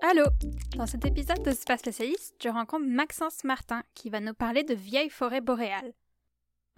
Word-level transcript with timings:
Allô 0.00 0.24
Dans 0.76 0.86
cet 0.86 1.04
épisode 1.04 1.42
de 1.42 1.50
Space 1.50 1.80
Spécialiste, 1.80 2.34
je 2.42 2.48
rencontre 2.48 2.86
Maxence 2.86 3.44
Martin 3.44 3.82
qui 3.94 4.08
va 4.08 4.20
nous 4.20 4.32
parler 4.32 4.64
de 4.64 4.72
vieilles 4.72 5.10
forêts 5.10 5.42
boréales. 5.42 5.92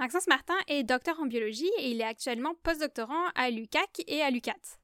Maxence 0.01 0.27
Martin 0.27 0.57
est 0.67 0.83
docteur 0.83 1.21
en 1.21 1.27
biologie 1.27 1.71
et 1.79 1.93
il 1.93 2.01
est 2.01 2.05
actuellement 2.05 2.55
postdoctorant 2.65 3.27
à 3.37 3.51
l'UCAC 3.51 4.03
et 4.09 4.23
à 4.23 4.31
l'UCAT. 4.31 4.79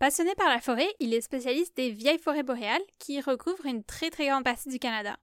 Passionné 0.00 0.34
par 0.34 0.48
la 0.48 0.60
forêt, 0.60 0.88
il 0.98 1.14
est 1.14 1.20
spécialiste 1.20 1.76
des 1.76 1.90
vieilles 1.90 2.18
forêts 2.18 2.42
boréales 2.42 2.82
qui 2.98 3.20
recouvrent 3.20 3.66
une 3.66 3.84
très 3.84 4.10
très 4.10 4.26
grande 4.26 4.44
partie 4.44 4.68
du 4.68 4.80
Canada. 4.80 5.16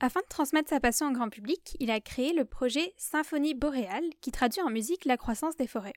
Afin 0.00 0.20
de 0.20 0.26
transmettre 0.28 0.68
sa 0.68 0.80
passion 0.80 1.08
au 1.08 1.12
grand 1.12 1.30
public, 1.30 1.76
il 1.80 1.90
a 1.90 2.00
créé 2.00 2.34
le 2.34 2.44
projet 2.44 2.92
Symphonie 2.98 3.54
boréale 3.54 4.04
qui 4.20 4.30
traduit 4.30 4.60
en 4.60 4.68
musique 4.68 5.06
la 5.06 5.16
croissance 5.16 5.56
des 5.56 5.66
forêts. 5.66 5.94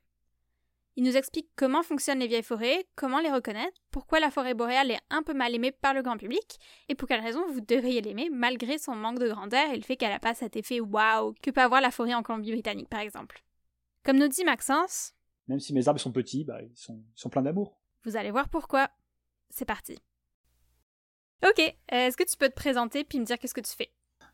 Il 0.96 1.04
nous 1.04 1.18
explique 1.18 1.50
comment 1.56 1.84
fonctionnent 1.84 2.20
les 2.20 2.28
vieilles 2.28 2.44
forêts, 2.44 2.86
comment 2.96 3.20
les 3.20 3.32
reconnaître, 3.32 3.78
pourquoi 3.92 4.20
la 4.20 4.32
forêt 4.32 4.54
boréale 4.54 4.92
est 4.92 5.00
un 5.10 5.22
peu 5.22 5.34
mal 5.34 5.54
aimée 5.54 5.72
par 5.72 5.94
le 5.94 6.02
grand 6.02 6.18
public, 6.18 6.60
et 6.88 6.96
pour 6.96 7.08
quelle 7.08 7.22
raison 7.22 7.46
vous 7.52 7.62
devriez 7.62 8.02
l'aimer 8.02 8.30
malgré 8.32 8.78
son 8.78 8.96
manque 8.96 9.20
de 9.20 9.30
grandeur 9.30 9.70
et 9.70 9.76
le 9.76 9.84
fait 9.84 9.98
qu'elle 9.98 10.12
n'a 10.12 10.20
pas 10.20 10.34
cet 10.34 10.56
effet 10.56 10.80
waouh 10.80 11.34
que 11.42 11.52
peut 11.52 11.62
avoir 11.62 11.82
la 11.82 11.92
forêt 11.92 12.14
en 12.14 12.24
Colombie-Britannique 12.24 12.90
par 12.90 13.02
exemple. 13.02 13.44
Comme 14.04 14.18
nous 14.18 14.28
dit 14.28 14.44
Maxence, 14.46 15.14
même 15.50 15.60
si 15.60 15.74
mes 15.74 15.88
arbres 15.88 16.00
sont 16.00 16.12
petits, 16.12 16.46
bah, 16.46 16.62
ils, 16.62 16.78
sont, 16.78 17.04
ils 17.16 17.20
sont 17.20 17.30
pleins 17.30 17.42
d'amour. 17.42 17.82
Vous 18.06 18.16
allez 18.16 18.32
voir 18.32 18.50
pourquoi. 18.50 18.90
C'est 19.50 19.66
parti. 19.66 19.98
Ok, 21.42 21.60
euh, 21.60 21.74
est-ce 22.08 22.18
que 22.18 22.30
tu 22.30 22.36
peux 22.36 22.50
te 22.50 22.54
présenter 22.54 23.06
puis 23.06 23.18
me 23.18 23.24
dire 23.24 23.40
qu'est-ce 23.40 23.54
que 23.54 23.62
tu 23.62 23.72
fais? 23.72 23.90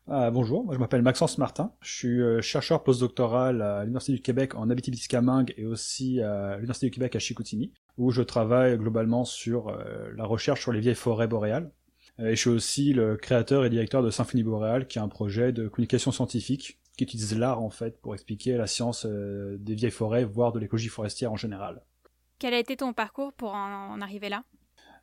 Ah, 0.08 0.30
bonjour, 0.30 0.64
moi 0.64 0.74
je 0.74 0.80
m'appelle 0.80 1.02
Maxence 1.02 1.38
Martin, 1.38 1.72
je 1.80 1.94
suis 1.94 2.20
euh, 2.20 2.40
chercheur 2.40 2.82
postdoctoral 2.82 3.62
à 3.62 3.82
l'Université 3.82 4.12
du 4.12 4.22
Québec 4.22 4.54
en 4.56 4.70
Abitibi-Témiscamingue 4.70 5.54
et 5.56 5.66
aussi 5.66 6.20
à 6.20 6.54
l'Université 6.56 6.86
du 6.86 6.92
Québec 6.92 7.14
à 7.14 7.20
Chicoutimi, 7.20 7.72
où 7.96 8.10
je 8.10 8.22
travaille 8.22 8.76
globalement 8.76 9.24
sur 9.24 9.68
euh, 9.68 10.10
la 10.16 10.24
recherche 10.24 10.62
sur 10.62 10.72
les 10.72 10.80
vieilles 10.80 10.96
forêts 10.96 11.28
boréales. 11.28 11.70
Et 12.18 12.30
je 12.30 12.40
suis 12.40 12.50
aussi 12.50 12.92
le 12.92 13.16
créateur 13.16 13.64
et 13.64 13.70
directeur 13.70 14.02
de 14.02 14.10
Symphonie 14.10 14.42
Boréale, 14.42 14.86
qui 14.86 14.98
est 14.98 15.02
un 15.02 15.08
projet 15.08 15.52
de 15.52 15.68
communication 15.68 16.12
scientifique 16.12 16.80
qui 16.96 17.04
utilise 17.04 17.36
l'art 17.38 17.60
en 17.60 17.70
fait 17.70 18.00
pour 18.00 18.14
expliquer 18.14 18.56
la 18.56 18.66
science 18.66 19.04
des 19.04 19.74
vieilles 19.74 19.90
forêts, 19.90 20.24
voire 20.24 20.52
de 20.52 20.58
l'écologie 20.58 20.88
forestière 20.88 21.30
en 21.30 21.36
général. 21.36 21.82
Quel 22.38 22.54
a 22.54 22.58
été 22.58 22.76
ton 22.76 22.94
parcours 22.94 23.34
pour 23.34 23.52
en 23.52 24.00
arriver 24.00 24.30
là? 24.30 24.44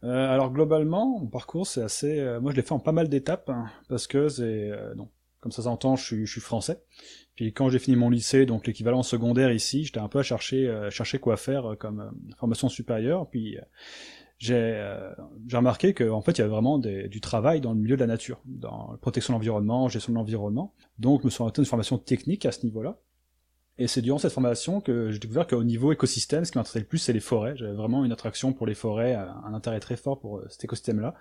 Euh, 0.04 0.30
alors 0.30 0.52
globalement, 0.52 1.20
mon 1.20 1.28
parcours 1.28 1.66
c'est 1.66 1.82
assez, 1.82 2.20
euh, 2.20 2.42
moi 2.42 2.52
je 2.52 2.58
l'ai 2.58 2.62
fait 2.62 2.74
en 2.74 2.80
pas 2.80 2.92
mal 2.92 3.08
d'étapes 3.08 3.50
hein, 3.50 3.68
parce 3.88 4.08
que 4.08 4.28
c'est, 4.28 4.72
euh, 4.72 4.94
non, 4.96 5.10
comme 5.40 5.52
ça 5.52 5.64
s'entend, 5.64 5.96
je 5.96 6.04
suis, 6.04 6.26
je 6.26 6.32
suis 6.32 6.42
français. 6.42 6.84
Puis 7.36 7.54
quand 7.54 7.70
j'ai 7.70 7.80
fini 7.80 7.96
mon 7.96 8.10
lycée, 8.10 8.46
donc 8.46 8.68
l'équivalent 8.68 9.02
secondaire 9.02 9.52
ici, 9.52 9.86
j'étais 9.86 10.00
un 10.00 10.08
peu 10.08 10.20
à 10.20 10.24
chercher, 10.24 10.88
chercher 10.92 11.18
quoi 11.20 11.36
faire 11.36 11.76
comme 11.80 12.12
formation 12.38 12.70
supérieure. 12.70 13.28
Puis 13.30 13.58
j'ai 14.38 15.00
j'ai 15.48 15.58
remarqué 15.58 15.96
qu'en 15.96 16.22
fait 16.22 16.34
il 16.34 16.38
y 16.40 16.42
avait 16.42 16.52
vraiment 16.52 16.78
des, 16.78 17.08
du 17.08 17.22
travail 17.22 17.60
dans 17.60 17.74
le 17.74 17.80
milieu 17.80 17.96
de 17.96 18.02
la 18.02 18.08
nature, 18.08 18.40
dans 18.46 18.90
la 18.92 18.98
protection 18.98 19.34
de 19.34 19.38
l'environnement, 19.40 19.90
gestion 19.90 20.14
de 20.14 20.18
l'environnement. 20.20 20.76
Donc 21.00 21.22
je 21.22 21.26
me 21.26 21.32
suis 21.32 21.42
orienté 21.42 21.64
une 21.64 21.66
formation 21.66 21.98
technique 21.98 22.46
à 22.46 22.52
ce 22.52 22.64
niveau-là. 22.66 23.00
Et 23.80 23.88
c'est 23.88 24.04
durant 24.04 24.20
cette 24.20 24.34
formation 24.34 24.82
que 24.82 25.10
j'ai 25.10 25.18
découvert 25.18 25.48
qu'au 25.48 25.64
niveau 25.64 25.92
écosystème, 25.92 26.46
ce 26.46 26.52
qui 26.52 26.60
m'intéressait 26.60 26.80
le 26.80 26.86
plus, 26.86 27.00
c'est 27.00 27.14
les 27.14 27.20
forêts. 27.20 27.58
J'avais 27.58 27.74
vraiment 27.74 28.06
une 28.06 28.12
attraction 28.12 28.54
pour 28.54 28.68
les 28.68 28.76
forêts, 28.76 29.16
un 29.16 29.54
intérêt 29.54 29.80
très 29.80 29.96
fort 29.96 30.20
pour 30.20 30.38
euh, 30.38 30.46
cet 30.50 30.64
écosystème-là. 30.66 31.16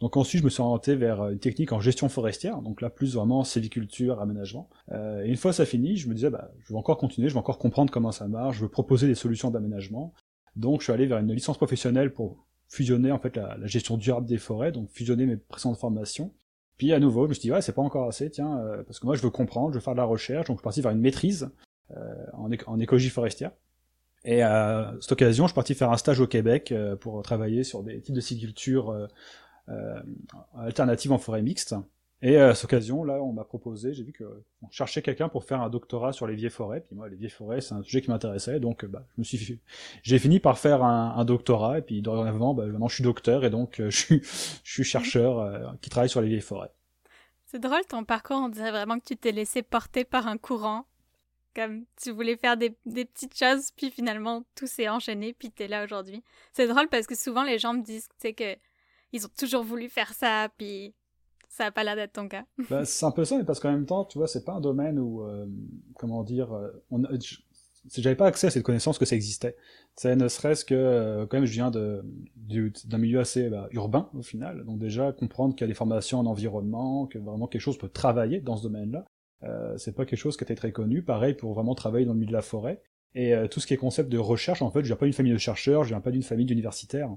Donc 0.00 0.16
ensuite, 0.16 0.40
je 0.40 0.44
me 0.44 0.50
suis 0.50 0.62
orienté 0.62 0.96
vers 0.96 1.20
euh, 1.20 1.32
une 1.32 1.38
technique 1.38 1.70
en 1.72 1.80
gestion 1.80 2.08
forestière, 2.08 2.62
donc 2.62 2.80
là 2.80 2.88
plus 2.88 3.14
vraiment 3.14 3.44
sylviculture, 3.44 4.22
aménagement. 4.22 4.70
Euh, 4.92 5.22
et 5.22 5.28
une 5.28 5.36
fois 5.36 5.52
ça 5.52 5.66
fini, 5.66 5.96
je 5.96 6.08
me 6.08 6.14
disais, 6.14 6.30
bah, 6.30 6.50
je 6.60 6.72
veux 6.72 6.78
encore 6.78 6.96
continuer, 6.96 7.28
je 7.28 7.34
veux 7.34 7.40
encore 7.40 7.58
comprendre 7.58 7.92
comment 7.92 8.12
ça 8.12 8.26
marche, 8.26 8.56
je 8.56 8.62
veux 8.62 8.70
proposer 8.70 9.06
des 9.06 9.14
solutions 9.14 9.50
d'aménagement. 9.50 10.14
Donc 10.56 10.80
je 10.80 10.84
suis 10.84 10.92
allé 10.94 11.06
vers 11.06 11.18
une 11.18 11.30
licence 11.30 11.58
professionnelle 11.58 12.14
pour 12.14 12.46
fusionner 12.68 13.12
en 13.12 13.18
fait 13.18 13.36
la, 13.36 13.58
gestion 13.66 13.98
durable 13.98 14.26
des 14.26 14.38
forêts, 14.38 14.72
donc 14.72 14.88
fusionner 14.88 15.26
mes 15.26 15.36
précédentes 15.36 15.78
formations. 15.78 16.32
Puis 16.78 16.94
à 16.94 17.00
nouveau, 17.00 17.24
je 17.24 17.30
me 17.30 17.34
suis 17.34 17.42
dit, 17.42 17.52
ouais, 17.52 17.60
c'est 17.60 17.74
pas 17.74 17.82
encore 17.82 18.08
assez, 18.08 18.30
tiens, 18.30 18.62
parce 18.86 18.98
que 19.00 19.06
moi 19.06 19.16
je 19.16 19.22
veux 19.22 19.30
comprendre, 19.30 19.72
je 19.72 19.78
veux 19.78 19.82
faire 19.82 19.94
de 19.94 19.98
la 19.98 20.04
recherche, 20.04 20.46
donc 20.46 20.56
je 20.56 20.60
suis 20.60 20.64
parti 20.64 20.80
vers 20.80 20.92
une 20.92 21.00
maîtrise 21.00 21.50
euh, 21.96 22.26
en, 22.34 22.50
en, 22.66 22.80
écologie 22.80 23.08
forestière. 23.08 23.50
Et 24.24 24.42
à 24.42 24.94
cette 25.00 25.12
occasion, 25.12 25.46
je 25.46 25.52
suis 25.52 25.54
parti 25.54 25.74
faire 25.74 25.90
un 25.90 25.96
stage 25.96 26.20
au 26.20 26.26
Québec 26.26 26.70
euh, 26.70 26.96
pour 26.96 27.22
travailler 27.22 27.64
sur 27.64 27.82
des 27.82 28.00
types 28.00 28.14
de 28.14 28.20
sylviculture 28.20 29.08
euh, 29.68 30.00
alternatives 30.58 31.12
en 31.12 31.18
forêt 31.18 31.40
mixte. 31.40 31.74
Et 32.20 32.36
à 32.36 32.54
cette 32.54 32.64
occasion, 32.64 33.04
là, 33.04 33.22
on 33.22 33.32
m'a 33.32 33.44
proposé, 33.44 33.94
j'ai 33.94 34.02
vu 34.02 34.12
que 34.12 34.24
on 34.60 34.68
cherchait 34.70 35.02
quelqu'un 35.02 35.28
pour 35.28 35.44
faire 35.44 35.62
un 35.62 35.70
doctorat 35.70 36.12
sur 36.12 36.26
les 36.26 36.34
vieilles 36.34 36.50
forêts. 36.50 36.80
Puis 36.80 36.96
moi, 36.96 37.08
les 37.08 37.16
vieilles 37.16 37.30
forêts, 37.30 37.60
c'est 37.60 37.74
un 37.74 37.82
sujet 37.82 38.02
qui 38.02 38.10
m'intéressait, 38.10 38.58
donc 38.58 38.84
bah, 38.84 39.06
je 39.14 39.20
me 39.20 39.24
suis, 39.24 39.60
j'ai 40.02 40.18
fini 40.18 40.40
par 40.40 40.58
faire 40.58 40.82
un, 40.82 41.14
un, 41.16 41.24
doctorat. 41.24 41.78
Et 41.78 41.82
puis 41.82 42.02
dorénavant, 42.02 42.54
bah, 42.54 42.66
maintenant, 42.66 42.88
je 42.88 42.96
suis 42.96 43.04
docteur 43.04 43.44
et 43.44 43.50
donc 43.50 43.76
je 43.78 43.96
suis, 43.96 44.20
je 44.22 44.72
suis 44.72 44.84
chercheur 44.84 45.78
qui 45.80 45.90
travaille 45.90 46.10
sur 46.10 46.20
les 46.20 46.28
vieilles 46.28 46.40
forêts. 46.40 46.72
C'est 47.46 47.60
drôle 47.60 47.86
ton 47.88 48.04
parcours. 48.04 48.36
On 48.36 48.50
dirait 48.50 48.72
vraiment 48.72 48.98
que 48.98 49.04
tu 49.04 49.16
t'es 49.16 49.32
laissé 49.32 49.62
porter 49.62 50.04
par 50.04 50.26
un 50.26 50.36
courant 50.36 50.87
comme 51.58 51.86
tu 52.00 52.12
voulais 52.12 52.36
faire 52.36 52.56
des, 52.56 52.70
petites 52.70 53.36
choses, 53.36 53.72
puis 53.74 53.90
finalement 53.90 54.44
tout 54.54 54.68
s'est 54.68 54.88
enchaîné, 54.88 55.34
puis 55.36 55.50
t'es 55.50 55.66
là 55.66 55.82
aujourd'hui. 55.82 56.22
C'est 56.52 56.68
drôle 56.68 56.88
parce 56.88 57.08
que 57.08 57.16
souvent 57.16 57.42
les 57.42 57.58
gens 57.58 57.74
me 57.74 57.82
disent, 57.82 58.08
tu 58.20 58.32
que 58.32 58.56
ils 59.12 59.26
ont 59.26 59.30
toujours 59.36 59.64
voulu 59.64 59.88
faire 59.88 60.12
ça, 60.14 60.48
puis 60.56 60.94
ça 61.48 61.64
n'a 61.64 61.72
pas 61.72 61.82
l'air 61.82 61.96
d'être 61.96 62.12
ton 62.12 62.28
cas. 62.28 62.44
Bah, 62.70 62.84
c'est 62.84 63.04
un 63.04 63.10
peu 63.10 63.24
ça, 63.24 63.36
mais 63.38 63.44
parce 63.44 63.58
qu'en 63.58 63.72
même 63.72 63.86
temps, 63.86 64.04
tu 64.04 64.18
vois, 64.18 64.28
c'est 64.28 64.44
pas 64.44 64.52
un 64.52 64.60
domaine 64.60 65.00
où, 65.00 65.22
euh, 65.22 65.46
comment 65.96 66.22
dire, 66.22 66.52
euh, 66.52 66.70
on, 66.92 67.02
j'avais 67.96 68.14
pas 68.14 68.26
accès 68.26 68.46
à 68.46 68.50
cette 68.50 68.62
connaissance 68.62 68.96
que 68.96 69.04
ça 69.04 69.16
existait. 69.16 69.56
C'est 69.96 70.14
ne 70.14 70.28
serait-ce 70.28 70.64
que, 70.64 70.74
euh, 70.74 71.26
quand 71.26 71.38
même, 71.38 71.46
je 71.46 71.52
viens 71.52 71.72
de, 71.72 72.04
d'un 72.84 72.98
milieu 72.98 73.18
assez 73.18 73.48
bah, 73.48 73.66
urbain 73.72 74.10
au 74.14 74.22
final, 74.22 74.64
donc 74.64 74.78
déjà 74.78 75.10
comprendre 75.12 75.56
qu'il 75.56 75.62
y 75.62 75.64
a 75.64 75.68
des 75.68 75.74
formations 75.74 76.20
en 76.20 76.26
environnement, 76.26 77.06
que 77.08 77.18
vraiment 77.18 77.48
quelque 77.48 77.62
chose 77.62 77.78
peut 77.78 77.88
travailler 77.88 78.40
dans 78.40 78.56
ce 78.56 78.62
domaine-là. 78.62 79.06
Euh, 79.44 79.76
c'est 79.78 79.94
pas 79.94 80.04
quelque 80.04 80.18
chose 80.18 80.36
qui 80.36 80.44
était 80.44 80.54
très 80.54 80.72
connu. 80.72 81.02
Pareil 81.02 81.34
pour 81.34 81.54
vraiment 81.54 81.74
travailler 81.74 82.06
dans 82.06 82.12
le 82.12 82.18
milieu 82.18 82.30
de 82.30 82.36
la 82.36 82.42
forêt. 82.42 82.82
Et 83.14 83.34
euh, 83.34 83.48
tout 83.48 83.60
ce 83.60 83.66
qui 83.66 83.74
est 83.74 83.78
concept 83.78 84.10
de 84.10 84.18
recherche, 84.18 84.62
en 84.62 84.70
fait, 84.70 84.80
je 84.80 84.86
viens 84.86 84.96
pas 84.96 85.06
d'une 85.06 85.14
famille 85.14 85.32
de 85.32 85.38
chercheurs, 85.38 85.84
je 85.84 85.90
viens 85.90 86.00
pas 86.00 86.10
d'une 86.10 86.22
famille 86.22 86.46
d'universitaires. 86.46 87.10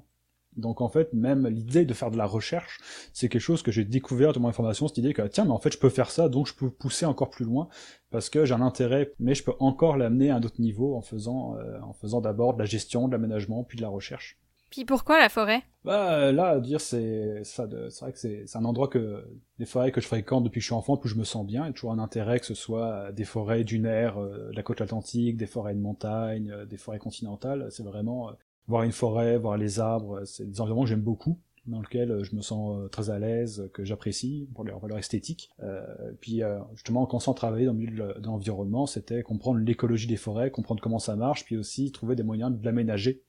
Donc 0.58 0.82
en 0.82 0.90
fait, 0.90 1.14
même 1.14 1.48
l'idée 1.48 1.86
de 1.86 1.94
faire 1.94 2.12
de 2.12 2.18
la 2.18 2.26
recherche, 2.26 2.80
c'est 3.14 3.30
quelque 3.30 3.42
chose 3.42 3.64
que 3.64 3.72
j'ai 3.72 3.86
découvert 3.86 4.34
de 4.34 4.40
mon 4.40 4.50
information, 4.50 4.88
cette 4.88 4.98
idée 4.98 5.14
que 5.14 5.22
tiens, 5.28 5.46
mais 5.46 5.52
en 5.52 5.60
fait 5.60 5.72
je 5.72 5.78
peux 5.78 5.90
faire 5.90 6.12
ça, 6.12 6.28
donc 6.28 6.48
je 6.48 6.54
peux 6.54 6.70
pousser 6.70 7.06
encore 7.06 7.30
plus 7.30 7.46
loin, 7.46 7.70
parce 8.10 8.30
que 8.30 8.44
j'ai 8.44 8.54
un 8.54 8.62
intérêt, 8.62 9.14
mais 9.20 9.34
je 9.34 9.44
peux 9.44 9.54
encore 9.60 9.96
l'amener 9.96 10.30
à 10.30 10.36
un 10.36 10.44
autre 10.44 10.60
niveau 10.60 10.96
en 10.96 11.02
faisant, 11.02 11.56
euh, 11.56 11.80
en 11.82 11.94
faisant 11.94 12.20
d'abord 12.20 12.54
de 12.54 12.60
la 12.60 12.66
gestion, 12.66 13.08
de 13.08 13.14
l'aménagement, 13.14 13.64
puis 13.64 13.78
de 13.78 13.82
la 13.82 13.88
recherche. 13.88 14.41
Puis 14.72 14.86
pourquoi 14.86 15.20
la 15.20 15.28
forêt? 15.28 15.64
Bah 15.84 16.32
là, 16.32 16.48
à 16.48 16.60
dire 16.60 16.80
c'est 16.80 17.44
ça, 17.44 17.68
c'est 17.90 18.00
vrai 18.00 18.14
que 18.14 18.18
c'est 18.18 18.56
un 18.56 18.66
endroit 18.66 18.88
que 18.88 19.26
les 19.60 19.66
forêts 19.66 19.92
que 19.92 20.00
je 20.00 20.08
fréquente 20.08 20.46
depuis 20.46 20.60
que 20.60 20.62
je 20.62 20.68
suis 20.68 20.74
enfant, 20.74 20.96
plus 20.96 21.10
je 21.10 21.18
me 21.18 21.26
sens 21.26 21.46
bien. 21.46 21.64
Il 21.64 21.68
y 21.68 21.70
a 21.70 21.74
toujours 21.74 21.92
un 21.92 22.00
intérêt 22.00 22.40
que 22.40 22.46
ce 22.46 22.54
soit 22.54 23.12
des 23.12 23.26
forêts 23.26 23.66
dunaires, 23.66 24.22
euh, 24.22 24.50
la 24.54 24.64
côte 24.64 24.80
atlantique, 24.80 25.38
des 25.38 25.46
forêts 25.46 25.76
de 25.76 25.80
montagne, 25.80 26.52
euh, 26.52 26.66
des 26.66 26.78
forêts 26.78 27.00
continentales. 27.00 27.68
C'est 27.70 27.84
vraiment 27.84 28.30
euh, 28.30 28.34
voir 28.68 28.84
une 28.84 28.94
forêt, 28.94 29.38
voir 29.38 29.58
les 29.58 29.80
arbres. 29.80 30.24
C'est 30.26 30.50
des 30.50 30.62
environnements 30.62 30.84
que 30.84 30.90
j'aime 30.90 31.02
beaucoup 31.02 31.38
dans 31.68 31.82
lesquels 31.82 32.24
je 32.24 32.36
me 32.36 32.42
sens 32.42 32.90
très 32.90 33.12
à 33.12 33.20
l'aise, 33.20 33.70
que 33.74 33.84
j'apprécie 33.84 34.50
pour 34.56 34.64
leur 34.64 34.80
valeur 34.80 34.98
esthétique. 34.98 35.52
Euh, 35.62 35.84
puis 36.20 36.42
justement, 36.74 37.06
quand 37.06 37.28
on 37.28 37.34
travailler 37.34 37.68
dans 37.68 37.74
le 37.74 37.78
milieu 37.78 38.14
de 38.20 38.26
l'environnement, 38.26 38.88
c'était 38.88 39.22
comprendre 39.22 39.60
l'écologie 39.60 40.08
des 40.08 40.18
forêts, 40.18 40.50
comprendre 40.50 40.82
comment 40.82 40.98
ça 40.98 41.16
marche, 41.16 41.46
puis 41.46 41.58
aussi 41.58 41.92
trouver 41.92 42.16
des 42.16 42.24
moyens 42.24 42.52
de 42.52 42.66
l'aménager 42.66 43.22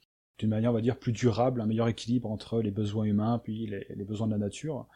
d'une 0.43 0.51
manière, 0.51 0.73
on 0.73 0.75
va 0.75 0.81
dire, 0.81 0.99
plus 0.99 1.13
durable, 1.13 1.61
un 1.61 1.67
meilleur 1.67 1.87
équilibre 1.87 2.29
entre 2.29 2.61
les 2.61 2.73
besoins 2.73 3.05
humains 3.05 3.41
puis 3.43 3.67
les, 3.67 4.05
besoins 4.05 4.27
de 4.27 4.33
la 4.33 4.39
nature. 4.39 4.89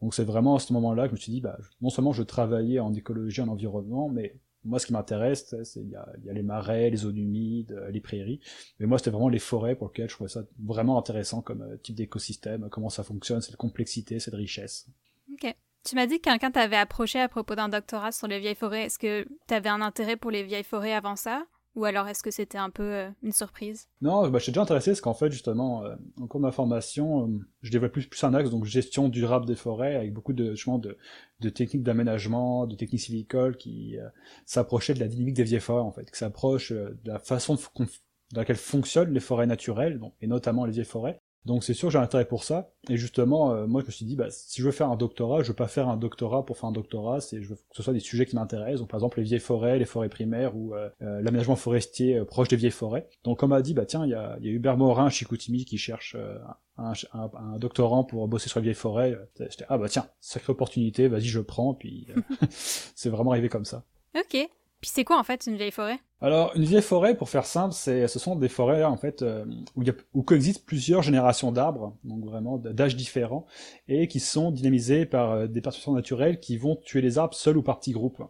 Donc 0.00 0.14
c'est 0.14 0.22
vraiment 0.22 0.54
à 0.54 0.60
ce 0.60 0.72
moment-là 0.74 1.04
que 1.04 1.08
je 1.08 1.14
me 1.14 1.20
suis 1.20 1.32
dit, 1.32 1.40
bah, 1.40 1.58
non 1.80 1.90
seulement 1.90 2.12
je 2.12 2.22
travaillais 2.22 2.78
en 2.78 2.94
écologie, 2.94 3.40
en 3.40 3.48
environnement, 3.48 4.08
mais 4.08 4.36
moi 4.64 4.78
ce 4.78 4.86
qui 4.86 4.92
m'intéresse, 4.92 5.56
c'est 5.64 5.80
il 5.80 5.90
y 5.90 5.96
a, 5.96 6.08
y 6.24 6.30
a, 6.30 6.32
les 6.32 6.44
marais, 6.44 6.90
les 6.90 6.98
zones 6.98 7.18
humides, 7.18 7.76
les 7.90 8.00
prairies, 8.00 8.38
mais 8.78 8.86
moi 8.86 8.98
c'était 8.98 9.10
vraiment 9.10 9.28
les 9.28 9.40
forêts 9.40 9.74
pour 9.74 9.88
lesquelles 9.88 10.08
je 10.08 10.14
trouvais 10.14 10.30
ça 10.30 10.44
vraiment 10.64 10.98
intéressant 10.98 11.42
comme 11.42 11.62
euh, 11.62 11.76
type 11.78 11.96
d'écosystème, 11.96 12.68
comment 12.70 12.88
ça 12.88 13.02
fonctionne, 13.02 13.40
cette 13.40 13.56
complexité, 13.56 14.20
cette 14.20 14.34
richesse. 14.34 14.86
Ok. 15.32 15.52
Tu 15.84 15.96
m'as 15.96 16.06
dit 16.06 16.20
que 16.20 16.30
quelqu'un 16.30 16.52
t'avait 16.52 16.76
approché 16.76 17.18
à 17.18 17.28
propos 17.28 17.56
d'un 17.56 17.68
doctorat 17.68 18.12
sur 18.12 18.28
les 18.28 18.38
vieilles 18.38 18.54
forêts. 18.54 18.84
Est-ce 18.84 19.00
que 19.00 19.26
tu 19.48 19.54
avais 19.54 19.68
un 19.68 19.80
intérêt 19.80 20.16
pour 20.16 20.30
les 20.30 20.44
vieilles 20.44 20.62
forêts 20.62 20.92
avant 20.92 21.16
ça? 21.16 21.44
Ou 21.74 21.84
alors 21.84 22.06
est-ce 22.08 22.22
que 22.22 22.30
c'était 22.30 22.58
un 22.58 22.70
peu 22.70 22.82
euh, 22.82 23.10
une 23.22 23.32
surprise? 23.32 23.88
Non, 24.02 24.28
bah, 24.28 24.38
je 24.38 24.50
déjà 24.50 24.60
intéressé 24.60 24.90
parce 24.90 25.00
qu'en 25.00 25.14
fait, 25.14 25.30
justement, 25.30 25.84
euh, 25.84 25.94
en 26.20 26.26
cours 26.26 26.40
de 26.40 26.46
ma 26.46 26.52
formation, 26.52 27.26
euh, 27.26 27.38
je 27.62 27.70
développe 27.70 27.92
plus, 27.92 28.24
un 28.24 28.34
axe, 28.34 28.50
donc 28.50 28.64
gestion 28.64 29.08
durable 29.08 29.46
des 29.46 29.54
forêts, 29.54 29.96
avec 29.96 30.12
beaucoup 30.12 30.34
de, 30.34 30.54
justement, 30.54 30.78
de, 30.78 30.98
techniques 31.48 31.82
d'aménagement, 31.82 32.66
de 32.66 32.76
techniques 32.76 33.00
sylvicoles 33.00 33.56
qui 33.56 33.96
s'approchaient 34.44 34.94
de 34.94 35.00
la 35.00 35.08
dynamique 35.08 35.34
des 35.34 35.44
vieilles 35.44 35.60
forêts, 35.60 35.82
en 35.82 35.92
fait, 35.92 36.10
qui 36.10 36.18
s'approchent 36.18 36.72
de 36.72 36.96
la 37.04 37.18
façon 37.18 37.54
de, 37.54 37.86
laquelle 38.34 38.56
fonctionnent 38.56 39.12
les 39.12 39.20
forêts 39.20 39.46
naturelles, 39.46 39.98
donc, 39.98 40.14
et 40.20 40.26
notamment 40.26 40.66
les 40.66 40.72
vieilles 40.72 40.84
forêts, 40.84 41.20
Donc 41.44 41.64
c'est 41.64 41.74
sûr 41.74 41.90
j'ai 41.90 41.98
un 41.98 42.02
intérêt 42.02 42.24
pour 42.24 42.44
ça. 42.44 42.72
Et 42.88 42.96
justement, 42.96 43.52
euh, 43.52 43.66
moi 43.66 43.80
je 43.80 43.86
me 43.86 43.90
suis 43.90 44.04
dit, 44.04 44.16
bah, 44.16 44.30
si 44.30 44.60
je 44.60 44.66
veux 44.66 44.72
faire 44.72 44.90
un 44.90 44.96
doctorat, 44.96 45.42
je 45.42 45.48
veux 45.48 45.54
pas 45.54 45.68
faire 45.68 45.88
un 45.88 45.96
doctorat 45.96 46.44
pour 46.44 46.56
faire 46.56 46.68
un 46.68 46.72
doctorat, 46.72 47.20
c'est 47.20 47.42
je 47.42 47.48
veux 47.48 47.56
que 47.56 47.62
ce 47.72 47.82
soit 47.82 47.92
des 47.92 48.00
sujets 48.00 48.26
qui 48.26 48.36
m'intéressent. 48.36 48.80
Donc 48.80 48.90
par 48.90 48.98
exemple 48.98 49.18
les 49.18 49.24
vieilles 49.24 49.40
forêts, 49.40 49.78
les 49.78 49.84
forêts 49.84 50.08
primaires 50.08 50.56
ou 50.56 50.74
euh, 50.74 50.88
euh, 51.02 51.20
l'aménagement 51.22 51.56
forestier 51.56 52.24
proche 52.24 52.48
des 52.48 52.56
vieilles 52.56 52.70
forêts. 52.70 53.08
Donc 53.24 53.42
on 53.42 53.48
m'a 53.48 53.62
dit, 53.62 53.74
bah 53.74 53.86
tiens, 53.86 54.04
il 54.04 54.10
y 54.10 54.14
a, 54.14 54.38
y 54.40 54.48
a 54.48 54.52
Hubert 54.52 54.76
Morin 54.76 55.10
Chicoutimi 55.10 55.64
qui 55.64 55.78
cherche 55.78 56.16
un, 56.78 56.92
un, 57.12 57.30
un, 57.34 57.58
doctorant 57.58 58.04
pour 58.04 58.28
bosser 58.28 58.48
sur 58.48 58.60
les 58.60 58.64
vieilles 58.64 58.74
forêts. 58.74 59.18
J'étais, 59.38 59.64
ah 59.68 59.78
bah 59.78 59.88
tiens, 59.88 60.06
sacrée 60.20 60.52
opportunité, 60.52 61.08
vas-y 61.08 61.24
je 61.24 61.40
prends. 61.40 61.74
Puis 61.74 62.06
c'est 62.50 63.10
vraiment 63.10 63.32
arrivé 63.32 63.48
comme 63.48 63.64
ça. 63.64 63.84
Ok. 64.16 64.48
Puis 64.82 64.90
c'est 64.92 65.04
quoi 65.04 65.16
en 65.16 65.22
fait 65.22 65.46
une 65.46 65.56
vieille 65.56 65.70
forêt? 65.70 66.00
Alors 66.20 66.56
une 66.56 66.64
vieille 66.64 66.82
forêt, 66.82 67.16
pour 67.16 67.28
faire 67.28 67.46
simple, 67.46 67.72
ce 67.72 68.06
sont 68.18 68.34
des 68.34 68.48
forêts 68.48 68.82
en 68.82 68.96
fait 68.96 69.22
euh, 69.22 69.44
où, 70.12 70.22
coexistent 70.22 70.66
plusieurs 70.66 71.02
générations 71.02 71.52
d'arbres, 71.52 71.96
donc 72.02 72.24
vraiment 72.24 72.58
d'âges 72.58 72.96
différents, 72.96 73.46
et 73.86 74.08
qui 74.08 74.18
sont 74.18 74.50
dynamisés 74.50 75.06
par 75.06 75.30
euh, 75.30 75.46
des 75.46 75.60
perturbations 75.60 75.94
naturelles 75.94 76.40
qui 76.40 76.56
vont 76.56 76.74
tuer 76.74 77.00
les 77.00 77.16
arbres 77.16 77.34
seuls 77.34 77.56
ou 77.56 77.62
par 77.62 77.78
petits 77.78 77.92
groupes. 77.92 78.24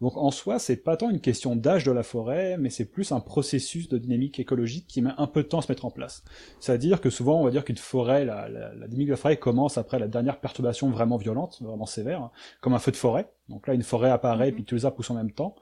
Donc 0.00 0.16
en 0.16 0.30
soi, 0.30 0.58
c'est 0.58 0.76
pas 0.76 0.96
tant 0.96 1.10
une 1.10 1.20
question 1.20 1.56
d'âge 1.56 1.84
de 1.84 1.90
la 1.90 2.04
forêt, 2.04 2.56
mais 2.56 2.70
c'est 2.70 2.84
plus 2.84 3.10
un 3.10 3.20
processus 3.20 3.88
de 3.88 3.98
dynamique 3.98 4.38
écologique 4.38 4.86
qui 4.86 5.02
met 5.02 5.10
un 5.18 5.26
peu 5.26 5.42
de 5.42 5.48
temps 5.48 5.58
à 5.58 5.62
se 5.62 5.72
mettre 5.72 5.84
en 5.84 5.90
place. 5.90 6.22
C'est-à-dire 6.60 7.00
que 7.00 7.10
souvent, 7.10 7.40
on 7.40 7.44
va 7.44 7.50
dire 7.50 7.64
qu'une 7.64 7.76
forêt, 7.76 8.24
la, 8.24 8.48
la, 8.48 8.74
la, 8.74 8.86
dynamique 8.86 9.08
de 9.08 9.12
la 9.12 9.16
forêt 9.16 9.36
commence 9.38 9.76
après 9.76 9.98
la 9.98 10.06
dernière 10.06 10.38
perturbation 10.38 10.90
vraiment 10.90 11.16
violente, 11.16 11.60
vraiment 11.60 11.86
sévère, 11.86 12.22
hein, 12.22 12.30
comme 12.60 12.74
un 12.74 12.78
feu 12.78 12.92
de 12.92 12.96
forêt. 12.96 13.28
Donc 13.48 13.66
là, 13.66 13.74
une 13.74 13.82
forêt 13.82 14.10
apparaît, 14.10 14.52
puis 14.52 14.64
tous 14.64 14.76
les 14.76 14.84
arbres 14.84 14.96
poussent 14.96 15.10
en 15.10 15.14
même 15.14 15.32
temps. 15.32 15.56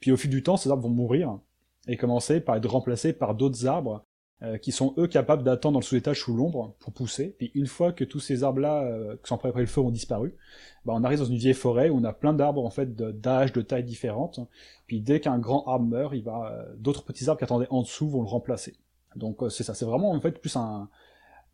Puis 0.00 0.12
au 0.12 0.16
fil 0.16 0.30
du 0.30 0.42
temps, 0.42 0.58
ces 0.58 0.70
arbres 0.70 0.82
vont 0.82 0.94
mourir 0.94 1.38
et 1.86 1.96
commencer 1.96 2.40
par 2.40 2.56
être 2.56 2.68
remplacés 2.68 3.14
par 3.14 3.34
d'autres 3.34 3.66
arbres 3.66 4.04
euh, 4.44 4.56
qui 4.56 4.70
sont 4.70 4.94
eux 4.98 5.08
capables 5.08 5.42
d'attendre 5.42 5.72
dans 5.72 5.80
le 5.80 5.84
sous-étage 5.84 6.20
sous 6.20 6.32
l'ombre 6.32 6.76
pour 6.78 6.92
pousser. 6.92 7.34
Puis 7.38 7.50
une 7.56 7.66
fois 7.66 7.90
que 7.92 8.04
tous 8.04 8.20
ces 8.20 8.44
arbres-là 8.44 8.84
euh, 8.84 9.16
qui 9.16 9.26
sont 9.26 9.36
prêts 9.36 9.48
après 9.48 9.62
le 9.62 9.66
feu 9.66 9.80
ont 9.80 9.90
disparu, 9.90 10.36
bah, 10.84 10.92
on 10.94 11.02
arrive 11.02 11.18
dans 11.18 11.24
une 11.24 11.38
vieille 11.38 11.54
forêt 11.54 11.88
où 11.88 11.96
on 11.96 12.04
a 12.04 12.12
plein 12.12 12.32
d'arbres 12.32 12.64
en 12.64 12.70
fait 12.70 12.94
d'âge, 12.94 13.52
de, 13.52 13.62
taille 13.62 13.82
différentes. 13.82 14.38
Puis 14.86 15.00
dès 15.00 15.18
qu'un 15.18 15.40
grand 15.40 15.66
arbre 15.66 15.86
meurt, 15.86 16.14
il 16.14 16.22
va 16.22 16.52
euh, 16.52 16.74
d'autres 16.76 17.04
petits 17.04 17.28
arbres 17.28 17.38
qui 17.38 17.44
attendaient 17.44 17.66
en 17.70 17.82
dessous 17.82 18.08
vont 18.08 18.22
le 18.22 18.28
remplacer. 18.28 18.76
Donc 19.16 19.42
c'est 19.50 19.64
ça, 19.64 19.74
c'est 19.74 19.86
vraiment 19.86 20.12
en 20.12 20.20
fait 20.20 20.38
plus 20.38 20.54
un 20.54 20.88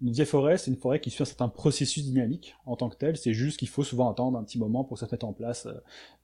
une 0.03 0.11
vieille 0.11 0.27
forêt, 0.27 0.59
c'est 0.59 0.71
une 0.71 0.77
forêt 0.77 1.01
qui 1.01 1.09
suit 1.09 1.23
un 1.23 1.25
certain 1.25 1.49
processus 1.49 2.05
dynamique 2.05 2.57
en 2.67 2.77
tant 2.77 2.91
que 2.91 2.97
tel. 2.97 3.17
C'est 3.17 3.33
juste 3.33 3.59
qu'il 3.59 3.69
faut 3.69 3.85
souvent 3.85 4.11
attendre 4.11 4.37
un 4.37 4.45
petit 4.45 4.59
moment 4.59 4.85
pour 4.85 4.97
que 4.97 5.01
ça 5.01 5.07
se 5.07 5.15
mette 5.15 5.25
en 5.25 5.33
place. 5.33 5.69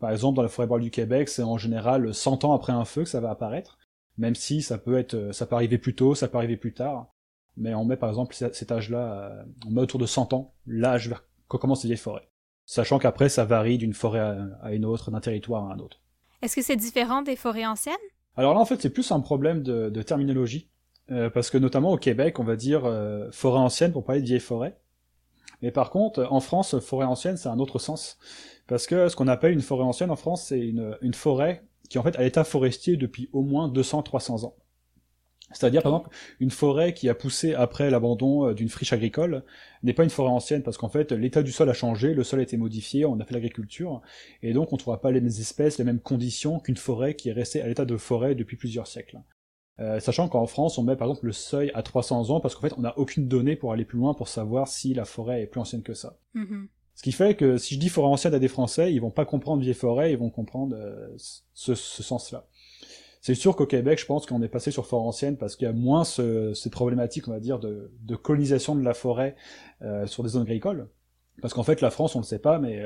Par 0.00 0.10
exemple, 0.10 0.36
dans 0.36 0.42
la 0.42 0.48
forêt 0.48 0.66
boréale 0.66 0.84
du 0.84 0.90
Québec, 0.90 1.30
c'est 1.30 1.42
en 1.42 1.56
général 1.56 2.12
100 2.12 2.44
ans 2.44 2.52
après 2.52 2.74
un 2.74 2.84
feu 2.84 3.04
que 3.04 3.08
ça 3.08 3.20
va 3.20 3.30
apparaître 3.30 3.78
même 4.20 4.34
si 4.34 4.60
ça 4.60 4.76
peut 4.76 4.98
être, 4.98 5.14
euh, 5.14 5.32
ça 5.32 5.46
peut 5.46 5.56
arriver 5.56 5.78
plus 5.78 5.94
tôt, 5.94 6.14
ça 6.14 6.28
peut 6.28 6.36
arriver 6.36 6.58
plus 6.58 6.74
tard. 6.74 7.08
Mais 7.56 7.74
on 7.74 7.84
met 7.84 7.96
par 7.96 8.10
exemple 8.10 8.34
cet 8.34 8.70
âge-là, 8.70 9.30
euh, 9.30 9.42
on 9.66 9.70
met 9.70 9.80
autour 9.80 9.98
de 9.98 10.06
100 10.06 10.34
ans, 10.34 10.54
l'âge 10.66 11.08
vers 11.08 11.24
quand 11.48 11.58
commencent 11.58 11.82
les 11.82 11.88
vieilles 11.88 11.96
forêts. 11.96 12.28
Sachant 12.66 12.98
qu'après, 12.98 13.28
ça 13.28 13.44
varie 13.44 13.78
d'une 13.78 13.94
forêt 13.94 14.20
à 14.62 14.72
une 14.72 14.84
autre, 14.84 15.10
d'un 15.10 15.18
territoire 15.18 15.64
à 15.64 15.72
un 15.72 15.78
autre. 15.78 16.00
Est-ce 16.42 16.54
que 16.54 16.62
c'est 16.62 16.76
différent 16.76 17.22
des 17.22 17.34
forêts 17.34 17.66
anciennes? 17.66 17.96
Alors 18.36 18.54
là, 18.54 18.60
en 18.60 18.64
fait, 18.64 18.80
c'est 18.80 18.90
plus 18.90 19.10
un 19.10 19.18
problème 19.18 19.62
de, 19.64 20.02
terminologie. 20.02 20.68
Euh, 21.10 21.28
parce 21.28 21.50
que 21.50 21.58
notamment 21.58 21.90
au 21.90 21.96
Québec, 21.96 22.38
on 22.38 22.44
va 22.44 22.54
dire 22.54 22.82
forêt 23.32 23.58
ancienne 23.58 23.90
pour 23.90 24.04
parler 24.04 24.20
de 24.20 24.26
vieilles 24.26 24.38
forêts. 24.38 24.78
Mais 25.62 25.72
par 25.72 25.90
contre, 25.90 26.24
en 26.30 26.38
France, 26.38 26.78
forêt 26.78 27.06
ancienne, 27.06 27.36
c'est 27.36 27.48
un 27.48 27.58
autre 27.58 27.80
sens. 27.80 28.18
Parce 28.68 28.86
que 28.86 29.08
ce 29.08 29.16
qu'on 29.16 29.26
appelle 29.26 29.52
une 29.52 29.62
forêt 29.62 29.82
ancienne 29.82 30.12
en 30.12 30.16
France, 30.16 30.44
c'est 30.46 30.60
une, 30.60 30.96
une 31.00 31.14
forêt 31.14 31.64
qui 31.90 31.98
en 31.98 32.02
fait 32.02 32.16
à 32.16 32.22
l'état 32.22 32.44
forestier 32.44 32.96
depuis 32.96 33.28
au 33.34 33.42
moins 33.42 33.68
200-300 33.68 34.46
ans. 34.46 34.56
C'est-à-dire, 35.52 35.82
par 35.82 35.92
exemple, 35.92 36.16
une 36.38 36.52
forêt 36.52 36.94
qui 36.94 37.08
a 37.08 37.14
poussé 37.14 37.54
après 37.54 37.90
l'abandon 37.90 38.46
euh, 38.46 38.54
d'une 38.54 38.68
friche 38.68 38.92
agricole 38.92 39.42
n'est 39.82 39.92
pas 39.92 40.04
une 40.04 40.10
forêt 40.10 40.30
ancienne 40.30 40.62
parce 40.62 40.78
qu'en 40.78 40.88
fait, 40.88 41.10
l'état 41.10 41.42
du 41.42 41.50
sol 41.50 41.68
a 41.68 41.72
changé, 41.72 42.14
le 42.14 42.22
sol 42.22 42.38
a 42.38 42.42
été 42.44 42.56
modifié, 42.56 43.04
on 43.04 43.18
a 43.18 43.24
fait 43.24 43.34
l'agriculture, 43.34 44.00
et 44.42 44.52
donc 44.52 44.72
on 44.72 44.76
ne 44.76 44.78
trouvera 44.78 45.00
pas 45.00 45.10
les 45.10 45.20
mêmes 45.20 45.28
espèces, 45.28 45.78
les 45.78 45.84
mêmes 45.84 45.98
conditions 45.98 46.60
qu'une 46.60 46.76
forêt 46.76 47.14
qui 47.14 47.30
est 47.30 47.32
restée 47.32 47.60
à 47.60 47.66
l'état 47.66 47.84
de 47.84 47.96
forêt 47.96 48.36
depuis 48.36 48.56
plusieurs 48.56 48.86
siècles. 48.86 49.18
Euh, 49.80 49.98
sachant 49.98 50.28
qu'en 50.28 50.46
France, 50.46 50.78
on 50.78 50.84
met 50.84 50.94
par 50.94 51.08
exemple 51.08 51.26
le 51.26 51.32
seuil 51.32 51.72
à 51.74 51.82
300 51.82 52.30
ans 52.30 52.38
parce 52.38 52.54
qu'en 52.54 52.60
fait, 52.60 52.74
on 52.76 52.82
n'a 52.82 52.96
aucune 52.96 53.26
donnée 53.26 53.56
pour 53.56 53.72
aller 53.72 53.84
plus 53.84 53.98
loin 53.98 54.14
pour 54.14 54.28
savoir 54.28 54.68
si 54.68 54.94
la 54.94 55.04
forêt 55.04 55.42
est 55.42 55.46
plus 55.46 55.60
ancienne 55.60 55.82
que 55.82 55.94
ça. 55.94 56.18
Mm-hmm. 56.36 56.66
Ce 57.00 57.02
qui 57.02 57.12
fait 57.12 57.34
que 57.34 57.56
si 57.56 57.76
je 57.76 57.80
dis 57.80 57.88
forêt 57.88 58.08
ancienne 58.08 58.34
à 58.34 58.38
des 58.38 58.46
Français, 58.48 58.92
ils 58.92 59.00
vont 59.00 59.10
pas 59.10 59.24
comprendre 59.24 59.62
vieille 59.62 59.72
forêt, 59.72 60.12
ils 60.12 60.18
vont 60.18 60.28
comprendre 60.28 60.76
euh, 60.76 61.08
ce, 61.54 61.74
sens-là. 61.74 62.46
C'est 63.22 63.34
sûr 63.34 63.56
qu'au 63.56 63.64
Québec, 63.64 63.98
je 63.98 64.04
pense 64.04 64.26
qu'on 64.26 64.42
est 64.42 64.48
passé 64.48 64.70
sur 64.70 64.84
forêt 64.84 65.06
ancienne 65.06 65.38
parce 65.38 65.56
qu'il 65.56 65.66
y 65.66 65.70
a 65.70 65.72
moins 65.72 66.04
ce, 66.04 66.52
ces 66.52 66.68
problématiques, 66.68 67.26
on 67.26 67.30
va 67.30 67.40
dire, 67.40 67.58
de, 67.58 67.90
colonisation 68.16 68.74
de 68.74 68.84
la 68.84 68.92
forêt 68.92 69.34
euh, 69.80 70.06
sur 70.06 70.22
des 70.24 70.28
zones 70.28 70.42
agricoles. 70.42 70.90
Parce 71.40 71.54
qu'en 71.54 71.62
fait, 71.62 71.80
la 71.80 71.90
France, 71.90 72.16
on 72.16 72.18
le 72.18 72.24
sait 72.26 72.38
pas, 72.38 72.58
mais 72.58 72.84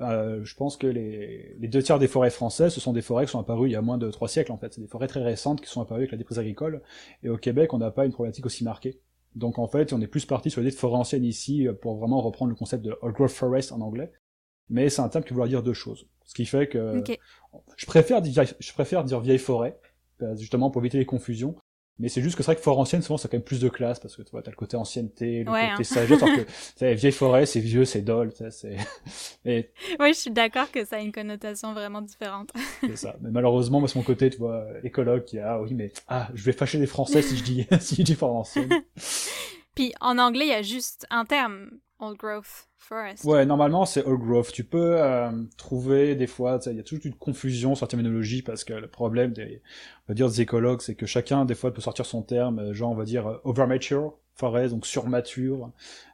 euh, 0.00 0.44
je 0.44 0.54
pense 0.54 0.76
que 0.76 0.86
les, 0.86 1.56
les, 1.58 1.66
deux 1.66 1.82
tiers 1.82 1.98
des 1.98 2.06
forêts 2.06 2.30
françaises, 2.30 2.72
ce 2.72 2.80
sont 2.80 2.92
des 2.92 3.02
forêts 3.02 3.26
qui 3.26 3.32
sont 3.32 3.40
apparues 3.40 3.68
il 3.68 3.72
y 3.72 3.76
a 3.76 3.82
moins 3.82 3.98
de 3.98 4.12
trois 4.12 4.28
siècles, 4.28 4.52
en 4.52 4.58
fait. 4.58 4.74
C'est 4.74 4.80
des 4.80 4.86
forêts 4.86 5.08
très 5.08 5.24
récentes 5.24 5.60
qui 5.60 5.68
sont 5.68 5.82
apparues 5.82 6.02
avec 6.02 6.12
la 6.12 6.18
déprise 6.18 6.38
agricole. 6.38 6.82
Et 7.24 7.28
au 7.28 7.36
Québec, 7.36 7.74
on 7.74 7.78
n'a 7.78 7.90
pas 7.90 8.06
une 8.06 8.12
problématique 8.12 8.46
aussi 8.46 8.62
marquée. 8.62 9.00
Donc 9.34 9.58
en 9.58 9.68
fait, 9.68 9.92
on 9.92 10.00
est 10.00 10.06
plus 10.06 10.26
parti 10.26 10.50
sur 10.50 10.60
l'idée 10.60 10.72
de 10.74 10.78
forêt 10.78 10.98
ancienne 10.98 11.24
ici 11.24 11.66
euh, 11.66 11.72
pour 11.72 11.96
vraiment 11.96 12.20
reprendre 12.20 12.50
le 12.50 12.56
concept 12.56 12.84
de 12.84 12.96
old 13.02 13.14
growth 13.14 13.30
forest 13.30 13.72
en 13.72 13.80
anglais. 13.80 14.12
Mais 14.68 14.88
c'est 14.88 15.02
un 15.02 15.08
terme 15.08 15.24
qui 15.24 15.34
veut 15.34 15.48
dire 15.48 15.62
deux 15.62 15.72
choses. 15.72 16.06
Ce 16.24 16.34
qui 16.34 16.46
fait 16.46 16.68
que 16.68 17.02
je 17.76 17.86
préfère 17.86 18.22
dire, 18.22 18.44
je 18.58 18.72
préfère 18.72 19.04
dire 19.04 19.20
vieille 19.20 19.38
forêt, 19.38 19.78
euh, 20.22 20.36
justement 20.36 20.70
pour 20.70 20.82
éviter 20.82 20.98
les 20.98 21.06
confusions. 21.06 21.56
Mais 22.00 22.08
c'est 22.08 22.22
juste 22.22 22.34
que 22.34 22.42
c'est 22.42 22.52
vrai 22.52 22.56
que 22.56 22.62
forêt 22.62 22.80
ancienne, 22.80 23.02
souvent, 23.02 23.18
ça 23.18 23.26
a 23.26 23.30
quand 23.30 23.36
même 23.36 23.44
plus 23.44 23.60
de 23.60 23.68
classe, 23.68 24.00
parce 24.00 24.16
que 24.16 24.22
tu 24.22 24.30
vois, 24.30 24.42
t'as 24.42 24.50
le 24.50 24.56
côté 24.56 24.76
ancienneté, 24.76 25.40
le 25.40 25.44
côté 25.44 25.60
hein. 25.60 25.84
sagesse, 25.84 26.22
alors 26.22 26.34
que, 26.34 26.94
vieille 26.94 27.12
forêt, 27.12 27.44
c'est 27.44 27.60
vieux, 27.60 27.84
c'est 27.84 28.00
dol, 28.00 28.32
c'est... 28.50 28.76
Et... 29.44 29.70
Oui, 30.00 30.14
je 30.14 30.18
suis 30.18 30.30
d'accord 30.30 30.70
que 30.70 30.84
ça 30.84 30.96
a 30.96 31.00
une 31.00 31.12
connotation 31.12 31.74
vraiment 31.74 32.00
différente. 32.00 32.50
c'est 32.80 32.96
ça. 32.96 33.16
Mais 33.20 33.30
malheureusement, 33.30 33.80
moi, 33.80 33.88
c'est 33.88 33.98
mon 33.98 34.04
côté, 34.04 34.30
tu 34.30 34.38
vois, 34.38 34.64
écologue, 34.82 35.24
qui 35.24 35.38
a, 35.38 35.52
ah 35.52 35.60
oui, 35.60 35.74
mais, 35.74 35.92
ah, 36.08 36.28
je 36.32 36.42
vais 36.42 36.52
fâcher 36.52 36.78
les 36.78 36.86
Français 36.86 37.20
si 37.20 37.36
je 37.36 37.44
dis, 37.44 37.66
si 37.80 37.96
je 37.96 38.02
dis 38.02 38.14
forêt 38.14 38.32
ancienne. 38.32 38.70
Puis, 39.74 39.92
en 40.00 40.16
anglais, 40.16 40.46
il 40.46 40.50
y 40.50 40.54
a 40.54 40.62
juste 40.62 41.06
un 41.10 41.26
terme, 41.26 41.68
old 42.00 42.18
growth. 42.18 42.66
Ouais, 43.24 43.46
normalement 43.46 43.84
c'est 43.84 44.04
old 44.04 44.20
growth. 44.20 44.52
Tu 44.52 44.64
peux 44.64 45.00
euh, 45.00 45.30
trouver 45.56 46.16
des 46.16 46.26
fois, 46.26 46.58
il 46.66 46.76
y 46.76 46.80
a 46.80 46.82
toute 46.82 47.04
une 47.04 47.14
confusion 47.14 47.74
sur 47.74 47.86
la 47.86 47.88
terminologie 47.88 48.42
parce 48.42 48.64
que 48.64 48.72
le 48.72 48.88
problème 48.88 49.32
des, 49.32 49.62
on 50.08 50.12
va 50.12 50.14
dire 50.14 50.28
des 50.28 50.40
écologues, 50.40 50.80
c'est 50.80 50.94
que 50.94 51.06
chacun 51.06 51.44
des 51.44 51.54
fois 51.54 51.72
peut 51.72 51.80
sortir 51.80 52.06
son 52.06 52.22
terme, 52.22 52.58
euh, 52.58 52.72
genre 52.72 52.90
on 52.90 52.96
va 52.96 53.04
dire 53.04 53.26
euh, 53.26 53.38
overmature 53.44 54.14
forest, 54.34 54.72
donc 54.72 54.86
surmature, 54.86 55.70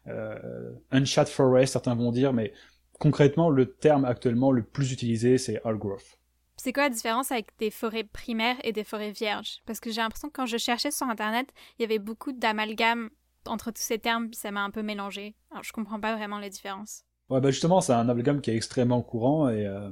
euh, 0.09 0.73
unchat 0.91 1.27
forest, 1.27 1.73
certains 1.73 1.95
vont 1.95 2.11
dire, 2.11 2.33
mais 2.33 2.53
concrètement 2.99 3.51
le 3.51 3.73
terme 3.73 4.05
actuellement 4.05 4.51
le 4.51 4.63
plus 4.63 4.93
utilisé 4.93 5.39
c'est 5.39 5.61
old 5.65 5.79
growth. 5.79 6.19
C'est 6.57 6.73
quoi 6.73 6.85
la 6.85 6.91
différence 6.91 7.31
avec 7.31 7.49
des 7.59 7.71
forêts 7.71 8.05
primaires 8.05 8.57
et 8.65 8.73
des 8.73 8.85
forêts 8.85 9.13
vierges? 9.13 9.61
Parce 9.67 9.79
que 9.79 9.91
j'ai 9.91 10.01
l'impression 10.01 10.29
que 10.29 10.33
quand 10.33 10.47
je 10.47 10.57
cherchais 10.57 10.91
sur 10.91 11.07
Internet, 11.07 11.49
il 11.79 11.83
y 11.83 11.85
avait 11.85 11.99
beaucoup 11.99 12.33
d'amalgames 12.33 13.11
entre 13.49 13.71
tous 13.71 13.83
ces 13.83 13.99
termes, 13.99 14.33
ça 14.33 14.51
m'a 14.51 14.63
un 14.63 14.71
peu 14.71 14.83
mélangé. 14.83 15.35
Alors, 15.51 15.65
je 15.65 15.73
comprends 15.73 16.01
pas 16.01 16.17
vraiment 16.17 16.39
les 16.39 16.51
différences. 16.51 17.07
Ouais, 17.29 17.41
bah 17.41 17.51
justement, 17.51 17.81
c'est 17.81 17.93
un 17.93 18.09
amalgame 18.09 18.41
qui 18.41 18.53
est 18.53 18.55
extrêmement 18.55 19.03
courant 19.03 19.49
et 19.49 19.67
euh... 19.67 19.91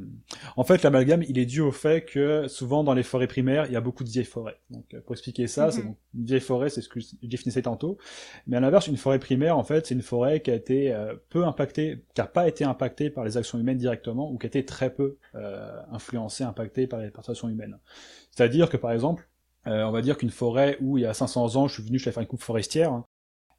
en 0.56 0.62
fait, 0.62 0.84
l'amalgame, 0.84 1.25
il 1.25 1.37
est 1.37 1.46
dû 1.46 1.61
au 1.61 1.73
fait 1.73 2.04
que 2.04 2.46
souvent 2.46 2.84
dans 2.84 2.94
les 2.94 3.02
forêts 3.02 3.26
primaires, 3.26 3.66
il 3.66 3.73
y 3.73 3.76
a 3.76 3.80
beaucoup 3.80 4.04
de 4.04 4.08
vieilles 4.08 4.25
forêts. 4.25 4.61
Donc, 4.70 4.84
euh, 4.94 5.00
pour 5.00 5.14
expliquer 5.14 5.49
ça, 5.49 5.73
c'est 5.73 5.82
mhm. 5.82 5.96
une 6.14 6.25
vieille 6.26 6.40
forêt, 6.40 6.68
c'est 6.68 6.80
ce 6.80 6.88
que 6.88 7.00
je 7.00 7.08
définissais 7.25 7.62
tantôt. 7.62 7.99
Mais 8.46 8.56
à 8.56 8.61
l'inverse, 8.61 8.87
une 8.87 8.96
forêt 8.96 9.18
primaire, 9.18 9.58
en 9.58 9.64
fait, 9.64 9.84
c'est 9.84 9.96
une 9.96 10.02
forêt 10.02 10.42
qui 10.42 10.52
a 10.52 10.54
été 10.54 10.92
euh, 10.92 11.16
peu 11.28 11.44
impactée, 11.44 12.04
qui 12.14 12.20
a 12.20 12.26
pas 12.26 12.46
été 12.46 12.62
impactée 12.64 13.11
par 13.11 13.25
les 13.25 13.37
actions 13.37 13.58
humaines 13.58 13.78
directement 13.78 14.30
ou 14.30 14.38
qui 14.38 14.46
a 14.46 14.49
été 14.49 14.64
très 14.64 14.94
peu 14.94 15.18
euh, 15.34 15.82
influencée, 15.90 16.44
impactée 16.44 16.87
par 16.87 17.00
les 17.00 17.11
actions 17.28 17.49
humaines. 17.49 17.80
C'est-à-dire 18.30 18.70
que 18.70 18.76
par 18.76 18.92
exemple, 18.92 19.28
on 19.66 19.90
va 19.92 20.02
dire 20.02 20.18
qu'une 20.18 20.30
forêt 20.30 20.76
où 20.82 20.99
il 20.99 21.00
y 21.00 21.06
a 21.06 21.14
500 21.14 21.56
ans, 21.56 21.68
je 21.68 21.75
suis 21.75 21.82
venu, 21.82 21.99
je 21.99 22.04
vais 22.04 22.12
faire 22.12 22.20
une 22.20 22.28
coupe 22.28 22.42
forestière. 22.42 22.92
Hein, 22.92 23.06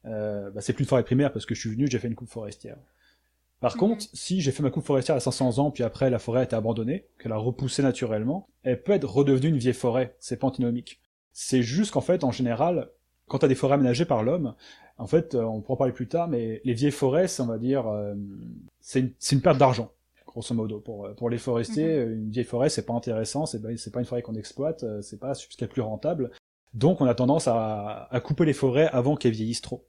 euh, 0.06 0.50
bah, 0.50 0.60
c'est 0.60 0.72
plus 0.72 0.84
une 0.84 0.88
forêt 0.88 1.04
primaire 1.04 1.32
parce 1.32 1.46
que 1.46 1.54
je 1.54 1.60
suis 1.60 1.70
venu, 1.70 1.88
j'ai 1.90 1.98
fait 1.98 2.08
une 2.08 2.14
coupe 2.14 2.28
forestière. 2.28 2.76
Par 3.60 3.74
mhm. 3.74 3.80
contre, 3.80 4.06
si 4.12 4.40
j'ai 4.40 4.52
fait 4.52 4.62
ma 4.62 4.70
coupe 4.70 4.84
forestière 4.84 5.16
à 5.16 5.20
500 5.20 5.58
ans, 5.58 5.70
puis 5.70 5.82
après 5.82 6.10
la 6.10 6.18
forêt 6.18 6.40
a 6.40 6.44
été 6.44 6.56
abandonnée, 6.56 7.06
qu'elle 7.18 7.32
a 7.32 7.36
repoussé 7.36 7.82
naturellement, 7.82 8.48
elle 8.62 8.82
peut 8.82 8.92
être 8.92 9.08
redevenue 9.08 9.48
une 9.48 9.58
vieille 9.58 9.74
forêt. 9.74 10.16
C'est 10.20 10.36
pas 10.36 10.46
antinomique. 10.46 11.00
C'est 11.32 11.62
juste 11.62 11.92
qu'en 11.92 12.00
fait, 12.00 12.24
en 12.24 12.32
général, 12.32 12.90
quand 13.28 13.38
t'as 13.38 13.48
des 13.48 13.54
forêts 13.54 13.74
aménagées 13.74 14.04
par 14.04 14.22
l'homme, 14.22 14.54
en 14.98 15.06
fait, 15.06 15.34
euh, 15.34 15.42
on 15.42 15.60
pourra 15.60 15.74
en 15.74 15.76
parler 15.76 15.92
plus 15.92 16.08
tard, 16.08 16.28
mais 16.28 16.60
les 16.64 16.74
vieilles 16.74 16.90
forêts, 16.90 17.26
on 17.40 17.46
va 17.46 17.58
dire, 17.58 17.86
euh, 17.88 18.14
c'est 18.80 19.00
une, 19.00 19.12
une, 19.32 19.40
perte 19.42 19.58
d'argent, 19.58 19.90
grosso 20.26 20.54
modo. 20.54 20.80
Pour, 20.80 21.08
pour 21.16 21.28
les 21.28 21.38
forestiers, 21.38 22.04
mhm. 22.04 22.12
une 22.12 22.30
vieille 22.30 22.44
forêt, 22.44 22.68
c'est 22.68 22.86
pas 22.86 22.94
intéressant, 22.94 23.46
c'est 23.46 23.60
pas, 23.60 23.68
pas 23.92 24.00
une 24.00 24.06
forêt 24.06 24.22
qu'on 24.22 24.34
exploite, 24.34 24.84
c'est 25.02 25.18
pas 25.18 25.34
ce 25.34 25.46
qui 25.48 25.64
est 25.64 25.68
plus 25.68 25.82
rentable. 25.82 26.30
Donc 26.72 27.00
on 27.00 27.06
a 27.06 27.14
tendance 27.14 27.48
à, 27.48 28.08
à 28.10 28.20
couper 28.20 28.44
les 28.44 28.52
forêts 28.52 28.88
avant 28.88 29.16
qu'elles 29.16 29.32
vieillissent 29.32 29.62
trop. 29.62 29.86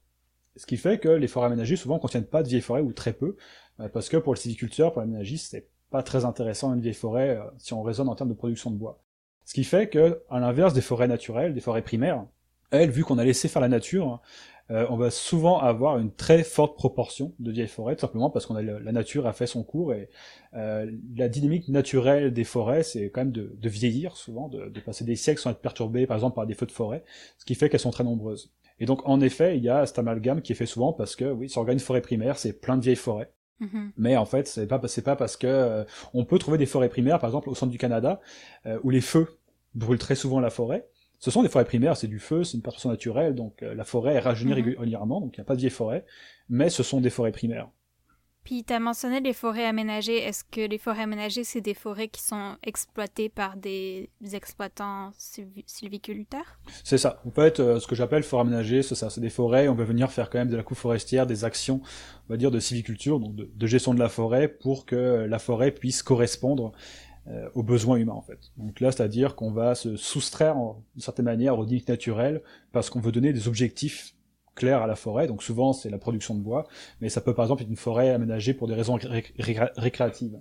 Ce 0.58 0.66
qui 0.66 0.76
fait 0.76 0.98
que 0.98 1.08
les 1.08 1.28
forêts 1.28 1.46
aménagées 1.46 1.76
souvent 1.76 2.00
contiennent 2.00 2.26
pas 2.26 2.42
de 2.42 2.48
vieilles 2.48 2.60
forêts 2.60 2.80
ou 2.80 2.92
très 2.92 3.12
peu, 3.12 3.36
euh, 3.80 3.88
parce 3.88 4.08
que 4.08 4.16
pour 4.16 4.34
le 4.34 4.38
sylviculteur, 4.38 4.92
pour 4.92 5.00
l'aménagiste, 5.00 5.52
c'est 5.52 5.68
pas 5.90 6.02
très 6.02 6.24
intéressant 6.24 6.74
une 6.74 6.80
vieille 6.80 6.94
forêt 6.94 7.36
euh, 7.36 7.44
si 7.58 7.72
on 7.74 7.82
raisonne 7.82 8.08
en 8.08 8.16
termes 8.16 8.30
de 8.30 8.34
production 8.34 8.72
de 8.72 8.76
bois. 8.76 9.00
Ce 9.44 9.54
qui 9.54 9.62
fait 9.62 9.88
que, 9.88 10.20
à 10.28 10.40
l'inverse 10.40 10.74
des 10.74 10.80
forêts 10.80 11.06
naturelles, 11.06 11.54
des 11.54 11.60
forêts 11.60 11.82
primaires, 11.82 12.26
elles, 12.72 12.90
vu 12.90 13.04
qu'on 13.04 13.18
a 13.18 13.24
laissé 13.24 13.46
faire 13.46 13.62
la 13.62 13.68
nature, 13.68 14.20
euh, 14.70 14.84
on 14.90 14.96
va 14.96 15.10
souvent 15.10 15.60
avoir 15.60 15.96
une 15.96 16.12
très 16.12 16.42
forte 16.42 16.76
proportion 16.76 17.32
de 17.38 17.52
vieilles 17.52 17.68
forêts, 17.68 17.94
tout 17.94 18.02
simplement 18.02 18.28
parce 18.28 18.44
qu'on 18.44 18.56
a 18.56 18.60
la 18.60 18.92
nature 18.92 19.26
a 19.26 19.32
fait 19.32 19.46
son 19.46 19.62
cours 19.62 19.94
et 19.94 20.10
la 20.52 21.28
dynamique 21.30 21.68
naturelle 21.68 22.34
des 22.34 22.44
forêts, 22.44 22.82
c'est 22.82 23.08
quand 23.08 23.22
même 23.22 23.32
de, 23.32 23.54
de, 23.56 23.68
vieillir 23.70 24.16
souvent, 24.16 24.48
de, 24.48 24.68
de, 24.68 24.80
passer 24.80 25.04
des 25.04 25.16
siècles 25.16 25.40
sans 25.40 25.52
être 25.52 25.60
perturbées, 25.60 26.06
par 26.06 26.16
exemple 26.16 26.34
par 26.34 26.46
des 26.46 26.52
feux 26.52 26.66
de 26.66 26.72
forêt, 26.72 27.02
ce 27.38 27.46
qui 27.46 27.54
fait 27.54 27.70
qu'elles 27.70 27.80
sont 27.80 27.90
très 27.90 28.04
nombreuses. 28.04 28.52
Et 28.80 28.86
donc 28.86 29.06
en 29.08 29.20
effet, 29.20 29.56
il 29.56 29.64
y 29.64 29.68
a 29.68 29.86
cet 29.86 29.98
amalgame 29.98 30.42
qui 30.42 30.52
est 30.52 30.56
fait 30.56 30.66
souvent 30.66 30.92
parce 30.92 31.16
que 31.16 31.30
oui, 31.30 31.48
si 31.48 31.58
on 31.58 31.62
regarde 31.62 31.78
une 31.78 31.84
forêt 31.84 32.00
primaire, 32.00 32.38
c'est 32.38 32.52
plein 32.52 32.76
de 32.76 32.82
vieilles 32.82 32.96
forêts. 32.96 33.32
Mm-hmm. 33.60 33.90
Mais 33.96 34.16
en 34.16 34.24
fait, 34.24 34.46
c'est 34.46 34.66
pas 34.66 34.78
pas 34.78 35.16
parce 35.16 35.36
que 35.36 35.46
euh, 35.46 35.84
on 36.14 36.24
peut 36.24 36.38
trouver 36.38 36.58
des 36.58 36.66
forêts 36.66 36.88
primaires, 36.88 37.18
par 37.18 37.28
exemple 37.28 37.48
au 37.48 37.54
centre 37.54 37.72
du 37.72 37.78
Canada, 37.78 38.20
euh, 38.66 38.78
où 38.84 38.90
les 38.90 39.00
feux 39.00 39.26
brûlent 39.74 39.98
très 39.98 40.14
souvent 40.14 40.38
la 40.38 40.50
forêt, 40.50 40.86
ce 41.18 41.30
sont 41.30 41.42
des 41.42 41.48
forêts 41.48 41.64
primaires, 41.64 41.96
c'est 41.96 42.06
du 42.06 42.20
feu, 42.20 42.44
c'est 42.44 42.56
une 42.56 42.62
perturbation 42.62 42.90
naturelle, 42.90 43.34
donc 43.34 43.62
euh, 43.62 43.74
la 43.74 43.84
forêt 43.84 44.14
est 44.14 44.20
rajeunie 44.20 44.52
mhm. 44.52 44.76
régulièrement, 44.76 45.20
donc 45.20 45.36
il 45.36 45.40
n'y 45.40 45.42
a 45.42 45.44
pas 45.44 45.54
de 45.54 45.60
vieilles 45.60 45.70
forêts, 45.70 46.04
mais 46.48 46.70
ce 46.70 46.82
sont 46.82 47.00
des 47.00 47.10
forêts 47.10 47.32
primaires. 47.32 47.68
Puis 48.48 48.64
tu 48.64 48.72
as 48.72 48.80
mentionné 48.80 49.20
les 49.20 49.34
forêts 49.34 49.66
aménagées. 49.66 50.22
Est-ce 50.22 50.42
que 50.42 50.62
les 50.62 50.78
forêts 50.78 51.02
aménagées, 51.02 51.44
c'est 51.44 51.60
des 51.60 51.74
forêts 51.74 52.08
qui 52.08 52.22
sont 52.22 52.56
exploitées 52.62 53.28
par 53.28 53.58
des 53.58 54.08
exploitants 54.32 55.10
sylviculteurs? 55.66 56.58
C'est 56.82 56.96
ça. 56.96 57.20
En 57.26 57.30
fait, 57.30 57.60
euh, 57.60 57.78
ce 57.78 57.86
que 57.86 57.94
j'appelle 57.94 58.22
forêts 58.22 58.40
aménagées, 58.40 58.82
c'est 58.82 58.94
ça. 58.94 59.10
C'est 59.10 59.20
des 59.20 59.28
forêts, 59.28 59.68
on 59.68 59.74
veut 59.74 59.84
venir 59.84 60.10
faire 60.10 60.30
quand 60.30 60.38
même 60.38 60.48
de 60.48 60.56
la 60.56 60.62
coupe 60.62 60.78
forestière, 60.78 61.26
des 61.26 61.44
actions, 61.44 61.82
on 62.26 62.32
va 62.32 62.38
dire, 62.38 62.50
de 62.50 62.58
sylviculture, 62.58 63.20
donc 63.20 63.34
de 63.36 63.66
gestion 63.66 63.92
de 63.92 63.98
la 63.98 64.08
forêt, 64.08 64.48
pour 64.48 64.86
que 64.86 65.26
la 65.28 65.38
forêt 65.38 65.70
puisse 65.70 66.02
correspondre 66.02 66.72
euh, 67.26 67.50
aux 67.54 67.62
besoins 67.62 67.98
humains 67.98 68.14
en 68.14 68.22
fait. 68.22 68.38
Donc 68.56 68.80
là, 68.80 68.90
c'est-à-dire 68.92 69.34
qu'on 69.34 69.50
va 69.50 69.74
se 69.74 69.96
soustraire 69.96 70.54
d'une 70.54 71.02
certaine 71.02 71.26
manière 71.26 71.58
aux 71.58 71.66
dynamiques 71.66 71.88
naturelles 71.88 72.40
parce 72.72 72.88
qu'on 72.88 73.00
veut 73.00 73.12
donner 73.12 73.34
des 73.34 73.46
objectifs 73.46 74.14
clairs 74.58 74.82
à 74.82 74.86
la 74.86 74.96
forêt. 74.96 75.26
Donc 75.26 75.42
souvent, 75.42 75.72
c'est 75.72 75.90
la 75.90 75.98
production 75.98 76.34
de 76.34 76.40
bois, 76.40 76.66
mais 77.00 77.08
ça 77.08 77.20
peut 77.20 77.34
par 77.34 77.46
exemple 77.46 77.62
être 77.62 77.68
une 77.68 77.76
forêt 77.76 78.10
aménagée 78.10 78.52
pour 78.52 78.68
des 78.68 78.74
raisons 78.74 78.98
récréatives. 79.38 80.38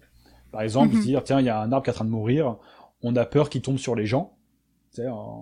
Par 0.51 0.62
exemple, 0.62 0.95
mhm. 0.95 1.01
dire 1.01 1.24
tiens, 1.24 1.39
il 1.39 1.45
y 1.45 1.50
a 1.50 1.59
un 1.62 1.71
arbre 1.71 1.83
qui 1.83 1.89
est 1.89 1.93
en 1.93 1.95
train 1.95 2.05
de 2.05 2.09
mourir, 2.09 2.57
on 3.01 3.15
a 3.15 3.25
peur 3.25 3.50
qu'il 3.50 3.62
tombe 3.62 3.77
sur 3.77 3.95
les 3.95 4.05
gens, 4.05 4.38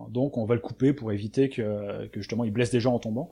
donc 0.09 0.37
on 0.37 0.45
va 0.45 0.55
le 0.55 0.61
couper 0.61 0.93
pour 0.93 1.11
éviter 1.11 1.49
que, 1.49 2.07
que 2.07 2.19
justement 2.19 2.43
il 2.43 2.51
blesse 2.51 2.71
des 2.71 2.79
gens 2.79 2.93
en 2.93 2.99
tombant. 2.99 3.31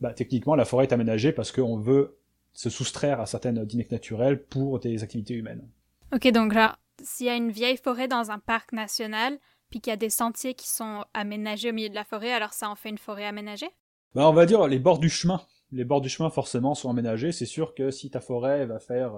Bah, 0.00 0.12
techniquement, 0.12 0.54
la 0.54 0.64
forêt 0.64 0.84
est 0.84 0.92
aménagée 0.92 1.32
parce 1.32 1.52
qu'on 1.52 1.78
veut 1.78 2.18
se 2.52 2.70
soustraire 2.70 3.20
à 3.20 3.26
certaines 3.26 3.64
dynamiques 3.64 3.92
naturelles 3.92 4.42
pour 4.42 4.78
des 4.78 5.02
activités 5.02 5.34
humaines. 5.34 5.68
Ok, 6.14 6.30
donc 6.32 6.54
là, 6.54 6.78
s'il 7.02 7.26
y 7.26 7.30
a 7.30 7.36
une 7.36 7.50
vieille 7.50 7.76
forêt 7.76 8.08
dans 8.08 8.30
un 8.30 8.38
parc 8.38 8.72
national, 8.72 9.38
puis 9.70 9.80
qu'il 9.80 9.90
y 9.90 9.94
a 9.94 9.98
des 9.98 10.10
sentiers 10.10 10.54
qui 10.54 10.68
sont 10.68 11.04
aménagés 11.14 11.70
au 11.70 11.72
milieu 11.72 11.88
de 11.88 11.94
la 11.94 12.04
forêt, 12.04 12.32
alors 12.32 12.52
ça 12.52 12.70
en 12.70 12.76
fait 12.76 12.88
une 12.88 12.98
forêt 12.98 13.26
aménagée? 13.26 13.70
Bah, 14.14 14.28
On 14.28 14.32
va 14.32 14.46
dire 14.46 14.66
les 14.66 14.78
bords 14.78 14.98
du 14.98 15.08
chemin. 15.08 15.40
Les 15.72 15.84
bords 15.84 16.00
du 16.00 16.08
chemin 16.08 16.30
forcément 16.30 16.74
sont 16.74 16.90
aménagés. 16.90 17.32
C'est 17.32 17.46
sûr 17.46 17.74
que 17.74 17.90
si 17.90 18.10
ta 18.10 18.20
forêt 18.20 18.66
va 18.66 18.78
faire 18.78 19.14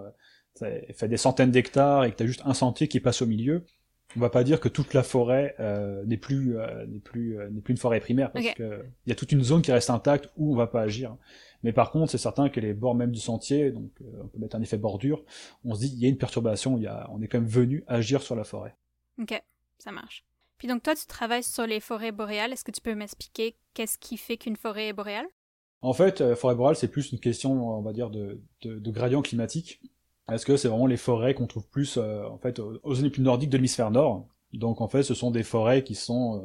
euh, 0.62 0.80
fait 0.94 1.08
des 1.08 1.16
centaines 1.16 1.50
d'hectares 1.50 2.04
et 2.04 2.12
que 2.12 2.16
tu 2.16 2.22
as 2.22 2.26
juste 2.26 2.42
un 2.44 2.54
sentier 2.54 2.88
qui 2.88 3.00
passe 3.00 3.22
au 3.22 3.26
milieu, 3.26 3.64
on 4.16 4.20
va 4.20 4.30
pas 4.30 4.42
dire 4.42 4.58
que 4.58 4.68
toute 4.68 4.94
la 4.94 5.02
forêt 5.02 5.54
euh, 5.60 6.04
n'est 6.06 6.16
plus 6.16 6.58
euh, 6.58 6.86
n'est 6.86 7.00
plus 7.00 7.38
n'est 7.50 7.60
plus 7.60 7.72
une 7.72 7.78
forêt 7.78 8.00
primaire 8.00 8.32
parce 8.32 8.52
que 8.54 8.84
il 9.04 9.10
y 9.10 9.12
a 9.12 9.14
toute 9.14 9.32
une 9.32 9.42
zone 9.42 9.60
qui 9.60 9.70
reste 9.70 9.90
intacte 9.90 10.30
où 10.36 10.54
on 10.54 10.56
va 10.56 10.66
pas 10.66 10.80
agir. 10.80 11.16
Mais 11.62 11.72
par 11.72 11.90
contre, 11.90 12.10
c'est 12.10 12.18
certain 12.18 12.48
que 12.48 12.60
les 12.60 12.72
bords 12.72 12.94
même 12.94 13.10
du 13.10 13.20
sentier, 13.20 13.70
donc 13.70 13.90
on 14.00 14.28
peut 14.28 14.38
mettre 14.38 14.56
un 14.56 14.62
effet 14.62 14.78
bordure, 14.78 15.24
on 15.64 15.74
se 15.74 15.80
dit 15.80 15.92
il 15.92 15.98
y 15.98 16.06
a 16.06 16.08
une 16.08 16.16
perturbation, 16.16 16.78
il 16.78 16.84
y 16.84 16.86
a, 16.86 17.08
on 17.12 17.20
est 17.20 17.28
quand 17.28 17.40
même 17.40 17.48
venu 17.48 17.84
agir 17.86 18.22
sur 18.22 18.36
la 18.36 18.44
forêt. 18.44 18.74
Ok, 19.20 19.40
ça 19.78 19.92
marche. 19.92 20.24
Puis 20.58 20.68
donc 20.68 20.82
toi, 20.82 20.94
tu 20.94 21.06
travailles 21.06 21.42
sur 21.42 21.66
les 21.66 21.80
forêts 21.80 22.12
boréales. 22.12 22.52
Est-ce 22.52 22.64
que 22.64 22.70
tu 22.70 22.80
peux 22.80 22.94
m'expliquer 22.94 23.56
qu'est-ce 23.74 23.98
qui 23.98 24.16
fait 24.16 24.36
qu'une 24.36 24.56
forêt 24.56 24.88
est 24.88 24.92
boréale? 24.92 25.26
En 25.80 25.92
fait, 25.92 26.20
euh, 26.20 26.34
forêt 26.34 26.54
boréale, 26.54 26.76
c'est 26.76 26.90
plus 26.90 27.12
une 27.12 27.20
question, 27.20 27.78
on 27.78 27.82
va 27.82 27.92
dire, 27.92 28.10
de, 28.10 28.40
gradient 28.90 29.22
climatique. 29.22 29.80
Est-ce 30.30 30.44
que 30.44 30.56
c'est 30.56 30.68
vraiment 30.68 30.86
les 30.86 30.96
forêts 30.96 31.34
qu'on 31.34 31.46
trouve 31.46 31.68
plus, 31.68 31.96
euh, 31.96 32.26
en 32.28 32.38
fait, 32.38 32.58
aux 32.58 32.94
zones 32.94 33.04
les 33.04 33.10
plus 33.10 33.22
nordiques 33.22 33.50
de 33.50 33.56
l'hémisphère 33.56 33.90
nord? 33.90 34.26
Donc 34.52 34.80
en 34.80 34.88
fait, 34.88 35.02
ce 35.02 35.14
sont 35.14 35.30
des 35.30 35.42
forêts 35.42 35.84
qui 35.84 35.94
sont 35.94 36.42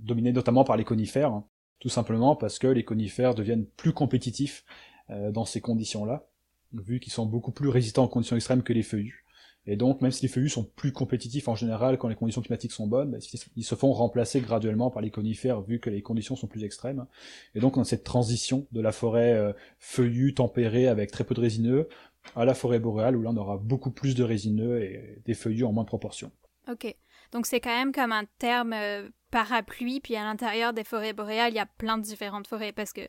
dominées 0.00 0.32
notamment 0.32 0.64
par 0.64 0.76
les 0.76 0.82
conifères, 0.82 1.42
tout 1.78 1.88
simplement 1.88 2.34
parce 2.34 2.58
que 2.58 2.66
les 2.66 2.84
conifères 2.84 3.34
deviennent 3.34 3.66
plus 3.66 3.92
compétitifs 3.92 4.64
euh, 5.10 5.30
dans 5.30 5.44
ces 5.44 5.60
conditions-là, 5.60 6.26
vu 6.72 6.98
qu'ils 6.98 7.12
sont 7.12 7.26
beaucoup 7.26 7.52
plus 7.52 7.68
résistants 7.68 8.04
aux 8.04 8.08
conditions 8.08 8.34
extrêmes 8.34 8.64
que 8.64 8.72
les 8.72 8.82
feuillus. 8.82 9.24
Et 9.66 9.76
donc, 9.76 10.00
même 10.00 10.12
si 10.12 10.22
les 10.22 10.28
feuillus 10.28 10.48
sont 10.48 10.64
plus 10.64 10.92
compétitifs 10.92 11.48
en 11.48 11.56
général 11.56 11.98
quand 11.98 12.08
les 12.08 12.14
conditions 12.14 12.40
climatiques 12.40 12.72
sont 12.72 12.86
bonnes, 12.86 13.10
bah, 13.10 13.18
ils 13.56 13.64
se 13.64 13.74
font 13.74 13.92
remplacer 13.92 14.40
graduellement 14.40 14.90
par 14.90 15.02
les 15.02 15.10
conifères 15.10 15.60
vu 15.60 15.80
que 15.80 15.90
les 15.90 16.02
conditions 16.02 16.36
sont 16.36 16.46
plus 16.46 16.62
extrêmes. 16.64 17.06
Et 17.54 17.60
donc, 17.60 17.76
on 17.76 17.80
a 17.80 17.84
cette 17.84 18.04
transition 18.04 18.66
de 18.70 18.80
la 18.80 18.92
forêt 18.92 19.32
euh, 19.32 19.52
feuillue, 19.78 20.34
tempérée, 20.34 20.86
avec 20.86 21.10
très 21.10 21.24
peu 21.24 21.34
de 21.34 21.40
résineux, 21.40 21.88
à 22.36 22.44
la 22.44 22.54
forêt 22.54 22.78
boréale 22.78 23.16
où 23.16 23.22
là, 23.22 23.30
on 23.32 23.36
aura 23.36 23.56
beaucoup 23.56 23.90
plus 23.90 24.14
de 24.14 24.22
résineux 24.22 24.82
et 24.82 25.22
des 25.24 25.34
feuillus 25.34 25.64
en 25.64 25.72
moins 25.72 25.84
de 25.84 25.88
proportion. 25.88 26.30
Ok. 26.68 26.94
Donc, 27.32 27.46
c'est 27.46 27.60
quand 27.60 27.76
même 27.76 27.92
comme 27.92 28.12
un 28.12 28.24
terme 28.38 28.72
euh, 28.72 29.08
parapluie, 29.32 30.00
puis 30.00 30.14
à 30.14 30.22
l'intérieur 30.22 30.72
des 30.72 30.84
forêts 30.84 31.12
boréales, 31.12 31.52
il 31.52 31.56
y 31.56 31.60
a 31.60 31.66
plein 31.66 31.98
de 31.98 32.02
différentes 32.02 32.46
forêts. 32.46 32.72
Parce 32.72 32.92
que, 32.92 33.02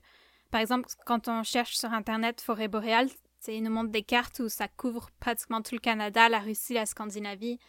par 0.49 0.61
exemple, 0.61 0.87
quand 1.05 1.27
on 1.27 1.43
cherche 1.43 1.77
sur 1.77 1.91
Internet 1.93 2.41
forêt 2.41 2.67
boréale, 2.67 3.09
c'est 3.39 3.58
une 3.58 3.70
montre 3.70 3.91
des 3.91 4.03
cartes 4.03 4.39
où 4.39 4.50
ça 4.50 4.67
couvre 4.67 5.10
pratiquement 5.20 5.62
tout 5.62 5.75
le 5.75 5.79
Canada, 5.79 6.29
la 6.29 6.39
Russie, 6.39 6.74
la 6.74 6.86
Scandinavie. 6.86 7.60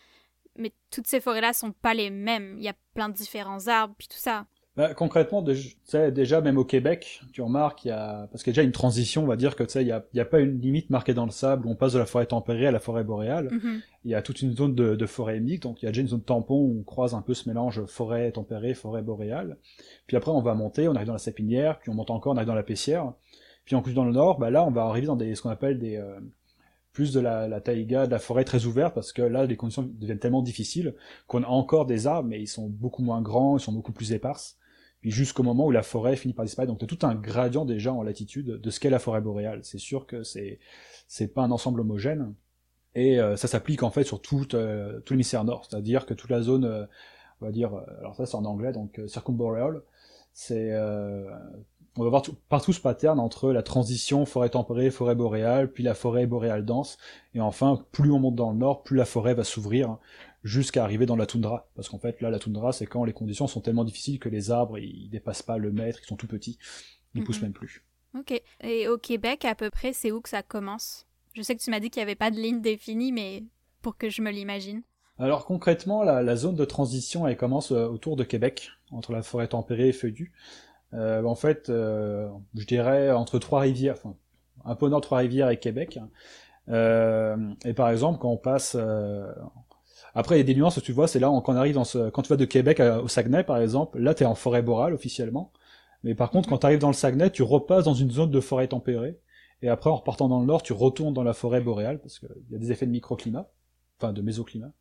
Mais 0.56 0.72
toutes 0.90 1.06
ces 1.06 1.20
forêts-là 1.20 1.52
sont 1.52 1.72
pas 1.72 1.94
les 1.94 2.10
mêmes. 2.10 2.56
Il 2.58 2.64
y 2.64 2.68
a 2.68 2.74
plein 2.94 3.08
de 3.08 3.14
différents 3.14 3.68
arbres, 3.68 3.94
puis 3.96 4.08
tout 4.08 4.18
ça. 4.18 4.46
Bah, 4.78 4.94
concrètement, 4.94 5.42
déjà, 5.42 6.10
déjà, 6.12 6.40
même 6.40 6.56
au 6.56 6.64
Québec, 6.64 7.20
tu 7.32 7.42
remarques, 7.42 7.84
il 7.84 7.88
y 7.88 7.90
a, 7.90 8.28
parce 8.30 8.44
qu'il 8.44 8.52
y 8.52 8.54
a 8.54 8.54
déjà 8.54 8.62
une 8.62 8.70
transition, 8.70 9.24
on 9.24 9.26
va 9.26 9.34
dire 9.34 9.56
que 9.56 9.64
il 9.80 9.86
n'y 9.86 9.90
a, 9.90 10.04
y 10.14 10.20
a, 10.20 10.24
pas 10.24 10.38
une 10.38 10.60
limite 10.60 10.88
marquée 10.88 11.14
dans 11.14 11.24
le 11.24 11.32
sable 11.32 11.66
où 11.66 11.70
on 11.70 11.74
passe 11.74 11.94
de 11.94 11.98
la 11.98 12.06
forêt 12.06 12.26
tempérée 12.26 12.68
à 12.68 12.70
la 12.70 12.78
forêt 12.78 13.02
boréale. 13.02 13.48
Mm-hmm. 13.48 13.80
Il 14.04 14.10
y 14.12 14.14
a 14.14 14.22
toute 14.22 14.40
une 14.40 14.56
zone 14.56 14.76
de, 14.76 14.94
de 14.94 15.06
forêt 15.06 15.40
mixte, 15.40 15.64
donc 15.64 15.82
il 15.82 15.86
y 15.86 15.88
a 15.88 15.90
déjà 15.90 16.02
une 16.02 16.08
zone 16.08 16.22
tampon 16.22 16.54
où 16.54 16.76
on 16.78 16.84
croise 16.84 17.12
un 17.14 17.22
peu 17.22 17.34
ce 17.34 17.48
mélange 17.48 17.84
forêt 17.86 18.30
tempérée, 18.30 18.72
forêt 18.72 19.02
boréale. 19.02 19.56
Puis 20.06 20.16
après, 20.16 20.30
on 20.30 20.40
va 20.42 20.54
monter, 20.54 20.86
on 20.86 20.94
arrive 20.94 21.08
dans 21.08 21.12
la 21.12 21.18
sapinière, 21.18 21.80
puis 21.80 21.90
on 21.90 21.94
monte 21.94 22.12
encore, 22.12 22.34
on 22.34 22.36
arrive 22.36 22.46
dans 22.46 22.54
la 22.54 22.62
paissière. 22.62 23.12
Puis 23.68 23.76
en 23.76 23.82
plus 23.82 23.92
dans 23.92 24.06
le 24.06 24.12
nord, 24.12 24.38
bah 24.38 24.48
là, 24.48 24.64
on 24.64 24.70
va 24.70 24.84
arriver 24.84 25.08
dans 25.08 25.14
des, 25.14 25.34
ce 25.34 25.42
qu'on 25.42 25.50
appelle 25.50 25.78
des, 25.78 25.96
euh, 25.96 26.18
plus 26.94 27.12
de 27.12 27.20
la, 27.20 27.60
taïga, 27.60 28.06
de 28.06 28.10
la 28.10 28.18
forêt 28.18 28.44
très 28.44 28.64
ouverte, 28.64 28.94
parce 28.94 29.12
que 29.12 29.20
là, 29.20 29.44
les 29.44 29.56
conditions 29.56 29.82
deviennent 29.82 30.18
tellement 30.18 30.40
difficiles 30.40 30.94
qu'on 31.26 31.42
a 31.42 31.46
encore 31.46 31.84
des 31.84 32.06
arbres, 32.06 32.30
mais 32.30 32.40
ils 32.40 32.46
sont 32.46 32.66
beaucoup 32.66 33.02
moins 33.02 33.20
grands, 33.20 33.58
ils 33.58 33.60
sont 33.60 33.74
beaucoup 33.74 33.92
plus 33.92 34.12
éparses 34.12 34.56
puis 35.02 35.10
jusqu'au 35.10 35.42
moment 35.42 35.66
où 35.66 35.70
la 35.70 35.82
forêt 35.82 36.16
finit 36.16 36.32
par 36.32 36.46
disparaître. 36.46 36.72
Donc 36.72 36.82
as 36.82 36.86
tout 36.86 37.06
un 37.06 37.14
gradient 37.14 37.66
déjà 37.66 37.92
en 37.92 38.02
latitude 38.02 38.46
de 38.46 38.70
ce 38.70 38.80
qu'est 38.80 38.88
la 38.88 38.98
forêt 38.98 39.20
boréale. 39.20 39.60
C'est 39.64 39.78
sûr 39.78 40.06
que 40.06 40.22
c'est 40.22 40.60
c'est 41.06 41.28
pas 41.28 41.42
un 41.42 41.50
ensemble 41.50 41.82
homogène 41.82 42.34
et 42.94 43.20
euh, 43.20 43.36
ça 43.36 43.48
s'applique 43.48 43.82
en 43.82 43.90
fait 43.90 44.02
sur 44.02 44.22
tout 44.22 44.56
euh, 44.56 44.98
tout 45.00 45.12
l'hémisphère 45.12 45.44
nord, 45.44 45.66
c'est-à-dire 45.68 46.06
que 46.06 46.14
toute 46.14 46.30
la 46.30 46.40
zone, 46.40 46.64
euh, 46.64 46.84
on 47.40 47.44
va 47.44 47.52
dire, 47.52 47.74
alors 48.00 48.16
ça 48.16 48.26
c'est 48.26 48.34
en 48.34 48.44
anglais 48.44 48.72
donc 48.72 49.00
circumboreal, 49.06 49.82
c'est 50.32 50.72
on 51.98 52.04
va 52.04 52.10
voir 52.10 52.22
partout 52.48 52.72
ce 52.72 52.80
pattern 52.80 53.18
entre 53.18 53.50
la 53.50 53.62
transition 53.62 54.24
forêt 54.24 54.50
tempérée, 54.50 54.90
forêt 54.90 55.16
boréale, 55.16 55.72
puis 55.72 55.82
la 55.82 55.94
forêt 55.94 56.26
boréale 56.26 56.64
dense, 56.64 56.96
et 57.34 57.40
enfin, 57.40 57.84
plus 57.90 58.12
on 58.12 58.20
monte 58.20 58.36
dans 58.36 58.52
le 58.52 58.56
nord, 58.56 58.84
plus 58.84 58.96
la 58.96 59.04
forêt 59.04 59.34
va 59.34 59.42
s'ouvrir 59.42 59.98
jusqu'à 60.44 60.84
arriver 60.84 61.06
dans 61.06 61.16
la 61.16 61.26
toundra. 61.26 61.68
Parce 61.74 61.88
qu'en 61.88 61.98
fait, 61.98 62.20
là, 62.20 62.30
la 62.30 62.38
toundra, 62.38 62.72
c'est 62.72 62.86
quand 62.86 63.04
les 63.04 63.12
conditions 63.12 63.48
sont 63.48 63.60
tellement 63.60 63.82
difficiles 63.82 64.20
que 64.20 64.28
les 64.28 64.52
arbres, 64.52 64.78
ils 64.78 65.10
dépassent 65.10 65.42
pas 65.42 65.58
le 65.58 65.72
mètre, 65.72 65.98
ils 66.02 66.06
sont 66.06 66.16
tout 66.16 66.28
petits, 66.28 66.58
ils 67.14 67.24
poussent 67.24 67.38
mhm. 67.38 67.46
même 67.46 67.52
plus. 67.52 67.84
Ok. 68.16 68.40
Et 68.62 68.86
au 68.86 68.96
Québec, 68.96 69.44
à 69.44 69.56
peu 69.56 69.68
près, 69.68 69.92
c'est 69.92 70.12
où 70.12 70.20
que 70.20 70.28
ça 70.28 70.44
commence? 70.44 71.04
Je 71.34 71.42
sais 71.42 71.56
que 71.56 71.62
tu 71.62 71.70
m'as 71.70 71.80
dit 71.80 71.90
qu'il 71.90 72.00
n'y 72.00 72.04
avait 72.04 72.14
pas 72.14 72.30
de 72.30 72.36
ligne 72.36 72.60
définie, 72.60 73.10
mais 73.10 73.42
pour 73.82 73.96
que 73.96 74.08
je 74.08 74.22
me 74.22 74.30
l'imagine. 74.30 74.82
Alors 75.18 75.46
concrètement, 75.46 76.04
la, 76.04 76.36
zone 76.36 76.54
de 76.54 76.64
transition, 76.64 77.26
elle 77.26 77.36
commence 77.36 77.72
euh, 77.72 77.88
autour 77.88 78.14
de 78.14 78.22
Québec, 78.22 78.70
entre 78.92 79.12
la 79.12 79.22
forêt 79.22 79.48
tempérée 79.48 79.88
et 79.88 79.92
feuillue. 79.92 80.32
Euh, 80.94 81.22
en 81.24 81.34
fait, 81.34 81.68
euh, 81.68 82.28
je 82.54 82.64
dirais 82.66 83.10
entre 83.10 83.38
Trois-Rivières, 83.38 83.94
enfin, 83.94 84.14
un 84.64 84.74
peu 84.74 84.88
nord 84.88 85.00
Trois-Rivières 85.00 85.50
et 85.50 85.58
Québec. 85.58 85.98
et 86.68 87.74
par 87.74 87.90
exemple, 87.90 88.18
quand 88.18 88.30
on 88.30 88.36
passe 88.36 88.76
après, 90.14 90.36
il 90.36 90.38
y 90.38 90.40
a 90.40 90.44
des 90.44 90.54
nuances, 90.54 90.82
tu 90.82 90.92
vois, 90.92 91.06
c'est 91.06 91.18
là, 91.18 91.28
quand 91.28 91.52
on 91.52 91.56
arrive 91.56 91.74
dans 91.74 91.84
ce, 91.84 92.10
quand 92.10 92.22
tu 92.22 92.28
vas 92.28 92.36
de 92.36 92.44
Québec 92.44 92.80
au 92.80 93.08
Saguenay, 93.08 93.44
par 93.44 93.58
exemple, 93.58 93.98
là, 93.98 94.14
tu 94.14 94.22
es 94.22 94.26
en 94.26 94.34
forêt 94.34 94.62
boréale, 94.62 94.94
officiellement. 94.94 95.52
Mais 96.02 96.14
par 96.14 96.30
contre, 96.30 96.48
quand 96.48 96.58
tu 96.58 96.66
arrives 96.66 96.78
dans 96.78 96.88
le 96.88 96.94
Saguenay, 96.94 97.30
tu 97.30 97.42
repasses 97.42 97.84
dans 97.84 97.94
une 97.94 98.10
zone 98.10 98.30
de 98.30 98.40
forêt 98.40 98.68
tempérée. 98.68 99.18
Et 99.62 99.68
après, 99.68 99.90
en 99.90 99.96
repartant 99.96 100.28
dans 100.28 100.40
le 100.40 100.46
nord, 100.46 100.62
tu 100.62 100.72
retournes 100.72 101.14
dans 101.14 101.24
la 101.24 101.32
forêt 101.32 101.60
boréale, 101.60 102.00
parce 102.00 102.18
qu'il 102.18 102.28
y 102.50 102.54
a 102.54 102.58
des 102.58 102.72
effets 102.72 102.86
de 102.86 102.92
microclimat. 102.92 103.50
Enfin, 104.00 104.12
de 104.12 104.22
mésoclimat. 104.22 104.72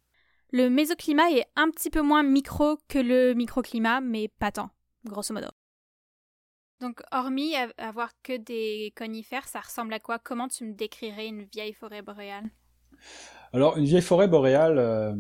Le 0.52 0.70
mésoclimat 0.70 1.32
est 1.32 1.46
un 1.56 1.70
petit 1.72 1.90
peu 1.90 2.02
moins 2.02 2.24
micro 2.24 2.78
que 2.88 3.00
le 3.00 3.34
microclimat, 3.34 4.02
mais 4.02 4.30
pas 4.40 4.52
tant, 4.52 4.70
grosso 5.06 5.34
modo. 5.34 5.48
Donc, 6.80 7.02
hormis 7.12 7.56
avoir 7.78 8.12
que 8.22 8.38
des 8.38 8.94
conifères, 8.96 9.48
ça 9.48 9.62
ressemble 9.62 9.94
à 9.94 10.00
quoi? 10.00 10.20
Comment 10.20 10.48
tu 10.48 10.64
me 10.64 10.74
décrirais 10.74 11.28
une 11.28 11.44
vieille 11.44 11.74
forêt 11.74 12.04
boréale? 12.04 12.46
Alors, 13.52 13.78
une 13.78 13.86
vieille 13.86 14.02
forêt 14.02 14.28
boréale, 14.28 14.78
euh, 14.78 15.16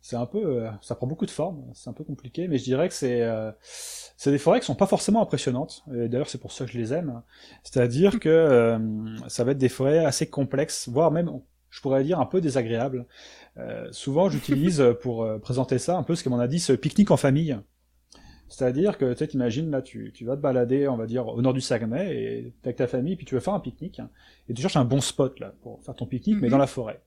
c'est 0.00 0.16
un 0.16 0.26
peu, 0.26 0.66
ça 0.82 0.96
prend 0.96 1.06
beaucoup 1.06 1.26
de 1.26 1.30
formes, 1.30 1.64
c'est 1.74 1.90
un 1.90 1.92
peu 1.92 2.02
compliqué, 2.02 2.48
mais 2.48 2.58
je 2.58 2.64
dirais 2.64 2.88
que 2.88 2.94
c'est, 2.94 3.22
c'est 3.60 4.30
des 4.30 4.38
forêts 4.38 4.60
qui 4.60 4.66
sont 4.66 4.76
pas 4.76 4.86
forcément 4.86 5.20
impressionnantes. 5.20 5.84
Et 5.94 6.08
d'ailleurs, 6.08 6.28
c'est 6.28 6.40
pour 6.40 6.52
ça 6.52 6.64
que 6.64 6.70
je 6.70 6.78
les 6.78 6.92
aime. 6.92 7.22
C'est-à-dire 7.64 8.20
que 8.20 8.78
ça 9.26 9.42
va 9.42 9.50
être 9.50 9.58
des 9.58 9.68
forêts 9.68 10.04
assez 10.04 10.30
complexes, 10.30 10.88
voire 10.88 11.10
même, 11.10 11.30
je 11.70 11.80
pourrais 11.80 12.04
dire, 12.04 12.20
un 12.20 12.26
peu 12.26 12.40
désagréables. 12.40 13.06
souvent, 13.90 14.30
j'utilise 14.30 14.82
pour 15.02 15.26
présenter 15.40 15.78
ça 15.78 15.96
un 15.96 16.04
peu 16.04 16.14
ce 16.14 16.22
que 16.22 16.28
m'en 16.28 16.38
a 16.38 16.46
dit 16.46 16.60
ce 16.60 16.72
pique-nique 16.72 17.10
en 17.10 17.16
famille. 17.16 17.58
C'est-à-dire 18.48 18.96
que, 18.98 19.12
tu 19.12 19.18
sais, 19.18 19.26
t'imagines, 19.26 19.70
là, 19.70 19.82
tu, 19.82 20.12
tu 20.14 20.24
vas 20.24 20.36
te 20.36 20.40
balader, 20.40 20.88
on 20.88 20.96
va 20.96 21.06
dire, 21.06 21.26
au 21.26 21.42
nord 21.42 21.52
du 21.52 21.60
Saguenay, 21.60 22.14
et 22.14 22.52
avec 22.64 22.76
ta 22.76 22.86
famille, 22.86 23.16
puis 23.16 23.26
tu 23.26 23.34
veux 23.34 23.40
faire 23.40 23.54
un 23.54 23.60
pique-nique, 23.60 24.00
hein, 24.00 24.10
et 24.48 24.54
tu 24.54 24.62
cherches 24.62 24.76
un 24.76 24.84
bon 24.84 25.00
spot, 25.00 25.40
là, 25.40 25.52
pour 25.62 25.82
faire 25.82 25.94
ton 25.94 26.06
pique-nique, 26.06 26.40
mais 26.40 26.46
mhm. 26.46 26.52
dans 26.52 26.58
la 26.58 26.66
forêt. 26.66 27.02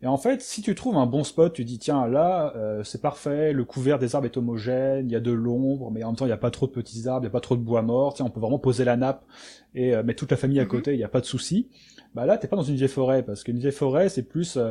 Et 0.00 0.06
en 0.06 0.16
fait, 0.16 0.40
si 0.40 0.62
tu 0.62 0.76
trouves 0.76 0.96
un 0.96 1.06
bon 1.06 1.24
spot, 1.24 1.52
tu 1.52 1.64
dis, 1.64 1.80
tiens, 1.80 2.06
là, 2.06 2.52
euh, 2.54 2.84
c'est 2.84 3.02
parfait, 3.02 3.52
le 3.52 3.64
couvert 3.64 3.98
des 3.98 4.14
arbres 4.14 4.26
est 4.26 4.36
homogène, 4.36 5.08
il 5.08 5.12
y 5.12 5.16
a 5.16 5.20
de 5.20 5.32
l'ombre, 5.32 5.90
mais 5.90 6.04
en 6.04 6.08
même 6.08 6.16
temps, 6.16 6.24
il 6.24 6.28
n'y 6.28 6.32
a 6.32 6.36
pas 6.36 6.52
trop 6.52 6.68
de 6.68 6.72
petits 6.72 7.08
arbres, 7.08 7.22
il 7.22 7.26
n'y 7.26 7.30
a 7.30 7.32
pas 7.32 7.40
trop 7.40 7.56
de 7.56 7.62
bois 7.62 7.82
mort, 7.82 8.14
tiens, 8.14 8.24
on 8.24 8.30
peut 8.30 8.38
vraiment 8.38 8.60
poser 8.60 8.84
la 8.84 8.96
nappe 8.96 9.24
et 9.74 9.94
euh, 9.94 10.02
mettre 10.02 10.20
toute 10.20 10.30
la 10.30 10.36
famille 10.36 10.60
à 10.60 10.64
mhm. 10.64 10.68
côté, 10.68 10.92
il 10.94 10.98
n'y 10.98 11.04
a 11.04 11.08
pas 11.08 11.20
de 11.20 11.26
souci. 11.26 11.68
Bah 12.14 12.24
là 12.24 12.38
t'es 12.38 12.48
pas 12.48 12.56
dans 12.56 12.62
une 12.62 12.76
vieille 12.76 12.88
forêt 12.88 13.22
parce 13.22 13.44
qu'une 13.44 13.58
vieille 13.58 13.70
forêt 13.70 14.08
c'est 14.08 14.22
plus 14.22 14.56
euh, 14.56 14.70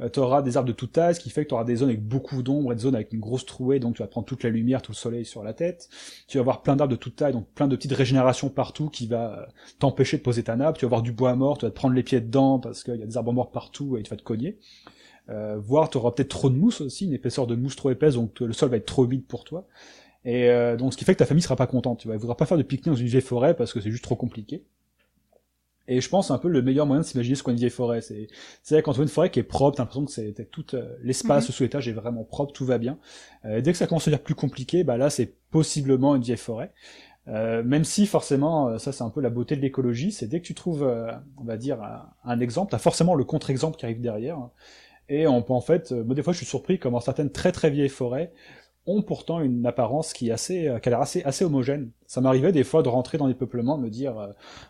euh 0.00 0.08
tu 0.08 0.20
auras 0.20 0.40
des 0.40 0.56
arbres 0.56 0.68
de 0.68 0.72
toute 0.72 0.92
taille 0.92 1.14
ce 1.14 1.20
qui 1.20 1.28
fait 1.28 1.44
que 1.44 1.48
tu 1.50 1.54
auras 1.54 1.64
des 1.64 1.76
zones 1.76 1.90
avec 1.90 2.02
beaucoup 2.02 2.42
d'ombre 2.42 2.72
et 2.72 2.74
des 2.74 2.80
zones 2.80 2.94
avec 2.94 3.12
une 3.12 3.20
grosse 3.20 3.44
trouée 3.44 3.78
donc 3.78 3.96
tu 3.96 4.02
vas 4.02 4.08
prendre 4.08 4.26
toute 4.26 4.42
la 4.42 4.48
lumière 4.48 4.80
tout 4.80 4.92
le 4.92 4.96
soleil 4.96 5.26
sur 5.26 5.44
la 5.44 5.52
tête. 5.52 5.90
Tu 6.28 6.38
vas 6.38 6.40
avoir 6.40 6.62
plein 6.62 6.76
d'arbres 6.76 6.92
de 6.92 6.96
toute 6.96 7.16
taille 7.16 7.34
donc 7.34 7.46
plein 7.54 7.68
de 7.68 7.76
petites 7.76 7.92
régénérations 7.92 8.48
partout 8.48 8.88
qui 8.88 9.06
va 9.06 9.38
euh, 9.38 9.46
t'empêcher 9.78 10.16
de 10.16 10.22
poser 10.22 10.42
ta 10.42 10.56
nappe. 10.56 10.78
Tu 10.78 10.86
vas 10.86 10.88
avoir 10.88 11.02
du 11.02 11.12
bois 11.12 11.36
mort 11.36 11.58
tu 11.58 11.66
vas 11.66 11.70
te 11.70 11.76
prendre 11.76 11.94
les 11.94 12.02
pieds 12.02 12.20
dedans 12.20 12.58
parce 12.58 12.82
qu'il 12.82 12.96
y 12.96 13.02
a 13.02 13.06
des 13.06 13.16
arbres 13.18 13.34
morts 13.34 13.50
partout 13.50 13.98
et 13.98 14.02
tu 14.02 14.10
vas 14.10 14.16
te 14.16 14.22
cogner. 14.22 14.58
Euh, 15.28 15.58
voire 15.58 15.90
tu 15.90 15.98
auras 15.98 16.12
peut-être 16.12 16.30
trop 16.30 16.48
de 16.48 16.56
mousse 16.56 16.80
aussi 16.80 17.04
une 17.04 17.12
épaisseur 17.12 17.46
de 17.46 17.54
mousse 17.54 17.76
trop 17.76 17.90
épaisse 17.90 18.14
donc 18.14 18.40
le 18.40 18.54
sol 18.54 18.70
va 18.70 18.78
être 18.78 18.86
trop 18.86 19.04
vide 19.04 19.26
pour 19.26 19.44
toi 19.44 19.66
et 20.24 20.48
euh, 20.50 20.76
donc 20.76 20.92
ce 20.92 20.98
qui 20.98 21.04
fait 21.04 21.14
que 21.14 21.18
ta 21.18 21.26
famille 21.26 21.42
sera 21.42 21.56
pas 21.56 21.66
contente 21.66 22.00
tu 22.00 22.08
vois 22.08 22.14
elle 22.14 22.20
voudra 22.20 22.36
pas 22.36 22.46
faire 22.46 22.58
de 22.58 22.62
pique-nique 22.62 22.92
dans 22.92 23.00
une 23.00 23.06
vieille 23.06 23.20
forêt 23.20 23.54
parce 23.54 23.72
que 23.72 23.80
c'est 23.80 23.90
juste 23.90 24.04
trop 24.04 24.16
compliqué 24.16 24.64
et 25.88 26.02
je 26.02 26.08
pense 26.10 26.30
un 26.30 26.36
peu 26.36 26.48
le 26.48 26.60
meilleur 26.60 26.86
moyen 26.86 27.00
de 27.00 27.06
s'imaginer 27.06 27.34
ce 27.34 27.42
qu'est 27.42 27.50
une 27.50 27.56
vieille 27.56 27.70
forêt. 27.70 28.02
C'est, 28.02 28.28
c'est 28.62 28.82
quand 28.82 28.92
on 28.92 28.94
voit 28.94 29.04
une 29.04 29.08
forêt 29.08 29.30
qui 29.30 29.40
est 29.40 29.42
propre, 29.42 29.78
t'as 29.78 29.84
l'impression 29.84 30.04
que 30.04 30.12
c'est 30.12 30.50
tout 30.50 30.74
euh, 30.74 30.96
l'espace 31.02 31.48
mhm. 31.48 31.54
sous 31.54 31.64
étage 31.64 31.88
est 31.88 31.92
vraiment 31.92 32.24
propre, 32.24 32.52
tout 32.52 32.66
va 32.66 32.76
bien. 32.76 32.98
Euh, 33.46 33.62
dès 33.62 33.72
que 33.72 33.78
ça 33.78 33.86
commence 33.86 34.06
à 34.06 34.10
devenir 34.10 34.22
plus 34.22 34.34
compliqué, 34.34 34.84
bah 34.84 34.98
là 34.98 35.08
c'est 35.08 35.34
possiblement 35.50 36.14
une 36.14 36.22
vieille 36.22 36.36
forêt. 36.36 36.72
Euh, 37.26 37.62
même 37.62 37.84
si 37.84 38.06
forcément, 38.06 38.68
euh, 38.68 38.78
ça 38.78 38.92
c'est 38.92 39.02
un 39.02 39.10
peu 39.10 39.22
la 39.22 39.30
beauté 39.30 39.56
de 39.56 39.62
l'écologie, 39.62 40.12
c'est 40.12 40.26
dès 40.26 40.40
que 40.40 40.46
tu 40.46 40.54
trouves, 40.54 40.86
on 41.38 41.44
va 41.44 41.56
dire, 41.56 41.78
un, 42.24 42.40
exemple, 42.40 42.70
t'as 42.70 42.78
forcément 42.78 43.14
le 43.14 43.24
contre-exemple 43.24 43.78
qui 43.78 43.86
arrive 43.86 44.02
derrière. 44.02 44.38
Et 45.08 45.26
on 45.26 45.40
peut 45.42 45.54
en 45.54 45.62
fait, 45.62 45.92
moi 45.92 46.14
des 46.14 46.22
fois 46.22 46.34
je 46.34 46.38
suis 46.38 46.46
surpris 46.46 46.78
comment 46.78 47.00
certaines 47.00 47.30
très 47.30 47.50
très 47.50 47.70
vieilles 47.70 47.88
forêts 47.88 48.30
ont 48.86 49.02
pourtant 49.02 49.40
une 49.40 49.66
apparence 49.66 50.12
qui, 50.12 50.28
est 50.28 50.32
assez, 50.32 50.68
euh, 50.68 50.78
qui 50.78 50.88
a 50.88 50.90
l'air 50.90 51.00
assez, 51.00 51.22
assez 51.24 51.44
homogène. 51.44 51.90
Ça 52.06 52.20
m'arrivait 52.20 52.52
des 52.52 52.64
fois 52.64 52.82
de 52.82 52.88
rentrer 52.88 53.18
dans 53.18 53.28
des 53.28 53.34
peuplements, 53.34 53.76
de 53.76 53.82
me 53.82 53.90
dire, 53.90 54.18
euh, 54.18 54.28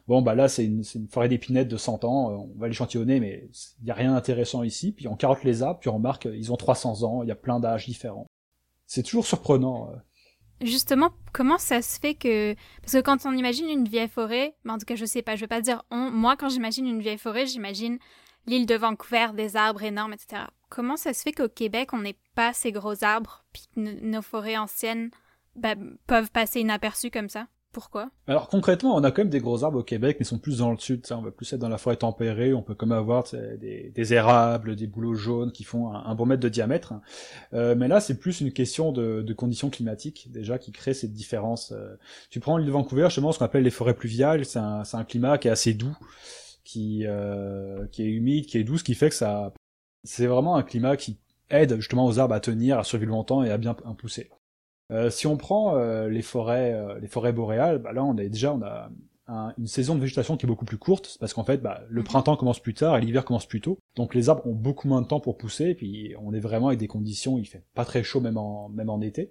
bon 0.08 0.22
bah 0.22 0.34
là 0.34 0.48
c'est 0.48 0.64
une, 0.64 0.82
forêt 1.08 1.28
d'épinettes 1.28 1.68
de 1.68 1.76
100 1.76 2.04
ans, 2.04 2.30
euh, 2.30 2.34
on 2.34 2.58
va 2.58 2.68
l'échantillonner, 2.68 3.20
mais 3.20 3.48
il 3.80 3.84
n'y 3.84 3.90
a 3.90 3.94
rien 3.94 4.12
d'intéressant 4.12 4.62
ici. 4.64 4.92
Puis 4.92 5.06
on 5.08 5.16
carotte 5.16 5.44
les 5.44 5.62
arbres, 5.62 5.78
puis 5.80 5.88
on 5.88 5.94
remarque 5.94 6.28
ils 6.32 6.52
ont 6.52 6.56
300 6.56 7.04
ans, 7.04 7.22
il 7.22 7.28
y 7.28 7.32
a 7.32 7.36
plein 7.36 7.60
d'âges 7.60 7.86
différents. 7.86 8.26
C'est 8.86 9.02
toujours 9.02 9.26
surprenant. 9.26 9.90
Justement, 10.60 11.10
comment 11.32 11.58
ça 11.58 11.82
se 11.82 12.00
fait 12.00 12.14
que... 12.14 12.54
Parce 12.80 12.94
que 12.94 13.00
quand 13.00 13.26
on 13.26 13.32
imagine 13.32 13.68
une 13.68 13.86
vieille 13.86 14.08
forêt, 14.08 14.56
en 14.68 14.78
tout 14.78 14.86
cas 14.86 14.96
je 14.96 15.04
sais 15.04 15.22
pas, 15.22 15.36
je 15.36 15.42
veux 15.42 15.46
pas 15.48 15.60
dire 15.60 15.84
on, 15.90 16.10
moi 16.10 16.36
quand 16.36 16.48
j'imagine 16.48 16.86
une 16.86 17.00
vieille 17.00 17.18
forêt, 17.18 17.46
j'imagine 17.46 17.98
l'île 18.48 18.66
de 18.66 18.74
Vancouver, 18.74 19.28
des 19.34 19.56
arbres 19.56 19.82
énormes, 19.82 20.12
etc. 20.12 20.42
Comment 20.68 20.96
ça 20.96 21.14
se 21.14 21.22
fait 21.22 21.32
qu'au 21.32 21.48
Québec, 21.48 21.90
on 21.92 21.98
n'ait 21.98 22.18
pas 22.34 22.52
ces 22.52 22.72
gros 22.72 23.04
arbres, 23.04 23.44
puis 23.52 23.68
que 23.74 23.80
nos 24.04 24.22
forêts 24.22 24.56
anciennes 24.56 25.10
ben, 25.56 25.96
peuvent 26.06 26.30
passer 26.30 26.60
inaperçues 26.60 27.10
comme 27.10 27.28
ça? 27.28 27.46
Pourquoi? 27.72 28.10
Alors 28.26 28.48
concrètement, 28.48 28.96
on 28.96 29.04
a 29.04 29.10
quand 29.10 29.22
même 29.22 29.30
des 29.30 29.40
gros 29.40 29.62
arbres 29.62 29.80
au 29.80 29.82
Québec, 29.82 30.16
mais 30.18 30.24
ils 30.24 30.28
sont 30.28 30.38
plus 30.38 30.58
dans 30.58 30.72
le 30.72 30.78
sud. 30.78 31.04
On 31.10 31.20
va 31.20 31.30
plus 31.30 31.52
être 31.52 31.60
dans 31.60 31.68
la 31.68 31.76
forêt 31.76 31.96
tempérée. 31.96 32.54
On 32.54 32.62
peut 32.62 32.74
comme 32.74 32.92
avoir 32.92 33.24
des, 33.30 33.92
des, 33.94 34.14
érables, 34.14 34.74
des 34.74 34.86
bouleaux 34.86 35.14
jaunes 35.14 35.52
qui 35.52 35.64
font 35.64 35.92
un, 35.92 36.14
bon 36.14 36.24
mètre 36.24 36.40
de 36.40 36.48
diamètre. 36.48 36.94
Euh, 37.52 37.74
mais 37.76 37.86
là, 37.86 38.00
c'est 38.00 38.18
plus 38.18 38.40
une 38.40 38.52
question 38.52 38.90
de, 38.90 39.20
de, 39.20 39.32
conditions 39.34 39.68
climatiques 39.68 40.32
déjà 40.32 40.58
qui 40.58 40.72
créent 40.72 40.94
cette 40.94 41.12
différence. 41.12 41.72
Euh, 41.72 41.94
tu 42.30 42.40
prends 42.40 42.56
l'île 42.56 42.66
de 42.66 42.72
Vancouver, 42.72 43.04
justement, 43.04 43.32
ce 43.32 43.38
qu'on 43.38 43.44
appelle 43.44 43.64
les 43.64 43.70
forêts 43.70 43.94
pluviales. 43.94 44.46
C'est 44.46 44.58
un, 44.58 44.82
un, 44.90 45.04
climat 45.04 45.36
qui 45.36 45.48
est 45.48 45.52
assez 45.52 45.74
doux, 45.74 45.96
qui, 46.68 47.04
euh, 47.06 47.86
qui 47.86 48.02
est 48.02 48.10
humide, 48.10 48.44
qui 48.44 48.58
est 48.58 48.64
doux, 48.64 48.76
ce 48.76 48.84
qui 48.84 48.94
fait 48.94 49.08
que 49.08 49.14
ça 49.14 49.54
c'est 50.04 50.26
vraiment 50.26 50.56
un 50.56 50.62
climat 50.62 50.96
qui 50.96 51.18
aide 51.50 51.76
justement 51.76 52.04
aux 52.04 52.18
arbres 52.18 52.34
à 52.34 52.40
tenir, 52.40 52.78
à 52.78 52.84
survivre 52.84 53.12
longtemps 53.12 53.42
et 53.42 53.50
à 53.50 53.56
bien 53.56 53.74
pousser. 53.74 54.30
Euh, 54.92 55.08
si 55.08 55.26
on 55.26 55.38
prend 55.38 55.76
euh, 55.76 56.08
les 56.08 56.20
forêts, 56.20 56.72
euh, 56.74 56.98
les 57.00 57.08
forêts 57.08 57.32
boréales, 57.32 57.78
bah 57.78 57.92
là 57.92 58.04
on 58.04 58.16
a 58.16 58.24
déjà 58.24 58.52
on 58.52 58.62
a 58.62 58.90
une 59.58 59.66
saison 59.66 59.94
de 59.94 60.00
végétation 60.00 60.36
qui 60.38 60.46
est 60.46 60.48
beaucoup 60.48 60.64
plus 60.66 60.78
courte, 60.78 61.16
parce 61.20 61.34
qu'en 61.34 61.44
fait 61.44 61.58
bah, 61.58 61.82
le 61.88 62.00
mhm. 62.00 62.06
printemps 62.06 62.36
commence 62.36 62.60
plus 62.60 62.74
tard 62.74 62.96
et 62.96 63.00
l'hiver 63.00 63.24
commence 63.24 63.46
plus 63.46 63.60
tôt, 63.62 63.78
donc 63.96 64.14
les 64.14 64.28
arbres 64.28 64.46
ont 64.46 64.54
beaucoup 64.54 64.88
moins 64.88 65.02
de 65.02 65.06
temps 65.06 65.20
pour 65.20 65.38
pousser, 65.38 65.70
et 65.70 65.74
puis 65.74 66.14
on 66.20 66.32
est 66.34 66.40
vraiment 66.40 66.68
avec 66.68 66.78
des 66.78 66.86
conditions, 66.86 67.38
il 67.38 67.46
fait 67.46 67.64
pas 67.74 67.84
très 67.84 68.02
chaud 68.02 68.20
même 68.20 68.38
en 68.38 68.68
même 68.70 68.90
en 68.90 69.00
été, 69.00 69.30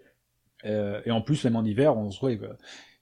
et 0.64 1.12
en 1.12 1.22
plus 1.22 1.44
même 1.46 1.56
en 1.56 1.64
hiver 1.64 1.98
on 1.98 2.12
se 2.12 2.20
retrouve 2.20 2.56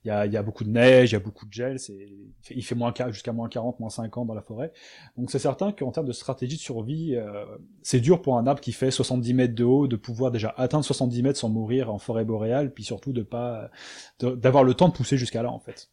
il 0.05 0.09
y 0.09 0.11
a, 0.11 0.25
y 0.27 0.37
a, 0.37 0.43
beaucoup 0.43 0.63
de 0.63 0.69
neige, 0.69 1.11
il 1.11 1.13
y 1.13 1.15
a 1.15 1.19
beaucoup 1.19 1.47
de 1.47 1.51
gel, 1.51 1.79
c'est, 1.79 2.07
il 2.51 2.63
fait 2.63 2.75
moins 2.75 2.93
jusqu'à 3.09 3.33
moins 3.33 3.49
40, 3.49 3.79
moins 3.79 3.89
50 3.89 4.27
dans 4.27 4.35
la 4.35 4.43
forêt. 4.43 4.71
Donc 5.17 5.31
c'est 5.31 5.39
certain 5.39 5.71
qu'en 5.71 5.91
termes 5.91 6.05
de 6.05 6.11
stratégie 6.11 6.57
de 6.57 6.61
survie, 6.61 7.15
euh, 7.15 7.43
c'est 7.81 7.99
dur 7.99 8.21
pour 8.21 8.37
un 8.37 8.45
arbre 8.45 8.61
qui 8.61 8.71
fait 8.71 8.91
70 8.91 9.33
mètres 9.33 9.55
de 9.55 9.63
haut 9.63 9.87
de 9.87 9.95
pouvoir 9.95 10.29
déjà 10.29 10.53
atteindre 10.57 10.85
70 10.85 11.23
mètres 11.23 11.39
sans 11.39 11.49
mourir 11.49 11.91
en 11.91 11.97
forêt 11.97 12.23
boréale, 12.23 12.71
puis 12.71 12.83
surtout 12.83 13.13
de 13.13 13.23
pas 13.23 13.71
d'avoir 14.19 14.63
le 14.63 14.75
temps 14.75 14.89
de 14.89 14.93
pousser 14.93 15.17
jusqu'à 15.17 15.41
là 15.41 15.51
en 15.51 15.59
fait. 15.59 15.89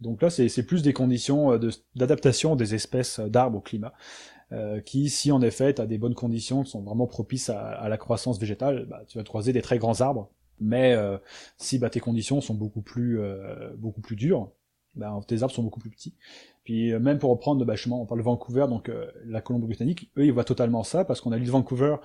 Donc 0.00 0.20
là 0.20 0.30
c'est, 0.30 0.66
plus 0.66 0.82
des 0.82 0.92
conditions 0.92 1.52
euh, 1.52 1.70
d'adaptation 1.94 2.56
des 2.56 2.74
espèces 2.74 3.20
d'arbres 3.20 3.58
au 3.58 3.62
climat. 3.62 3.94
Euh, 4.52 4.80
qui, 4.80 5.08
si 5.08 5.32
en 5.32 5.40
effet, 5.40 5.80
as 5.80 5.86
des 5.86 5.96
bonnes 5.96 6.14
conditions, 6.14 6.64
sont 6.64 6.82
vraiment 6.82 7.06
propices 7.06 7.48
à, 7.48 7.60
à 7.60 7.88
la 7.88 7.96
croissance 7.96 8.38
végétale, 8.38 8.86
bah, 8.86 9.02
tu 9.08 9.16
vas 9.16 9.24
croiser 9.24 9.52
des 9.52 9.62
très 9.62 9.78
grands 9.78 10.00
arbres, 10.00 10.30
mais 10.60 10.94
euh, 10.94 11.18
si 11.58 11.78
bah, 11.78 11.90
tes 11.90 12.00
conditions 12.00 12.40
sont 12.40 12.54
beaucoup 12.54 12.82
plus 12.82 13.20
euh, 13.20 13.70
beaucoup 13.76 14.00
plus 14.00 14.16
dures, 14.16 14.50
bah, 14.94 15.18
tes 15.26 15.42
arbres 15.42 15.54
sont 15.54 15.62
beaucoup 15.62 15.80
plus 15.80 15.90
petits. 15.90 16.14
Puis 16.64 16.92
euh, 16.92 16.98
même 16.98 17.18
pour 17.18 17.30
reprendre, 17.30 17.64
bah, 17.64 17.74
on 17.90 18.06
parle 18.06 18.20
de 18.20 18.24
Vancouver, 18.24 18.66
donc 18.68 18.90
la 19.24 19.40
Colombie-Britannique, 19.40 20.10
eux 20.16 20.26
ils 20.26 20.32
voient 20.32 20.44
totalement 20.44 20.82
ça 20.82 21.04
parce 21.04 21.20
qu'on 21.20 21.32
a 21.32 21.36
l'île 21.36 21.46
de 21.46 21.52
Vancouver 21.52 21.96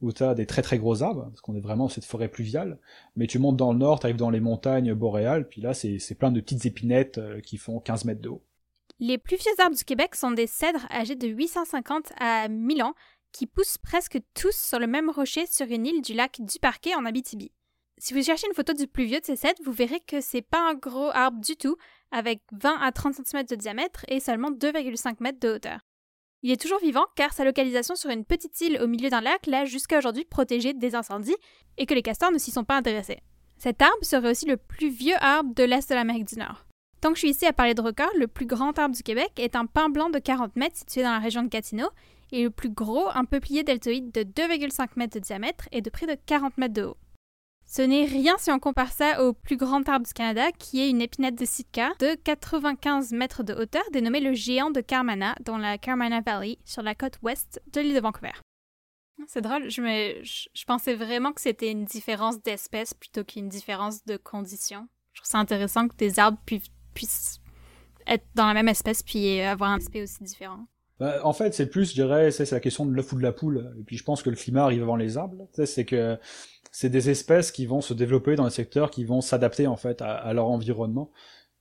où 0.00 0.12
tu 0.12 0.24
as 0.24 0.34
des 0.34 0.46
très 0.46 0.62
très 0.62 0.78
gros 0.78 1.04
arbres, 1.04 1.26
parce 1.26 1.40
qu'on 1.40 1.54
est 1.54 1.60
vraiment 1.60 1.84
dans 1.84 1.88
cette 1.88 2.04
forêt 2.04 2.26
pluviale, 2.26 2.78
mais 3.14 3.28
tu 3.28 3.38
montes 3.38 3.56
dans 3.56 3.72
le 3.72 3.78
nord, 3.78 4.00
tu 4.00 4.06
arrives 4.06 4.16
dans 4.16 4.30
les 4.30 4.40
montagnes 4.40 4.94
boréales, 4.94 5.48
puis 5.48 5.60
là 5.60 5.74
c'est 5.74 6.16
plein 6.18 6.32
de 6.32 6.40
petites 6.40 6.66
épinettes 6.66 7.20
qui 7.44 7.56
font 7.56 7.78
15 7.78 8.06
mètres 8.06 8.20
de 8.20 8.30
haut. 8.30 8.42
Les 8.98 9.16
plus 9.16 9.36
vieux 9.36 9.52
arbres 9.60 9.76
du 9.76 9.84
Québec 9.84 10.16
sont 10.16 10.32
des 10.32 10.48
cèdres 10.48 10.86
âgés 10.90 11.14
de 11.14 11.28
850 11.28 12.12
à 12.18 12.48
1000 12.48 12.82
ans, 12.82 12.94
qui 13.32 13.46
poussent 13.46 13.78
presque 13.78 14.18
tous 14.34 14.54
sur 14.54 14.78
le 14.78 14.86
même 14.86 15.10
rocher 15.10 15.46
sur 15.46 15.66
une 15.66 15.86
île 15.86 16.02
du 16.02 16.12
lac 16.12 16.40
du 16.40 16.58
Parquet 16.60 16.94
en 16.94 17.04
Abitibi. 17.04 17.50
Si 18.04 18.14
vous 18.14 18.22
cherchez 18.24 18.48
une 18.48 18.54
photo 18.54 18.72
du 18.72 18.88
plus 18.88 19.04
vieux 19.04 19.20
de 19.20 19.24
ces 19.24 19.36
cèdres, 19.36 19.62
vous 19.64 19.70
verrez 19.70 20.00
que 20.00 20.20
c'est 20.20 20.42
pas 20.42 20.68
un 20.68 20.74
gros 20.74 21.10
arbre 21.12 21.40
du 21.40 21.54
tout, 21.54 21.76
avec 22.10 22.42
20 22.50 22.80
à 22.82 22.90
30 22.90 23.14
cm 23.14 23.44
de 23.44 23.54
diamètre 23.54 24.04
et 24.08 24.18
seulement 24.18 24.50
2,5 24.50 25.18
mètres 25.20 25.38
de 25.38 25.50
hauteur. 25.50 25.78
Il 26.42 26.50
est 26.50 26.60
toujours 26.60 26.80
vivant 26.80 27.04
car 27.14 27.32
sa 27.32 27.44
localisation 27.44 27.94
sur 27.94 28.10
une 28.10 28.24
petite 28.24 28.60
île 28.60 28.82
au 28.82 28.88
milieu 28.88 29.08
d'un 29.08 29.20
lac 29.20 29.46
l'a 29.46 29.66
jusqu'à 29.66 29.98
aujourd'hui 29.98 30.24
protégé 30.24 30.74
des 30.74 30.96
incendies 30.96 31.36
et 31.78 31.86
que 31.86 31.94
les 31.94 32.02
castors 32.02 32.32
ne 32.32 32.38
s'y 32.38 32.50
sont 32.50 32.64
pas 32.64 32.74
intéressés. 32.76 33.20
Cet 33.56 33.80
arbre 33.80 34.04
serait 34.04 34.32
aussi 34.32 34.46
le 34.46 34.56
plus 34.56 34.90
vieux 34.90 35.14
arbre 35.20 35.54
de 35.54 35.62
l'Est 35.62 35.88
de 35.88 35.94
l'Amérique 35.94 36.26
du 36.26 36.40
Nord. 36.40 36.66
Tant 37.00 37.10
que 37.10 37.14
je 37.14 37.20
suis 37.20 37.30
ici 37.30 37.46
à 37.46 37.52
parler 37.52 37.74
de 37.74 37.82
record, 37.82 38.10
le 38.18 38.26
plus 38.26 38.46
grand 38.46 38.76
arbre 38.80 38.96
du 38.96 39.04
Québec 39.04 39.30
est 39.36 39.54
un 39.54 39.66
pin 39.66 39.90
blanc 39.90 40.10
de 40.10 40.18
40 40.18 40.56
mètres 40.56 40.76
situé 40.76 41.04
dans 41.04 41.12
la 41.12 41.20
région 41.20 41.44
de 41.44 41.48
Gatineau 41.48 41.90
et 42.32 42.42
le 42.42 42.50
plus 42.50 42.70
gros, 42.70 43.10
un 43.14 43.26
peuplier 43.26 43.62
deltoïde 43.62 44.10
de 44.10 44.22
2,5 44.22 44.88
mètres 44.96 45.14
de 45.14 45.24
diamètre 45.24 45.68
et 45.70 45.82
de 45.82 45.90
près 45.90 46.08
de 46.08 46.16
40 46.26 46.58
mètres 46.58 46.74
de 46.74 46.82
haut. 46.82 46.96
Ce 47.74 47.80
n'est 47.80 48.04
rien 48.04 48.36
si 48.36 48.50
on 48.50 48.58
compare 48.58 48.92
ça 48.92 49.24
au 49.24 49.32
plus 49.32 49.56
grand 49.56 49.88
arbre 49.88 50.04
du 50.04 50.12
Canada, 50.12 50.52
qui 50.52 50.82
est 50.82 50.90
une 50.90 51.00
épinette 51.00 51.36
de 51.36 51.46
Sitka 51.46 51.88
de 52.00 52.14
95 52.22 53.12
mètres 53.12 53.42
de 53.42 53.54
hauteur, 53.54 53.82
dénommé 53.92 54.20
le 54.20 54.34
géant 54.34 54.70
de 54.70 54.82
Carmana, 54.82 55.34
dans 55.40 55.56
la 55.56 55.78
Carmana 55.78 56.20
Valley, 56.20 56.58
sur 56.66 56.82
la 56.82 56.94
côte 56.94 57.18
ouest 57.22 57.62
de 57.72 57.80
l'île 57.80 57.94
de 57.94 58.00
Vancouver. 58.00 58.32
C'est 59.26 59.40
drôle, 59.40 59.70
je, 59.70 60.20
je, 60.22 60.64
pensais 60.66 60.94
vraiment 60.94 61.32
que 61.32 61.40
c'était 61.40 61.70
une 61.70 61.86
différence 61.86 62.42
d'espèce 62.42 62.92
plutôt 62.92 63.24
qu'une 63.24 63.48
différence 63.48 64.04
de 64.04 64.18
conditions. 64.18 64.86
Je 65.14 65.22
trouve 65.22 65.30
ça 65.30 65.38
intéressant 65.38 65.88
que 65.88 65.96
des 65.96 66.18
arbres 66.18 66.42
puissent 66.92 67.40
être 68.06 68.26
dans 68.34 68.48
la 68.48 68.52
même 68.52 68.68
espèce 68.68 69.02
puis 69.02 69.40
avoir 69.40 69.70
un 69.70 69.78
aspect 69.78 70.02
aussi 70.02 70.22
différent. 70.22 70.66
Bah, 71.00 71.20
en 71.24 71.32
fait, 71.32 71.54
c'est 71.54 71.66
plus, 71.66 71.90
je 71.90 71.94
dirais, 71.94 72.30
c'est 72.30 72.50
la 72.50 72.60
question 72.60 72.86
de 72.86 72.92
l'œuf 72.92 73.12
ou 73.12 73.16
de 73.16 73.22
la 73.22 73.32
poule. 73.32 73.74
Et 73.78 73.82
puis 73.82 73.96
je 73.96 74.04
pense 74.04 74.22
que 74.22 74.30
le 74.30 74.36
climat 74.36 74.64
arrive 74.64 74.82
avant 74.82 74.96
les 74.96 75.16
arbres. 75.16 75.48
C'est 75.52 75.84
que 75.84 76.18
c'est 76.70 76.90
des 76.90 77.10
espèces 77.10 77.52
qui 77.52 77.66
vont 77.66 77.80
se 77.80 77.94
développer 77.94 78.34
dans 78.36 78.44
les 78.44 78.50
secteurs 78.50 78.90
qui 78.90 79.04
vont 79.04 79.20
s'adapter 79.20 79.66
en 79.66 79.76
fait 79.76 80.00
à, 80.02 80.32
leur 80.32 80.46
environnement. 80.46 81.10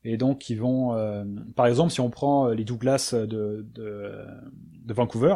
Et 0.04 0.18
donc 0.18 0.40
qui 0.40 0.56
vont, 0.56 0.96
euh, 0.96 1.24
par 1.56 1.68
exemple, 1.68 1.92
si 1.92 2.02
on 2.02 2.10
prend 2.10 2.48
euh, 2.48 2.54
les 2.56 2.64
Douglas 2.64 3.14
de, 3.14 3.68
de, 3.72 4.26
de 4.84 4.94
Vancouver, 4.94 5.36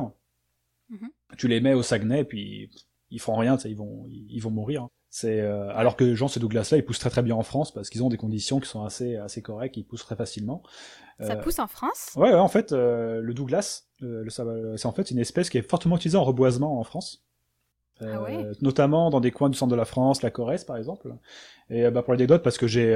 mm-hmm. 0.91 1.37
tu 1.37 1.47
les 1.47 1.61
mets 1.61 1.75
au 1.75 1.83
Saguenay, 1.83 2.23
puis 2.23 2.71
ils 3.11 3.19
feront 3.19 3.37
rien, 3.37 3.57
ils 3.65 3.75
vont, 3.75 4.07
ils 4.09 4.39
vont 4.39 4.49
mourir. 4.49 4.83
Hein. 4.83 4.89
C'est 5.09 5.39
euh, 5.39 5.69
alors 5.75 5.95
que 5.95 6.15
genre 6.15 6.29
ces 6.29 6.39
Douglas-là, 6.39 6.77
ils 6.77 6.83
poussent 6.83 6.99
très 6.99 7.09
très 7.09 7.21
bien 7.21 7.35
en 7.35 7.43
France 7.43 7.73
parce 7.73 7.89
qu'ils 7.89 8.03
ont 8.03 8.09
des 8.09 8.17
conditions 8.17 8.59
qui 8.59 8.67
sont 8.67 8.83
assez 8.83 9.15
assez 9.15 9.41
correctes, 9.41 9.77
ils 9.77 9.85
poussent 9.85 10.03
très 10.03 10.15
facilement. 10.15 10.63
Ça 11.19 11.33
euh, 11.33 11.41
pousse 11.41 11.59
en 11.59 11.67
France? 11.67 12.11
Ouais, 12.15 12.29
ouais, 12.29 12.35
en 12.35 12.47
fait, 12.47 12.71
euh, 12.71 13.21
le 13.21 13.33
Douglas, 13.33 13.83
c'est 13.99 14.85
en 14.85 14.91
fait 14.91 15.11
une 15.11 15.19
espèce 15.19 15.49
qui 15.49 15.57
est 15.57 15.67
fortement 15.67 15.95
utilisée 15.95 16.17
en 16.17 16.23
reboisement 16.23 16.79
en 16.79 16.83
France. 16.83 17.25
Ah 18.01 18.21
ouais? 18.21 18.51
Notamment 18.61 19.09
dans 19.09 19.21
des 19.21 19.31
coins 19.31 19.49
du 19.49 19.57
centre 19.57 19.71
de 19.71 19.77
la 19.77 19.85
France, 19.85 20.21
la 20.21 20.31
Corrèze 20.31 20.65
par 20.65 20.75
exemple. 20.75 21.15
Et 21.69 21.89
bah, 21.89 22.03
pour 22.03 22.13
l'anecdote, 22.13 22.43
parce 22.43 22.57
que 22.57 22.67
j'ai 22.67 22.93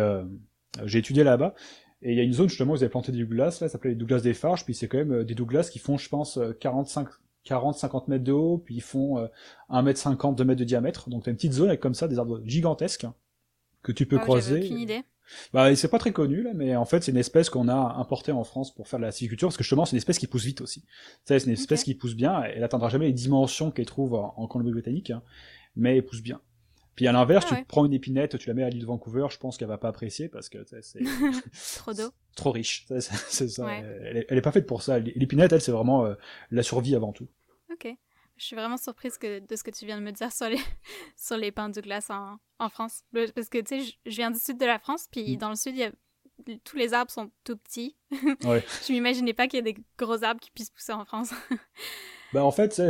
j'ai 0.83 0.99
étudié 0.99 1.23
là-bas, 1.23 1.55
et 2.01 2.11
il 2.11 2.17
y 2.17 2.19
a 2.19 2.23
une 2.23 2.33
zone 2.33 2.49
justement 2.49 2.73
où 2.73 2.75
ils 2.75 2.83
avaient 2.83 2.89
planté 2.89 3.11
des 3.13 3.19
Douglas, 3.19 3.45
là, 3.45 3.51
ça 3.51 3.69
s'appelait 3.69 3.91
les 3.91 3.95
Douglas 3.95 4.19
des 4.19 4.33
Farges, 4.33 4.65
puis 4.65 4.73
c'est 4.73 4.89
quand 4.89 4.97
même 4.97 5.23
des 5.23 5.35
Douglas 5.35 5.69
qui 5.71 5.79
font, 5.79 5.97
je 5.97 6.09
pense, 6.09 6.37
45 6.59 7.07
40-50 7.45 8.09
mètres 8.09 8.23
de 8.23 8.31
haut, 8.31 8.57
puis 8.57 8.75
ils 8.75 8.81
font 8.81 9.17
euh, 9.17 9.27
1 9.69 9.81
mètre 9.81 9.99
50, 9.99 10.37
2 10.37 10.43
mètres 10.43 10.59
de 10.59 10.65
diamètre. 10.65 11.09
Donc 11.09 11.23
t'as 11.23 11.31
une 11.31 11.37
petite 11.37 11.53
zone 11.53 11.69
avec 11.69 11.79
comme 11.79 11.95
ça 11.95 12.07
des 12.07 12.19
arbres 12.19 12.41
gigantesques 12.45 13.07
que 13.81 13.91
tu 13.91 14.05
peux 14.05 14.17
ah, 14.19 14.23
croiser. 14.23 14.59
aucune 14.63 14.79
idée. 14.79 15.01
Bah, 15.53 15.75
c'est 15.75 15.87
pas 15.87 15.99
très 15.99 16.11
connu 16.11 16.41
là, 16.41 16.51
mais 16.53 16.75
en 16.75 16.85
fait 16.85 17.03
c'est 17.03 17.11
une 17.11 17.17
espèce 17.17 17.49
qu'on 17.49 17.67
a 17.67 17.95
importée 17.97 18.31
en 18.31 18.43
France 18.43 18.73
pour 18.73 18.87
faire 18.87 18.99
de 18.99 19.05
la 19.05 19.11
sylviculture 19.11 19.47
parce 19.47 19.57
que 19.57 19.63
justement 19.63 19.85
c'est 19.85 19.93
une 19.93 19.97
espèce 19.97 20.19
qui 20.19 20.27
pousse 20.27 20.45
vite 20.45 20.61
aussi. 20.61 20.83
C'est 21.25 21.43
une 21.43 21.51
espèce 21.51 21.83
qui 21.83 21.95
pousse 21.95 22.15
bien. 22.15 22.41
Elle 22.43 22.63
atteindra 22.63 22.89
jamais 22.89 23.07
les 23.07 23.13
dimensions 23.13 23.71
qu'elle 23.71 23.85
trouve 23.85 24.15
en, 24.15 24.47
Colombie-Britannique, 24.47 25.11
hein, 25.11 25.21
mais 25.75 25.97
elle 25.97 26.05
pousse 26.05 26.21
bien. 26.21 26.41
Puis 26.95 27.07
à 27.07 27.13
l'inverse, 27.13 27.45
ah 27.51 27.55
tu 27.55 27.65
prends 27.65 27.85
une 27.85 27.93
épinette, 27.93 28.37
tu 28.37 28.49
la 28.49 28.53
mets 28.53 28.63
à 28.63 28.69
l'île 28.69 28.81
de 28.81 28.85
Vancouver, 28.85 29.27
je 29.29 29.37
pense 29.37 29.57
qu'elle 29.57 29.69
va 29.69 29.77
pas 29.77 29.87
apprécier 29.87 30.27
parce 30.27 30.49
que 30.49 30.65
c'est 30.81 30.99
trop 31.77 31.93
d'eau, 31.93 32.09
trop 32.35 32.51
riche. 32.51 32.85
C'est 32.99 33.47
ça. 33.47 33.71
Elle, 33.71 34.25
est, 34.29 34.41
pas 34.41 34.51
faite 34.51 34.65
pour 34.65 34.81
ça. 34.81 34.99
L'épinette, 34.99 35.53
elle, 35.53 35.61
c'est 35.61 35.71
vraiment 35.71 36.05
euh, 36.05 36.15
la 36.51 36.61
survie 36.61 36.95
avant 36.95 37.13
tout. 37.13 37.27
Ok. 37.71 37.95
Je 38.39 38.45
suis 38.45 38.55
vraiment 38.55 38.77
surprise 38.77 39.17
que, 39.17 39.39
de 39.39 39.55
ce 39.55 39.63
que 39.63 39.71
tu 39.71 39.85
viens 39.85 39.97
de 39.97 40.03
me 40.03 40.11
dire 40.11 40.31
sur 40.31 40.47
les, 40.47 40.57
sur 41.17 41.35
les 41.35 41.51
pins 41.51 41.69
de 41.69 41.81
glace 41.81 42.09
en, 42.09 42.37
en 42.57 42.69
France. 42.69 43.03
Parce 43.13 43.49
que, 43.49 43.59
tu 43.59 43.83
sais, 43.83 43.97
je 44.05 44.15
viens 44.15 44.31
du 44.31 44.39
sud 44.39 44.57
de 44.57 44.65
la 44.65 44.79
France, 44.79 45.07
puis 45.11 45.35
mm. 45.35 45.39
dans 45.39 45.49
le 45.49 45.55
sud, 45.55 45.75
y 45.75 45.83
a, 45.83 45.91
tous 46.63 46.77
les 46.77 46.93
arbres 46.93 47.11
sont 47.11 47.31
tout 47.43 47.57
petits. 47.57 47.97
Ouais. 48.45 48.63
je 48.87 48.93
m'imaginais 48.93 49.33
pas 49.33 49.47
qu'il 49.47 49.57
y 49.57 49.59
ait 49.59 49.73
des 49.73 49.83
gros 49.97 50.23
arbres 50.23 50.39
qui 50.39 50.51
puissent 50.51 50.69
pousser 50.69 50.93
en 50.93 51.03
France. 51.03 51.31
bah, 52.33 52.45
en 52.45 52.51
fait, 52.51 52.81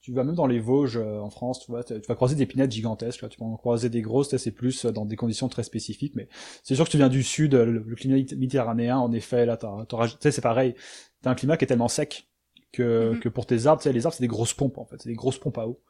tu 0.00 0.12
vas 0.12 0.22
même 0.22 0.36
dans 0.36 0.46
les 0.46 0.60
Vosges 0.60 0.98
euh, 0.98 1.18
en 1.18 1.30
France, 1.30 1.60
tu 1.64 1.72
vois, 1.72 1.82
tu 1.82 1.94
vas 2.08 2.14
croiser 2.14 2.36
des 2.36 2.46
pinettes 2.46 2.70
gigantesques, 2.70 3.28
tu 3.28 3.40
vas 3.40 3.46
en 3.46 3.56
croiser 3.56 3.90
des 3.90 4.02
grosses, 4.02 4.36
c'est 4.36 4.52
plus 4.52 4.84
euh, 4.84 4.92
dans 4.92 5.04
des 5.04 5.16
conditions 5.16 5.48
très 5.48 5.64
spécifiques, 5.64 6.14
mais 6.14 6.28
c'est 6.62 6.76
sûr 6.76 6.84
que 6.84 6.90
tu 6.90 6.96
viens 6.96 7.08
du 7.08 7.24
sud, 7.24 7.54
le, 7.54 7.94
climat 7.96 8.14
méditerranéen, 8.14 8.98
en 8.98 9.12
effet, 9.12 9.46
là, 9.46 9.56
tu 9.56 9.96
sais, 10.20 10.30
c'est 10.30 10.40
pareil, 10.40 10.76
t'as 11.22 11.32
un 11.32 11.34
climat 11.34 11.56
qui 11.56 11.64
est 11.64 11.68
tellement 11.68 11.88
sec 11.88 12.29
que, 12.72 13.12
mhm. 13.12 13.20
que 13.20 13.28
pour 13.28 13.46
tes 13.46 13.66
arbres. 13.66 13.82
Tu 13.82 13.88
sais, 13.88 13.92
les 13.92 14.06
arbres, 14.06 14.14
c'est 14.14 14.22
des 14.22 14.28
grosses 14.28 14.54
pompes, 14.54 14.78
en 14.78 14.84
fait. 14.84 15.00
C'est 15.00 15.08
des 15.08 15.16
grosses 15.16 15.38
pompes 15.38 15.58
à 15.58 15.66
eau. 15.66 15.82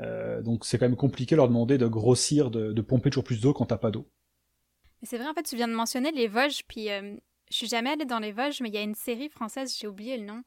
Euh, 0.00 0.40
donc 0.42 0.64
c'est 0.64 0.78
quand 0.78 0.86
même 0.86 0.96
compliqué 0.96 1.34
de 1.34 1.36
leur 1.36 1.48
demander 1.48 1.78
de 1.78 1.86
grossir, 1.86 2.50
de, 2.50 2.72
de 2.72 2.82
pomper 2.82 3.10
toujours 3.10 3.24
plus 3.24 3.40
d'eau 3.40 3.52
quand 3.52 3.66
t'as 3.66 3.76
pas 3.76 3.90
d'eau. 3.90 4.08
C'est 5.02 5.18
vrai, 5.18 5.28
en 5.28 5.34
fait, 5.34 5.42
tu 5.42 5.56
viens 5.56 5.68
de 5.68 5.74
mentionner 5.74 6.12
les 6.12 6.28
Vosges, 6.28 6.62
puis 6.66 6.90
euh, 6.90 7.16
je 7.50 7.56
suis 7.56 7.66
jamais 7.66 7.90
allée 7.90 8.04
dans 8.04 8.20
les 8.20 8.32
Vosges, 8.32 8.60
mais 8.60 8.68
il 8.68 8.74
y 8.74 8.78
a 8.78 8.82
une 8.82 8.94
série 8.94 9.28
française, 9.28 9.76
j'ai 9.78 9.88
oublié 9.88 10.16
le 10.16 10.24
nom. 10.24 10.42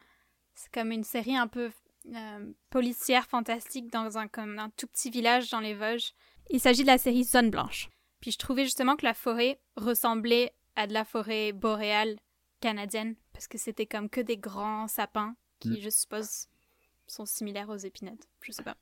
C'est 0.53 0.71
comme 0.71 0.91
une 0.91 1.03
série 1.03 1.35
un 1.35 1.47
peu 1.47 1.71
euh, 2.13 2.53
policière, 2.69 3.25
fantastique, 3.25 3.91
dans 3.91 4.17
un, 4.17 4.27
comme 4.27 4.57
un 4.59 4.69
tout 4.77 4.88
petit 4.88 5.09
village 5.09 5.49
dans 5.49 5.59
les 5.59 5.73
Vosges. 5.73 6.13
Il 6.49 6.59
s'agit 6.59 6.83
de 6.83 6.88
la 6.88 6.97
série 6.97 7.25
Zone 7.25 7.49
Blanche. 7.49 7.89
Puis 8.21 8.31
je 8.31 8.38
trouvais 8.38 8.63
justement 8.63 8.95
que 8.95 9.05
la 9.05 9.13
forêt 9.13 9.59
ressemblait 9.75 10.53
à 10.75 10.88
de 10.88 10.93
la 10.93 11.03
forêt 11.03 11.51
boréale 11.51 12.15
canadienne, 12.61 13.15
parce 13.33 13.47
que 13.47 13.57
c'était 13.57 13.85
comme 13.85 14.09
que 14.09 14.21
des 14.21 14.38
grands 14.38 14.88
sapins 14.88 15.35
qui, 15.59 15.69
mm. 15.69 15.81
je 15.81 15.89
suppose, 15.89 16.47
sont 17.07 17.25
similaires 17.25 17.69
aux 17.69 17.77
épinettes. 17.77 18.27
Je 18.41 18.51
sais 18.51 18.63
pas. 18.63 18.77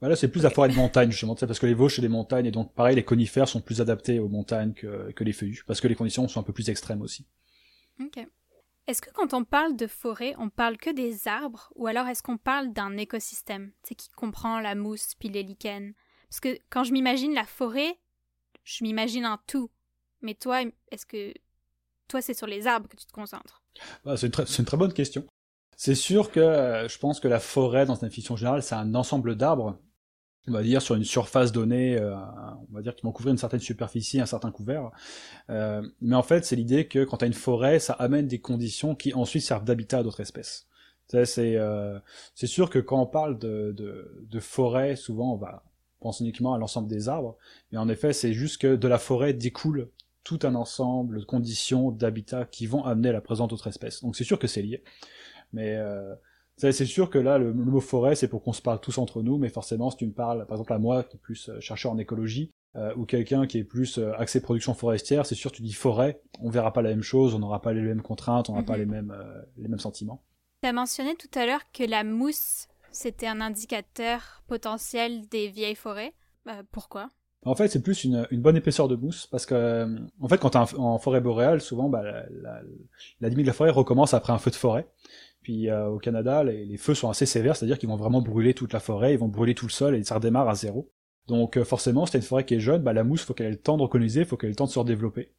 Voilà, 0.00 0.16
c'est 0.16 0.28
plus 0.28 0.42
la 0.42 0.50
forêt 0.50 0.68
de 0.68 0.74
montagne, 0.74 1.10
justement, 1.10 1.34
parce 1.34 1.58
que 1.58 1.66
les 1.66 1.74
Vosges, 1.74 1.96
c'est 1.96 2.02
des 2.02 2.08
montagnes, 2.08 2.46
et 2.46 2.50
donc, 2.50 2.72
pareil, 2.74 2.96
les 2.96 3.04
conifères 3.04 3.48
sont 3.48 3.60
plus 3.60 3.80
adaptés 3.80 4.18
aux 4.18 4.28
montagnes 4.28 4.72
que, 4.72 5.12
que 5.12 5.24
les 5.24 5.32
feuillus, 5.32 5.64
parce 5.66 5.80
que 5.80 5.88
les 5.88 5.94
conditions 5.94 6.26
sont 6.28 6.40
un 6.40 6.44
peu 6.44 6.52
plus 6.52 6.70
extrêmes 6.70 7.02
aussi. 7.02 7.26
Ok. 8.00 8.26
Est-ce 8.86 9.02
que 9.02 9.10
quand 9.10 9.34
on 9.34 9.44
parle 9.44 9.76
de 9.76 9.86
forêt, 9.86 10.34
on 10.38 10.48
parle 10.48 10.78
que 10.78 10.88
des 10.88 11.28
arbres, 11.28 11.70
ou 11.74 11.86
alors 11.86 12.06
est-ce 12.06 12.22
qu'on 12.22 12.38
parle 12.38 12.72
d'un 12.72 12.96
écosystème, 12.96 13.72
tu 13.82 13.94
qui 13.94 14.08
comprend 14.08 14.60
la 14.60 14.74
mousse 14.74 15.14
puis 15.18 15.28
les 15.28 15.42
lichens? 15.42 15.92
Parce 16.30 16.40
que 16.40 16.58
quand 16.70 16.84
je 16.84 16.92
m'imagine 16.92 17.34
la 17.34 17.44
forêt, 17.44 17.98
je 18.64 18.84
m'imagine 18.84 19.26
un 19.26 19.38
tout. 19.46 19.70
Mais 20.22 20.34
toi, 20.34 20.62
est-ce 20.90 21.04
que 21.04 21.34
toi, 22.08 22.22
c'est 22.22 22.32
sur 22.32 22.46
les 22.46 22.66
arbres 22.66 22.88
que 22.88 22.96
tu 22.96 23.04
te 23.04 23.12
concentres? 23.12 23.62
Bah, 24.04 24.16
C'est 24.16 24.26
une, 24.26 24.44
une, 24.58 24.64
très 24.64 24.76
bonne 24.78 24.94
question. 24.94 25.26
C'est 25.78 25.94
sûr 25.94 26.32
que 26.32 26.40
euh, 26.40 26.88
je 26.88 26.98
pense 26.98 27.20
que 27.20 27.28
la 27.28 27.38
forêt, 27.38 27.86
dans 27.86 27.94
une 27.94 28.10
fiction 28.10 28.34
générale, 28.34 28.64
c'est 28.64 28.74
un 28.74 28.96
ensemble 28.96 29.36
d'arbres, 29.36 29.78
on 30.48 30.52
va 30.52 30.64
dire 30.64 30.82
sur 30.82 30.96
une 30.96 31.04
surface 31.04 31.52
donnée, 31.52 31.96
euh, 31.96 32.16
on 32.68 32.74
va 32.74 32.82
dire 32.82 32.96
qui 32.96 33.04
vont 33.04 33.12
couvrir 33.12 33.30
une 33.30 33.38
certaine 33.38 33.60
superficie, 33.60 34.20
un 34.20 34.26
certain 34.26 34.50
couvert. 34.50 34.90
Euh, 35.50 35.80
mais 36.00 36.16
en 36.16 36.24
fait, 36.24 36.44
c'est 36.44 36.56
l'idée 36.56 36.88
que 36.88 37.04
quand 37.04 37.18
tu 37.18 37.26
as 37.26 37.28
une 37.28 37.32
forêt, 37.32 37.78
ça 37.78 37.92
amène 37.92 38.26
des 38.26 38.40
conditions 38.40 38.96
qui 38.96 39.14
ensuite 39.14 39.44
servent 39.44 39.64
d'habitat 39.64 39.98
à 39.98 40.02
d'autres 40.02 40.20
espèces. 40.20 40.66
C'est 41.06 41.56
euh, 41.56 42.00
sûr 42.34 42.70
que 42.70 42.80
quand 42.80 43.00
on 43.00 43.06
parle 43.06 43.38
de, 43.38 43.70
de, 43.70 44.26
de 44.28 44.40
forêt, 44.40 44.96
souvent 44.96 45.34
on 45.34 45.36
va 45.36 45.62
penser 46.00 46.24
uniquement 46.24 46.54
à 46.54 46.58
l'ensemble 46.58 46.88
des 46.88 47.08
arbres, 47.08 47.36
mais 47.70 47.78
en 47.78 47.88
effet, 47.88 48.12
c'est 48.12 48.32
juste 48.32 48.60
que 48.60 48.74
de 48.74 48.88
la 48.88 48.98
forêt 48.98 49.32
découle 49.32 49.90
tout 50.24 50.40
un 50.42 50.56
ensemble 50.56 51.20
de 51.20 51.24
conditions 51.24 51.92
d'habitat 51.92 52.46
qui 52.46 52.66
vont 52.66 52.84
amener 52.84 53.10
à 53.10 53.12
la 53.12 53.20
présence 53.20 53.48
d'autres 53.48 53.68
espèces. 53.68 54.02
Donc 54.02 54.16
c'est 54.16 54.24
sûr 54.24 54.40
que 54.40 54.48
c'est 54.48 54.60
lié. 54.60 54.82
Mais 55.52 55.76
euh, 55.76 56.14
c'est 56.58 56.86
sûr 56.86 57.08
que 57.08 57.18
là, 57.18 57.38
le, 57.38 57.52
mot 57.52 57.80
forêt, 57.80 58.16
c'est 58.16 58.28
pour 58.28 58.42
qu'on 58.42 58.52
se 58.52 58.62
parle 58.62 58.80
tous 58.80 58.98
entre 58.98 59.22
nous, 59.22 59.38
mais 59.38 59.48
forcément, 59.48 59.90
si 59.90 59.96
tu 59.96 60.06
me 60.06 60.12
parles, 60.12 60.44
par 60.46 60.56
exemple, 60.56 60.72
à 60.72 60.78
moi, 60.78 61.04
qui 61.04 61.16
est 61.16 61.20
plus 61.20 61.48
euh, 61.48 61.60
chercheur 61.60 61.92
en 61.92 61.98
écologie, 61.98 62.50
euh, 62.76 62.92
ou 62.96 63.04
quelqu'un 63.04 63.46
qui 63.46 63.58
est 63.58 63.64
plus 63.64 63.98
euh, 63.98 64.12
axé 64.18 64.40
production 64.40 64.74
forestière, 64.74 65.24
c'est 65.24 65.36
sûr, 65.36 65.52
tu 65.52 65.62
dis 65.62 65.72
forêt, 65.72 66.20
on 66.40 66.50
verra 66.50 66.72
pas 66.72 66.82
la 66.82 66.90
même 66.90 67.02
chose, 67.02 67.34
on 67.34 67.38
n'aura 67.38 67.62
pas 67.62 67.72
les 67.72 67.82
mêmes 67.82 68.02
contraintes, 68.02 68.50
on 68.50 68.54
n'aura 68.54 68.64
pas 68.64 68.74
mhm. 68.74 68.80
les 68.80 68.86
mêmes, 68.86 69.16
les 69.56 69.68
mêmes 69.68 69.78
sentiments. 69.78 70.22
Tu 70.62 70.68
as 70.68 70.72
mentionné 70.72 71.14
tout 71.14 71.38
à 71.38 71.46
l'heure 71.46 71.62
que 71.72 71.84
la 71.84 72.02
mousse, 72.02 72.66
c'était 72.90 73.28
un 73.28 73.40
indicateur 73.40 74.42
potentiel 74.48 75.28
des 75.28 75.48
vieilles 75.48 75.76
forêts. 75.76 76.12
pourquoi? 76.72 77.08
En 77.44 77.54
fait, 77.54 77.68
c'est 77.68 77.82
plus 77.82 78.02
une, 78.02 78.26
une, 78.32 78.42
bonne 78.42 78.56
épaisseur 78.56 78.88
de 78.88 78.96
mousse, 78.96 79.28
parce 79.28 79.46
que, 79.46 79.96
en 80.20 80.28
fait, 80.28 80.38
quand 80.38 80.50
t'es 80.50 80.58
en 80.76 80.98
forêt 80.98 81.20
boréale, 81.20 81.60
souvent, 81.60 81.88
bah, 81.88 82.02
la, 82.02 82.26
la, 82.30 82.62
la 83.20 83.28
limite 83.28 83.46
de 83.46 83.50
la 83.50 83.54
forêt 83.54 83.70
recommence 83.70 84.12
après 84.12 84.32
un 84.32 84.38
feu 84.38 84.50
de 84.50 84.56
forêt. 84.56 84.88
Puis 85.48 85.70
euh, 85.70 85.86
au 85.86 85.98
Canada, 85.98 86.44
les, 86.44 86.76
feux 86.76 86.92
sont 86.92 87.08
assez 87.08 87.24
sévères, 87.24 87.56
c'est-à-dire 87.56 87.78
qu'ils 87.78 87.88
vont 87.88 87.96
vraiment 87.96 88.20
brûler 88.20 88.52
toute 88.52 88.74
la 88.74 88.80
forêt, 88.80 89.14
ils 89.14 89.18
vont 89.18 89.28
brûler 89.28 89.54
tout 89.54 89.64
le 89.64 89.70
sol 89.70 89.96
et 89.96 90.04
ça 90.04 90.16
redémarre 90.16 90.46
à 90.46 90.54
zéro. 90.54 90.92
Donc 91.26 91.56
euh, 91.56 91.64
forcément, 91.64 92.04
si 92.04 92.12
t'as 92.12 92.18
une 92.18 92.24
forêt 92.24 92.44
qui 92.44 92.56
est 92.56 92.60
jeune, 92.60 92.82
bah, 92.82 92.92
la 92.92 93.02
mousse, 93.02 93.22
faut 93.22 93.32
qu'elle 93.32 93.46
ait 93.46 93.52
le 93.52 93.56
temps 93.56 93.78
de 93.78 93.82
recoloniser, 93.82 94.26
faut 94.26 94.36
qu'elle 94.36 94.48
ait 94.48 94.52
le 94.52 94.56
temps 94.56 94.66
de 94.66 94.70
se 94.70 94.78
redévelopper. 94.78 95.32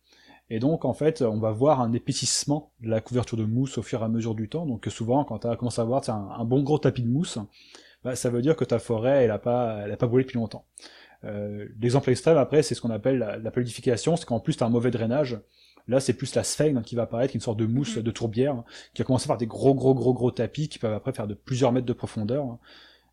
Et 0.50 0.58
donc 0.58 0.84
en 0.84 0.96
fait, 0.96 1.22
on 1.22 1.38
va 1.38 1.52
voir 1.52 1.80
un 1.80 1.94
épaississement 1.94 2.74
de 2.80 2.90
la 2.90 3.02
couverture 3.02 3.38
de 3.38 3.44
mousse 3.44 3.78
au 3.78 3.84
fur 3.84 4.02
et 4.02 4.04
à 4.04 4.08
mesure 4.08 4.34
du 4.34 4.50
temps. 4.50 4.66
Donc 4.66 4.88
souvent, 4.90 5.24
quand 5.26 5.38
tu 5.38 5.58
commences 5.58 5.78
à 5.78 5.84
voir 5.84 6.02
un, 6.10 6.40
un, 6.40 6.44
bon 6.44 6.64
gros 6.64 6.80
tapis 6.80 7.04
de 7.04 7.08
mousse, 7.08 7.38
bah, 8.04 8.16
ça 8.16 8.32
veut 8.32 8.42
dire 8.42 8.56
que 8.56 8.66
ta 8.66 8.80
forêt, 8.80 9.26
elle 9.26 9.32
a 9.32 9.38
pas, 9.38 9.82
elle 9.86 9.92
a 9.92 9.98
pas 9.98 10.08
brûlé 10.08 10.24
depuis 10.24 10.40
longtemps. 10.40 10.66
Euh, 11.24 11.68
L'exemple 11.80 12.10
extrême 12.10 12.38
après, 12.38 12.64
c'est 12.64 12.74
ce 12.74 12.82
qu'on 12.82 12.90
appelle 12.90 13.20
la, 13.20 13.38
la 13.38 13.52
c'est 13.54 14.26
qu'en 14.26 14.40
plus 14.40 14.58
tu 14.58 14.64
un 14.64 14.70
mauvais 14.70 14.90
drainage, 14.90 15.40
Là, 15.90 16.00
c'est 16.00 16.14
plus 16.14 16.36
la 16.36 16.44
sphène 16.44 16.82
qui 16.84 16.96
va 16.96 17.04
apparaître, 17.04 17.36
une 17.36 17.42
sorte 17.42 17.58
de 17.58 17.66
mousse 17.66 17.98
mhm. 17.98 18.04
de 18.04 18.12
tourbière, 18.12 18.64
qui 18.94 19.02
a 19.02 19.06
commencé 19.06 19.28
par 19.28 19.38
des 19.38 19.48
gros, 19.48 19.74
gros, 19.74 19.96
gros, 19.96 20.14
gros 20.14 20.32
tapis 20.32 20.70
qui 20.70 20.80
peuvent 20.80 20.94
après 20.94 21.14
faire 21.14 21.28
de 21.28 21.34
plusieurs 21.34 21.72
mètres 21.72 21.88
de 21.88 21.94
profondeur. 21.94 22.58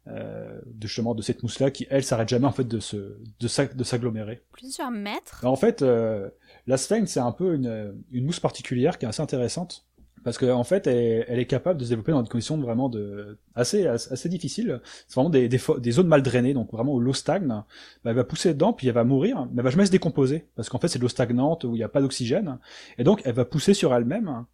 Euh, 0.08 0.60
de 0.66 0.86
chemin 0.86 1.16
de 1.16 1.22
cette 1.22 1.42
mousse 1.42 1.58
là 1.58 1.72
qui 1.72 1.84
elle 1.90 2.04
s'arrête 2.04 2.28
jamais 2.28 2.46
en 2.46 2.52
fait 2.52 2.68
de 2.68 2.78
se 2.78 3.16
de 3.40 3.82
s'agglomérer 3.84 4.40
plusieurs 4.52 4.92
mètres? 4.92 5.44
En 5.44 5.56
fait 5.56 5.82
euh, 5.82 6.30
la 6.68 6.76
sphène 6.76 7.08
c'est 7.08 7.18
un 7.18 7.32
peu 7.32 7.54
une, 7.54 8.04
une 8.12 8.24
mousse 8.24 8.38
particulière 8.38 9.00
qui 9.00 9.04
est 9.04 9.08
assez 9.08 9.22
intéressante 9.22 9.84
parce 10.26 10.38
qu'en 10.38 10.58
en 10.58 10.64
fait, 10.64 10.88
elle, 10.88 11.38
est 11.38 11.46
capable 11.46 11.78
de 11.78 11.84
se 11.84 11.90
développer 11.90 12.10
dans 12.10 12.20
des 12.20 12.28
conditions 12.28 12.58
vraiment 12.58 12.88
de 12.88 13.38
assez 13.54 13.86
assez 13.86 14.28
difficiles. 14.28 14.80
C'est 15.06 15.14
vraiment 15.14 15.30
des, 15.30 15.48
des, 15.48 15.90
zones 15.92 16.08
mal 16.08 16.20
drainées, 16.20 16.52
donc 16.52 16.72
vraiment 16.72 16.94
où 16.94 16.98
l'eau 16.98 17.12
stagne. 17.12 17.46
Bah, 17.46 17.64
elle 18.06 18.16
va 18.16 18.24
pousser 18.24 18.52
dedans, 18.52 18.72
puis 18.72 18.88
elle 18.88 18.94
va 18.94 19.04
mourir, 19.04 19.46
mais 19.52 19.58
elle 19.58 19.62
va 19.62 19.70
jamais 19.70 19.86
se 19.86 19.92
décomposer, 19.92 20.48
parce 20.56 20.68
qu'en 20.68 20.80
fait, 20.80 20.88
c'est 20.88 20.98
de 20.98 21.04
l'eau 21.04 21.08
stagnante 21.08 21.62
où 21.62 21.76
il 21.76 21.78
n'y 21.78 21.84
a 21.84 21.88
pas 21.88 22.00
d'oxygène, 22.00 22.58
et 22.98 23.04
donc 23.04 23.22
elle 23.24 23.34
va 23.34 23.44
pousser 23.44 23.72
sur 23.72 23.94
elle-même. 23.94 24.46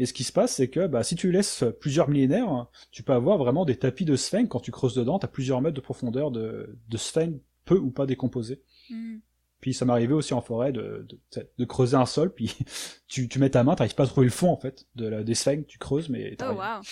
Et 0.00 0.06
ce 0.06 0.12
qui 0.12 0.24
se 0.24 0.32
passe, 0.32 0.54
c'est 0.56 0.70
que 0.70 0.88
bah, 0.88 1.04
si 1.04 1.14
tu 1.14 1.30
laisses 1.30 1.62
plusieurs 1.78 2.08
millénaires, 2.08 2.66
tu 2.90 3.04
peux 3.04 3.12
avoir 3.12 3.38
vraiment 3.38 3.64
des 3.64 3.76
tapis 3.76 4.06
de 4.06 4.16
sphinx 4.16 4.48
quand 4.48 4.58
tu 4.58 4.72
creuses 4.72 4.96
dedans, 4.96 5.20
tu 5.20 5.26
as 5.26 5.28
plusieurs 5.28 5.60
mètres 5.60 5.76
de 5.76 5.80
profondeur 5.80 6.32
de, 6.32 6.76
de 6.88 6.96
sphinx 6.96 7.38
peu 7.64 7.78
ou 7.78 7.92
pas 7.92 8.06
décomposés. 8.06 8.60
Hmm. 8.90 9.18
Puis 9.66 9.74
ça 9.74 9.84
m'arrivait 9.84 10.14
aussi 10.14 10.32
en 10.32 10.40
forêt 10.40 10.70
de, 10.70 11.08
de, 11.08 11.50
de, 11.58 11.64
creuser 11.64 11.96
un 11.96 12.06
sol, 12.06 12.32
puis 12.32 12.56
tu, 13.08 13.28
tu 13.28 13.40
mets 13.40 13.50
ta 13.50 13.64
main, 13.64 13.74
t'arrives 13.74 13.96
pas 13.96 14.04
à 14.04 14.06
trouver 14.06 14.26
le 14.26 14.32
fond 14.32 14.48
en 14.48 14.56
fait 14.56 14.86
de 14.94 15.08
la, 15.08 15.24
des 15.24 15.34
sphinx, 15.34 15.66
tu 15.66 15.76
creuses, 15.76 16.08
mais 16.08 16.36
Oh 16.40 16.52
wow. 16.52 16.82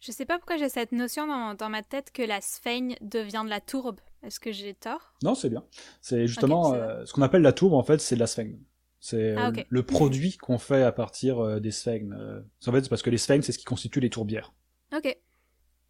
Je 0.00 0.10
sais 0.10 0.26
pas 0.26 0.36
pourquoi 0.38 0.56
j'ai 0.56 0.68
cette 0.68 0.90
notion 0.90 1.28
dans, 1.28 1.54
dans, 1.54 1.68
ma 1.68 1.84
tête 1.84 2.10
que 2.10 2.22
la 2.22 2.40
sphinx 2.40 2.96
devient 3.02 3.42
de 3.44 3.50
la 3.50 3.60
tourbe. 3.60 4.00
Est-ce 4.24 4.40
que 4.40 4.50
j'ai 4.50 4.74
tort? 4.74 5.14
Non, 5.22 5.36
c'est 5.36 5.48
bien. 5.48 5.62
C'est 6.00 6.26
justement 6.26 6.74
euh, 6.74 7.04
ce 7.04 7.12
qu'on 7.12 7.22
appelle 7.22 7.42
la 7.42 7.52
tourbe 7.52 7.74
en 7.74 7.84
fait, 7.84 8.00
c'est 8.00 8.16
de 8.16 8.20
la 8.20 8.26
sphinx. 8.26 8.58
C'est 8.98 9.36
ah, 9.36 9.52
le 9.68 9.82
produit 9.84 10.36
qu'on 10.38 10.58
fait 10.58 10.82
à 10.82 10.90
partir 10.90 11.38
euh, 11.38 11.60
des 11.60 11.70
sphinx. 11.70 12.12
Euh, 12.18 12.40
en 12.66 12.72
fait, 12.72 12.82
c'est 12.82 12.88
parce 12.88 13.02
que 13.02 13.10
les 13.10 13.18
sphinx, 13.18 13.46
c'est 13.46 13.52
ce 13.52 13.58
qui 13.58 13.64
constitue 13.64 14.00
les 14.00 14.10
tourbières. 14.10 14.52
Ok. 14.92 15.16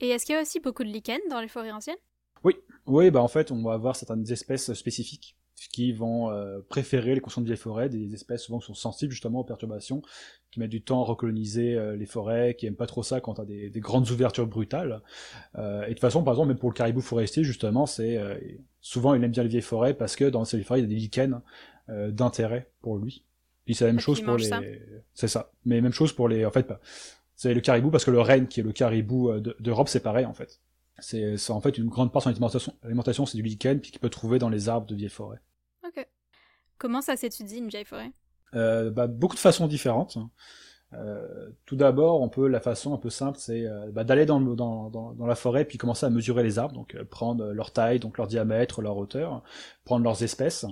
Et 0.00 0.08
est-ce 0.10 0.26
qu'il 0.26 0.34
y 0.34 0.38
a 0.38 0.42
aussi 0.42 0.60
beaucoup 0.60 0.84
de 0.84 0.90
lichens 0.90 1.22
dans 1.30 1.40
les 1.40 1.48
forêts 1.48 1.72
anciennes? 1.72 1.96
Oui, 2.44 2.56
oui, 2.84 3.10
bah 3.10 3.22
en 3.22 3.28
fait, 3.28 3.50
on 3.50 3.62
va 3.62 3.72
avoir 3.72 3.96
certaines 3.96 4.30
espèces 4.30 4.74
spécifiques 4.74 5.38
qui 5.72 5.92
vont 5.92 6.30
euh, 6.30 6.60
préférer 6.68 7.14
les 7.14 7.20
conditions 7.20 7.40
de 7.40 7.46
vieilles 7.46 7.56
forêts, 7.56 7.88
des 7.88 8.14
espèces 8.14 8.42
souvent 8.42 8.58
qui 8.58 8.66
sont 8.66 8.74
sensibles 8.74 9.12
justement 9.12 9.40
aux 9.40 9.44
perturbations, 9.44 10.02
qui 10.50 10.60
mettent 10.60 10.70
du 10.70 10.82
temps 10.82 11.02
à 11.02 11.04
recoloniser 11.04 11.74
euh, 11.74 11.96
les 11.96 12.06
forêts, 12.06 12.54
qui 12.54 12.66
aiment 12.66 12.76
pas 12.76 12.86
trop 12.86 13.02
ça 13.02 13.20
quand 13.20 13.34
t'as 13.34 13.44
des, 13.44 13.70
des 13.70 13.80
grandes 13.80 14.10
ouvertures 14.10 14.46
brutales. 14.46 15.02
Euh, 15.56 15.84
et 15.84 15.88
de 15.88 15.92
toute 15.92 16.00
façon, 16.00 16.22
par 16.22 16.34
exemple, 16.34 16.48
même 16.48 16.58
pour 16.58 16.70
le 16.70 16.74
caribou 16.74 17.00
forestier, 17.00 17.44
justement, 17.44 17.86
c'est 17.86 18.18
souvent 18.80 19.14
il 19.14 19.22
aime 19.22 19.30
bien 19.30 19.42
les 19.42 19.48
vieilles 19.48 19.62
forêts 19.62 19.94
parce 19.94 20.16
que 20.16 20.24
dans 20.24 20.44
ces 20.44 20.62
forêts, 20.62 20.80
il 20.80 20.82
y 20.82 20.86
a 20.86 20.88
des 20.88 20.96
lichens 20.96 21.40
d'intérêt 21.88 22.70
pour 22.80 22.98
lui. 22.98 23.24
Puis 23.64 23.74
c'est 23.74 23.84
la 23.84 23.92
même 23.92 24.00
chose 24.00 24.20
pour 24.20 24.36
les. 24.36 24.50
C'est 25.14 25.28
ça. 25.28 25.52
Mais 25.64 25.80
même 25.80 25.92
chose 25.92 26.12
pour 26.12 26.28
les. 26.28 26.44
En 26.44 26.50
fait, 26.50 26.72
c'est 27.36 27.54
le 27.54 27.60
caribou 27.60 27.90
parce 27.90 28.04
que 28.04 28.10
le 28.10 28.20
renne, 28.20 28.48
qui 28.48 28.60
est 28.60 28.64
le 28.64 28.72
caribou 28.72 29.30
d'Europe, 29.60 29.88
c'est 29.88 30.00
pareil 30.02 30.26
en 30.26 30.34
fait. 30.34 30.60
C'est 30.98 31.50
en 31.50 31.60
fait 31.60 31.78
une 31.78 31.88
grande 31.88 32.12
part 32.12 32.22
de 32.22 32.58
son 32.58 32.74
alimentation, 32.82 33.26
c'est 33.26 33.36
du 33.36 33.42
lichen, 33.42 33.80
puis 33.80 33.90
qu'il 33.90 34.00
peut 34.00 34.10
trouver 34.10 34.38
dans 34.38 34.48
les 34.48 34.68
arbres 34.68 34.86
de 34.86 34.94
vieilles 34.94 35.08
forêts. 35.08 35.40
Ok. 35.84 36.06
Comment 36.78 37.00
ça 37.00 37.16
s'étudie 37.16 37.58
une 37.58 37.68
vieille 37.68 37.84
forêt? 37.84 38.12
Euh, 38.54 38.90
bah, 38.90 39.06
Beaucoup 39.06 39.34
de 39.34 39.40
façons 39.40 39.66
différentes. 39.66 40.18
Euh, 40.94 41.50
tout 41.64 41.76
d'abord, 41.76 42.20
on 42.20 42.28
peut 42.28 42.46
la 42.46 42.60
façon 42.60 42.92
un 42.92 42.98
peu 42.98 43.08
simple, 43.08 43.38
c'est 43.38 43.66
euh, 43.66 43.90
bah, 43.90 44.04
d'aller 44.04 44.26
dans, 44.26 44.40
dans, 44.40 44.90
dans, 44.90 45.26
la 45.26 45.34
forêt 45.34 45.64
puis 45.64 45.78
commencer 45.78 46.04
à 46.04 46.10
mesurer 46.10 46.42
les 46.42 46.58
arbres, 46.58 46.74
donc 46.74 47.02
prendre 47.04 47.46
leur 47.52 47.72
taille, 47.72 47.98
donc 47.98 48.18
leur 48.18 48.26
diamètre, 48.26 48.82
leur 48.82 48.98
hauteur, 48.98 49.42
prendre 49.84 50.04
leurs 50.04 50.22
espèces, 50.22 50.66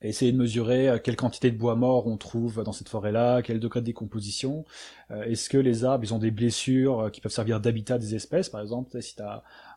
essayer 0.00 0.30
de 0.30 0.36
mesurer 0.36 1.00
quelle 1.02 1.16
quantité 1.16 1.50
de 1.50 1.56
bois 1.56 1.74
mort 1.74 2.06
on 2.06 2.16
trouve 2.16 2.62
dans 2.62 2.72
cette 2.72 2.88
forêt-là, 2.88 3.42
quel 3.42 3.58
degré 3.58 3.80
de 3.80 3.86
décomposition, 3.86 4.64
est-ce 5.10 5.48
que 5.48 5.58
les 5.58 5.84
arbres 5.84 6.04
ils 6.04 6.14
ont 6.14 6.18
des 6.18 6.30
blessures 6.30 7.10
qui 7.12 7.20
peuvent 7.20 7.32
servir 7.32 7.60
d'habitat 7.60 7.98
des 7.98 8.14
espèces, 8.14 8.48
par 8.48 8.60
exemple, 8.60 9.02
si 9.02 9.16
tu 9.16 9.22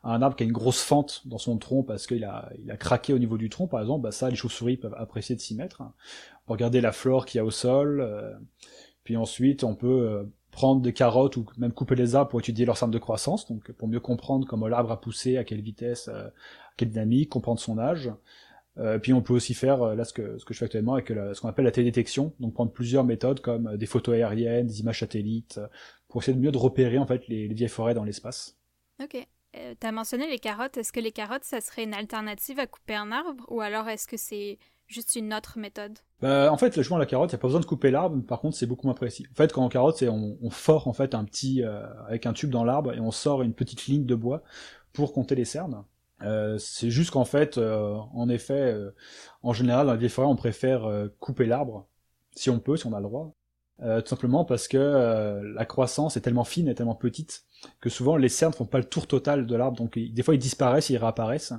un 0.03 0.21
arbre 0.21 0.35
qui 0.35 0.43
a 0.43 0.45
une 0.45 0.51
grosse 0.51 0.81
fente 0.81 1.21
dans 1.25 1.37
son 1.37 1.57
tronc 1.57 1.83
parce 1.83 2.07
qu'il 2.07 2.23
a, 2.23 2.51
il 2.63 2.71
a 2.71 2.77
craqué 2.77 3.13
au 3.13 3.19
niveau 3.19 3.37
du 3.37 3.49
tronc, 3.49 3.67
par 3.67 3.81
exemple, 3.81 4.03
bah 4.03 4.11
ça, 4.11 4.29
les 4.29 4.35
chauves-souris 4.35 4.77
peuvent 4.77 4.95
apprécier 4.97 5.35
de 5.35 5.41
s'y 5.41 5.55
mettre. 5.55 5.83
Regarder 6.47 6.81
la 6.81 6.91
flore 6.91 7.25
qu'il 7.25 7.37
y 7.37 7.41
a 7.41 7.45
au 7.45 7.51
sol, 7.51 8.01
euh, 8.01 8.33
puis 9.03 9.15
ensuite 9.15 9.63
on 9.63 9.75
peut 9.75 9.87
euh, 9.87 10.23
prendre 10.51 10.81
des 10.81 10.93
carottes 10.93 11.37
ou 11.37 11.45
même 11.57 11.71
couper 11.71 11.95
les 11.95 12.15
arbres 12.15 12.31
pour 12.31 12.39
étudier 12.39 12.65
leur 12.65 12.77
centre 12.77 12.91
de 12.91 12.99
croissance, 12.99 13.47
donc 13.47 13.71
pour 13.73 13.87
mieux 13.87 13.99
comprendre 13.99 14.47
comment 14.47 14.67
l'arbre 14.67 14.91
a 14.91 14.99
poussé, 14.99 15.37
à 15.37 15.43
quelle 15.43 15.61
vitesse, 15.61 16.07
euh, 16.07 16.27
à 16.27 16.73
quelle 16.77 16.89
dynamique, 16.89 17.29
comprendre 17.29 17.59
son 17.59 17.77
âge. 17.77 18.11
Euh, 18.77 18.99
puis 18.99 19.13
on 19.13 19.21
peut 19.21 19.33
aussi 19.33 19.53
faire 19.53 19.95
là 19.95 20.05
ce 20.05 20.13
que 20.13 20.37
ce 20.37 20.45
que 20.45 20.53
je 20.53 20.59
fais 20.59 20.65
actuellement 20.65 20.93
avec 20.93 21.07
ce 21.07 21.39
qu'on 21.41 21.49
appelle 21.49 21.65
la 21.65 21.71
télédétection, 21.71 22.33
donc 22.39 22.53
prendre 22.53 22.71
plusieurs 22.71 23.03
méthodes 23.03 23.41
comme 23.41 23.75
des 23.77 23.85
photos 23.85 24.15
aériennes, 24.15 24.67
des 24.67 24.79
images 24.79 24.99
satellites, 24.99 25.59
pour 26.07 26.21
essayer 26.21 26.35
de 26.35 26.41
mieux 26.41 26.51
de 26.51 26.57
repérer 26.57 26.97
en 26.97 27.05
fait 27.05 27.27
les, 27.27 27.47
les 27.47 27.53
vieilles 27.53 27.69
forêts 27.69 27.93
dans 27.93 28.03
l'espace. 28.03 28.57
Ok. 29.03 29.27
Euh, 29.57 29.73
tu 29.79 29.85
as 29.87 29.91
mentionné 29.91 30.29
les 30.29 30.39
carottes. 30.39 30.77
Est-ce 30.77 30.93
que 30.93 30.99
les 30.99 31.11
carottes, 31.11 31.43
ça 31.43 31.59
serait 31.59 31.83
une 31.83 31.93
alternative 31.93 32.59
à 32.59 32.67
couper 32.67 32.95
un 32.95 33.11
arbre 33.11 33.45
ou 33.49 33.61
alors 33.61 33.89
est-ce 33.89 34.07
que 34.07 34.17
c'est 34.17 34.59
juste 34.87 35.15
une 35.15 35.33
autre 35.33 35.57
méthode? 35.57 35.99
Bah, 36.21 36.51
En 36.51 36.57
fait, 36.57 36.77
le 36.77 36.93
à 36.93 36.97
la 36.97 37.05
carotte, 37.05 37.31
il 37.31 37.35
n'y 37.35 37.39
a 37.39 37.41
pas 37.41 37.47
besoin 37.47 37.61
de 37.61 37.65
couper 37.65 37.91
l'arbre, 37.91 38.21
par 38.25 38.39
contre, 38.39 38.55
c'est 38.55 38.65
beaucoup 38.65 38.87
moins 38.87 38.93
précis. 38.93 39.25
En 39.31 39.35
fait, 39.35 39.51
quand 39.51 39.65
on 39.65 39.69
carotte, 39.69 39.97
c'est 39.97 40.09
on, 40.09 40.37
on 40.41 40.49
en 40.67 40.93
fait 40.93 41.15
un 41.15 41.25
petit 41.25 41.63
euh, 41.63 41.85
avec 42.07 42.25
un 42.25 42.33
tube 42.33 42.49
dans 42.49 42.63
l'arbre 42.63 42.93
et 42.93 42.99
on 42.99 43.11
sort 43.11 43.41
une 43.41 43.53
petite 43.53 43.87
ligne 43.87 44.05
de 44.05 44.15
bois 44.15 44.43
pour 44.93 45.13
compter 45.13 45.35
les 45.35 45.45
cernes. 45.45 45.83
Euh, 46.23 46.57
c'est 46.57 46.89
juste 46.89 47.11
qu'en 47.11 47.25
fait, 47.25 47.57
euh, 47.57 47.95
en 48.13 48.29
effet, 48.29 48.75
en 49.43 49.53
général, 49.53 49.87
dans 49.87 49.95
les 49.95 50.09
forêts, 50.09 50.27
on 50.27 50.35
préfère 50.35 50.89
couper 51.19 51.45
l'arbre, 51.45 51.87
si 52.35 52.49
on 52.49 52.59
peut, 52.59 52.77
si 52.77 52.87
on 52.87 52.93
a 52.93 52.99
le 52.99 53.03
droit, 53.03 53.33
tout 53.79 54.07
simplement 54.07 54.45
parce 54.45 54.67
que 54.67 55.41
la 55.55 55.65
croissance 55.65 56.17
est 56.17 56.21
tellement 56.21 56.43
fine 56.43 56.67
et 56.67 56.75
tellement 56.75 56.95
petite 56.95 57.45
que 57.79 57.89
souvent 57.89 58.17
les 58.17 58.29
cernes 58.29 58.53
font 58.53 58.65
pas 58.65 58.77
le 58.77 58.83
tour 58.83 59.07
total 59.07 59.45
de 59.45 59.55
l'arbre, 59.55 59.77
donc 59.77 59.97
des 59.97 60.23
fois 60.23 60.35
ils 60.35 60.39
disparaissent, 60.39 60.89
ils 60.89 60.97
réapparaissent, 60.97 61.53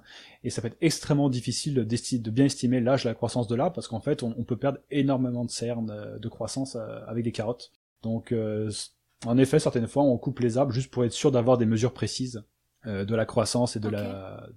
et 0.45 0.51
ça 0.51 0.61
peut 0.61 0.69
être 0.69 0.77
extrêmement 0.81 1.29
difficile 1.29 1.75
de, 1.75 2.31
bien 2.31 2.45
estimer 2.45 2.81
l'âge 2.81 3.05
de 3.05 3.09
la 3.09 3.15
croissance 3.15 3.49
de 3.49 3.55
l'arbre, 3.55 3.75
parce 3.75 3.89
qu'en 3.89 4.01
fait 4.01 4.23
on, 4.23 4.45
peut 4.45 4.57
perdre 4.57 4.79
énormément 4.91 5.45
de 5.45 5.51
cernes 5.51 5.91
euh, 5.91 6.19
de 6.19 6.29
croissance 6.29 6.77
euh, 6.77 7.01
avec 7.07 7.25
des 7.25 7.33
carottes. 7.33 7.71
Donc 8.03 8.33
euh, 8.33 8.71
en 9.27 9.39
effet, 9.39 9.59
certaines 9.59 9.87
fois 9.87 10.03
on 10.03 10.19
coupe 10.19 10.41
les 10.41 10.59
arbres 10.59 10.73
juste 10.73 10.91
pour 10.91 11.05
être 11.05 11.13
sûr 11.13 11.31
d'avoir 11.31 11.59
des 11.59 11.67
mesures 11.67 11.93
précises 11.93 12.45
de 12.85 13.15
la 13.15 13.27
croissance 13.27 13.77
et 13.77 13.81
de 13.81 13.89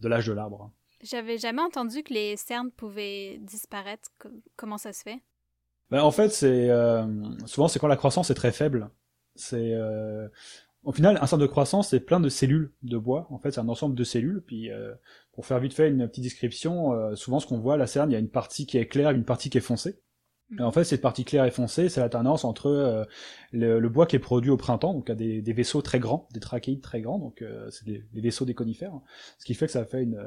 l'âge 0.07 0.27
de 0.27 0.33
l'arbre. 0.33 0.71
J'avais 1.01 1.37
jamais 1.37 1.61
entendu 1.61 2.03
que 2.03 2.13
les 2.13 2.35
cernes 2.37 2.71
pouvaient 2.71 3.37
disparaître. 3.41 4.09
Comment 4.55 4.77
ça 4.77 4.93
se 4.93 5.03
fait? 5.03 5.19
Ben, 5.91 6.01
En 6.01 6.11
fait, 6.11 6.29
c'est 6.29 6.69
souvent 7.45 7.67
c'est 7.67 7.79
quand 7.79 7.87
la 7.87 7.97
croissance 7.97 8.29
est 8.29 8.35
très 8.35 8.51
faible. 8.51 8.89
C'est 9.35 9.75
au 10.85 10.91
final, 10.91 11.17
un 11.19 11.25
centre 11.25 11.41
de 11.41 11.47
croissance, 11.47 11.89
c'est 11.89 11.99
plein 11.99 12.19
de 12.19 12.29
cellules 12.29 12.71
de 12.83 12.97
bois. 12.99 13.27
En 13.31 13.39
fait, 13.39 13.51
c'est 13.51 13.59
un 13.59 13.67
ensemble 13.67 13.95
de 13.95 14.03
cellules. 14.03 14.43
Puis, 14.45 14.71
euh, 14.71 14.93
pour 15.33 15.47
faire 15.47 15.59
vite 15.59 15.73
fait 15.73 15.89
une 15.89 16.07
petite 16.07 16.23
description, 16.23 16.93
euh, 16.93 17.15
souvent 17.15 17.39
ce 17.39 17.47
qu'on 17.47 17.57
voit, 17.57 17.75
la 17.75 17.87
cerne, 17.87 18.11
il 18.11 18.13
y 18.13 18.15
a 18.15 18.19
une 18.19 18.29
partie 18.29 18.67
qui 18.67 18.77
est 18.77 18.87
claire, 18.87 19.09
une 19.09 19.25
partie 19.25 19.49
qui 19.49 19.57
est 19.57 19.61
foncée. 19.61 19.99
Et 20.57 20.61
en 20.61 20.71
fait, 20.71 20.83
cette 20.83 21.01
partie 21.01 21.25
claire 21.25 21.45
et 21.45 21.51
foncée, 21.51 21.89
c'est 21.89 21.99
la 21.99 22.09
tendance 22.09 22.45
entre 22.45 22.67
euh, 22.67 23.03
le, 23.51 23.89
bois 23.89 24.05
qui 24.05 24.15
est 24.15 24.19
produit 24.19 24.51
au 24.51 24.57
printemps, 24.57 24.93
donc 24.93 25.09
à 25.09 25.15
des, 25.15 25.41
des 25.41 25.53
vaisseaux 25.53 25.81
très 25.81 25.99
grands, 25.99 26.27
des 26.33 26.39
trachéides 26.39 26.81
très 26.81 27.01
grands, 27.01 27.17
donc 27.17 27.43
c'est 27.71 27.85
des, 27.85 28.03
vaisseaux 28.13 28.45
des 28.45 28.53
conifères, 28.53 28.93
ce 29.39 29.45
qui 29.45 29.55
fait 29.55 29.65
que 29.65 29.71
ça 29.71 29.85
fait 29.85 30.03
une 30.03 30.23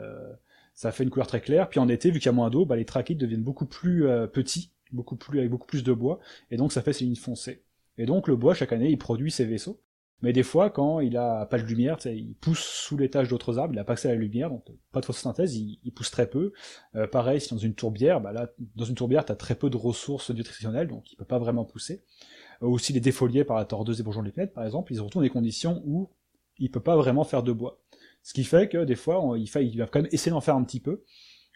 ça 0.74 0.92
fait 0.92 1.02
une 1.02 1.11
couleur 1.11 1.26
très 1.26 1.40
claire. 1.40 1.68
Puis 1.68 1.81
en 1.81 1.88
été, 1.88 2.11
vu 2.11 2.18
qu'il 2.18 2.26
y 2.26 2.28
a 2.28 2.33
moins 2.33 2.50
d'eau, 2.50 2.64
bah, 2.64 2.76
les 2.76 2.85
trachéides 2.85 3.18
deviennent 3.18 3.42
beaucoup 3.42 3.66
plus 3.66 4.07
petits, 4.33 4.72
beaucoup 4.92 5.16
plus 5.16 5.38
avec 5.38 5.50
beaucoup 5.50 5.66
plus 5.66 5.85
de 5.85 5.92
bois, 5.92 6.18
et 6.50 6.57
donc 6.57 6.72
ça 6.72 6.83
fait 6.83 6.92
ces 6.92 7.04
lignes 7.04 7.16
foncées. 7.16 7.62
Et 7.96 8.07
donc 8.07 8.28
le 8.28 8.37
bois 8.37 8.54
chaque 8.54 8.72
année, 8.72 8.90
il 8.90 8.98
produit 8.98 9.31
ces 9.31 9.44
vaisseaux. 9.44 9.81
Mais 10.20 10.33
des 10.33 10.42
fois, 10.42 10.68
quand 10.70 10.98
il 10.98 11.16
a 11.16 11.46
pas 11.46 11.59
de 11.59 11.62
lumière, 11.62 11.96
il 12.07 12.35
pousse 12.40 12.59
sous 12.59 12.96
l'étage 12.96 13.28
d'autres 13.28 13.59
arbres, 13.59 13.74
il 13.74 13.78
a 13.78 13.85
pas 13.85 13.92
accès 13.92 14.09
à 14.09 14.12
la 14.12 14.18
lumière, 14.18 14.50
donc 14.50 14.64
pas 14.90 15.00
de 15.00 15.07
photosynthèse, 15.07 15.57
il, 15.57 15.92
pousse 15.92 16.11
très 16.11 16.28
peu. 16.28 16.52
Euh, 16.96 17.07
pareil, 17.07 17.40
si 17.40 17.50
dans 17.50 17.59
une 17.59 17.74
tourbière, 17.74 18.20
bah 18.20 18.33
là, 18.33 18.48
dans 18.74 18.85
une 18.85 18.96
tourbière, 18.96 19.24
tu 19.24 19.31
as 19.31 19.37
très 19.37 19.54
peu 19.54 19.70
de 19.70 19.76
ressources 19.76 20.31
nutritionnelles, 20.31 20.88
donc 20.88 21.12
il 21.12 21.16
peut 21.16 21.24
pas 21.24 21.38
vraiment 21.38 21.64
pousser. 21.64 22.02
Euh, 22.62 22.66
aussi 22.66 22.92
les 22.92 23.00
défoliés 23.00 23.44
par 23.44 23.57
la 23.57 23.64
tordeuse 23.64 23.98
des 23.98 24.02
bourgeons 24.02 24.24
de 24.24 24.31
planètes, 24.31 24.54
par 24.54 24.64
exemple, 24.64 24.92
ils 24.92 25.00
retrouvent 25.00 25.22
des 25.22 25.31
conditions 25.31 25.83
où 25.87 26.11
il 26.59 26.70
peut 26.70 26.81
pas 26.81 26.96
vraiment 26.96 27.22
faire 27.22 27.44
de 27.44 27.52
bois. 27.52 27.81
Ce 28.24 28.35
qui 28.35 28.42
fait 28.42 28.68
que 28.68 28.85
des 28.85 28.96
fois, 28.96 29.37
il, 29.38 29.48
fait, 29.48 29.64
il 29.64 29.78
va 29.78 29.87
quand 29.87 30.00
même 30.00 30.09
essayer 30.11 30.33
d'en 30.33 30.40
faire 30.40 30.57
un 30.57 30.64
petit 30.64 30.81
peu, 30.81 31.04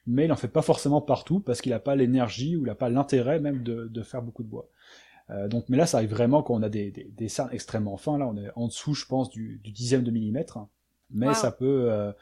mais 0.06 0.26
il 0.26 0.32
en 0.32 0.36
fait 0.36 0.48
pas 0.48 0.62
forcément 0.62 1.00
partout 1.00 1.40
parce 1.40 1.60
qu'il 1.60 1.72
a 1.72 1.80
pas 1.80 1.96
l'énergie 1.96 2.54
ou 2.54 2.64
il 2.64 2.70
a 2.70 2.76
pas 2.76 2.88
l'intérêt 2.88 3.40
même 3.40 3.64
de 3.64 4.02
faire 4.02 4.22
beaucoup 4.22 4.44
de 4.44 4.48
bois. 4.48 4.68
Euh, 5.32 5.48
donc, 5.48 5.64
mais 5.68 5.76
là, 5.76 5.86
ça 5.86 5.98
arrive 5.98 6.10
vraiment 6.10 6.42
quand 6.42 6.54
on 6.54 6.62
a 6.62 6.68
des, 6.68 6.90
des, 6.90 7.04
des, 7.04 7.28
cernes 7.28 7.48
extrêmement 7.52 7.96
fins. 7.96 8.18
Là, 8.18 8.26
on 8.26 8.36
est 8.36 8.50
en 8.56 8.66
dessous, 8.66 8.94
je 8.94 9.06
pense, 9.06 9.30
du, 9.30 9.60
du 9.62 9.72
dixième 9.72 10.02
de 10.02 10.10
millimètre. 10.10 10.58
Mais 11.10 11.34
ça 11.34 11.52
peut, 11.52 11.90
euh, 11.90 12.12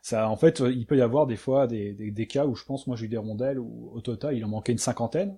ça, 0.00 0.28
en 0.28 0.36
fait, 0.36 0.60
il 0.60 0.86
peut 0.86 0.96
y 0.96 1.02
avoir 1.02 1.26
des 1.26 1.36
fois 1.36 1.66
des, 1.66 1.92
des, 1.92 2.10
des 2.10 2.26
cas 2.26 2.46
où 2.46 2.54
je 2.54 2.64
pense, 2.64 2.86
moi, 2.86 2.96
j'ai 2.96 3.06
eu 3.06 3.08
des 3.08 3.18
rondelles 3.18 3.58
où 3.58 3.90
au 3.92 4.00
total, 4.00 4.36
il 4.36 4.44
en 4.44 4.48
manquait 4.48 4.72
une 4.72 4.78
cinquantaine 4.78 5.36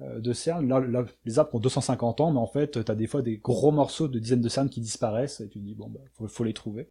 euh, 0.00 0.18
de 0.18 0.32
cernes. 0.32 0.66
Là, 0.66 0.80
là, 0.80 1.04
les 1.26 1.38
arbres 1.38 1.54
ont 1.54 1.60
250 1.60 2.22
ans, 2.22 2.32
mais 2.32 2.38
en 2.38 2.46
fait, 2.46 2.82
t'as 2.84 2.94
des 2.94 3.06
fois 3.06 3.20
des 3.20 3.36
gros 3.36 3.70
morceaux 3.70 4.08
de 4.08 4.18
dizaines 4.18 4.40
de 4.40 4.48
cernes 4.48 4.70
qui 4.70 4.80
disparaissent 4.80 5.40
et 5.40 5.48
tu 5.48 5.58
te 5.58 5.64
dis 5.64 5.74
bon, 5.74 5.88
bah, 5.88 6.00
faut, 6.14 6.26
faut 6.26 6.44
les 6.44 6.54
trouver. 6.54 6.90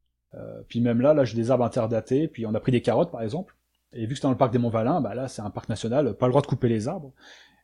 Puis 0.67 0.81
même 0.81 1.01
là, 1.01 1.15
là, 1.15 1.25
j'ai 1.25 1.35
des 1.35 1.49
arbres 1.49 1.63
interdatés. 1.63 2.27
Puis 2.27 2.45
on 2.45 2.53
a 2.53 2.59
pris 2.59 2.71
des 2.71 2.81
carottes, 2.81 3.09
par 3.09 3.23
exemple. 3.23 3.55
Et 3.93 4.05
vu 4.05 4.09
que 4.09 4.15
c'est 4.15 4.23
dans 4.23 4.31
le 4.31 4.37
parc 4.37 4.51
des 4.51 4.59
Monts-Valin, 4.59 5.01
bah 5.01 5.15
là, 5.15 5.27
c'est 5.27 5.41
un 5.41 5.49
parc 5.49 5.69
national, 5.69 6.13
pas 6.15 6.27
le 6.27 6.31
droit 6.31 6.41
de 6.41 6.47
couper 6.47 6.69
les 6.69 6.87
arbres. 6.87 7.13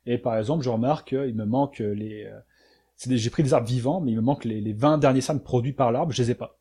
Et 0.05 0.17
par 0.17 0.37
exemple, 0.37 0.63
je 0.63 0.69
remarque 0.69 1.09
qu'il 1.09 1.35
me 1.35 1.45
manque 1.45 1.79
les... 1.79 2.25
Euh, 2.25 2.39
j'ai 3.09 3.29
pris 3.29 3.43
des 3.43 3.53
arbres 3.53 3.67
vivants, 3.67 4.01
mais 4.01 4.11
il 4.11 4.15
me 4.15 4.21
manque 4.21 4.45
les, 4.45 4.61
les 4.61 4.73
20 4.73 4.97
derniers 4.97 5.21
cernes 5.21 5.41
produits 5.41 5.73
par 5.73 5.91
l'arbre, 5.91 6.11
je 6.11 6.21
les 6.21 6.31
ai 6.31 6.35
pas. 6.35 6.59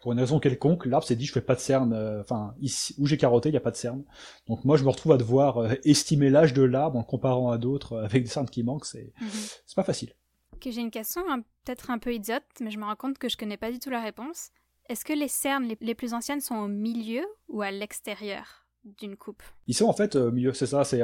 Pour 0.00 0.12
une 0.12 0.20
raison 0.20 0.38
quelconque, 0.38 0.84
l'arbre 0.84 1.06
s'est 1.06 1.16
dit 1.16 1.24
je 1.24 1.32
fais 1.32 1.40
pas 1.40 1.54
de 1.54 1.60
cernes, 1.60 1.94
euh, 1.94 2.20
enfin 2.20 2.54
ici 2.60 2.94
où 2.98 3.06
j'ai 3.06 3.16
carotté, 3.16 3.48
il 3.48 3.52
n'y 3.52 3.58
a 3.58 3.62
pas 3.62 3.70
de 3.70 3.76
cernes. 3.76 4.04
Donc 4.48 4.62
moi 4.64 4.76
je 4.76 4.84
me 4.84 4.90
retrouve 4.90 5.12
à 5.12 5.16
devoir 5.16 5.56
euh, 5.56 5.74
estimer 5.84 6.28
l'âge 6.28 6.52
de 6.52 6.62
l'arbre 6.62 6.98
en 6.98 7.02
comparant 7.02 7.50
à 7.50 7.56
d'autres 7.56 7.96
avec 8.00 8.24
des 8.24 8.28
cernes 8.28 8.48
qui 8.50 8.62
manquent, 8.62 8.84
c'est 8.84 9.14
mhm. 9.18 9.28
c'est 9.64 9.76
pas 9.76 9.82
facile. 9.82 10.12
Ok, 10.52 10.68
j'ai 10.70 10.82
une 10.82 10.90
question 10.90 11.22
peut-être 11.64 11.90
un 11.90 11.98
peu 11.98 12.12
idiote, 12.12 12.42
mais 12.60 12.70
je 12.70 12.78
me 12.78 12.84
rends 12.84 12.96
compte 12.96 13.16
que 13.16 13.30
je 13.30 13.38
connais 13.38 13.56
pas 13.56 13.72
du 13.72 13.78
tout 13.78 13.88
la 13.88 14.02
réponse. 14.02 14.50
Est-ce 14.90 15.06
que 15.06 15.14
les 15.14 15.28
cernes 15.28 15.72
les 15.80 15.94
plus 15.94 16.12
anciennes 16.12 16.42
sont 16.42 16.56
au 16.56 16.68
milieu 16.68 17.24
ou 17.48 17.62
à 17.62 17.70
l'extérieur? 17.70 18.63
D'une 18.84 19.16
coupe. 19.16 19.42
Ils 19.66 19.74
sont 19.74 19.86
en 19.86 19.92
fait 19.92 20.16
euh, 20.16 20.30
milieu, 20.30 20.52
c'est 20.52 20.66
ça, 20.66 20.84
c'est 20.84 21.02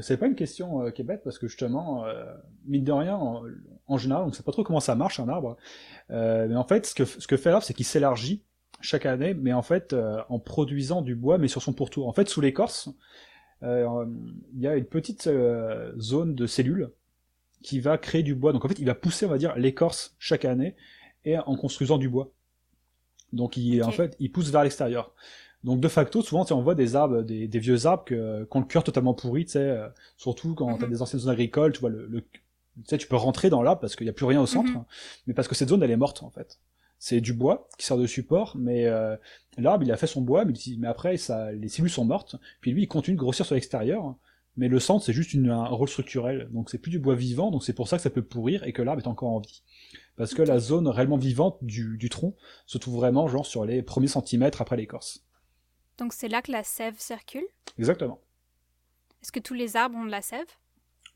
c'est 0.00 0.16
pas 0.16 0.26
une 0.26 0.34
question 0.34 0.82
euh, 0.82 0.90
qui 0.90 1.02
est 1.02 1.04
bête 1.04 1.22
parce 1.24 1.38
que 1.38 1.48
justement, 1.48 2.04
euh, 2.04 2.24
mine 2.66 2.84
de 2.84 2.92
rien, 2.92 3.16
en, 3.16 3.98
général, 3.98 4.24
on 4.24 4.28
ne 4.28 4.32
sait 4.32 4.42
pas 4.42 4.52
trop 4.52 4.62
comment 4.62 4.80
ça 4.80 4.94
marche 4.94 5.18
un 5.20 5.28
arbre, 5.28 5.56
euh, 6.10 6.46
mais 6.48 6.56
en 6.56 6.64
fait, 6.64 6.86
ce 6.86 6.94
que 6.94 7.04
ce 7.04 7.26
que 7.26 7.36
fait 7.36 7.50
l'arbre, 7.50 7.64
c'est 7.64 7.74
qu'il 7.74 7.86
s'élargit 7.86 8.42
chaque 8.80 9.06
année, 9.06 9.34
mais 9.34 9.52
en 9.52 9.62
fait 9.62 9.94
en 10.28 10.38
produisant 10.38 11.02
du 11.02 11.14
bois, 11.14 11.38
mais 11.38 11.48
sur 11.48 11.62
son 11.62 11.72
pourtour. 11.72 12.08
En 12.08 12.12
fait, 12.12 12.28
sous 12.28 12.40
l'écorce, 12.40 12.88
il 13.62 14.38
y 14.58 14.66
a 14.66 14.76
une 14.76 14.86
petite 14.86 15.30
zone 15.98 16.34
de 16.34 16.46
cellules 16.46 16.90
qui 17.62 17.78
va 17.78 17.96
créer 17.96 18.24
du 18.24 18.34
bois. 18.34 18.52
Donc 18.52 18.64
en 18.64 18.68
fait, 18.68 18.80
il 18.80 18.86
va 18.86 18.96
pousser, 18.96 19.24
on 19.24 19.28
va 19.28 19.38
dire, 19.38 19.56
l'écorce 19.56 20.16
chaque 20.18 20.44
année 20.44 20.74
et 21.24 21.38
en 21.38 21.56
construisant 21.56 21.96
du 21.96 22.08
bois. 22.08 22.32
Donc 23.32 23.56
il, 23.56 23.82
en 23.84 23.92
fait, 23.92 24.16
il 24.18 24.32
pousse 24.32 24.50
vers 24.50 24.64
l'extérieur. 24.64 25.14
Donc 25.64 25.80
de 25.80 25.88
facto, 25.88 26.22
souvent, 26.22 26.44
on 26.50 26.62
voit 26.62 26.74
des 26.74 26.96
arbres, 26.96 27.22
des, 27.22 27.46
vieux 27.58 27.86
arbres 27.86 28.04
que, 28.04 28.44
qui 28.44 28.56
ont 28.56 28.60
le 28.60 28.66
cœur 28.66 28.82
totalement 28.82 29.14
pourri, 29.14 29.44
tu 29.44 29.52
sais, 29.52 29.60
euh, 29.60 29.88
surtout 30.16 30.54
quand 30.54 30.78
tu 30.78 30.84
as 30.84 30.86
mhm. 30.86 30.92
des 30.92 31.02
anciennes 31.02 31.20
zones 31.20 31.32
agricoles, 31.32 31.72
tu 31.72 31.80
vois, 31.80 31.90
le, 31.90 32.20
tu 32.20 32.40
sais, 32.84 32.98
tu 32.98 33.06
peux 33.06 33.16
rentrer 33.16 33.48
dans 33.48 33.62
l'arbre 33.62 33.80
parce 33.80 33.94
qu'il 33.94 34.06
n'y 34.06 34.10
a 34.10 34.12
plus 34.12 34.26
rien 34.26 34.40
au 34.40 34.46
centre, 34.46 34.72
mhm. 34.72 34.84
mais 35.26 35.34
parce 35.34 35.46
que 35.46 35.54
cette 35.54 35.68
zone, 35.68 35.82
elle 35.82 35.90
est 35.90 35.96
morte, 35.96 36.22
en 36.22 36.30
fait. 36.30 36.58
c'est 36.98 37.20
du 37.20 37.32
bois 37.32 37.68
qui 37.78 37.86
sert 37.86 37.96
de 37.96 38.06
support, 38.06 38.56
mais 38.56 38.86
euh, 38.86 39.16
l'arbre, 39.56 39.84
il 39.84 39.92
a 39.92 39.96
fait 39.96 40.08
son 40.08 40.20
bois, 40.20 40.44
mais, 40.44 40.54
mais 40.78 40.88
après, 40.88 41.16
ça, 41.16 41.52
les 41.52 41.68
cellules 41.68 41.90
sont 41.90 42.04
mortes, 42.04 42.36
puis 42.60 42.72
lui, 42.72 42.82
il 42.82 42.88
continue 42.88 43.16
de 43.16 43.20
grossir 43.20 43.46
sur 43.46 43.54
l'extérieur, 43.54 44.16
mais 44.56 44.66
le 44.66 44.80
centre, 44.80 45.04
c'est 45.04 45.12
juste 45.12 45.32
une, 45.32 45.50
un 45.50 45.66
rôle 45.66 45.88
structurel, 45.88 46.48
donc 46.50 46.70
c'est 46.70 46.78
plus 46.78 46.90
du 46.90 46.98
bois 46.98 47.14
vivant, 47.14 47.52
donc 47.52 47.62
c'est 47.62 47.72
pour 47.72 47.86
ça 47.86 47.98
que 47.98 48.02
ça 48.02 48.10
peut 48.10 48.22
pourrir 48.22 48.64
et 48.64 48.72
que 48.72 48.82
l'arbre 48.82 49.00
est 49.00 49.08
encore 49.08 49.30
en 49.30 49.38
vie. 49.38 49.62
Parce 50.16 50.34
que 50.34 50.42
la 50.42 50.58
zone 50.58 50.88
réellement 50.88 51.16
vivante 51.16 51.58
du, 51.62 51.96
du 51.98 52.08
tronc 52.08 52.34
se 52.66 52.78
trouve 52.78 52.96
vraiment 52.96 53.28
genre 53.28 53.46
sur 53.46 53.64
les 53.64 53.82
premiers 53.82 54.08
centimètres 54.08 54.60
après 54.60 54.76
l'écorce. 54.76 55.24
Donc 56.02 56.14
c'est 56.14 56.26
là 56.26 56.42
que 56.42 56.50
la 56.50 56.64
sève 56.64 56.98
circule 56.98 57.46
Exactement. 57.78 58.20
Est-ce 59.22 59.30
que 59.30 59.38
tous 59.38 59.54
les 59.54 59.76
arbres 59.76 59.96
ont 59.96 60.04
de 60.04 60.10
la 60.10 60.20
sève? 60.20 60.48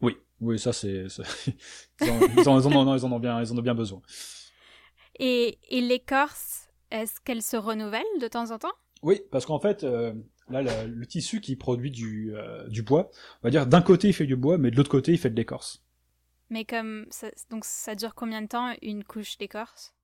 Oui, 0.00 0.16
oui, 0.40 0.60
ça 0.60 0.72
c'est. 0.72 1.06
Ils, 2.00 2.08
en, 2.08 2.20
ils, 2.20 2.48
en, 2.48 2.60
ils, 2.60 2.66
en, 2.68 2.96
ils 2.96 3.04
en 3.04 3.10
ont 3.10 3.18
bien, 3.18 3.42
ils 3.42 3.52
en 3.52 3.58
ont 3.58 3.62
bien 3.62 3.74
besoin. 3.74 4.00
Et, 5.18 5.58
et 5.70 5.80
l'écorce, 5.80 6.68
est-ce 6.92 7.20
qu'elle 7.20 7.42
se 7.42 7.56
renouvelle 7.56 8.04
de 8.20 8.28
temps 8.28 8.52
en 8.52 8.60
temps? 8.60 8.74
Oui, 9.02 9.22
parce 9.32 9.44
qu'en 9.44 9.58
fait, 9.58 9.82
euh, 9.82 10.14
là, 10.50 10.62
le, 10.62 10.86
le, 10.88 11.06
tissu 11.06 11.40
qui 11.40 11.56
produit 11.56 11.90
du, 11.90 12.36
euh, 12.36 12.68
du 12.68 12.82
bois, 12.82 13.10
on 13.42 13.48
va 13.48 13.50
dire 13.50 13.66
d'un 13.66 13.82
côté 13.82 14.06
il 14.06 14.14
fait 14.14 14.26
du 14.26 14.36
bois, 14.36 14.56
mais 14.56 14.70
de 14.70 14.76
l'autre 14.76 14.90
côté 14.90 15.10
il 15.10 15.18
fait 15.18 15.30
de 15.30 15.36
l'écorce. 15.36 15.84
Mais 16.48 16.64
comme 16.64 17.06
ça, 17.10 17.26
donc 17.50 17.64
ça 17.64 17.96
dure 17.96 18.14
combien 18.14 18.40
de 18.40 18.46
temps 18.46 18.72
une 18.82 19.02
couche 19.02 19.36
d'écorce? 19.36 19.96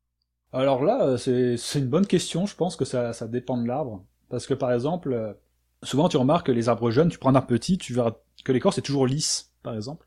Alors 0.53 0.83
là, 0.83 1.17
c'est 1.19 1.55
une 1.77 1.89
bonne 1.89 2.07
question. 2.07 2.47
Je 2.47 2.57
pense 2.57 2.75
que 2.75 2.85
ça, 2.85 3.13
ça 3.13 3.29
dépend 3.29 3.63
de 3.63 3.69
l'arbre, 3.69 4.05
parce 4.33 4.47
que 4.47 4.55
par 4.55 4.73
exemple, 4.73 5.13
euh, 5.13 5.33
souvent 5.83 6.09
tu 6.09 6.17
remarques 6.17 6.47
que 6.47 6.53
les 6.53 6.69
arbres 6.69 6.91
jeunes, 6.91 7.11
tu 7.11 7.19
prends 7.19 7.31
un 7.31 7.35
arbre 7.35 7.49
petit, 7.49 7.77
tu 7.77 7.93
verras 7.93 8.17
que 8.45 8.53
l'écorce 8.53 8.79
est 8.79 8.83
toujours 8.83 9.07
lisse, 9.07 9.53
par 9.63 9.75
exemple 9.75 10.07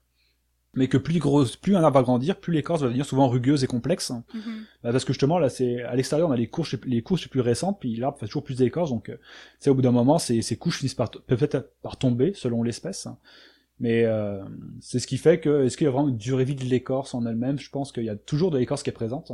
mais 0.75 0.89
que 0.89 0.97
plus 0.97 1.19
grosse, 1.19 1.55
plus 1.55 1.75
un 1.75 1.83
arbre 1.83 1.99
va 1.99 2.03
grandir, 2.03 2.38
plus 2.38 2.53
l'écorce 2.53 2.81
va 2.81 2.88
devenir 2.88 3.05
souvent 3.05 3.29
rugueuse 3.29 3.63
et 3.63 3.67
complexe. 3.67 4.09
Mm 4.11 4.39
-hmm. 4.39 4.59
bah 4.83 4.91
parce 4.91 5.05
que 5.05 5.13
justement 5.13 5.39
là, 5.39 5.49
c'est 5.49 5.81
à 5.83 5.95
l'extérieur 5.95 6.27
on 6.29 6.33
a 6.33 6.38
les 6.43 6.49
couches 6.49 6.75
les 6.85 7.01
couches 7.01 7.29
plus 7.29 7.43
récentes, 7.51 7.77
puis 7.79 7.95
l'arbre 7.95 8.19
fait 8.19 8.25
toujours 8.25 8.43
plus 8.43 8.57
d'écorce, 8.57 8.89
donc 8.89 9.07
euh, 9.07 9.17
c'est 9.59 9.69
au 9.69 9.75
bout 9.75 9.81
d'un 9.81 9.97
moment 10.01 10.19
ces, 10.19 10.41
ces 10.41 10.57
couches 10.57 10.79
finissent 10.79 10.99
par 11.03 11.09
peut-être 11.09 11.57
par 11.81 11.95
tomber 11.97 12.33
selon 12.33 12.61
l'espèce. 12.61 13.07
Mais 13.79 14.05
euh, 14.05 14.43
c'est 14.79 14.99
ce 15.03 15.07
qui 15.07 15.17
fait 15.17 15.38
que 15.39 15.53
est-ce 15.63 15.75
qu'il 15.77 15.85
y 15.85 15.88
a 15.88 15.91
vraiment 15.91 16.09
une 16.09 16.17
durée 16.17 16.45
vie 16.45 16.55
de 16.55 16.69
l'écorce 16.73 17.13
en 17.17 17.25
elle-même? 17.25 17.57
Je 17.59 17.69
pense 17.69 17.91
qu'il 17.93 18.05
y 18.11 18.13
a 18.15 18.15
toujours 18.31 18.51
de 18.51 18.57
l'écorce 18.57 18.83
qui 18.83 18.89
est 18.89 18.99
présente, 19.03 19.31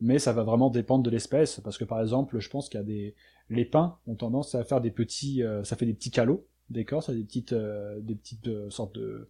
mais 0.00 0.18
ça 0.18 0.32
va 0.32 0.42
vraiment 0.50 0.70
dépendre 0.70 1.02
de 1.02 1.10
l'espèce, 1.10 1.60
parce 1.64 1.78
que 1.78 1.86
par 1.92 2.00
exemple, 2.00 2.38
je 2.38 2.48
pense 2.50 2.68
qu'il 2.68 2.80
y 2.80 2.82
a 2.82 2.86
des 2.86 3.14
les 3.50 3.64
pins 3.64 3.98
ont 4.06 4.14
tendance 4.14 4.54
à 4.54 4.64
faire 4.64 4.80
des 4.80 4.90
petits, 4.90 5.42
euh, 5.42 5.64
ça 5.64 5.76
fait 5.76 5.86
des 5.86 5.94
petits 5.94 6.10
calots 6.10 6.46
d'écorce, 6.70 7.10
des 7.10 7.24
petites 7.24 7.52
euh, 7.52 7.98
des 8.00 8.14
petites 8.14 8.48
euh, 8.48 8.70
sortes 8.70 8.94
de 8.94 9.28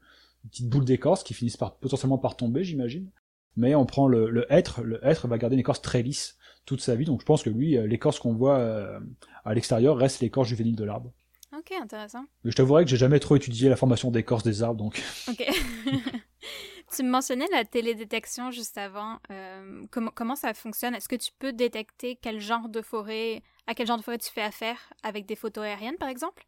petites 0.51 0.69
boules 0.69 0.85
d'écorce 0.85 1.23
qui 1.23 1.35
finissent 1.35 1.57
par, 1.57 1.77
potentiellement 1.77 2.19
par 2.19 2.37
tomber, 2.37 2.65
j'imagine. 2.65 3.11
Mais 3.57 3.75
on 3.75 3.87
prend 3.87 4.07
le, 4.07 4.31
le 4.31 4.47
hêtre, 4.53 4.83
le 4.83 5.05
hêtre 5.05 5.27
va 5.27 5.37
garder 5.39 5.55
une 5.55 5.61
écorce 5.61 5.83
très 5.83 6.03
lisse 6.03 6.39
toute 6.65 6.81
sa 6.81 6.95
vie, 6.95 7.05
donc 7.05 7.21
je 7.21 7.27
pense 7.27 7.43
que 7.43 7.51
lui, 7.51 7.79
l'écorce 7.89 8.19
qu'on 8.19 8.35
voit 8.35 9.01
à 9.45 9.55
l'extérieur 9.55 9.97
reste 9.97 10.21
l'écorce 10.21 10.49
juvénile 10.49 10.77
de 10.77 10.85
l'arbre. 10.85 11.13
Ok, 11.57 11.73
intéressant. 11.73 12.25
Mais 12.45 12.51
je 12.51 12.57
t'avouerai 12.57 12.85
que 12.85 12.91
j'ai 12.91 12.99
jamais 12.99 13.21
trop 13.21 13.37
étudié 13.37 13.71
la 13.71 13.77
formation 13.77 14.11
d'écorce 14.11 14.43
des 14.43 14.63
arbres, 14.63 14.77
donc. 14.77 15.03
Ok. 15.29 15.45
tu 16.95 17.03
me 17.03 17.11
mentionnais 17.11 17.47
la 17.53 17.65
télédétection 17.65 18.51
juste 18.51 18.77
avant. 18.77 19.19
Euh, 19.31 19.85
comment, 19.91 20.11
comment 20.15 20.37
ça 20.37 20.53
fonctionne? 20.53 20.95
Est-ce 20.95 21.09
que 21.09 21.17
tu 21.17 21.33
peux 21.39 21.53
détecter 21.53 22.19
quel 22.21 22.41
genre 22.41 22.69
de 22.69 22.83
forêt, 22.83 23.43
à 23.69 23.75
quel 23.75 23.87
genre 23.87 23.99
de 23.99 24.03
forêt 24.03 24.19
tu 24.19 24.33
fais 24.33 24.43
affaire 24.43 24.79
avec 25.05 25.27
des 25.27 25.37
photos 25.37 25.65
aériennes, 25.65 25.99
par 25.99 26.09
exemple? 26.09 26.47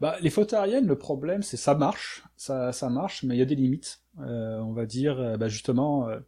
Bah, 0.00 0.16
les 0.20 0.30
photos 0.30 0.58
aériennes, 0.58 0.86
le 0.86 0.98
problème, 0.98 1.42
c'est 1.42 1.56
ça 1.56 1.74
marche, 1.74 2.24
ça, 2.36 2.72
ça 2.72 2.88
marche, 2.88 3.22
mais 3.22 3.36
il 3.36 3.38
y 3.38 3.42
a 3.42 3.46
des 3.46 3.54
limites. 3.54 4.02
Euh, 4.20 4.58
on 4.58 4.72
va 4.72 4.86
dire, 4.86 5.38
bah, 5.38 5.48
justement, 5.48 6.08
euh, 6.08 6.18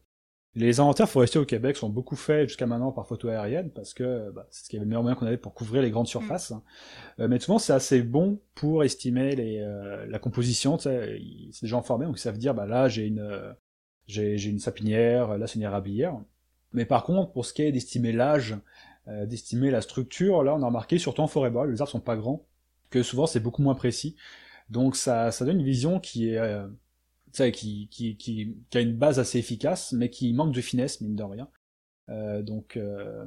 les 0.54 0.80
inventaires 0.80 1.08
forestiers 1.08 1.40
au 1.40 1.44
Québec 1.44 1.76
sont 1.76 1.90
beaucoup 1.90 2.16
faits 2.16 2.48
jusqu'à 2.48 2.66
maintenant 2.66 2.92
par 2.92 3.06
photo 3.06 3.28
aérienne, 3.28 3.70
parce 3.70 3.92
que 3.92 4.30
bah, 4.30 4.46
c'est 4.50 4.64
ce 4.64 4.70
qu'il 4.70 4.76
y 4.76 4.78
avait 4.78 4.84
le 4.84 4.88
meilleur 4.88 5.02
moyen 5.02 5.16
qu'on 5.16 5.26
avait 5.26 5.36
pour 5.36 5.52
couvrir 5.52 5.82
les 5.82 5.90
grandes 5.90 6.06
surfaces. 6.06 6.50
Mmh. 6.50 6.62
Euh, 7.20 7.28
mais 7.28 7.38
souvent, 7.40 7.58
c'est 7.58 7.72
assez 7.72 8.02
bon 8.02 8.40
pour 8.54 8.84
estimer 8.84 9.36
les, 9.36 9.60
euh, 9.60 10.06
la 10.06 10.18
composition. 10.18 10.78
C'est 10.78 11.18
des 11.18 11.68
gens 11.68 11.82
formés, 11.82 12.06
donc 12.06 12.18
ils 12.18 12.22
savent 12.22 12.38
dire, 12.38 12.54
bah 12.54 12.66
là, 12.66 12.88
j'ai 12.88 13.06
une, 13.06 13.54
j'ai 14.06 14.42
une 14.44 14.58
sapinière, 14.58 15.36
là, 15.38 15.46
c'est 15.46 15.56
une 15.56 15.62
érablière. 15.62 16.18
Mais 16.72 16.84
par 16.84 17.04
contre, 17.04 17.32
pour 17.32 17.44
ce 17.44 17.52
qui 17.52 17.62
est 17.62 17.72
d'estimer 17.72 18.12
l'âge, 18.12 18.56
d'estimer 19.06 19.70
la 19.70 19.80
structure, 19.80 20.42
là, 20.42 20.54
on 20.54 20.62
a 20.62 20.66
remarqué, 20.66 20.98
surtout 20.98 21.22
en 21.22 21.28
forêt 21.28 21.50
bois, 21.50 21.66
les 21.66 21.80
arbres 21.80 21.92
sont 21.92 22.00
pas 22.00 22.16
grands, 22.16 22.46
que 22.90 23.02
souvent 23.02 23.26
c'est 23.26 23.40
beaucoup 23.40 23.62
moins 23.62 23.74
précis. 23.74 24.16
Donc 24.68 24.96
ça, 24.96 25.30
ça 25.30 25.44
donne 25.44 25.60
une 25.60 25.66
vision 25.66 26.00
qui 26.00 26.30
est 26.30 26.38
euh, 26.38 26.66
qui, 27.32 27.88
qui, 27.90 28.16
qui, 28.16 28.56
qui, 28.70 28.78
a 28.78 28.80
une 28.80 28.96
base 28.96 29.18
assez 29.18 29.38
efficace, 29.38 29.92
mais 29.92 30.10
qui 30.10 30.32
manque 30.32 30.54
de 30.54 30.60
finesse, 30.60 31.00
mine 31.00 31.16
de 31.16 31.22
rien. 31.22 31.48
Euh, 32.08 32.42
donc 32.42 32.76
euh, 32.76 33.26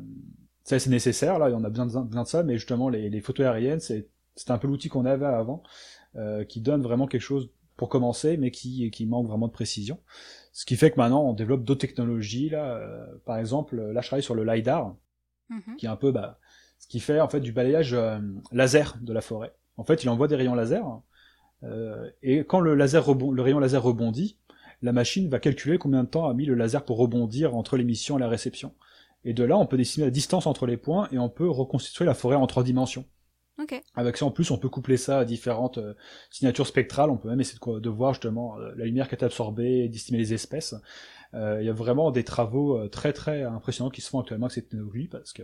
ça 0.64 0.80
c'est 0.80 0.90
nécessaire, 0.90 1.40
là, 1.40 1.50
on 1.54 1.64
a 1.64 1.70
besoin 1.70 1.86
de, 1.86 2.10
de 2.10 2.24
ça, 2.26 2.44
mais 2.44 2.56
justement 2.56 2.90
les, 2.90 3.10
les 3.10 3.22
photos 3.22 3.46
aériennes, 3.46 3.80
c'est 3.80 4.08
un 4.48 4.58
peu 4.58 4.68
l'outil 4.68 4.90
qu'on 4.90 5.06
avait 5.06 5.26
avant, 5.26 5.64
euh, 6.16 6.44
qui 6.44 6.62
donne 6.62 6.82
vraiment 6.82 7.08
quelque 7.08 7.22
chose 7.22 7.50
pour 7.76 7.90
commencer, 7.90 8.38
mais 8.38 8.52
qui, 8.52 8.90
qui 8.92 9.06
manque 9.06 9.28
vraiment 9.28 9.48
de 9.48 9.54
précision. 9.54 10.00
Ce 10.52 10.66
qui 10.66 10.76
fait 10.76 10.92
que 10.92 10.98
maintenant 10.98 11.24
on 11.24 11.34
développe 11.34 11.64
d'autres 11.64 11.82
technologies, 11.82 12.50
là, 12.50 12.78
euh, 12.78 13.06
par 13.26 13.38
exemple, 13.38 13.80
là 13.80 14.02
je 14.02 14.08
travaille 14.08 14.24
sur 14.24 14.36
le 14.36 14.44
LiDAR, 14.44 14.96
-hmm. 15.52 15.76
qui 15.78 15.86
est 15.86 15.90
un 15.90 15.96
peu 15.96 16.12
bah, 16.12 16.40
ce 16.80 16.88
qui 16.88 17.00
fait 17.00 17.20
en 17.20 17.30
fait 17.30 17.40
du 17.40 17.52
balayage 17.52 17.96
laser 18.52 18.98
de 19.02 19.14
la 19.14 19.22
forêt. 19.22 19.54
En 19.78 19.84
fait, 19.84 20.04
il 20.04 20.10
envoie 20.10 20.28
des 20.28 20.36
rayons 20.36 20.56
laser, 20.56 20.84
euh, 21.64 22.10
et 22.24 22.40
quand 22.40 22.60
le, 22.60 22.76
laser 22.76 23.06
rebond, 23.06 23.32
le 23.32 23.42
rayon 23.42 23.60
laser 23.60 23.84
rebondit, 23.84 24.38
la 24.82 24.94
machine 24.94 25.30
va 25.30 25.40
calculer 25.40 25.78
combien 25.78 26.04
de 26.04 26.10
temps 26.10 26.30
a 26.30 26.34
mis 26.34 26.46
le 26.46 26.56
laser 26.56 26.86
pour 26.86 26.98
rebondir 26.98 27.56
entre 27.56 27.78
l'émission 27.78 28.18
et 28.18 28.22
la 28.22 28.30
réception. 28.30 28.74
Et 29.26 29.34
de 29.34 29.44
là, 29.44 29.58
on 29.58 29.66
peut 29.66 29.78
dessiner 29.78 30.06
la 30.06 30.12
distance 30.12 30.48
entre 30.48 30.66
les 30.66 30.78
points 30.78 31.10
et 31.12 31.20
on 31.20 31.30
peut 31.30 31.50
reconstituer 31.50 32.06
la 32.06 32.14
forêt 32.14 32.38
en 32.38 32.48
trois 32.48 32.64
dimensions. 32.64 33.06
Okay. 33.62 33.82
Avec 33.96 34.18
ça, 34.18 34.26
en 34.26 34.32
plus, 34.32 34.52
on 34.52 34.58
peut 34.58 34.70
coupler 34.70 34.98
ça 34.98 35.20
à 35.20 35.26
différentes 35.26 35.80
euh, 35.80 35.94
signatures 36.32 36.68
spectrales. 36.68 37.10
On 37.10 37.18
peut 37.18 37.30
même 37.30 37.42
essayer 37.42 37.60
de, 37.60 37.80
de 37.80 37.90
voir 37.90 38.14
justement 38.14 38.58
euh, 38.58 38.72
la 38.76 38.86
lumière 38.86 39.08
qui 39.10 39.16
est 39.16 39.24
absorbée, 39.24 39.90
d'estimer 39.90 40.18
les 40.18 40.34
espèces. 40.34 40.76
Euh, 41.34 41.58
il 41.62 41.66
y 41.66 41.70
a 41.70 41.74
vraiment 41.74 42.12
des 42.12 42.24
travaux 42.24 42.78
euh, 42.78 42.88
très 42.88 43.14
très 43.14 43.44
impressionnants 43.44 43.92
qui 43.92 44.02
se 44.02 44.10
font 44.10 44.20
actuellement 44.20 44.48
avec 44.48 44.56
cette 44.56 44.70
technologie 44.70 45.08
parce 45.08 45.32
que 45.32 45.44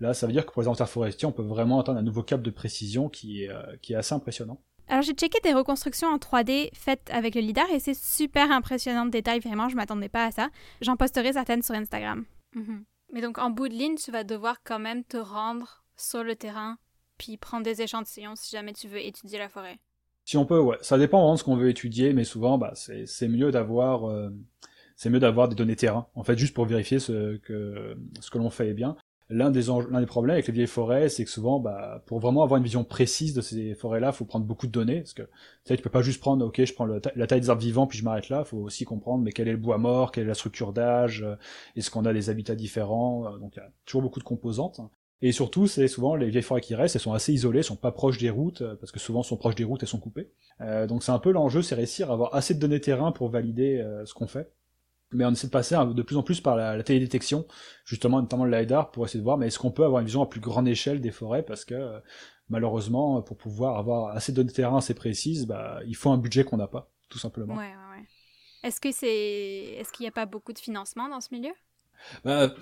là, 0.00 0.14
ça 0.14 0.26
veut 0.26 0.32
dire 0.32 0.46
que 0.46 0.52
pour 0.52 0.62
les 0.62 0.68
inventaires 0.68 0.88
forestiers, 0.88 1.28
on 1.28 1.32
peut 1.32 1.42
vraiment 1.42 1.80
atteindre 1.80 1.98
un 1.98 2.02
nouveau 2.02 2.22
cap 2.22 2.40
de 2.40 2.50
précision 2.50 3.08
qui 3.08 3.44
est, 3.44 3.50
euh, 3.50 3.76
qui 3.82 3.92
est 3.92 3.96
assez 3.96 4.14
impressionnant. 4.14 4.60
Alors 4.88 5.02
j'ai 5.02 5.12
checké 5.12 5.38
des 5.44 5.52
reconstructions 5.52 6.08
en 6.08 6.16
3D 6.16 6.70
faites 6.72 7.10
avec 7.12 7.34
le 7.34 7.42
LIDAR 7.42 7.70
et 7.70 7.78
c'est 7.78 7.94
super 7.96 8.50
impressionnant 8.50 9.04
de 9.04 9.10
détails, 9.10 9.40
vraiment, 9.40 9.68
je 9.68 9.76
m'attendais 9.76 10.08
pas 10.08 10.24
à 10.24 10.30
ça. 10.30 10.48
J'en 10.80 10.96
posterai 10.96 11.34
certaines 11.34 11.62
sur 11.62 11.74
Instagram. 11.74 12.24
Mm 12.54 12.62
-hmm. 12.62 12.84
Mais 13.12 13.20
donc 13.20 13.36
en 13.38 13.50
bout 13.50 13.68
de 13.68 13.74
ligne, 13.74 13.96
tu 13.96 14.10
vas 14.10 14.24
devoir 14.24 14.62
quand 14.64 14.78
même 14.78 15.04
te 15.04 15.18
rendre 15.18 15.84
sur 15.96 16.24
le 16.24 16.36
terrain 16.36 16.78
puis 17.18 17.36
prendre 17.36 17.64
des 17.64 17.82
échantillons 17.82 18.36
si 18.36 18.56
jamais 18.56 18.72
tu 18.72 18.88
veux 18.88 19.00
étudier 19.00 19.38
la 19.38 19.48
forêt. 19.48 19.78
Si 20.24 20.36
on 20.36 20.46
peut, 20.46 20.60
ouais. 20.60 20.76
Ça 20.82 20.98
dépend 20.98 21.18
vraiment 21.18 21.34
de 21.34 21.38
ce 21.38 21.44
qu'on 21.44 21.56
veut 21.56 21.70
étudier, 21.70 22.12
mais 22.12 22.24
souvent, 22.24 22.58
bah, 22.58 22.72
c'est 22.74 23.28
mieux 23.28 23.50
d'avoir 23.50 24.08
euh, 24.08 24.30
c'est 24.94 25.10
mieux 25.10 25.20
d'avoir 25.20 25.48
des 25.48 25.54
données 25.54 25.76
terrain, 25.76 26.08
en 26.14 26.24
fait, 26.24 26.36
juste 26.36 26.54
pour 26.54 26.66
vérifier 26.66 26.98
ce 26.98 27.36
que, 27.36 27.96
ce 28.20 28.30
que 28.30 28.38
l'on 28.38 28.50
fait 28.50 28.68
est 28.68 28.74
bien. 28.74 28.96
L'un 29.30 29.50
des, 29.50 29.64
des 29.64 30.06
problèmes 30.06 30.34
avec 30.34 30.46
les 30.48 30.52
vieilles 30.52 30.66
forêts, 30.66 31.08
c'est 31.08 31.24
que 31.24 31.30
souvent, 31.30 31.60
bah, 31.60 32.02
pour 32.06 32.18
vraiment 32.18 32.42
avoir 32.42 32.58
une 32.58 32.64
vision 32.64 32.82
précise 32.82 33.32
de 33.32 33.40
ces 33.40 33.74
forêts-là, 33.74 34.10
faut 34.10 34.24
prendre 34.24 34.44
beaucoup 34.44 34.66
de 34.66 34.72
données, 34.72 35.00
parce 35.00 35.12
que 35.12 35.22
tu 35.64 35.76
tu 35.76 35.82
peux 35.82 35.90
pas 35.90 36.02
juste 36.02 36.20
prendre, 36.20 36.44
ok, 36.44 36.64
je 36.64 36.74
prends 36.74 36.86
la 36.86 37.26
taille 37.26 37.40
des 37.40 37.48
arbres 37.48 37.62
vivants, 37.62 37.86
puis 37.86 37.98
je 37.98 38.04
m'arrête 38.04 38.28
là. 38.28 38.42
Faut 38.44 38.58
aussi 38.58 38.84
comprendre, 38.84 39.22
mais 39.22 39.32
quel 39.32 39.46
est 39.46 39.52
le 39.52 39.58
bois 39.58 39.78
mort, 39.78 40.12
quelle 40.12 40.24
est 40.24 40.28
la 40.28 40.34
structure 40.34 40.72
d'âge, 40.72 41.22
euh, 41.22 41.36
est-ce 41.76 41.90
qu'on 41.90 42.04
a 42.04 42.12
des 42.12 42.28
habitats 42.28 42.56
différents, 42.56 43.26
euh, 43.26 43.38
donc 43.38 43.54
il 43.56 43.60
y 43.60 43.62
a 43.62 43.70
toujours 43.84 44.02
beaucoup 44.02 44.18
de 44.18 44.24
composantes. 44.24 44.80
Et 45.20 45.32
surtout, 45.32 45.66
c'est 45.66 45.88
souvent 45.88 46.14
les 46.14 46.30
vieilles 46.30 46.42
forêts 46.42 46.60
qui 46.60 46.74
restent, 46.74 46.96
elles 46.96 47.02
sont 47.02 47.12
assez 47.12 47.32
isolées, 47.32 47.58
elles 47.58 47.64
sont 47.64 47.76
pas 47.76 47.90
proches 47.92 48.18
des 48.18 48.30
routes, 48.30 48.62
euh, 48.62 48.76
parce 48.76 48.92
que 48.92 49.00
souvent 49.00 49.20
elles 49.20 49.26
sont 49.26 49.36
proches 49.36 49.56
des 49.56 49.64
routes, 49.64 49.82
elles 49.82 49.88
sont 49.88 49.98
coupées. 49.98 50.30
Euh, 50.60 50.86
donc 50.86 51.02
c'est 51.02 51.12
un 51.12 51.18
peu 51.18 51.32
l'enjeu, 51.32 51.62
c'est 51.62 51.74
réussir 51.74 52.10
à 52.10 52.14
avoir 52.14 52.34
assez 52.34 52.54
de 52.54 52.60
données 52.60 52.80
terrain 52.80 53.10
pour 53.10 53.28
valider 53.28 53.78
euh, 53.78 54.04
ce 54.06 54.14
qu'on 54.14 54.28
fait 54.28 54.52
mais 55.12 55.24
on 55.24 55.32
essaie 55.32 55.46
de 55.46 55.52
passer 55.52 55.74
de 55.74 56.02
plus 56.02 56.16
en 56.16 56.22
plus 56.22 56.40
par 56.40 56.56
la, 56.56 56.76
la 56.76 56.82
télédétection, 56.82 57.46
justement 57.84 58.20
notamment 58.20 58.44
le 58.44 58.58
LiDAR, 58.58 58.90
pour 58.90 59.04
essayer 59.04 59.20
de 59.20 59.24
voir 59.24 59.38
mais 59.38 59.46
est-ce 59.46 59.58
qu'on 59.58 59.70
peut 59.70 59.84
avoir 59.84 60.00
une 60.00 60.06
vision 60.06 60.22
à 60.22 60.26
plus 60.26 60.40
grande 60.40 60.68
échelle 60.68 61.00
des 61.00 61.10
forêts, 61.10 61.42
parce 61.42 61.64
que 61.64 61.74
euh, 61.74 61.98
malheureusement, 62.48 63.22
pour 63.22 63.36
pouvoir 63.36 63.78
avoir 63.78 64.14
assez 64.14 64.32
de 64.32 64.36
données 64.36 64.52
terrain 64.52 64.78
assez 64.78 64.94
précises, 64.94 65.46
bah, 65.46 65.80
il 65.86 65.96
faut 65.96 66.10
un 66.10 66.18
budget 66.18 66.44
qu'on 66.44 66.58
n'a 66.58 66.66
pas, 66.68 66.90
tout 67.08 67.18
simplement. 67.18 67.54
Ouais, 67.54 67.64
ouais, 67.64 67.98
ouais. 67.98 68.06
Est-ce 68.62 68.80
que 68.80 68.92
c'est, 68.92 69.08
est-ce 69.78 69.92
qu'il 69.92 70.04
n'y 70.04 70.08
a 70.08 70.12
pas 70.12 70.26
beaucoup 70.26 70.52
de 70.52 70.58
financement 70.58 71.08
dans 71.08 71.20
ce 71.20 71.32
milieu? 71.32 71.52
Bah, 72.24 72.52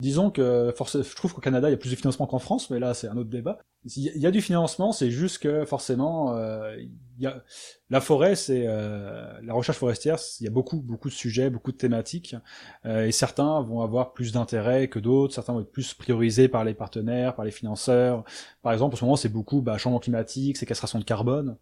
Disons 0.00 0.30
que 0.30 0.72
je 0.78 1.14
trouve 1.14 1.34
qu'au 1.34 1.40
Canada 1.42 1.68
il 1.68 1.72
y 1.72 1.74
a 1.74 1.78
plus 1.78 1.90
de 1.90 1.96
financement 1.96 2.26
qu'en 2.26 2.38
France, 2.38 2.70
mais 2.70 2.78
là 2.78 2.94
c'est 2.94 3.08
un 3.08 3.16
autre 3.16 3.28
débat. 3.28 3.58
Il 3.84 4.16
y 4.16 4.26
a 4.26 4.30
du 4.30 4.40
financement, 4.40 4.92
c'est 4.92 5.10
juste 5.10 5.38
que 5.38 5.64
forcément, 5.64 6.34
euh, 6.36 6.76
il 6.78 7.22
y 7.22 7.26
a 7.26 7.42
la 7.88 8.00
forêt, 8.00 8.34
c'est 8.34 8.64
euh, 8.66 9.32
la 9.42 9.54
recherche 9.54 9.78
forestière. 9.78 10.18
Il 10.40 10.44
y 10.44 10.46
a 10.46 10.50
beaucoup, 10.50 10.80
beaucoup 10.80 11.08
de 11.08 11.14
sujets, 11.14 11.48
beaucoup 11.48 11.72
de 11.72 11.76
thématiques, 11.76 12.36
euh, 12.84 13.06
et 13.06 13.12
certains 13.12 13.62
vont 13.62 13.80
avoir 13.80 14.12
plus 14.12 14.32
d'intérêt 14.32 14.88
que 14.88 14.98
d'autres. 14.98 15.34
Certains 15.34 15.54
vont 15.54 15.60
être 15.60 15.72
plus 15.72 15.94
priorisés 15.94 16.48
par 16.48 16.64
les 16.64 16.74
partenaires, 16.74 17.34
par 17.34 17.44
les 17.44 17.50
financeurs. 17.50 18.24
Par 18.62 18.72
exemple, 18.72 18.94
en 18.94 18.98
ce 18.98 19.04
moment, 19.04 19.16
c'est 19.16 19.30
beaucoup 19.30 19.62
bah, 19.62 19.78
changement 19.78 19.98
climatique, 19.98 20.56
c'est 20.56 20.66
castration 20.66 20.98
de 20.98 21.04
carbone. 21.04 21.56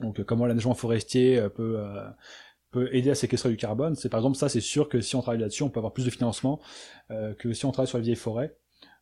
Donc, 0.00 0.22
comment 0.24 0.46
l'aménagement 0.46 0.74
forestier 0.74 1.48
peut 1.54 1.78
peut 2.74 2.94
aider 2.94 3.10
à 3.10 3.14
séquestrer 3.14 3.48
du 3.48 3.56
carbone. 3.56 3.94
C'est 3.94 4.08
par 4.08 4.20
exemple 4.20 4.36
ça, 4.36 4.48
c'est 4.48 4.60
sûr 4.60 4.88
que 4.88 5.00
si 5.00 5.16
on 5.16 5.22
travaille 5.22 5.40
là-dessus, 5.40 5.62
on 5.62 5.70
peut 5.70 5.80
avoir 5.80 5.92
plus 5.92 6.04
de 6.04 6.10
financement 6.10 6.60
que 7.38 7.52
si 7.52 7.64
on 7.64 7.72
travaille 7.72 7.88
sur 7.88 7.98
les 7.98 8.04
vieilles 8.04 8.16
forêts. 8.16 8.56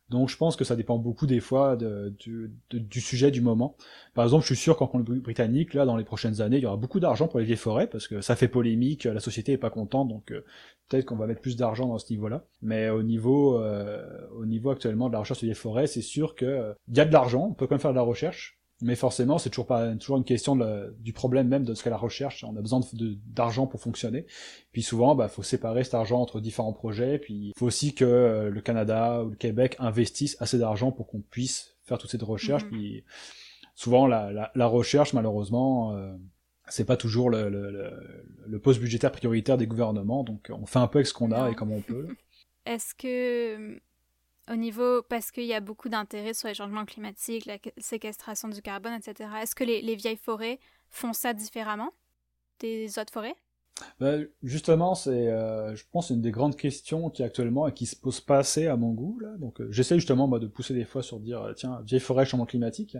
Donc 0.09 0.29
je 0.29 0.37
pense 0.37 0.55
que 0.55 0.63
ça 0.63 0.75
dépend 0.75 0.97
beaucoup 0.97 1.25
des 1.25 1.39
fois 1.39 1.75
du 1.75 3.01
sujet 3.01 3.31
du 3.31 3.41
moment. 3.41 3.75
Par 4.13 4.25
exemple, 4.25 4.43
je 4.43 4.53
suis 4.53 4.61
sûr 4.61 4.77
qu'en 4.77 4.87
Colombie-Britannique, 4.87 5.73
là, 5.73 5.85
dans 5.85 5.97
les 5.97 6.03
prochaines 6.03 6.41
années, 6.41 6.57
il 6.57 6.63
y 6.63 6.65
aura 6.65 6.77
beaucoup 6.77 6.99
d'argent 6.99 7.27
pour 7.27 7.39
les 7.39 7.45
vieilles 7.45 7.57
forêts, 7.57 7.87
parce 7.87 8.07
que 8.07 8.21
ça 8.21 8.35
fait 8.35 8.47
polémique, 8.47 9.05
la 9.05 9.19
société 9.19 9.53
est 9.53 9.57
pas 9.57 9.69
contente, 9.69 10.09
donc 10.09 10.31
euh, 10.31 10.45
peut-être 10.87 11.05
qu'on 11.05 11.15
va 11.15 11.25
mettre 11.25 11.41
plus 11.41 11.55
d'argent 11.55 11.87
dans 11.87 11.97
ce 11.97 12.11
niveau-là. 12.11 12.45
Mais 12.61 12.89
au 12.89 13.01
niveau, 13.01 13.59
euh, 13.59 14.05
au 14.37 14.45
niveau 14.45 14.69
actuellement 14.69 15.07
de 15.07 15.13
la 15.13 15.19
recherche 15.19 15.39
sur 15.39 15.45
les 15.45 15.53
vieilles 15.53 15.61
forêts, 15.61 15.87
c'est 15.87 16.01
sûr 16.01 16.35
qu'il 16.35 16.47
euh, 16.47 16.73
y 16.93 16.99
a 16.99 17.05
de 17.05 17.13
l'argent, 17.13 17.47
on 17.49 17.53
peut 17.53 17.65
quand 17.65 17.75
même 17.75 17.81
faire 17.81 17.91
de 17.91 17.95
la 17.95 18.03
recherche, 18.03 18.59
mais 18.83 18.95
forcément, 18.95 19.37
c'est 19.37 19.49
toujours 19.49 19.65
pas 19.65 19.95
toujours 19.95 20.17
une 20.17 20.23
question 20.23 20.57
du 20.99 21.13
problème 21.13 21.47
même 21.47 21.63
de 21.63 21.73
ce 21.73 21.83
qu'est 21.83 21.89
la 21.89 21.97
recherche. 21.97 22.43
On 22.43 22.55
a 22.55 22.61
besoin 22.61 22.81
d'argent 23.25 23.65
pour 23.65 23.79
fonctionner. 23.79 24.25
Puis 24.71 24.83
souvent, 24.83 25.15
bah, 25.15 25.27
faut 25.27 25.43
séparer 25.43 25.83
cet 25.83 25.93
argent 25.93 26.19
entre 26.19 26.39
différents 26.41 26.73
projets. 26.73 27.17
Puis 27.17 27.33
il 27.33 27.53
faut 27.57 27.65
aussi 27.65 27.95
que 27.95 28.05
euh, 28.05 28.49
le 28.49 28.61
Canada 28.61 29.23
ou 29.23 29.29
le 29.29 29.35
Québec 29.35 29.75
investissent 29.79 30.37
assez 30.39 30.57
d'argent 30.57 30.91
pour 30.91 31.07
qu'on 31.07 31.21
puisse 31.21 31.75
faire 31.83 31.97
toute 31.97 32.11
cette 32.11 32.23
recherche. 32.23 32.63
Mhm. 32.65 32.69
Puis 32.71 33.03
souvent, 33.75 34.05
la, 34.05 34.67
recherche, 34.67 35.13
malheureusement, 35.13 35.95
euh, 35.95 36.13
c'est 36.67 36.85
pas 36.85 36.97
toujours 36.97 37.29
le, 37.29 37.49
le, 37.49 38.59
poste 38.59 38.79
budgétaire 38.79 39.11
prioritaire 39.11 39.57
des 39.57 39.67
gouvernements. 39.67 40.23
Donc 40.23 40.51
on 40.51 40.65
fait 40.65 40.79
un 40.79 40.87
peu 40.87 40.99
avec 40.99 41.07
ce 41.07 41.13
qu'on 41.13 41.31
a 41.31 41.49
et 41.49 41.55
comme 41.55 41.71
on 41.71 41.81
peut. 41.81 42.07
Est-ce 42.65 42.95
que 42.95 43.79
au 44.51 44.55
niveau, 44.55 45.01
parce 45.03 45.31
qu'il 45.31 45.45
y 45.45 45.53
a 45.53 45.61
beaucoup 45.61 45.89
d'intérêt 45.89 46.33
sur 46.33 46.47
les 46.47 46.53
changements 46.53 46.85
climatiques, 46.85 47.45
la 47.45 47.57
séquestration 47.77 48.49
du 48.49 48.61
carbone, 48.61 48.93
etc. 48.93 49.29
Est-ce 49.41 49.55
que 49.55 49.63
les, 49.63 49.95
vieilles 49.95 50.17
forêts 50.17 50.59
font 50.89 51.13
ça 51.13 51.33
différemment 51.33 51.93
des 52.59 52.99
autres 52.99 53.13
forêts? 53.13 53.35
Ben, 53.99 54.27
justement, 54.43 54.95
c'est, 54.95 55.27
euh, 55.29 55.75
je 55.75 55.83
pense, 55.91 56.09
une 56.09 56.21
des 56.21 56.31
grandes 56.31 56.55
questions 56.55 57.09
qui 57.09 57.23
actuellement 57.23 57.67
et 57.67 57.73
qui 57.73 57.85
se 57.85 57.95
pose 57.95 58.21
pas 58.21 58.37
assez 58.37 58.67
à 58.67 58.77
mon 58.77 58.91
goût. 58.91 59.19
Donc, 59.39 59.61
euh, 59.61 59.67
j'essaie 59.71 59.95
justement 59.95 60.27
de 60.27 60.47
pousser 60.47 60.73
des 60.73 60.85
fois 60.85 61.01
sur 61.01 61.19
dire, 61.19 61.41
euh, 61.41 61.53
tiens, 61.53 61.81
vieilles 61.83 61.99
forêts, 61.99 62.25
changement 62.25 62.45
climatique, 62.45 62.97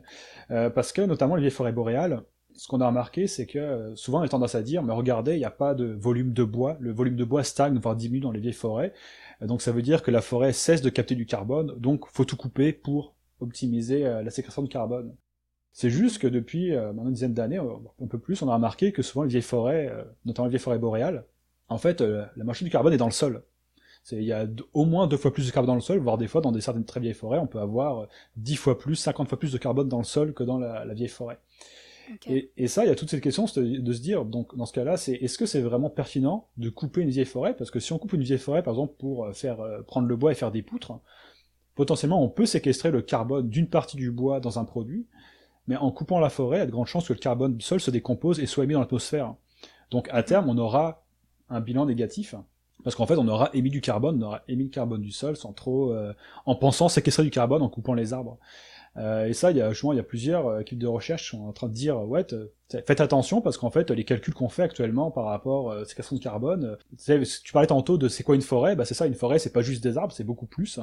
parce 0.48 0.91
que 0.91 1.02
notamment 1.02 1.36
les 1.36 1.41
vieilles 1.41 1.52
forêts 1.52 1.72
boréales, 1.72 2.24
ce 2.56 2.68
qu'on 2.68 2.82
a 2.82 2.88
remarqué, 2.88 3.28
c'est 3.28 3.45
que 3.45 3.93
souvent 3.95 4.20
on 4.20 4.24
a 4.24 4.28
tendance 4.28 4.56
à 4.56 4.62
dire, 4.62 4.84
mais 4.84 4.93
regardez, 4.93 5.34
il 5.34 5.39
n'y 5.39 5.45
a 5.45 5.51
pas 5.51 5.74
de 5.74 5.86
volume 5.86 6.34
de 6.34 6.43
bois, 6.43 6.78
le 6.80 6.91
volume 6.91 7.16
de 7.16 7.24
bois 7.24 7.43
stagne, 7.43 7.78
voire 7.80 7.95
diminue 7.95 8.22
dans 8.22 8.32
les 8.32 8.39
vieilles 8.39 8.54
forêts, 8.54 8.93
donc 9.41 9.62
ça 9.62 9.72
veut 9.72 9.82
dire 9.82 10.04
que 10.04 10.12
la 10.12 10.22
forêt 10.22 10.54
cesse 10.54 10.82
de 10.82 10.89
capter 10.89 11.16
du 11.16 11.26
carbone, 11.26 11.74
donc 11.78 12.08
faut 12.08 12.26
tout 12.26 12.38
couper 12.38 12.72
pour 12.74 13.16
optimiser 13.39 14.06
euh, 14.06 14.24
la 14.24 14.32
séquestration 14.32 14.64
de 14.64 14.70
carbone. 14.70 15.16
C'est 15.72 15.89
juste 15.89 16.20
que 16.20 16.28
depuis 16.28 16.74
euh, 16.74 16.93
maintenant 16.93 17.10
une 17.10 17.14
dizaine 17.14 17.34
d'années, 17.34 17.60
euh, 17.60 17.76
un 18.01 18.08
peu 18.08 18.20
plus, 18.20 18.41
on 18.41 18.49
a 18.49 18.54
remarqué 18.54 18.91
que 18.91 19.01
souvent 19.01 19.24
les 19.24 19.30
vieilles 19.30 19.41
forêts, 19.41 19.91
notamment 20.26 20.45
les 20.45 20.51
vieilles 20.51 20.62
forêts 20.62 20.80
boréales, 20.80 21.26
en 21.70 21.78
fait, 21.78 22.01
la 22.01 22.43
moitié 22.43 22.66
du 22.66 22.72
carbone 22.72 22.93
est 22.93 22.97
dans 22.97 23.06
le 23.06 23.12
sol. 23.12 23.43
Il 24.12 24.24
y 24.24 24.34
a 24.34 24.45
au 24.74 24.86
moins 24.86 25.08
deux 25.08 25.18
fois 25.18 25.34
plus 25.34 25.47
de 25.47 25.51
carbone 25.51 25.70
dans 25.70 25.76
le 25.76 25.82
sol, 25.82 25.97
voire 25.99 26.18
des 26.18 26.28
fois 26.28 26.41
dans 26.41 26.51
des 26.51 26.60
certaines 26.60 26.84
très 26.84 26.99
vieilles 26.99 27.14
forêts, 27.14 27.39
on 27.39 27.47
peut 27.47 27.62
avoir 27.62 28.08
dix 28.36 28.58
fois 28.58 28.78
plus, 28.78 28.95
cinquante 28.95 29.30
fois 29.30 29.39
plus 29.39 29.54
de 29.54 29.58
carbone 29.58 29.88
dans 29.88 29.97
le 29.97 30.04
sol 30.04 30.34
que 30.34 30.43
dans 30.43 30.60
la 30.60 30.93
vieille 30.93 31.08
forêt. 31.08 31.39
Et, 32.28 32.68
ça, 32.68 32.84
il 32.84 32.88
y 32.88 32.91
a 32.91 32.95
toute 32.95 33.10
cette 33.10 33.22
question 33.22 33.45
de 33.45 33.93
se 33.93 34.01
dire, 34.01 34.26
donc 34.26 34.56
dans 34.56 34.66
ce 34.66 34.74
cas-là, 34.74 34.97
c'est 34.97 35.14
est-ce 35.14 35.38
que 35.38 35.45
c'est 35.45 35.62
vraiment 35.62 35.89
pertinent 35.89 36.47
de 36.58 36.70
couper 36.70 37.01
une 37.01 37.10
vieille 37.10 37.26
forêt? 37.26 37.56
Parce 37.56 37.72
que 37.72 37.80
si 37.80 37.93
on 37.93 37.97
coupe 37.97 38.14
une 38.14 38.24
vieille 38.24 38.38
forêt, 38.38 38.64
par 38.64 38.74
exemple, 38.74 38.95
pour 38.97 39.26
euh, 39.26 39.34
faire 39.34 39.60
euh, 39.62 39.82
prendre 39.82 40.08
le 40.08 40.16
bois 40.16 40.32
et 40.32 40.36
faire 40.36 40.51
des 40.51 40.62
poutres, 40.62 40.93
potentiellement 41.76 42.24
on 42.24 42.30
peut 42.30 42.45
séquestrer 42.45 42.91
le 42.91 43.01
carbone 43.01 43.49
d'une 43.49 43.68
partie 43.68 43.97
du 43.97 44.12
bois 44.12 44.39
dans 44.39 44.60
un 44.60 44.66
produit, 44.66 45.08
mais 45.68 45.76
en 45.78 45.91
coupant 45.91 46.20
la 46.20 46.30
forêt, 46.30 46.58
il 46.58 46.60
y 46.60 46.64
a 46.64 46.66
de 46.66 46.72
grandes 46.72 46.88
chances 46.88 47.08
que 47.08 47.14
le 47.14 47.20
carbone 47.20 47.56
du 47.56 47.64
sol 47.64 47.80
se 47.80 47.91
décompose 47.91 48.39
et 48.39 48.45
soit 48.45 48.66
émis 48.66 48.74
dans 48.74 48.82
l'atmosphère. 48.82 49.36
Donc 49.91 50.08
à 50.12 50.24
terme, 50.24 50.49
on 50.49 50.58
aura 50.58 51.06
un 51.49 51.62
bilan 51.62 51.86
négatif, 51.86 52.36
parce 52.84 52.95
qu'en 52.95 53.06
fait, 53.06 53.16
on 53.16 53.28
aura 53.28 53.49
émis 53.54 53.70
du 53.70 53.82
carbone, 53.82 54.22
on 54.22 54.28
aura 54.28 54.41
émis 54.47 54.66
le 54.66 54.70
carbone 54.70 55.01
du 55.01 55.12
sol 55.12 55.38
sans 55.38 55.54
trop, 55.54 55.93
euh, 55.93 56.14
en 56.45 56.56
pensant 56.56 56.89
séquestrer 56.89 57.24
du 57.24 57.30
carbone 57.30 57.62
en 57.62 57.70
coupant 57.70 57.93
les 57.93 58.14
arbres. 58.14 58.38
Euh, 58.98 59.26
et 59.26 59.34
ça, 59.34 59.52
il 59.52 59.58
y 59.58 59.62
a, 59.62 59.72
il 59.72 59.96
y 59.96 60.00
a 60.00 60.04
plusieurs 60.04 60.48
euh, 60.48 60.60
équipes 60.60 60.80
de 60.80 60.88
recherche 60.88 61.24
qui 61.24 61.38
sont 61.38 61.46
en 61.46 61.54
train 61.54 61.68
de 61.68 61.74
dire, 61.74 61.98
ouais, 62.08 62.26
faites 62.70 63.02
attention 63.02 63.41
parce 63.41 63.58
qu'en 63.58 63.72
fait, 63.72 63.89
les 63.91 64.04
calculs 64.04 64.34
qu'on 64.34 64.50
fait 64.50 64.64
actuellement 64.64 65.10
par 65.10 65.26
rapport 65.26 65.72
à 65.72 65.86
ces 65.86 65.96
questions 65.96 66.16
de 66.16 66.22
carbone, 66.22 66.78
tu 66.98 67.54
parlais 67.54 67.68
tantôt 67.68 67.98
de 67.98 68.08
c'est 68.08 68.24
quoi 68.24 68.36
une 68.36 68.41
forêt, 68.41 68.76
bah 68.76 68.86
c'est 68.86 68.94
ça, 68.94 69.08
une 69.08 69.16
forêt, 69.16 69.39
c'est 69.39 69.54
pas 69.54 69.62
juste 69.62 69.84
des 69.84 69.98
arbres, 69.98 70.14
c'est 70.14 70.24
beaucoup 70.24 70.46
plus. 70.46 70.80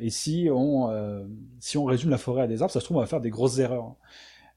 et 0.00 0.10
si 0.10 0.48
on 0.52 1.26
si 1.58 1.78
on 1.78 1.84
résume 1.84 2.10
la 2.10 2.18
forêt 2.18 2.42
à 2.42 2.46
des 2.46 2.62
arbres, 2.62 2.72
ça 2.72 2.80
se 2.80 2.84
trouve 2.84 2.98
on 2.98 3.00
va 3.00 3.06
faire 3.06 3.20
des 3.20 3.30
grosses 3.30 3.58
erreurs. 3.58 3.94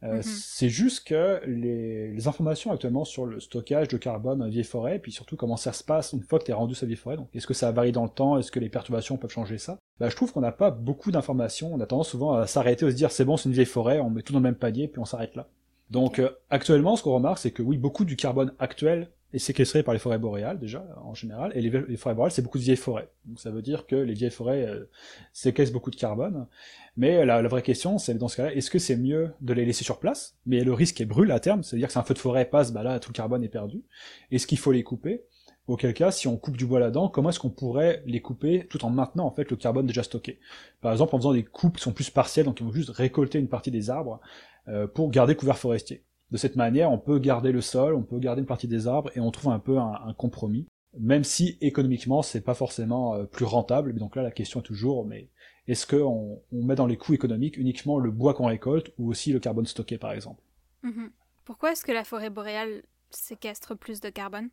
Euh, 0.03 0.17
mhm. 0.17 0.23
C'est 0.23 0.69
juste 0.69 1.07
que 1.07 1.41
les, 1.45 2.27
informations 2.27 2.71
actuellement 2.71 3.05
sur 3.05 3.25
le 3.25 3.39
stockage 3.39 3.87
de 3.89 3.97
carbone 3.97 4.39
dans 4.39 4.47
vieille 4.47 4.63
forêt, 4.63 4.99
puis 4.99 5.11
surtout 5.11 5.35
comment 5.35 5.57
ça 5.57 5.73
se 5.73 5.83
passe 5.83 6.13
une 6.13 6.21
fois 6.21 6.39
que 6.39 6.45
tu 6.45 6.51
es 6.51 6.53
rendu 6.53 6.73
sa 6.73 6.85
vieille 6.85 6.97
forêt, 6.97 7.17
donc 7.17 7.27
est-ce 7.33 7.47
que 7.47 7.53
ça 7.53 7.71
varie 7.71 7.91
dans 7.91 8.03
le 8.03 8.09
temps, 8.09 8.37
est-ce 8.37 8.51
que 8.51 8.59
les 8.59 8.69
perturbations 8.69 9.17
peuvent 9.17 9.31
changer 9.31 9.57
ça? 9.57 9.77
Bah, 9.99 10.09
Je 10.09 10.15
trouve 10.15 10.31
qu'on 10.31 10.41
n'a 10.41 10.51
pas 10.51 10.71
beaucoup 10.71 11.11
d'informations, 11.11 11.73
on 11.73 11.79
a 11.79 11.85
tendance 11.85 12.09
souvent 12.09 12.33
à 12.33 12.47
s'arrêter, 12.47 12.85
à 12.85 12.91
se 12.91 12.95
dire 12.95 13.11
c'est 13.11 13.25
bon, 13.25 13.37
c'est 13.37 13.49
une 13.49 13.55
vieille 13.55 13.65
forêt, 13.65 13.99
on 13.99 14.09
met 14.09 14.21
tout 14.21 14.33
dans 14.33 14.39
le 14.39 14.43
même 14.43 14.55
panier, 14.55 14.87
puis 14.87 14.99
on 14.99 15.05
s'arrête 15.05 15.35
là. 15.35 15.47
Donc 15.89 16.19
euh, 16.19 16.29
actuellement, 16.49 16.95
ce 16.95 17.03
qu'on 17.03 17.15
remarque, 17.15 17.39
c'est 17.39 17.51
que 17.51 17.61
oui, 17.61 17.77
beaucoup 17.77 18.05
du 18.05 18.15
carbone 18.15 18.53
actuel 18.59 19.09
est 19.33 19.39
séquestré 19.39 19.83
par 19.83 19.93
les 19.93 19.99
forêts 19.99 20.19
boréales 20.19 20.59
déjà 20.59 20.85
en 21.03 21.13
général, 21.13 21.51
et 21.55 21.61
les, 21.61 21.97
forêts 21.97 22.15
boréales 22.15 22.31
c'est 22.31 22.41
beaucoup 22.41 22.59
de 22.59 22.63
vieilles 22.63 22.77
forêts. 22.77 23.09
Donc 23.25 23.39
ça 23.39 23.51
veut 23.51 23.61
dire 23.61 23.87
que 23.87 23.95
les 23.95 24.13
vieilles 24.13 24.31
forêts 24.31 24.65
euh, 24.65 24.89
séquestrent 25.33 25.73
beaucoup 25.73 25.91
de 25.91 25.95
carbone. 25.95 26.47
Mais 26.95 27.25
la, 27.25 27.41
vraie 27.47 27.63
question 27.63 27.97
c'est 27.97 28.13
dans 28.13 28.27
ce 28.27 28.37
cas-là, 28.37 28.53
est-ce 28.53 28.69
que 28.69 28.79
c'est 28.79 28.95
mieux 28.95 29.31
de 29.41 29.53
les 29.53 29.65
laisser 29.65 29.83
sur 29.83 29.99
place, 29.99 30.37
mais 30.45 30.63
le 30.63 30.73
risque 30.73 31.01
est 31.01 31.05
brûle 31.05 31.31
à 31.31 31.39
terme, 31.39 31.63
c'est-à-dire 31.63 31.87
que 31.87 31.93
si 31.93 31.99
un 31.99 32.03
feu 32.03 32.13
de 32.13 32.19
forêt 32.19 32.45
passe, 32.45 32.71
bah 32.71 32.83
là 32.83 32.99
tout 32.99 33.09
le 33.09 33.15
carbone 33.15 33.43
est 33.43 33.49
perdu. 33.49 33.83
Est-ce 34.31 34.47
qu'il 34.47 34.59
faut 34.59 34.71
les 34.71 34.83
couper? 34.83 35.23
Auquel 35.65 35.93
cas, 35.93 36.11
si 36.11 36.27
on 36.27 36.35
coupe 36.35 36.57
du 36.57 36.65
bois 36.65 36.81
là-dedans, 36.81 37.07
comment 37.07 37.29
est-ce 37.29 37.39
qu'on 37.39 37.49
pourrait 37.49 38.03
les 38.05 38.21
couper 38.21 38.67
tout 38.69 38.83
en 38.83 38.89
maintenant 38.89 39.25
en 39.25 39.31
fait 39.31 39.49
le 39.49 39.55
carbone 39.55 39.87
déjà 39.87 40.03
stocké? 40.03 40.39
Par 40.81 40.91
exemple 40.91 41.15
en 41.15 41.19
faisant 41.19 41.31
des 41.31 41.45
coupes 41.45 41.77
qui 41.77 41.83
sont 41.83 41.93
plus 41.93 42.09
partielles, 42.09 42.45
donc 42.45 42.59
ils 42.59 42.65
vont 42.65 42.73
juste 42.73 42.89
récolter 42.89 43.39
une 43.39 43.47
partie 43.47 43.71
des 43.71 43.89
arbres 43.89 44.19
euh, 44.67 44.87
pour 44.87 45.09
garder 45.09 45.35
couvert 45.35 45.57
forestier. 45.57 46.03
De 46.33 46.37
cette 46.37 46.55
manière, 46.55 46.91
on 46.91 46.97
peut 46.97 47.19
garder 47.19 47.51
le 47.51 47.61
sol, 47.61 47.93
on 47.93 48.01
peut 48.01 48.17
garder 48.17 48.39
une 48.41 48.47
partie 48.47 48.67
des 48.67 48.87
arbres, 48.87 49.11
et 49.15 49.19
on 49.19 49.29
trouve 49.29 49.53
un 49.53 49.59
peu 49.59 49.77
un, 49.77 50.15
compromis. 50.17 50.67
Même 50.99 51.23
si 51.23 51.59
économiquement, 51.61 52.23
c'est 52.23 52.41
pas 52.41 52.55
forcément 52.55 53.13
euh, 53.13 53.25
plus 53.25 53.45
rentable. 53.45 53.93
Donc 53.93 54.15
là, 54.15 54.23
la 54.23 54.31
question 54.31 54.59
est 54.59 54.63
toujours, 54.63 55.05
mais 55.05 55.29
est-ce 55.67 55.85
qu'on 55.85 56.41
on 56.51 56.63
met 56.63 56.73
dans 56.73 56.87
les 56.87 56.97
coûts 56.97 57.13
économiques 57.13 57.55
uniquement 57.57 57.99
le 57.99 58.09
bois 58.09 58.33
qu'on 58.33 58.47
récolte 58.47 58.91
ou 58.97 59.11
aussi 59.11 59.31
le 59.31 59.39
carbone 59.39 59.67
stocké, 59.67 59.99
par 59.99 60.11
exemple? 60.11 60.41
Mhm. 60.81 61.11
Pourquoi 61.45 61.71
est-ce 61.71 61.85
que 61.85 61.91
la 61.91 62.03
forêt 62.03 62.31
boréale 62.31 62.81
séquestre 63.11 63.77
plus 63.77 63.99
de 63.99 64.09
carbone? 64.09 64.49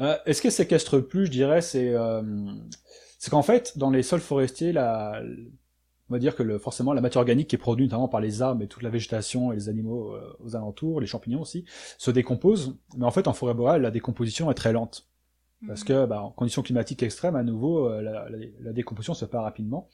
Euh, 0.00 0.18
Est-ce 0.26 0.42
qu'elle 0.42 0.52
séquestre 0.52 1.00
plus? 1.00 1.26
Je 1.26 1.30
dirais, 1.30 1.62
c'est 1.62 1.94
euh, 1.94 2.22
c'est 3.18 3.30
qu'en 3.30 3.42
fait, 3.42 3.78
dans 3.78 3.88
les 3.88 4.02
sols 4.02 4.20
forestiers, 4.20 4.72
la, 4.72 5.22
on 6.12 6.16
va 6.16 6.18
dire 6.18 6.36
que 6.36 6.58
forcément 6.58 6.92
la 6.92 7.00
matière 7.00 7.20
organique 7.20 7.48
qui 7.48 7.56
est 7.56 7.58
produite 7.58 7.90
notamment 7.90 8.06
par 8.06 8.20
les 8.20 8.42
arbres 8.42 8.62
et 8.62 8.66
toute 8.66 8.82
la 8.82 8.90
végétation 8.90 9.50
et 9.50 9.54
les 9.54 9.70
animaux 9.70 10.12
euh, 10.12 10.36
aux 10.44 10.56
alentours, 10.56 11.00
les 11.00 11.06
champignons 11.06 11.40
aussi, 11.40 11.64
se 11.96 12.10
décompose. 12.10 12.76
Mais 12.98 13.06
en 13.06 13.10
fait, 13.10 13.28
en 13.28 13.32
forêt 13.32 13.54
boréale, 13.54 13.80
la 13.80 13.90
décomposition 13.90 14.50
est 14.50 14.54
très 14.54 14.74
lente. 14.74 15.08
Parce 15.66 15.84
que, 15.84 16.04
bah, 16.04 16.20
en 16.20 16.30
conditions 16.30 16.60
climatiques 16.60 17.02
extrêmes, 17.02 17.34
à 17.34 17.42
nouveau, 17.42 17.88
euh, 17.88 18.02
la, 18.02 18.72
décomposition 18.74 19.14
se 19.14 19.24
fait 19.24 19.38
rapidement 19.38 19.88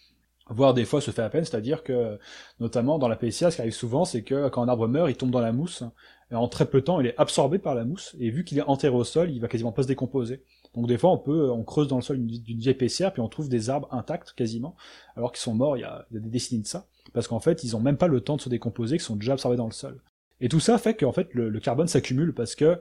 voire 0.51 0.73
des 0.73 0.87
fois 0.87 1.03
se 1.03 1.11
fait 1.11 1.21
à 1.21 1.29
peine, 1.29 1.45
c'est-à-dire 1.45 1.83
que, 1.83 2.19
notamment 2.59 2.99
dans 2.99 3.07
la 3.07 3.17
PCA, 3.17 3.51
ce 3.51 3.57
qui 3.57 3.61
arrive 3.61 3.75
souvent, 3.75 4.07
c'est 4.07 4.23
que 4.23 4.49
quand 4.49 4.63
un 4.63 4.69
arbre 4.69 4.89
meurt, 4.89 5.11
il 5.11 5.15
tombe 5.15 5.31
dans 5.31 5.43
la 5.43 5.53
mousse, 5.53 5.85
et 6.31 6.35
en 6.35 6.49
très 6.49 6.65
peu 6.65 6.81
de 6.81 6.87
temps, 6.87 7.01
il 7.01 7.07
est 7.07 7.15
absorbé 7.19 7.59
par 7.59 7.75
la 7.75 7.85
mousse, 7.85 8.17
et 8.19 8.31
vu 8.31 8.45
qu'il 8.45 8.57
est 8.57 8.63
enterré 8.63 8.95
au 8.95 9.05
sol, 9.05 9.31
il 9.31 9.41
va 9.43 9.49
quasiment 9.49 9.73
pas 9.73 9.83
se 9.83 9.89
décomposer. 9.89 10.43
Donc 10.79 10.87
des 10.87 10.97
fois, 10.97 11.11
on 11.11 11.19
peut, 11.19 11.51
on 11.51 11.65
creuse 11.65 11.89
dans 11.89 11.97
le 11.97 12.03
sol 12.03 12.25
d'une 12.25 12.61
vieille 12.61 12.69
épaisseur, 12.69 13.13
puis 13.13 13.21
on 13.21 13.29
trouve 13.29 13.49
des 13.49 13.69
arbres 13.69 13.89
intacts 13.91 14.33
quasiment, 14.33 14.77
alors 15.17 15.33
qu'ils 15.33 15.41
sont 15.41 15.53
morts 15.55 15.77
il 15.77 15.81
y, 15.81 15.85
a, 15.85 16.07
des 16.13 16.21
décennies 16.21 16.63
de 16.63 16.69
ça, 16.69 16.87
parce 17.13 17.27
qu'en 17.27 17.41
fait, 17.41 17.65
ils 17.65 17.75
ont 17.75 17.81
même 17.81 17.97
pas 17.97 18.07
le 18.07 18.21
temps 18.21 18.37
de 18.37 18.41
se 18.41 18.49
décomposer, 18.49 18.97
qu'ils 18.97 19.05
sont 19.05 19.17
déjà 19.17 19.33
absorbés 19.33 19.57
dans 19.57 19.67
le 19.67 19.73
sol. 19.73 20.01
Et 20.41 20.49
tout 20.49 20.61
ça 20.61 20.79
fait 20.79 20.95
qu'en 20.95 21.11
fait, 21.11 21.35
le, 21.35 21.59
carbone 21.59 21.89
s'accumule 21.89 22.33
parce 22.33 22.55
que, 22.55 22.81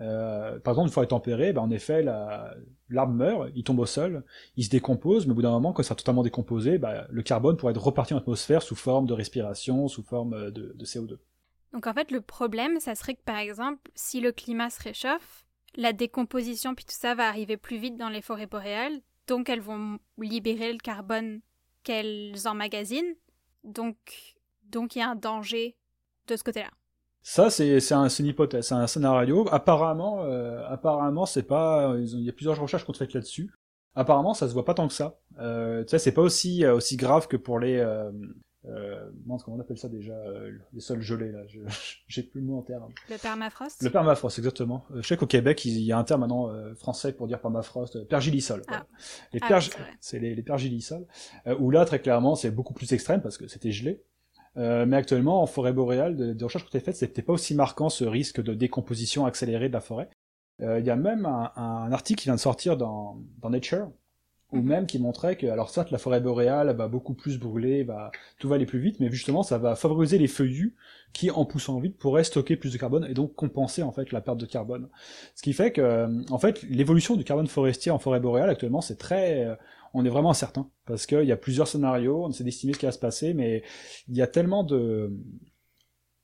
euh, 0.00 0.58
par 0.58 0.74
exemple, 0.74 0.88
une 0.88 0.92
fois 0.92 1.06
tempéré, 1.06 1.54
ben, 1.54 1.62
en 1.62 1.70
effet, 1.70 2.02
l'arbre 2.02 3.14
meurt, 3.14 3.48
il 3.54 3.64
tombe 3.64 3.78
au 3.78 3.86
sol, 3.86 4.24
il 4.58 4.64
se 4.64 4.68
décompose, 4.68 5.26
mais 5.26 5.32
au 5.32 5.34
bout 5.34 5.40
d'un 5.40 5.52
moment, 5.52 5.72
quand 5.72 5.82
ça 5.82 5.88
sera 5.88 5.96
totalement 5.96 6.22
décomposé, 6.22 6.76
ben, 6.76 7.06
le 7.08 7.22
carbone 7.22 7.56
pourrait 7.56 7.70
être 7.70 7.82
reparti 7.82 8.12
en 8.12 8.18
atmosphère 8.18 8.60
sous 8.60 8.76
forme 8.76 9.06
de 9.06 9.14
respiration, 9.14 9.88
sous 9.88 10.02
forme 10.02 10.50
de, 10.50 10.74
de 10.76 10.84
CO2. 10.84 11.16
Donc 11.72 11.86
en 11.86 11.94
fait, 11.94 12.10
le 12.10 12.20
problème, 12.20 12.78
ça 12.78 12.94
serait 12.94 13.14
que 13.14 13.22
par 13.24 13.38
exemple, 13.38 13.90
si 13.94 14.20
le 14.20 14.32
climat 14.32 14.68
se 14.68 14.82
réchauffe, 14.82 15.41
la 15.76 15.92
décomposition 15.92 16.74
puis 16.74 16.84
tout 16.84 16.94
ça 16.94 17.14
va 17.14 17.28
arriver 17.28 17.56
plus 17.56 17.78
vite 17.78 17.96
dans 17.96 18.08
les 18.08 18.22
forêts 18.22 18.46
boréales, 18.46 19.00
donc 19.26 19.48
elles 19.48 19.60
vont 19.60 19.98
libérer 20.18 20.72
le 20.72 20.78
carbone 20.78 21.40
qu'elles 21.82 22.34
emmagasinent, 22.46 23.14
donc 23.64 23.96
donc 24.64 24.96
il 24.96 25.00
y 25.00 25.02
a 25.02 25.10
un 25.10 25.16
danger 25.16 25.76
de 26.28 26.36
ce 26.36 26.44
côté-là. 26.44 26.70
Ça, 27.22 27.50
c'est 27.50 27.78
une 28.18 28.26
hypothèse, 28.26 28.66
c'est 28.66 28.74
un 28.74 28.88
scénario. 28.88 29.46
Apparemment, 29.52 30.24
euh, 30.24 30.66
apparemment, 30.66 31.24
c'est 31.24 31.44
pas. 31.44 31.94
Il 31.96 32.20
y 32.20 32.28
a 32.28 32.32
plusieurs 32.32 32.60
recherches 32.60 32.84
qu'on 32.84 32.92
fait 32.92 33.14
là-dessus. 33.14 33.52
Apparemment, 33.94 34.34
ça 34.34 34.48
se 34.48 34.54
voit 34.54 34.64
pas 34.64 34.74
tant 34.74 34.88
que 34.88 34.94
ça. 34.94 35.20
Euh, 35.38 35.84
tu 35.84 35.90
sais, 35.90 35.98
c'est 36.00 36.12
pas 36.12 36.22
aussi 36.22 36.66
aussi 36.66 36.96
grave 36.96 37.28
que 37.28 37.36
pour 37.36 37.60
les 37.60 37.78
euh, 37.78 38.10
comment 38.64 39.42
on 39.48 39.60
appelle 39.60 39.78
ça 39.78 39.88
déjà 39.88 40.12
euh, 40.12 40.52
Les 40.72 40.80
sols 40.80 41.00
gelés, 41.00 41.32
là. 41.32 41.40
J'ai 42.08 42.22
plus 42.22 42.40
le 42.40 42.46
mot 42.46 42.58
en 42.58 42.62
terme. 42.62 42.92
Le 43.10 43.16
permafrost? 43.16 43.82
Le 43.82 43.90
permafrost, 43.90 44.38
exactement. 44.38 44.84
Euh, 44.92 45.02
je 45.02 45.08
sais 45.08 45.16
qu'au 45.16 45.26
Québec, 45.26 45.64
il 45.64 45.78
y 45.80 45.92
a 45.92 45.98
un 45.98 46.04
terme 46.04 46.22
maintenant 46.22 46.48
euh, 46.48 46.74
français 46.74 47.12
pour 47.12 47.26
dire 47.26 47.40
permafrost, 47.40 48.04
pergilisol. 48.08 48.62
Ah. 48.68 48.86
Les 49.32 49.40
ah, 49.42 49.58
c'est 50.00 50.18
les, 50.18 50.34
les 50.34 50.42
pergilisols. 50.42 51.06
où 51.58 51.70
là, 51.70 51.84
très 51.84 52.00
clairement, 52.00 52.34
c'est 52.34 52.50
beaucoup 52.50 52.74
plus 52.74 52.92
extrême 52.92 53.20
parce 53.20 53.38
que 53.38 53.48
c'était 53.48 53.72
gelé. 53.72 54.02
mais 54.56 54.96
actuellement, 54.96 55.42
en 55.42 55.46
forêt 55.46 55.72
boréale, 55.72 56.36
des 56.36 56.44
recherches 56.44 56.64
qui 56.64 56.76
ont 56.76 56.78
été 56.78 56.84
faites, 56.84 56.96
c'était 56.96 57.22
pas 57.22 57.32
aussi 57.32 57.54
marquant 57.54 57.88
ce 57.88 58.04
risque 58.04 58.40
de 58.42 58.54
décomposition 58.54 59.26
accélérée 59.26 59.68
de 59.68 59.74
la 59.74 59.80
forêt. 59.80 60.08
Il 60.60 60.84
y 60.84 60.90
a 60.90 60.96
même 60.96 61.26
un, 61.26 61.50
un, 61.56 61.90
article 61.90 62.20
qui 62.20 62.28
vient 62.28 62.36
de 62.36 62.40
sortir 62.40 62.76
dans, 62.76 63.20
dans 63.40 63.50
Nature, 63.50 63.90
ou 64.52 64.58
mhm. 64.58 64.64
même 64.64 64.86
qui 64.86 64.98
montrait 64.98 65.36
que, 65.36 65.46
alors 65.46 65.70
certes, 65.70 65.90
la 65.90 65.98
forêt 65.98 66.20
boréale 66.20 66.74
va 66.76 66.88
beaucoup 66.88 67.14
plus 67.14 67.38
brûler, 67.38 67.82
va, 67.84 68.10
tout 68.38 68.48
va 68.48 68.56
aller 68.56 68.66
plus 68.66 68.78
vite, 68.78 69.00
mais 69.00 69.10
justement, 69.10 69.42
ça 69.42 69.58
va 69.58 69.74
favoriser 69.74 70.18
les 70.18 70.28
feuillus 70.28 70.76
qui, 71.12 71.30
en 71.30 71.44
poussant 71.44 71.78
vite, 71.80 71.98
pourraient 71.98 72.24
stocker 72.24 72.56
plus 72.56 72.72
de 72.72 72.78
carbone 72.78 73.06
et 73.08 73.14
donc 73.14 73.34
compenser 73.34 73.82
en 73.82 73.92
fait 73.92 74.12
la 74.12 74.20
perte 74.20 74.38
de 74.38 74.46
carbone. 74.46 74.88
Ce 75.34 75.42
qui 75.42 75.52
fait 75.52 75.72
que, 75.72 76.08
en 76.30 76.38
fait, 76.38 76.62
l'évolution 76.64 77.16
du 77.16 77.24
carbone 77.24 77.46
forestier 77.46 77.90
en 77.90 77.98
forêt 77.98 78.20
boréale 78.20 78.50
actuellement, 78.50 78.80
c'est 78.80 78.96
très, 78.96 79.44
euh, 79.44 79.54
on 79.94 80.04
est 80.04 80.10
vraiment 80.10 80.30
incertain 80.30 80.70
parce 80.86 81.06
qu'il 81.06 81.24
y 81.24 81.32
a 81.32 81.36
plusieurs 81.36 81.68
scénarios, 81.68 82.24
on 82.24 82.30
essaie 82.30 82.44
d'estimer 82.44 82.74
ce 82.74 82.78
qui 82.78 82.86
va 82.86 82.92
se 82.92 82.98
passer, 82.98 83.34
mais 83.34 83.62
il 84.08 84.16
y 84.16 84.22
a 84.22 84.26
tellement 84.26 84.64
de 84.64 85.12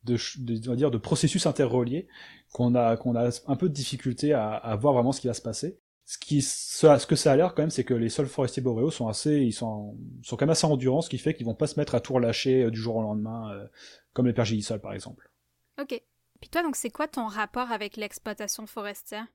de, 0.05 0.16
de, 0.39 0.74
dire, 0.74 0.91
de 0.91 0.97
processus 0.97 1.45
interreliés 1.45 2.09
qu'on 2.53 2.74
a, 2.74 2.97
qu'on 2.97 3.14
a 3.14 3.29
un 3.47 3.57
peu 3.57 3.68
de 3.68 3.74
difficulté 3.74 4.33
à, 4.33 4.53
à 4.53 4.74
voir 4.76 4.95
vraiment 4.95 5.12
ce 5.12 5.20
qui 5.20 5.26
va 5.26 5.35
se 5.35 5.43
passer 5.43 5.79
ce 6.09 6.16
qui 6.16 6.40
ce 6.40 7.06
que 7.06 7.16
ça 7.16 7.32
a 7.32 7.36
l'air 7.36 7.54
quand 7.54 7.62
même 7.62 7.70
c'est 7.70 7.84
que 7.84 7.92
les 7.92 8.09
sols 8.09 8.28
forestiers 8.28 8.62
boréaux 8.62 8.90
sont 8.90 9.09
assez 9.09 9.42
ils 9.42 9.52
sont 9.52 9.94
sont 10.22 10.36
quand 10.36 10.46
même 10.46 10.52
assez 10.52 10.64
endurants 10.64 11.02
ce 11.02 11.11
qui 11.11 11.18
fait 11.18 11.34
qu'ils 11.34 11.44
vont 11.44 11.54
pas 11.54 11.66
se 11.66 11.78
mettre 11.78 11.94
à 11.94 12.00
tout 12.00 12.14
relâcher 12.14 12.62
euh, 12.62 12.70
du 12.70 12.80
jour 12.80 12.96
au 12.96 13.02
lendemain 13.02 13.52
euh, 13.52 13.66
comme 14.14 14.26
les 14.26 14.32
pergélisols 14.32 14.80
par 14.80 14.94
exemple. 14.94 15.30
OK. 15.78 16.02
Puis 16.40 16.48
toi 16.48 16.62
donc 16.62 16.76
c'est 16.76 16.88
quoi 16.88 17.09
ton 17.09 17.26
rapport 17.26 17.70
avec 17.72 17.98
l'exploitation 17.98 18.66
forestière? 18.66 19.26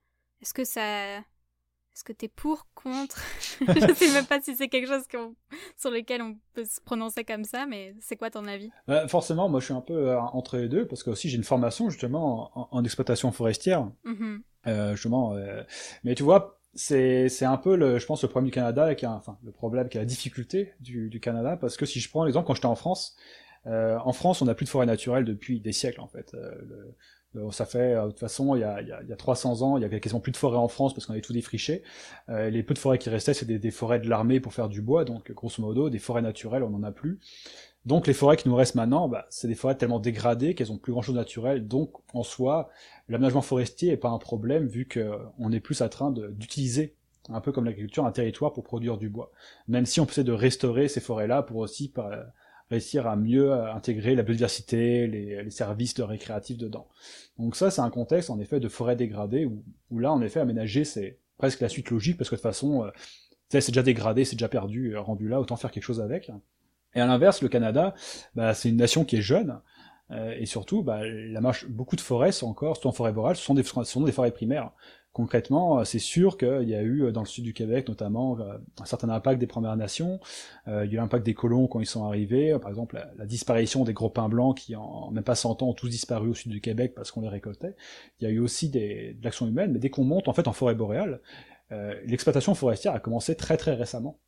Est-ce 0.41 0.55
que 0.55 0.63
ça 0.63 1.17
est-ce 1.17 2.03
que 2.03 2.11
t'es 2.11 2.27
pour, 2.27 2.65
contre? 2.73 3.21
Je 3.61 3.93
sais 3.93 4.11
même 4.11 4.25
pas 4.25 4.41
si 4.41 4.55
c'est 4.55 4.67
quelque 4.67 4.87
chose 4.87 5.03
sur 5.77 5.91
lequel 5.91 6.23
on 6.23 6.39
peut 6.55 6.65
se 6.65 6.81
prononcer 6.81 7.23
comme 7.23 7.43
ça, 7.43 7.67
mais 7.67 7.95
c'est 7.99 8.15
quoi 8.15 8.31
ton 8.31 8.47
avis? 8.47 8.71
Bah, 8.87 9.07
Forcément, 9.07 9.47
moi 9.47 9.59
je 9.59 9.65
suis 9.65 9.75
un 9.75 9.81
peu 9.81 10.09
euh, 10.09 10.19
entre 10.19 10.57
les 10.57 10.69
deux, 10.69 10.87
parce 10.87 11.03
que 11.03 11.11
aussi 11.11 11.29
j'ai 11.29 11.37
une 11.37 11.43
formation 11.43 11.91
justement 11.91 12.73
en, 12.73 12.83
exploitation 12.83 13.31
forestière. 13.31 13.91
Mm-hmm. 14.05 14.93
justement, 14.95 15.35
mais 16.03 16.15
tu 16.15 16.23
vois, 16.23 16.62
c'est 16.75 17.29
c'est 17.29 17.45
un 17.45 17.57
peu 17.57 17.75
le 17.75 17.99
je 17.99 18.05
pense 18.05 18.23
le 18.23 18.29
problème 18.29 18.47
du 18.47 18.53
Canada 18.53 18.95
qui 18.95 19.05
a, 19.05 19.11
enfin 19.11 19.37
le 19.43 19.51
problème 19.51 19.89
qui 19.89 19.97
a 19.97 20.01
la 20.01 20.05
difficulté 20.05 20.73
du, 20.79 21.09
du 21.09 21.19
Canada 21.19 21.57
parce 21.57 21.77
que 21.77 21.85
si 21.85 21.99
je 21.99 22.09
prends 22.09 22.25
l'exemple 22.25 22.47
quand 22.47 22.55
j'étais 22.55 22.65
en 22.65 22.75
France 22.75 23.15
euh, 23.67 23.97
en 24.03 24.13
France 24.13 24.41
on 24.41 24.45
n'a 24.45 24.55
plus 24.55 24.65
de 24.65 24.69
forêt 24.69 24.85
naturelle 24.85 25.25
depuis 25.25 25.59
des 25.59 25.71
siècles 25.71 26.01
en 26.01 26.07
fait. 26.07 26.33
Euh, 26.33 26.51
le, 27.33 27.51
ça 27.51 27.65
fait 27.65 27.95
euh, 27.95 28.05
de 28.05 28.09
toute 28.11 28.19
façon 28.19 28.55
il 28.55 28.61
y 28.61 28.63
a, 28.63 28.81
il 28.81 28.87
y, 28.87 28.91
a, 28.91 29.01
il 29.01 29.09
y 29.09 29.13
a 29.13 29.15
300 29.15 29.61
ans 29.61 29.77
il 29.77 29.81
y 29.81 29.85
avait 29.85 29.99
quasiment 29.99 30.19
plus 30.19 30.31
de 30.31 30.37
forêt 30.37 30.57
en 30.57 30.67
France 30.67 30.93
parce 30.93 31.05
qu'on 31.05 31.13
avait 31.13 31.21
tout 31.21 31.33
défriché. 31.33 31.83
Euh, 32.29 32.49
les 32.49 32.63
peu 32.63 32.73
de 32.73 32.79
forêts 32.79 32.97
qui 32.97 33.09
restaient 33.09 33.33
c'est 33.33 33.45
des, 33.45 33.59
des, 33.59 33.71
forêts 33.71 33.99
de 33.99 34.09
l'armée 34.09 34.39
pour 34.39 34.53
faire 34.53 34.69
du 34.69 34.81
bois. 34.81 35.05
Donc 35.05 35.31
grosso 35.31 35.61
modo 35.61 35.89
des 35.89 35.99
forêts 35.99 36.21
naturelles 36.21 36.63
on 36.63 36.69
n'en 36.69 36.83
a 36.83 36.91
plus 36.91 37.19
donc 37.85 38.07
les 38.07 38.13
forêts 38.13 38.37
qui 38.37 38.47
nous 38.47 38.55
restent 38.55 38.75
maintenant, 38.75 39.07
bah, 39.07 39.25
c'est 39.29 39.47
des 39.47 39.55
forêts 39.55 39.75
tellement 39.75 39.99
dégradées 39.99 40.55
qu'elles 40.55 40.71
ont 40.71 40.77
plus 40.77 40.91
grand 40.93 41.01
chose 41.01 41.15
de 41.15 41.19
naturel. 41.19 41.67
Donc 41.67 41.91
en 42.13 42.23
soi, 42.23 42.69
l'aménagement 43.09 43.41
forestier 43.41 43.91
est 43.91 43.97
pas 43.97 44.09
un 44.09 44.17
problème 44.17 44.67
vu 44.67 44.87
qu'on 44.87 45.51
est 45.51 45.59
plus 45.59 45.81
en 45.81 45.89
train 45.89 46.11
d'utiliser 46.11 46.95
un 47.29 47.41
peu 47.41 47.51
comme 47.51 47.65
l'agriculture, 47.65 48.05
un 48.05 48.11
territoire 48.11 48.53
pour 48.53 48.63
produire 48.63 48.97
du 48.97 49.09
bois. 49.09 49.31
Même 49.67 49.85
si 49.85 49.99
on 49.99 50.05
peut 50.05 50.11
essayer 50.11 50.25
de 50.25 50.31
restaurer 50.31 50.87
ces 50.87 50.99
forêts-là 50.99 51.41
pour 51.41 51.57
aussi 51.57 51.89
par, 51.89 52.09
réussir 52.69 53.07
à 53.07 53.15
mieux 53.15 53.53
intégrer 53.53 54.15
la 54.15 54.23
biodiversité, 54.23 55.07
les, 55.07 55.49
services 55.49 55.93
de 55.93 56.03
récréatifs 56.03 56.57
dedans. 56.57 56.87
Donc 57.37 57.55
ça, 57.55 57.71
c'est 57.71 57.81
un 57.81 57.89
contexte 57.89 58.29
en 58.29 58.39
effet 58.39 58.59
de 58.59 58.67
forêt 58.67 58.95
dégradée 58.95 59.45
où, 59.45 59.99
là, 59.99 60.11
en 60.11 60.21
effet, 60.21 60.39
aménager, 60.39 60.83
c'est 60.83 61.19
presque 61.37 61.61
la 61.61 61.69
suite 61.69 61.89
logique 61.91 62.17
parce 62.17 62.29
que 62.29 62.35
de 62.35 62.39
toute 62.39 62.49
façon, 62.49 62.85
euh, 62.85 62.91
c'est 63.49 63.67
déjà 63.67 63.83
dégradé, 63.83 64.25
c'est 64.25 64.35
déjà 64.35 64.49
perdu, 64.49 64.95
euh, 64.95 65.01
rendu 65.01 65.27
là, 65.27 65.39
autant 65.39 65.55
faire 65.55 65.71
quelque 65.71 65.83
chose 65.83 66.01
avec. 66.01 66.31
Et 66.95 67.01
à 67.01 67.05
l'inverse, 67.05 67.41
le 67.41 67.49
Canada, 67.49 67.93
bah, 68.35 68.53
c'est 68.53 68.69
une 68.69 68.77
nation 68.77 69.05
qui 69.05 69.17
est 69.17 69.21
jeune, 69.21 69.59
euh, 70.11 70.35
et 70.37 70.45
surtout, 70.45 70.83
bah, 70.83 71.01
la 71.05 71.41
marche, 71.41 71.67
beaucoup 71.67 71.95
de 71.95 72.01
forêts 72.01 72.31
sont 72.31 72.47
encore, 72.47 72.75
surtout 72.75 72.89
en 72.89 72.91
forêt 72.91 73.13
boréale, 73.13 73.35
ce 73.35 73.43
sont 73.43 73.53
des, 73.53 73.63
sont 73.63 74.01
des 74.01 74.11
forêts 74.11 74.31
primaires. 74.31 74.71
Concrètement, 75.11 75.79
euh, 75.79 75.83
c'est 75.83 75.99
sûr 75.99 76.37
qu'il 76.37 76.67
y 76.67 76.75
a 76.75 76.81
eu 76.81 77.03
euh, 77.03 77.11
dans 77.11 77.21
le 77.21 77.27
sud 77.27 77.43
du 77.43 77.53
Québec 77.53 77.87
notamment 77.87 78.37
un 78.79 78.85
certain 78.85 79.09
impact 79.09 79.39
des 79.39 79.47
Premières 79.47 79.77
Nations, 79.77 80.19
il 80.67 80.73
y 80.73 80.75
a 80.75 80.83
eu 80.85 80.95
l'impact 80.95 81.25
des 81.25 81.33
colons 81.33 81.67
quand 81.67 81.79
ils 81.79 81.85
sont 81.85 82.05
arrivés, 82.05 82.57
par 82.59 82.69
exemple 82.69 83.03
la, 83.17 83.25
disparition 83.25 83.83
des 83.83 83.93
gros 83.93 84.09
pins 84.09 84.29
blancs 84.29 84.57
qui 84.57 84.75
en 84.75 85.11
même 85.11 85.23
pas 85.23 85.35
100 85.35 85.61
ans 85.61 85.69
ont 85.69 85.73
tous 85.73 85.89
disparu 85.89 86.29
au 86.29 86.33
sud 86.33 86.51
du 86.51 86.61
Québec 86.61 86.93
parce 86.95 87.11
qu'on 87.11 87.21
les 87.21 87.29
récoltait. 87.29 87.75
Il 88.19 88.23
y 88.23 88.27
a 88.27 88.31
eu 88.31 88.39
aussi 88.39 88.69
des, 88.69 89.13
de 89.13 89.23
l'action 89.23 89.47
humaine, 89.47 89.71
mais 89.71 89.79
dès 89.79 89.89
qu'on 89.89 90.03
monte 90.03 90.27
en 90.27 90.33
fait 90.33 90.47
en 90.47 90.53
forêt 90.53 90.75
boréale, 90.75 91.21
l'exploitation 92.05 92.53
forestière 92.53 92.93
a 92.93 92.99
commencé 92.99 93.35
très 93.35 93.57
très 93.57 93.73
récemment 93.73 94.19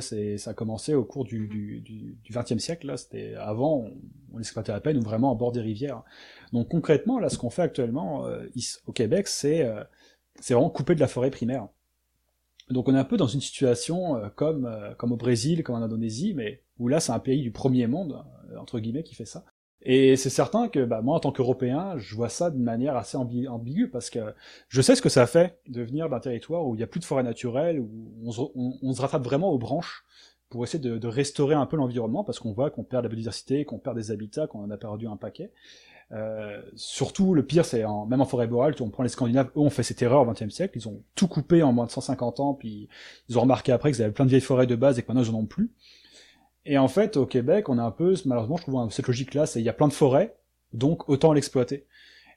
ça 0.00 0.50
a 0.50 0.54
commencé 0.54 0.94
au 0.94 1.04
cours 1.04 1.24
du, 1.24 1.46
du, 1.48 2.18
XXe 2.30 2.58
siècle. 2.58 2.88
Là, 2.88 2.96
c'était 2.96 3.34
avant, 3.34 3.90
on, 4.32 4.38
exploitait 4.38 4.72
à 4.72 4.80
peine 4.80 4.98
ou 4.98 5.02
vraiment 5.02 5.32
à 5.32 5.34
bord 5.34 5.52
des 5.52 5.60
rivières. 5.60 6.02
Donc 6.52 6.68
concrètement, 6.68 7.18
là, 7.18 7.28
ce 7.28 7.38
qu'on 7.38 7.50
fait 7.50 7.62
actuellement 7.62 8.26
euh, 8.26 8.46
au 8.86 8.92
Québec, 8.92 9.28
c'est 9.28 9.62
euh, 9.64 9.82
vraiment 10.48 10.70
couper 10.70 10.94
de 10.94 11.00
la 11.00 11.06
forêt 11.06 11.30
primaire. 11.30 11.68
Donc 12.68 12.88
on 12.88 12.94
est 12.94 12.98
un 12.98 13.04
peu 13.04 13.16
dans 13.16 13.28
une 13.28 13.40
situation 13.40 14.16
euh, 14.16 14.28
comme 14.28 14.68
comme 14.98 15.12
au 15.12 15.16
Brésil, 15.16 15.62
comme 15.62 15.76
en 15.76 15.82
Indonésie, 15.82 16.34
mais 16.34 16.62
où 16.78 16.88
là, 16.88 17.00
c'est 17.00 17.12
un 17.12 17.20
pays 17.20 17.42
du 17.42 17.52
premier 17.52 17.86
monde 17.86 18.24
entre 18.58 18.80
guillemets 18.80 19.04
qui 19.04 19.14
fait 19.14 19.24
ça. 19.24 19.44
Et 19.88 20.16
c'est 20.16 20.30
certain 20.30 20.66
que 20.68 20.84
bah, 20.84 21.00
moi, 21.00 21.14
en 21.14 21.20
tant 21.20 21.30
qu'Européen, 21.30 21.96
je 21.96 22.16
vois 22.16 22.28
ça 22.28 22.50
d'une 22.50 22.64
manière 22.64 22.96
assez 22.96 23.16
ambiguë, 23.16 23.88
parce 23.88 24.10
que 24.10 24.18
je 24.68 24.82
sais 24.82 24.96
ce 24.96 25.00
que 25.00 25.08
ça 25.08 25.28
fait 25.28 25.60
de 25.68 25.80
venir 25.80 26.08
d'un 26.08 26.18
territoire 26.18 26.66
où 26.66 26.74
il 26.74 26.78
n'y 26.78 26.82
a 26.82 26.88
plus 26.88 26.98
de 26.98 27.04
forêt 27.04 27.22
naturelle, 27.22 27.78
où 27.78 27.88
on 28.24 28.92
se, 28.92 29.00
rattrape 29.00 29.22
vraiment 29.22 29.50
aux 29.50 29.58
branches 29.58 30.04
pour 30.50 30.64
essayer 30.64 30.82
de, 30.82 30.98
de 30.98 31.08
restaurer 31.08 31.54
un 31.54 31.66
peu 31.66 31.76
l'environnement, 31.76 32.24
parce 32.24 32.40
qu'on 32.40 32.52
voit 32.52 32.70
qu'on 32.70 32.82
perd 32.82 33.04
la 33.04 33.08
biodiversité, 33.08 33.64
qu'on 33.64 33.78
perd 33.78 33.96
des 33.96 34.10
habitats, 34.10 34.48
qu'on 34.48 34.64
en 34.64 34.70
a 34.72 34.76
perdu 34.76 35.06
un 35.06 35.16
paquet. 35.16 35.52
Euh, 36.12 36.62
surtout, 36.74 37.34
le 37.34 37.44
pire, 37.44 37.64
c'est 37.64 37.84
même 38.08 38.20
en 38.20 38.26
forêt 38.26 38.48
boréale, 38.48 38.74
on 38.80 38.90
prend 38.90 39.04
les 39.04 39.08
Scandinaves, 39.08 39.50
eux 39.56 39.60
ont 39.60 39.70
fait 39.70 39.84
cette 39.84 40.02
erreur 40.02 40.26
au 40.26 40.32
XXe 40.32 40.52
siècle, 40.52 40.78
ils 40.78 40.88
ont 40.88 41.02
tout 41.14 41.28
coupé 41.28 41.62
en 41.62 41.72
moins 41.72 41.86
de 41.86 41.90
150 41.92 42.40
ans, 42.40 42.54
puis 42.54 42.88
ils 43.28 43.38
ont 43.38 43.42
remarqué 43.42 43.70
après 43.70 43.92
qu'ils 43.92 44.02
avaient 44.02 44.12
plein 44.12 44.24
de 44.24 44.30
vieilles 44.30 44.40
forêts 44.40 44.66
de 44.66 44.76
base 44.76 44.98
et 44.98 45.02
que 45.02 45.08
maintenant 45.08 45.22
ils 45.22 45.34
en 45.34 45.38
ont 45.38 45.46
plus. 45.46 45.70
Et 46.66 46.78
en 46.78 46.88
fait, 46.88 47.16
au 47.16 47.26
Québec, 47.26 47.68
on 47.68 47.78
a 47.78 47.82
un 47.82 47.92
peu, 47.92 48.14
malheureusement, 48.24 48.56
je 48.56 48.62
trouve 48.62 48.90
cette 48.90 49.06
logique-là, 49.06 49.46
c'est 49.46 49.60
il 49.60 49.64
y 49.64 49.68
a 49.68 49.72
plein 49.72 49.86
de 49.86 49.92
forêts, 49.92 50.36
donc 50.72 51.08
autant 51.08 51.32
l'exploiter. 51.32 51.86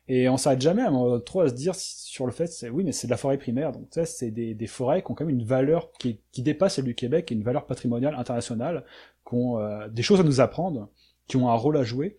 Et 0.08 0.30
on 0.30 0.38
s'arrête 0.38 0.62
jamais 0.62 0.84
à, 0.84 0.92
trop 1.26 1.42
à 1.42 1.50
se 1.50 1.54
dire 1.54 1.74
sur 1.76 2.28
le 2.28 2.32
fait, 2.32 2.48
c'est 2.48 2.70
oui, 2.70 2.84
mais 2.84 2.92
c'est 2.92 3.08
de 3.08 3.12
la 3.12 3.18
forêt 3.18 3.38
primaire, 3.38 3.72
donc 3.72 3.88
ça, 3.90 4.06
c'est 4.06 4.30
des, 4.32 4.68
forêts 4.68 5.02
qui 5.02 5.12
ont 5.12 5.16
quand 5.16 5.26
même 5.26 5.36
une 5.36 5.46
valeur 5.46 5.92
qui, 5.94 6.20
dépasse 6.38 6.76
celle 6.76 6.86
du 6.86 6.96
Québec, 6.96 7.32
et 7.32 7.36
une 7.36 7.44
valeur 7.44 7.66
patrimoniale 7.66 8.16
internationale, 8.16 8.86
qui 9.28 9.34
ont 9.34 9.60
euh, 9.60 9.88
des 9.88 10.04
choses 10.04 10.20
à 10.20 10.24
nous 10.24 10.42
apprendre, 10.42 10.90
qui 11.28 11.38
ont 11.38 11.50
un 11.50 11.56
rôle 11.56 11.78
à 11.78 11.84
jouer. 11.84 12.16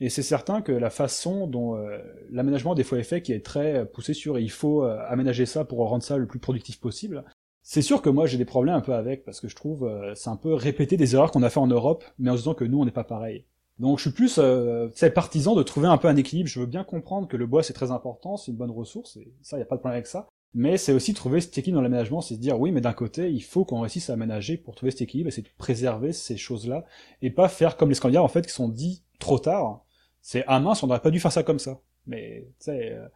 Et 0.00 0.08
c'est 0.08 0.22
certain 0.22 0.60
que 0.60 0.72
la 0.72 0.90
façon 0.90 1.46
dont 1.46 1.76
euh, 1.76 1.98
l'aménagement 2.30 2.74
des 2.74 2.84
forêts 2.84 3.04
fait, 3.04 3.22
qui 3.22 3.32
est 3.32 3.44
très 3.44 3.86
poussé 3.86 4.12
sur, 4.12 4.38
il 4.38 4.50
faut 4.50 4.84
euh, 4.84 4.98
aménager 5.08 5.46
ça 5.46 5.64
pour 5.64 5.78
rendre 5.88 6.02
ça 6.02 6.16
le 6.16 6.26
plus 6.26 6.40
productif 6.40 6.80
possible, 6.80 7.24
c'est 7.66 7.82
sûr 7.82 8.02
que 8.02 8.10
moi 8.10 8.26
j'ai 8.26 8.36
des 8.36 8.44
problèmes 8.44 8.74
un 8.74 8.82
peu 8.82 8.92
avec, 8.92 9.24
parce 9.24 9.40
que 9.40 9.48
je 9.48 9.56
trouve 9.56 9.84
euh, 9.84 10.14
c'est 10.14 10.28
un 10.28 10.36
peu 10.36 10.52
répéter 10.52 10.98
des 10.98 11.14
erreurs 11.14 11.30
qu'on 11.32 11.42
a 11.42 11.48
fait 11.48 11.58
en 11.58 11.66
Europe, 11.66 12.04
mais 12.18 12.30
en 12.30 12.34
se 12.34 12.40
disant 12.40 12.54
que 12.54 12.64
nous 12.64 12.78
on 12.78 12.84
n'est 12.84 12.90
pas 12.90 13.04
pareil. 13.04 13.46
Donc 13.78 13.98
je 13.98 14.02
suis 14.02 14.10
plus 14.10 14.38
euh, 14.38 14.90
partisan 15.14 15.56
de 15.56 15.62
trouver 15.62 15.88
un 15.88 15.96
peu 15.96 16.06
un 16.06 16.16
équilibre, 16.16 16.48
je 16.48 16.60
veux 16.60 16.66
bien 16.66 16.84
comprendre 16.84 17.26
que 17.26 17.38
le 17.38 17.46
bois 17.46 17.62
c'est 17.62 17.72
très 17.72 17.90
important, 17.90 18.36
c'est 18.36 18.52
une 18.52 18.58
bonne 18.58 18.70
ressource, 18.70 19.16
et 19.16 19.32
ça 19.40 19.58
y 19.58 19.62
a 19.62 19.64
pas 19.64 19.76
de 19.76 19.80
problème 19.80 19.96
avec 19.96 20.06
ça, 20.06 20.28
mais 20.52 20.76
c'est 20.76 20.92
aussi 20.92 21.14
trouver 21.14 21.40
cet 21.40 21.56
équilibre 21.56 21.78
dans 21.78 21.82
l'aménagement, 21.82 22.20
c'est 22.20 22.34
se 22.34 22.40
dire 22.40 22.60
oui 22.60 22.70
mais 22.70 22.82
d'un 22.82 22.92
côté 22.92 23.32
il 23.32 23.42
faut 23.42 23.64
qu'on 23.64 23.80
réussisse 23.80 24.10
à 24.10 24.12
aménager 24.12 24.58
pour 24.58 24.74
trouver 24.74 24.92
cet 24.92 25.00
équilibre, 25.00 25.28
et 25.28 25.32
c'est 25.32 25.42
de 25.42 25.48
préserver 25.56 26.12
ces 26.12 26.36
choses-là, 26.36 26.84
et 27.22 27.30
pas 27.30 27.48
faire 27.48 27.78
comme 27.78 27.88
les 27.88 27.94
Scandinaves 27.94 28.24
en 28.24 28.28
fait 28.28 28.46
qui 28.46 28.52
sont 28.52 28.68
dit 28.68 29.02
trop 29.18 29.38
tard, 29.38 29.86
c'est 30.20 30.44
ah 30.48 30.60
mince 30.60 30.82
on 30.82 30.86
n'aurait 30.86 31.00
pas 31.00 31.10
dû 31.10 31.18
faire 31.18 31.32
ça 31.32 31.42
comme 31.42 31.58
ça, 31.58 31.80
mais 32.06 32.46
tu 32.58 32.66
sais... 32.66 32.92
Euh, 32.92 33.08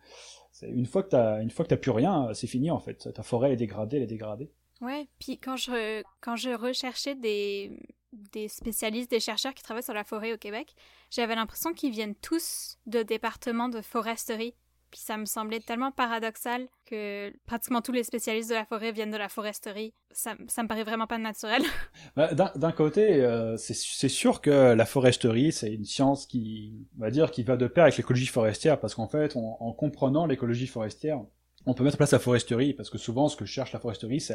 une 0.62 0.86
fois 0.86 1.02
que 1.02 1.08
t'as 1.08 1.42
une 1.42 1.50
fois 1.50 1.64
que 1.64 1.70
t'as 1.70 1.76
plus 1.76 1.90
rien, 1.90 2.32
c'est 2.34 2.46
fini 2.46 2.70
en 2.70 2.78
fait. 2.78 3.12
Ta 3.12 3.22
forêt 3.22 3.52
est 3.52 3.56
dégradée, 3.56 3.96
elle 3.98 4.02
est 4.02 4.06
dégradée. 4.06 4.50
Ouais, 4.80 5.08
puis 5.18 5.38
quand 5.38 5.56
je 5.56 6.02
quand 6.20 6.36
je 6.36 6.50
recherchais 6.50 7.14
des 7.14 7.72
des 8.12 8.48
spécialistes, 8.48 9.10
des 9.10 9.20
chercheurs 9.20 9.54
qui 9.54 9.62
travaillent 9.62 9.82
sur 9.82 9.94
la 9.94 10.04
forêt 10.04 10.32
au 10.32 10.38
Québec, 10.38 10.74
j'avais 11.10 11.34
l'impression 11.34 11.72
qu'ils 11.72 11.92
viennent 11.92 12.14
tous 12.14 12.78
de 12.86 13.02
départements 13.02 13.68
de 13.68 13.80
foresterie. 13.82 14.54
Puis 14.90 15.00
ça 15.00 15.16
me 15.16 15.24
semblait 15.26 15.60
tellement 15.60 15.90
paradoxal 15.90 16.66
que 16.86 17.32
pratiquement 17.46 17.82
tous 17.82 17.92
les 17.92 18.04
spécialistes 18.04 18.48
de 18.48 18.54
la 18.54 18.64
forêt 18.64 18.92
viennent 18.92 19.10
de 19.10 19.16
la 19.16 19.28
foresterie. 19.28 19.92
Ça, 20.10 20.34
ça 20.46 20.62
me 20.62 20.68
paraît 20.68 20.84
vraiment 20.84 21.06
pas 21.06 21.18
naturel. 21.18 21.62
Bah, 22.16 22.32
D'un 22.32 22.72
côté, 22.72 23.22
euh, 23.22 23.56
c'est 23.56 24.08
sûr 24.08 24.40
que 24.40 24.72
la 24.72 24.86
foresterie, 24.86 25.52
c'est 25.52 25.72
une 25.72 25.84
science 25.84 26.26
qui, 26.26 26.86
on 26.98 27.02
va 27.02 27.10
dire, 27.10 27.30
qui 27.30 27.42
va 27.42 27.56
de 27.56 27.66
pair 27.66 27.84
avec 27.84 27.96
l'écologie 27.96 28.26
forestière, 28.26 28.80
parce 28.80 28.94
qu'en 28.94 29.08
fait, 29.08 29.36
en 29.36 29.72
comprenant 29.72 30.26
l'écologie 30.26 30.66
forestière, 30.66 31.20
on 31.66 31.74
peut 31.74 31.84
mettre 31.84 31.96
en 31.96 31.98
place 31.98 32.12
la 32.12 32.18
foresterie, 32.18 32.72
parce 32.72 32.90
que 32.90 32.98
souvent, 32.98 33.28
ce 33.28 33.36
que 33.36 33.44
cherche 33.44 33.72
la 33.72 33.78
foresterie, 33.78 34.20
c'est 34.20 34.34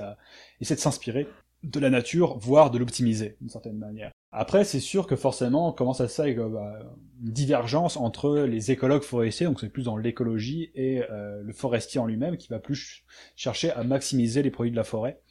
de 0.75 0.79
s'inspirer 0.79 1.27
de 1.63 1.79
la 1.79 1.89
nature, 1.89 2.37
voire 2.37 2.71
de 2.71 2.77
l'optimiser 2.77 3.37
d'une 3.39 3.49
certaine 3.49 3.77
manière. 3.77 4.11
Après, 4.31 4.63
c'est 4.63 4.79
sûr 4.79 5.07
que 5.07 5.15
forcément, 5.15 5.69
on 5.69 5.71
commence 5.71 6.01
à 6.01 6.07
ça 6.07 6.23
avec 6.23 6.39
bah, 6.39 6.79
une 7.23 7.31
divergence 7.31 7.97
entre 7.97 8.39
les 8.39 8.71
écologues 8.71 9.03
forestiers, 9.03 9.45
donc 9.45 9.59
c'est 9.59 9.69
plus 9.69 9.83
dans 9.83 9.97
l'écologie, 9.97 10.71
et 10.75 11.03
euh, 11.11 11.41
le 11.43 11.53
forestier 11.53 11.99
en 11.99 12.05
lui-même, 12.05 12.37
qui 12.37 12.47
va 12.49 12.59
plus 12.59 13.03
chercher 13.35 13.71
à 13.71 13.83
maximiser 13.83 14.41
les 14.41 14.51
produits 14.51 14.71
de 14.71 14.75
la 14.75 14.83
forêt. 14.83 15.21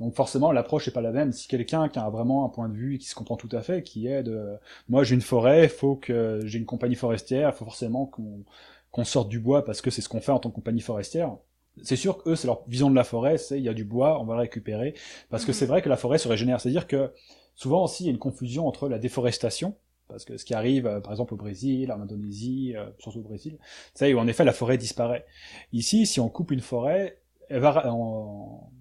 Donc 0.00 0.14
forcément, 0.14 0.52
l'approche 0.52 0.86
n'est 0.86 0.92
pas 0.92 1.00
la 1.00 1.12
même. 1.12 1.32
Si 1.32 1.48
quelqu'un 1.48 1.88
qui 1.88 1.98
a 1.98 2.08
vraiment 2.08 2.44
un 2.44 2.48
point 2.48 2.68
de 2.68 2.76
vue 2.76 2.98
qui 2.98 3.08
se 3.08 3.14
comprend 3.14 3.36
tout 3.36 3.48
à 3.52 3.62
fait, 3.62 3.82
qui 3.82 4.06
est 4.06 4.22
de, 4.22 4.56
moi 4.88 5.02
j'ai 5.02 5.14
une 5.14 5.20
forêt, 5.20 5.68
faut 5.68 5.96
que 5.96 6.40
j'ai 6.44 6.58
une 6.58 6.66
compagnie 6.66 6.94
forestière, 6.94 7.54
faut 7.54 7.64
forcément 7.64 8.06
qu'on 8.06 8.44
qu'on 8.90 9.04
sorte 9.04 9.28
du 9.28 9.38
bois 9.38 9.64
parce 9.64 9.82
que 9.82 9.90
c'est 9.90 10.00
ce 10.00 10.08
qu'on 10.08 10.20
fait 10.20 10.32
en 10.32 10.38
tant 10.38 10.50
que 10.50 10.54
compagnie 10.54 10.80
forestière. 10.80 11.36
C'est 11.82 11.96
sûr 11.96 12.18
que 12.22 12.30
eux, 12.30 12.36
c'est 12.36 12.46
leur 12.46 12.62
vision 12.68 12.90
de 12.90 12.94
la 12.94 13.04
forêt, 13.04 13.38
c'est 13.38 13.58
il 13.58 13.64
y 13.64 13.68
a 13.68 13.74
du 13.74 13.84
bois, 13.84 14.20
on 14.20 14.24
va 14.24 14.34
le 14.34 14.40
récupérer, 14.40 14.94
parce 15.30 15.44
que 15.44 15.50
mhm. 15.50 15.54
c'est 15.54 15.66
vrai 15.66 15.82
que 15.82 15.88
la 15.88 15.96
forêt 15.96 16.18
se 16.18 16.28
régénère. 16.28 16.60
C'est-à-dire 16.60 16.86
que 16.86 17.12
souvent 17.54 17.84
aussi 17.84 18.04
il 18.04 18.06
y 18.06 18.10
a 18.10 18.12
une 18.12 18.18
confusion 18.18 18.66
entre 18.66 18.88
la 18.88 18.98
déforestation, 18.98 19.74
parce 20.08 20.24
que 20.24 20.36
ce 20.36 20.44
qui 20.44 20.54
arrive, 20.54 20.86
euh, 20.86 21.00
par 21.00 21.12
exemple 21.12 21.34
au 21.34 21.36
Brésil, 21.36 21.92
en 21.92 22.00
Indonésie, 22.00 22.74
euh, 22.76 22.86
surtout 22.98 23.20
au 23.20 23.22
Brésil, 23.22 23.58
c'est 23.94 24.12
où 24.14 24.18
en 24.18 24.26
effet 24.26 24.44
la 24.44 24.52
forêt 24.52 24.78
disparaît. 24.78 25.26
Ici, 25.72 26.06
si 26.06 26.20
on 26.20 26.28
coupe 26.28 26.50
une 26.50 26.60
forêt, 26.60 27.20
elle 27.48 27.60
va, 27.60 27.82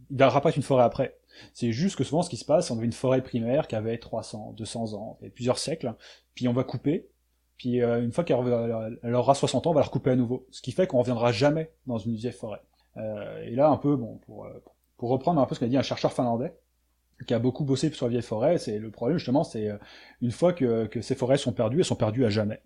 il 0.09 0.15
n'y 0.15 0.23
aura 0.23 0.41
pas 0.41 0.51
une 0.51 0.63
forêt 0.63 0.83
après. 0.83 1.17
C'est 1.53 1.71
juste 1.71 1.95
que 1.95 2.03
souvent 2.03 2.23
ce 2.23 2.29
qui 2.29 2.37
se 2.37 2.45
passe, 2.45 2.71
on 2.71 2.79
a 2.79 2.83
une 2.83 2.93
forêt 2.93 3.21
primaire 3.21 3.67
qui 3.67 3.75
avait 3.75 3.97
300, 3.97 4.53
200 4.57 4.93
ans, 4.93 5.17
et 5.21 5.29
plusieurs 5.29 5.59
siècles, 5.59 5.93
puis 6.33 6.47
on 6.47 6.53
va 6.53 6.63
couper, 6.63 7.07
puis 7.57 7.81
euh, 7.81 8.03
une 8.03 8.11
fois 8.11 8.23
qu'elle 8.23 9.15
aura 9.15 9.35
60 9.35 9.67
ans, 9.67 9.71
on 9.71 9.73
va 9.73 9.81
la 9.81 9.85
recouper 9.87 10.11
à 10.11 10.15
nouveau. 10.15 10.45
Ce 10.51 10.61
qui 10.61 10.71
fait 10.71 10.87
qu'on 10.87 10.99
reviendra 10.99 11.31
jamais 11.31 11.71
dans 11.87 11.97
une 11.97 12.15
vieille 12.15 12.31
forêt. 12.31 12.61
Euh, 12.97 13.43
et 13.43 13.51
là, 13.51 13.69
un 13.69 13.77
peu, 13.77 13.95
bon, 13.95 14.17
pour, 14.25 14.45
euh, 14.45 14.63
pour 14.97 15.09
reprendre 15.09 15.41
un 15.41 15.45
peu 15.45 15.55
ce 15.55 15.59
qu'a 15.59 15.67
dit 15.67 15.77
un 15.77 15.83
chercheur 15.83 16.13
finlandais, 16.13 16.53
qui 17.25 17.33
a 17.33 17.39
beaucoup 17.39 17.63
bossé 17.63 17.91
sur 17.91 18.05
la 18.05 18.11
vieille 18.11 18.21
forêt, 18.21 18.57
c'est 18.57 18.77
le 18.77 18.91
problème 18.91 19.17
justement, 19.17 19.43
c'est 19.43 19.71
une 20.21 20.29
fois 20.31 20.53
que, 20.53 20.87
ces 21.01 21.15
forêts 21.15 21.37
sont 21.37 21.51
perdues, 21.51 21.79
elles 21.79 21.85
sont 21.85 21.95
perdues 21.95 22.25
à 22.25 22.29
jamais. 22.29 22.61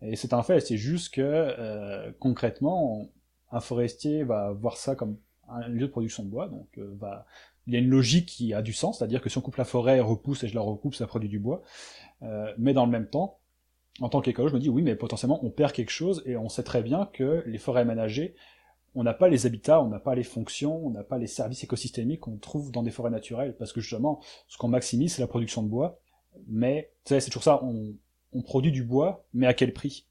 Et 0.00 0.16
c'est 0.16 0.32
un 0.32 0.42
fait, 0.42 0.58
c'est 0.58 0.76
juste 0.76 1.14
que 1.14 2.10
concrètement, 2.18 3.06
un 3.52 3.60
forestier 3.60 4.24
va 4.24 4.50
voir 4.50 4.76
ça 4.76 4.96
comme 4.96 5.18
un 5.48 5.68
lieu 5.68 5.86
de 5.86 5.92
production 5.92 6.24
de 6.24 6.28
bois, 6.28 6.48
donc 6.48 6.66
va 6.98 7.26
il 7.66 7.74
y 7.74 7.76
a 7.76 7.80
une 7.80 7.90
logique 7.90 8.26
qui 8.26 8.54
a 8.54 8.62
du 8.62 8.72
sens, 8.72 8.98
c'est-à-dire 8.98 9.20
que 9.20 9.28
si 9.28 9.38
on 9.38 9.40
coupe 9.40 9.56
la 9.56 9.64
forêt, 9.64 9.94
elle 9.94 10.02
repousse 10.02 10.42
et 10.44 10.48
je 10.48 10.54
la 10.54 10.60
recoupe, 10.60 10.94
ça 10.94 11.06
produit 11.06 11.28
du 11.28 11.38
bois. 11.38 11.62
Euh, 12.22 12.52
mais 12.58 12.72
dans 12.72 12.84
le 12.84 12.90
même 12.90 13.06
temps, 13.06 13.38
en 14.00 14.08
tant 14.08 14.20
qu'écolo, 14.20 14.48
je 14.48 14.54
me 14.54 14.60
dis 14.60 14.68
oui, 14.68 14.82
mais 14.82 14.96
potentiellement 14.96 15.44
on 15.44 15.50
perd 15.50 15.72
quelque 15.72 15.90
chose 15.90 16.22
et 16.26 16.36
on 16.36 16.48
sait 16.48 16.62
très 16.62 16.82
bien 16.82 17.08
que 17.12 17.42
les 17.46 17.58
forêts 17.58 17.82
aménagées, 17.82 18.34
on 18.94 19.02
n'a 19.02 19.14
pas 19.14 19.28
les 19.28 19.46
habitats, 19.46 19.82
on 19.82 19.88
n'a 19.88 19.98
pas 19.98 20.14
les 20.14 20.22
fonctions, 20.22 20.86
on 20.86 20.90
n'a 20.90 21.04
pas 21.04 21.18
les 21.18 21.26
services 21.26 21.64
écosystémiques 21.64 22.20
qu'on 22.20 22.36
trouve 22.36 22.70
dans 22.70 22.82
des 22.82 22.90
forêts 22.90 23.10
naturelles, 23.10 23.56
parce 23.58 23.72
que 23.72 23.80
justement, 23.80 24.20
ce 24.48 24.58
qu'on 24.58 24.68
maximise, 24.68 25.14
c'est 25.14 25.22
la 25.22 25.28
production 25.28 25.62
de 25.62 25.68
bois. 25.68 25.98
Mais, 26.46 26.92
c'est 27.04 27.24
toujours 27.26 27.42
ça, 27.42 27.62
on, 27.62 27.94
on 28.32 28.42
produit 28.42 28.72
du 28.72 28.82
bois, 28.84 29.24
mais 29.34 29.46
à 29.46 29.54
quel 29.54 29.72
prix? 29.72 30.06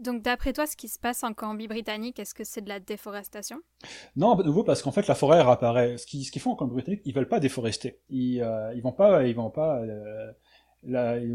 Donc, 0.00 0.22
d'après 0.22 0.52
toi, 0.52 0.66
ce 0.66 0.76
qui 0.76 0.88
se 0.88 0.98
passe 0.98 1.22
en 1.22 1.32
Colombie-Britannique, 1.32 2.18
est-ce 2.18 2.34
que 2.34 2.42
c'est 2.42 2.62
de 2.62 2.68
la 2.68 2.80
déforestation? 2.80 3.58
Non, 4.16 4.34
de 4.34 4.42
nouveau, 4.42 4.64
parce 4.64 4.82
qu'en 4.82 4.90
fait, 4.90 5.06
la 5.06 5.14
forêt 5.14 5.40
réapparaît. 5.40 5.96
Ce 5.98 6.06
qu'ils 6.06 6.24
ce 6.24 6.38
font 6.40 6.50
en 6.50 6.56
Colombie-Britannique, 6.56 7.02
ils 7.04 7.14
veulent 7.14 7.28
pas 7.28 7.38
déforester. 7.38 8.00
Ils, 8.10 8.42
euh, 8.42 8.74
ils 8.74 8.82
vont 8.82 8.92
pas, 8.92 9.24
ils 9.24 9.36
vont 9.36 9.50
pas 9.50 9.80
euh, 9.80 10.32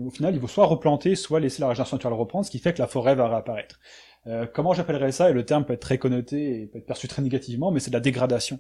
au 0.06 0.10
final, 0.10 0.36
il 0.36 0.42
faut 0.42 0.48
soit 0.48 0.66
replanter, 0.66 1.16
soit 1.16 1.40
laisser 1.40 1.62
la 1.62 1.70
régénération 1.70 1.98
naturelle 1.98 2.18
reprendre, 2.18 2.46
ce 2.46 2.52
qui 2.52 2.60
fait 2.60 2.74
que 2.74 2.80
la 2.80 2.88
forêt 2.88 3.16
va 3.16 3.28
réapparaître. 3.28 3.80
Euh, 4.30 4.46
comment 4.46 4.74
j'appellerais 4.74 5.12
ça 5.12 5.30
Et 5.30 5.34
le 5.34 5.44
terme 5.44 5.66
peut 5.66 5.74
être 5.74 5.82
très 5.82 5.98
connoté 5.98 6.62
et 6.62 6.68
peut 6.68 6.78
être 6.78 6.86
perçu 6.86 7.08
très 7.08 7.22
négativement, 7.22 7.72
mais 7.72 7.80
c'est 7.80 7.90
de 7.90 7.96
la 7.96 8.02
dégradation. 8.02 8.60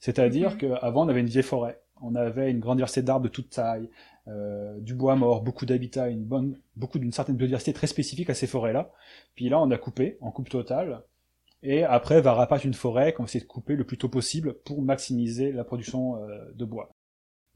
C'est-à-dire 0.00 0.52
mhm. 0.52 0.58
qu'avant, 0.58 1.06
on 1.06 1.08
avait 1.08 1.20
une 1.20 1.26
vieille 1.26 1.42
forêt, 1.42 1.80
on 2.02 2.14
avait 2.14 2.50
une 2.50 2.60
grande 2.60 2.76
diversité 2.76 3.02
d'arbres 3.02 3.24
de 3.24 3.28
toute 3.28 3.50
taille, 3.50 3.88
euh, 4.28 4.78
du 4.80 4.94
bois 4.94 5.16
mort, 5.16 5.42
beaucoup 5.42 5.66
d'habitats, 5.66 6.08
une 6.08 6.24
bonne, 6.24 6.58
beaucoup 6.76 6.98
d'une 6.98 7.12
certaine 7.12 7.36
biodiversité 7.36 7.72
très 7.72 7.86
spécifique 7.86 8.28
à 8.30 8.34
ces 8.34 8.46
forêts-là. 8.46 8.92
Puis 9.34 9.48
là, 9.48 9.60
on 9.60 9.70
a 9.70 9.78
coupé, 9.78 10.18
en 10.20 10.30
coupe 10.30 10.50
totale, 10.50 11.02
et 11.62 11.82
après 11.82 12.20
va 12.20 12.34
réapparaître 12.34 12.66
une 12.66 12.74
forêt 12.74 13.12
qu'on 13.14 13.24
essaie 13.24 13.40
de 13.40 13.44
couper 13.44 13.74
le 13.74 13.84
plus 13.84 13.98
tôt 13.98 14.08
possible 14.08 14.54
pour 14.64 14.82
maximiser 14.82 15.50
la 15.50 15.64
production 15.64 16.22
euh, 16.22 16.52
de 16.54 16.64
bois. 16.64 16.94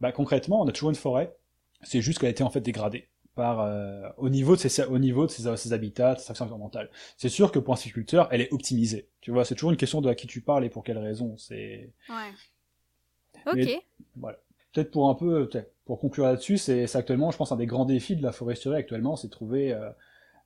Bah, 0.01 0.11
concrètement, 0.11 0.63
on 0.63 0.67
a 0.67 0.73
toujours 0.73 0.91
une 0.91 0.97
forêt, 0.97 1.37
c'est 1.83 2.01
juste 2.01 2.19
qu'elle 2.19 2.29
a 2.29 2.33
été 2.33 2.43
en 2.43 2.51
fait 2.51 2.61
dégradée 2.61 3.09
par 3.35 3.61
euh, 3.61 4.09
au 4.19 4.29
niveau 4.29 4.57
de 4.57 4.61
ses 4.61 4.85
au 4.85 4.99
niveau 4.99 5.27
de 5.27 5.31
ses, 5.31 5.57
ses 5.57 5.73
habitats, 5.73 6.15
de 6.15 6.21
ses 6.21 6.31
actions 6.31 6.45
environnementales. 6.45 6.91
C'est 7.17 7.29
sûr 7.29 7.53
que 7.53 7.59
pour 7.59 7.75
un 7.75 7.77
sculpteur, 7.77 8.29
elle 8.31 8.41
est 8.41 8.53
optimisée. 8.53 9.09
Tu 9.21 9.31
vois, 9.31 9.45
c'est 9.45 9.55
toujours 9.55 9.71
une 9.71 9.77
question 9.77 10.01
de 10.01 10.09
à 10.09 10.15
qui 10.15 10.27
tu 10.27 10.41
parles 10.41 10.65
et 10.65 10.71
pour 10.71 10.85
quelle 10.85 10.99
raison. 10.99 11.37
C'est. 11.39 11.91
Ouais. 12.09 13.53
Ok. 13.53 13.83
voilà. 14.17 14.39
Peut-être 14.73 14.91
pour 14.91 15.09
un 15.11 15.15
peu, 15.15 15.49
pour 15.85 16.01
conclure 16.01 16.25
là-dessus, 16.25 16.57
c'est 16.57 16.97
actuellement, 16.97 17.31
je 17.31 17.37
pense, 17.37 17.53
un 17.53 17.57
des 17.57 17.67
grands 17.67 17.85
défis 17.85 18.17
de 18.17 18.23
la 18.23 18.33
foresterie 18.33 18.77
actuellement, 18.77 19.17
c'est 19.17 19.27
de 19.27 19.33
trouver 19.33 19.73
euh, 19.73 19.91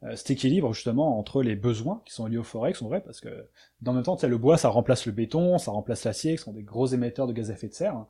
euh, 0.03 0.17
cet 0.17 0.31
équilibre 0.31 0.73
justement 0.73 1.19
entre 1.19 1.43
les 1.43 1.55
besoins 1.55 2.03
qui 2.05 2.13
sont 2.13 2.27
liés 2.27 2.39
aux 2.39 2.43
forêts, 2.43 2.73
qui 2.73 2.79
sont 2.79 2.89
vrais, 2.89 3.03
parce 3.03 3.21
que 3.21 3.47
dans 3.83 3.93
le 3.93 3.97
même 3.97 4.05
temps, 4.05 4.19
le 4.21 4.39
bois, 4.39 4.59
ça 4.59 4.69
remplace 4.69 5.07
le 5.07 5.13
béton, 5.13 5.59
ça 5.59 5.71
remplace 5.71 6.05
l'acier, 6.05 6.37
qui 6.37 6.43
sont 6.43 6.53
des 6.53 6.65
gros 6.65 6.87
émetteurs 6.87 7.27
de 7.27 7.33
gaz 7.33 7.51
à 7.51 7.55
effet 7.55 7.69
de 7.69 7.75
serre. 7.75 8.05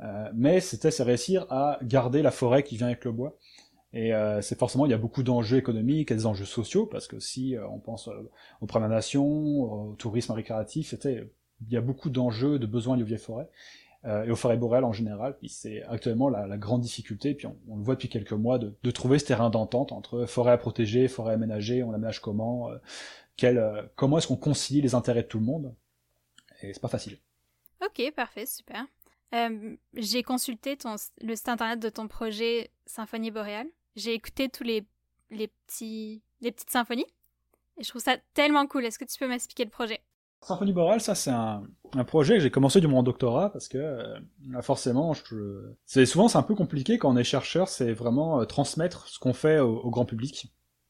Euh, 0.00 0.30
mais 0.34 0.60
c'était 0.60 0.90
c'est 0.90 1.02
réussir 1.02 1.46
à 1.50 1.78
garder 1.82 2.22
la 2.22 2.30
forêt 2.30 2.62
qui 2.62 2.76
vient 2.76 2.86
avec 2.86 3.04
le 3.04 3.12
bois. 3.12 3.36
Et 3.92 4.14
euh, 4.14 4.42
c'est 4.42 4.58
forcément, 4.58 4.86
il 4.86 4.90
y 4.90 4.94
a 4.94 4.98
beaucoup 4.98 5.22
d'enjeux 5.22 5.56
économiques 5.56 6.10
et 6.10 6.14
des 6.14 6.26
enjeux 6.26 6.44
sociaux, 6.44 6.86
parce 6.86 7.06
que 7.06 7.18
si 7.18 7.56
euh, 7.56 7.66
on 7.68 7.78
pense 7.78 8.08
aux 8.60 8.66
promenades, 8.66 9.02
au 9.16 9.94
tourisme 9.98 10.32
récréatif, 10.32 10.94
il 11.04 11.72
y 11.72 11.76
a 11.76 11.80
beaucoup 11.80 12.10
d'enjeux, 12.10 12.58
de 12.58 12.66
besoins 12.66 12.96
liés 12.96 13.02
aux 13.02 13.06
vieilles 13.06 13.18
forêts, 13.18 13.48
et 14.04 14.30
aux 14.30 14.36
forêts 14.36 14.56
boréales 14.56 14.84
en 14.84 14.92
général, 14.92 15.36
puis 15.36 15.48
c'est 15.48 15.82
actuellement 15.82 16.28
la, 16.30 16.46
la, 16.46 16.56
grande 16.56 16.80
difficulté, 16.80 17.34
puis 17.34 17.46
on, 17.46 17.76
le 17.76 17.82
voit 17.82 17.94
depuis 17.94 18.08
quelques 18.08 18.32
mois, 18.32 18.58
de, 18.58 18.74
de 18.82 18.90
trouver 18.92 19.18
ce 19.18 19.26
terrain 19.26 19.50
d'entente 19.50 19.90
entre 19.90 20.24
forêt 20.24 20.52
à 20.52 20.56
protéger, 20.56 21.08
forêt 21.08 21.34
aménagée, 21.34 21.82
on 21.82 21.92
aménage 21.92 22.20
comment, 22.20 22.70
quel, 23.36 23.90
comment 23.96 24.16
est-ce 24.16 24.28
qu'on 24.28 24.36
concilie 24.36 24.80
les 24.80 24.94
intérêts 24.94 25.24
de 25.24 25.28
tout 25.28 25.40
le 25.40 25.44
monde, 25.44 25.74
et 26.62 26.72
c'est 26.72 26.80
pas 26.80 26.88
facile. 26.88 27.18
Ok, 27.84 28.12
parfait, 28.14 28.46
super. 28.46 28.86
Euh, 29.34 29.76
j'ai 29.94 30.22
consulté 30.22 30.76
ton, 30.76 30.96
le 31.20 31.36
site 31.36 31.48
internet 31.48 31.80
de 31.80 31.88
ton 31.88 32.08
projet 32.08 32.70
Symphonie 32.86 33.30
Boréale. 33.30 33.68
J'ai 33.98 34.14
écouté 34.14 34.48
tous 34.48 34.62
les, 34.62 34.86
les, 35.30 35.48
petits, 35.48 36.22
les 36.40 36.52
petites 36.52 36.70
symphonies. 36.70 37.06
Et 37.78 37.84
je 37.84 37.88
trouve 37.88 38.02
ça 38.02 38.16
tellement 38.32 38.66
cool. 38.66 38.84
Est-ce 38.84 38.98
que 38.98 39.04
tu 39.04 39.18
peux 39.18 39.28
m'expliquer 39.28 39.64
le 39.64 39.70
projet? 39.70 40.00
Symphonie 40.40 40.72
Boréale, 40.72 41.00
ça 41.00 41.16
c'est 41.16 41.32
un, 41.32 41.64
projet 42.06 42.34
que 42.34 42.40
j'ai 42.40 42.50
commencé 42.50 42.80
durant 42.80 42.92
mon 42.92 43.02
doctorat 43.02 43.50
parce 43.50 43.66
que 43.66 43.76
euh, 43.76 44.62
forcément, 44.62 45.12
je, 45.14 46.04
souvent 46.04 46.28
c'est 46.28 46.38
un 46.38 46.44
peu 46.44 46.54
compliqué 46.54 46.96
quand 46.96 47.10
on 47.12 47.16
est 47.16 47.24
chercheur, 47.24 47.68
c'est 47.68 47.92
vraiment 47.92 48.40
euh, 48.40 48.44
transmettre 48.44 49.08
ce 49.08 49.18
qu'on 49.18 49.32
fait 49.32 49.58
au, 49.58 49.90
grand 49.90 50.04
public. 50.04 50.46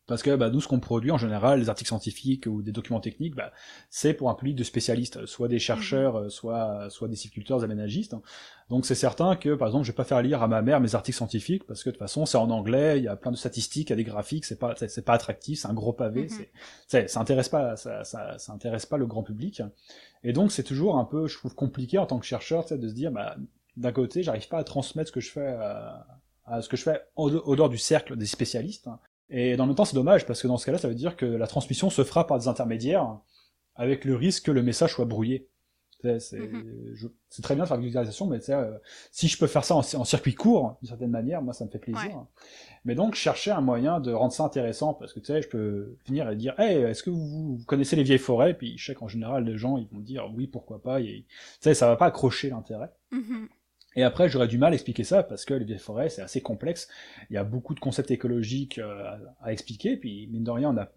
Parce 0.08 0.22
que 0.22 0.34
bah, 0.34 0.48
nous, 0.48 0.62
ce 0.62 0.66
qu'on 0.66 0.80
produit 0.80 1.10
en 1.10 1.18
général, 1.18 1.60
les 1.60 1.68
articles 1.68 1.88
scientifiques 1.88 2.46
ou 2.46 2.62
des 2.62 2.72
documents 2.72 2.98
techniques, 2.98 3.36
bah, 3.36 3.52
c'est 3.90 4.14
pour 4.14 4.30
un 4.30 4.34
public 4.34 4.56
de 4.56 4.64
spécialistes, 4.64 5.26
soit 5.26 5.48
des 5.48 5.58
chercheurs, 5.58 6.14
mhm. 6.14 6.24
euh, 6.24 6.28
soit 6.30 6.88
soit 6.88 7.08
des 7.08 7.14
sculpteurs, 7.14 7.62
aménagistes. 7.62 8.16
Donc 8.70 8.86
c'est 8.86 8.94
certain 8.94 9.36
que, 9.36 9.54
par 9.54 9.68
exemple, 9.68 9.84
je 9.84 9.92
vais 9.92 9.96
pas 9.96 10.04
faire 10.04 10.22
lire 10.22 10.42
à 10.42 10.48
ma 10.48 10.62
mère 10.62 10.80
mes 10.80 10.94
articles 10.94 11.16
scientifiques 11.16 11.64
parce 11.66 11.84
que 11.84 11.90
de 11.90 11.94
toute 11.94 11.98
façon, 11.98 12.24
c'est 12.24 12.38
en 12.38 12.48
anglais, 12.48 12.98
il 12.98 13.04
y 13.04 13.08
a 13.08 13.16
plein 13.16 13.30
de 13.30 13.36
statistiques, 13.36 13.90
il 13.90 13.92
y 13.92 13.92
a 13.92 13.96
des 13.96 14.04
graphiques, 14.04 14.46
c'est 14.46 14.58
pas 14.58 14.74
c'est 14.76 15.04
pas 15.04 15.12
attractif, 15.12 15.60
c'est 15.60 15.68
un 15.68 15.74
gros 15.74 15.92
pavé, 15.92 16.22
mhm. 16.22 16.46
c'est 16.86 17.08
ça 17.08 17.20
intéresse 17.20 17.50
pas 17.50 17.76
ça, 17.76 18.02
ça, 18.02 18.38
ça 18.38 18.52
intéresse 18.52 18.86
pas 18.86 18.96
le 18.96 19.06
grand 19.06 19.22
public. 19.22 19.62
Et 20.24 20.32
donc 20.32 20.52
c'est 20.52 20.64
toujours 20.64 20.96
un 20.96 21.04
peu, 21.04 21.28
je 21.28 21.36
trouve 21.36 21.54
compliqué 21.54 21.98
en 21.98 22.06
tant 22.06 22.18
que 22.18 22.26
chercheur, 22.26 22.64
de 22.64 22.88
se 22.88 22.94
dire, 22.94 23.12
bah 23.12 23.36
d'un 23.76 23.92
côté, 23.92 24.22
j'arrive 24.22 24.48
pas 24.48 24.58
à 24.58 24.64
transmettre 24.64 25.08
ce 25.08 25.12
que 25.12 25.20
je 25.20 25.30
fais. 25.30 25.48
À, 25.48 26.06
à 26.50 26.62
ce 26.62 26.68
que 26.68 26.76
je 26.76 26.82
fais 26.82 27.02
au, 27.16 27.56
dehors 27.56 27.68
du 27.68 27.78
cercle 27.78 28.16
des 28.16 28.26
spécialistes, 28.26 28.88
et 29.30 29.56
dans 29.56 29.64
le 29.64 29.68
même 29.68 29.76
temps, 29.76 29.84
c'est 29.84 29.94
dommage, 29.94 30.26
parce 30.26 30.40
que 30.40 30.48
dans 30.48 30.56
ce 30.56 30.66
cas-là, 30.66 30.78
ça 30.78 30.88
veut 30.88 30.94
dire 30.94 31.16
que 31.16 31.26
la 31.26 31.46
transmission 31.46 31.90
se 31.90 32.04
fera 32.04 32.26
par 32.26 32.38
des 32.38 32.48
intermédiaires, 32.48 33.18
avec 33.74 34.04
le 34.04 34.16
risque 34.16 34.46
que 34.46 34.50
le 34.50 34.62
message 34.62 34.92
soit 34.94 35.04
brouillé. 35.04 35.48
C'est 36.00 36.38
mhm. 36.38 37.10
très 37.42 37.56
bien 37.56 37.64
de 37.64 37.68
faire 37.68 37.76
la 37.76 37.82
vulgarisation, 37.82 38.26
mais 38.28 38.38
euh, 38.50 38.78
si 39.10 39.26
je 39.26 39.36
peux 39.36 39.48
faire 39.48 39.64
ça 39.64 39.74
en, 39.74 39.82
circuit 39.82 40.34
court, 40.34 40.78
d'une 40.80 40.88
certaine 40.88 41.10
manière, 41.10 41.42
moi 41.42 41.52
ça 41.52 41.64
me 41.64 41.70
fait 41.70 41.80
plaisir. 41.80 42.24
Mais 42.84 42.94
donc 42.94 43.16
chercher 43.16 43.50
un 43.50 43.60
moyen 43.60 43.98
de 43.98 44.12
rendre 44.12 44.32
ça 44.32 44.44
intéressant, 44.44 44.94
parce 44.94 45.12
que 45.12 45.18
tu 45.18 45.26
sais, 45.26 45.42
je 45.42 45.48
peux 45.48 45.96
finir 46.04 46.30
et 46.30 46.36
dire, 46.36 46.58
hey, 46.58 46.82
est-ce 46.82 47.02
que 47.02 47.10
vous, 47.10 47.58
connaissez 47.66 47.96
les 47.96 48.04
vieilles 48.04 48.18
forêts? 48.18 48.54
Puis 48.54 48.78
je 48.78 48.86
sais 48.86 48.94
qu'en 48.94 49.08
général, 49.08 49.44
les 49.44 49.58
gens 49.58 49.76
ils 49.76 49.88
vont 49.88 49.98
dire 49.98 50.30
oui, 50.34 50.46
pourquoi 50.46 50.80
pas. 50.80 51.00
Et, 51.00 51.24
tu 51.26 51.36
sais, 51.60 51.74
ça 51.74 51.88
va 51.88 51.96
pas 51.96 52.06
accrocher 52.06 52.50
l'intérêt. 52.50 52.92
Mhm. 53.10 53.48
Et 53.98 54.04
après, 54.04 54.28
j'aurais 54.28 54.46
du 54.46 54.58
mal 54.58 54.72
à 54.72 54.74
expliquer 54.74 55.02
ça 55.02 55.24
parce 55.24 55.44
que 55.44 55.54
les 55.54 55.64
vieilles 55.64 55.80
forêts, 55.80 56.08
c'est 56.08 56.22
assez 56.22 56.40
complexe. 56.40 56.86
Il 57.30 57.34
y 57.34 57.36
a 57.36 57.42
beaucoup 57.42 57.74
de 57.74 57.80
concepts 57.80 58.12
écologiques 58.12 58.78
euh, 58.78 59.16
à, 59.42 59.52
expliquer. 59.52 59.96
Puis, 59.96 60.28
mine 60.30 60.44
de 60.44 60.50
rien, 60.52 60.70
on 60.70 60.74
n'a 60.74 60.92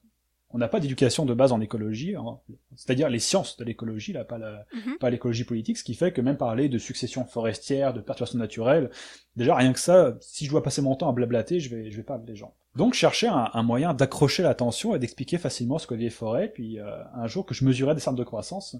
on 0.54 0.58
n'a 0.58 0.68
pas 0.68 0.80
d'éducation 0.82 1.26
de 1.26 1.34
base 1.34 1.54
en 1.54 1.62
écologie, 1.62 2.14
hein. 2.18 2.38
c'est-à-dire 2.76 3.08
les 3.08 3.20
sciences 3.20 3.56
de 3.56 3.64
l'écologie, 3.64 4.12
là, 4.12 4.26
pas, 4.26 4.38
mhm. 4.38 4.97
pas 4.99 5.10
l'écologie 5.10 5.45
politique, 5.45 5.78
ce 5.78 5.84
qui 5.86 5.93
fait 5.93 6.12
que 6.12 6.20
même 6.20 6.36
parler 6.36 6.68
de 6.68 6.78
succession 6.78 7.24
forestière, 7.24 7.93
de 7.93 8.02
perturbation 8.02 8.38
naturelle, 8.38 8.89
déjà 9.38 9.56
rien 9.56 9.72
que 9.72 9.80
ça, 9.80 10.18
si 10.20 10.43
je 10.43 10.49
dois 10.49 10.62
passer 10.62 10.82
mon 10.82 10.93
temps 10.97 11.08
à 11.08 11.14
blablater, 11.14 11.62
je 11.62 11.74
vais, 11.74 11.89
je 11.89 11.95
vais 11.95 12.04
pas 12.04 12.22
les 12.28 12.36
gens. 12.36 12.54
Donc 12.76 12.95
chercher 12.95 13.30
un, 13.30 13.64
moyen 13.64 13.93
d'accrocher 13.93 14.43
l'attention 14.43 14.93
et 14.93 14.99
d'expliquer 14.99 15.38
facilement 15.38 15.78
ce 15.80 15.88
que 15.88 15.93
les 15.93 16.02
vieilles 16.02 16.10
forêts, 16.10 16.49
puis 16.49 16.80
euh, 16.80 17.02
un 17.16 17.28
jour 17.28 17.45
que 17.45 17.54
je 17.54 17.64
mesurais 17.64 17.95
des 17.95 18.02
cercles 18.02 18.20
de 18.20 18.26
croissance, 18.26 18.76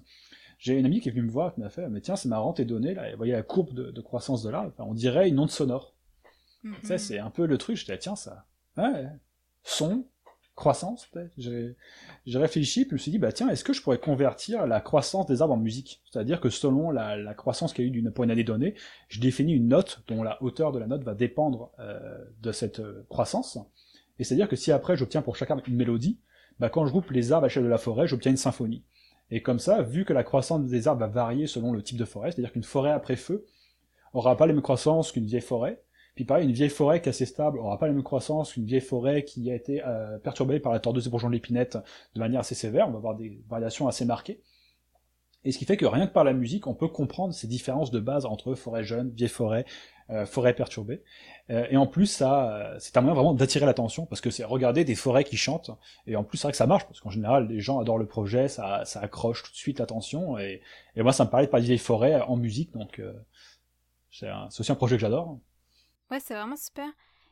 j'ai 0.62 0.78
une 0.78 0.86
amie 0.86 1.00
qui 1.00 1.08
est 1.08 1.12
venue 1.12 1.26
me 1.26 1.30
voir 1.30 1.52
qui 1.52 1.60
m'a 1.60 1.70
fait, 1.70 1.88
mais 1.88 2.00
tiens, 2.00 2.14
c'est 2.14 2.28
marrant 2.28 2.52
tes 2.52 2.64
données 2.64 2.94
là, 2.94 3.10
vous 3.10 3.16
voyez 3.16 3.32
la 3.32 3.42
courbe 3.42 3.74
de, 3.74 4.00
croissance 4.00 4.44
de 4.44 4.50
l'arbre, 4.50 4.72
on 4.78 4.94
dirait 4.94 5.28
une 5.28 5.40
onde 5.40 5.50
sonore. 5.50 5.94
Mm 6.62 6.96
c'est 6.96 7.18
un 7.18 7.30
peu 7.30 7.46
le 7.46 7.58
truc, 7.58 7.76
je 7.76 7.84
dis, 7.84 7.98
tiens, 7.98 8.14
ça, 8.14 8.46
ouais, 8.76 9.08
son, 9.64 10.06
croissance, 10.54 11.06
peut-être. 11.06 11.32
J'ai 11.36 12.38
réfléchi, 12.38 12.82
puis 12.82 12.90
je 12.90 12.94
me 12.94 12.98
suis 12.98 13.10
dit, 13.10 13.18
bah 13.18 13.32
tiens, 13.32 13.48
est-ce 13.48 13.64
que 13.64 13.72
je 13.72 13.82
pourrais 13.82 13.98
convertir 13.98 14.64
la 14.68 14.80
croissance 14.80 15.26
des 15.26 15.42
arbres 15.42 15.54
en 15.54 15.56
musique? 15.56 16.00
C'est-à-dire 16.08 16.40
que 16.40 16.48
selon 16.48 16.92
la, 16.92 17.34
croissance 17.34 17.72
qu'il 17.72 17.84
y 17.84 17.88
a 17.88 17.88
eu 17.88 17.90
d'une, 17.90 18.12
pour 18.12 18.22
une 18.22 18.30
année 18.30 18.44
donnée, 18.44 18.76
je 19.08 19.18
définis 19.18 19.54
une 19.54 19.66
note 19.66 20.04
dont 20.06 20.22
la 20.22 20.40
hauteur 20.42 20.70
de 20.70 20.78
la 20.78 20.86
note 20.86 21.02
va 21.02 21.14
dépendre 21.14 21.72
euh, 21.80 22.24
de 22.40 22.52
cette 22.52 22.78
euh, 22.78 23.04
croissance. 23.08 23.58
Et 24.20 24.24
c'est-à-dire 24.24 24.48
que 24.48 24.54
si 24.54 24.70
après 24.70 24.96
j'obtiens 24.96 25.22
pour 25.22 25.34
chaque 25.34 25.50
arbre 25.50 25.64
une 25.66 25.74
mélodie, 25.74 26.20
bah 26.60 26.68
quand 26.68 26.86
je 26.86 26.90
groupe 26.92 27.10
les 27.10 27.32
arbres 27.32 27.46
à 27.46 27.48
l'échelle 27.48 27.64
de 27.64 27.68
la 27.68 27.78
forêt, 27.78 28.06
j'obtiens 28.06 28.30
une 28.30 28.36
symphonie. 28.36 28.84
Et 29.34 29.40
comme 29.40 29.58
ça, 29.58 29.80
vu 29.80 30.04
que 30.04 30.12
la 30.12 30.24
croissance 30.24 30.66
des 30.66 30.88
arbres 30.88 31.00
va 31.00 31.06
varier 31.08 31.46
selon 31.46 31.72
le 31.72 31.82
type 31.82 31.96
de 31.96 32.04
forêt, 32.04 32.30
c'est-à-dire 32.30 32.52
qu'une 32.52 32.62
forêt 32.62 32.90
après 32.90 33.16
feu 33.16 33.46
aura 34.12 34.36
pas 34.36 34.46
les 34.46 34.52
mêmes 34.52 34.60
croissances 34.60 35.10
qu'une 35.10 35.24
vieille 35.24 35.40
forêt, 35.40 35.82
puis 36.14 36.26
pareil, 36.26 36.46
une 36.46 36.52
vieille 36.52 36.68
forêt 36.68 37.00
qui 37.00 37.08
est 37.08 37.10
assez 37.10 37.24
stable 37.24 37.58
aura 37.58 37.78
pas 37.78 37.86
la 37.86 37.94
même 37.94 38.02
croissance 38.02 38.52
qu'une 38.52 38.66
vieille 38.66 38.82
forêt 38.82 39.24
qui 39.24 39.50
a 39.50 39.54
été 39.54 39.82
euh, 39.86 40.18
perturbée 40.18 40.60
par 40.60 40.70
la 40.70 40.80
tordeuse 40.80 41.04
des 41.04 41.10
bourgeons 41.10 41.28
de 41.28 41.32
l'épinette 41.32 41.78
de 42.14 42.20
manière 42.20 42.40
assez 42.40 42.54
sévère, 42.54 42.86
on 42.88 42.90
va 42.90 42.98
avoir 42.98 43.16
des 43.16 43.40
variations 43.48 43.88
assez 43.88 44.04
marquées. 44.04 44.42
Et 45.44 45.50
ce 45.50 45.56
qui 45.56 45.64
fait 45.64 45.78
que 45.78 45.86
rien 45.86 46.06
que 46.06 46.12
par 46.12 46.24
la 46.24 46.34
musique, 46.34 46.66
on 46.66 46.74
peut 46.74 46.88
comprendre 46.88 47.32
ces 47.32 47.46
différences 47.46 47.90
de 47.90 48.00
base 48.00 48.26
entre 48.26 48.54
forêt 48.54 48.84
jeune, 48.84 49.10
vieille 49.12 49.30
forêt, 49.30 49.64
euh, 50.10 50.26
forêt 50.26 50.54
perturbée. 50.54 51.02
Euh, 51.50 51.66
et 51.70 51.76
en 51.76 51.86
plus, 51.86 52.06
ça, 52.06 52.74
c'est 52.78 52.96
un 52.96 53.00
moyen 53.00 53.14
vraiment 53.14 53.34
d'attirer 53.34 53.66
l'attention, 53.66 54.06
parce 54.06 54.20
que 54.20 54.30
c'est 54.30 54.44
regarder 54.44 54.84
des 54.84 54.94
forêts 54.94 55.24
qui 55.24 55.36
chantent, 55.36 55.70
et 56.06 56.16
en 56.16 56.24
plus, 56.24 56.38
c'est 56.38 56.46
vrai 56.46 56.52
que 56.52 56.58
ça 56.58 56.66
marche, 56.66 56.84
parce 56.84 57.00
qu'en 57.00 57.10
général, 57.10 57.48
les 57.48 57.60
gens 57.60 57.78
adorent 57.78 57.98
le 57.98 58.06
projet, 58.06 58.48
ça, 58.48 58.84
ça 58.84 59.00
accroche 59.00 59.42
tout 59.42 59.50
de 59.50 59.56
suite 59.56 59.78
l'attention, 59.78 60.38
et, 60.38 60.62
et, 60.96 61.02
moi, 61.02 61.12
ça 61.12 61.24
me 61.24 61.30
parlait 61.30 61.46
de 61.46 61.50
parler 61.50 61.62
de 61.62 61.68
vieille 61.68 61.78
forêt 61.78 62.20
en 62.20 62.36
musique, 62.36 62.72
donc 62.72 63.00
c'est 64.10 64.30
aussi 64.58 64.70
un 64.70 64.76
projet 64.76 64.96
que 64.96 65.00
j'adore. 65.00 65.38
Ouais, 66.10 66.20
c'est 66.20 66.34
vraiment 66.34 66.56
super. 66.56 66.88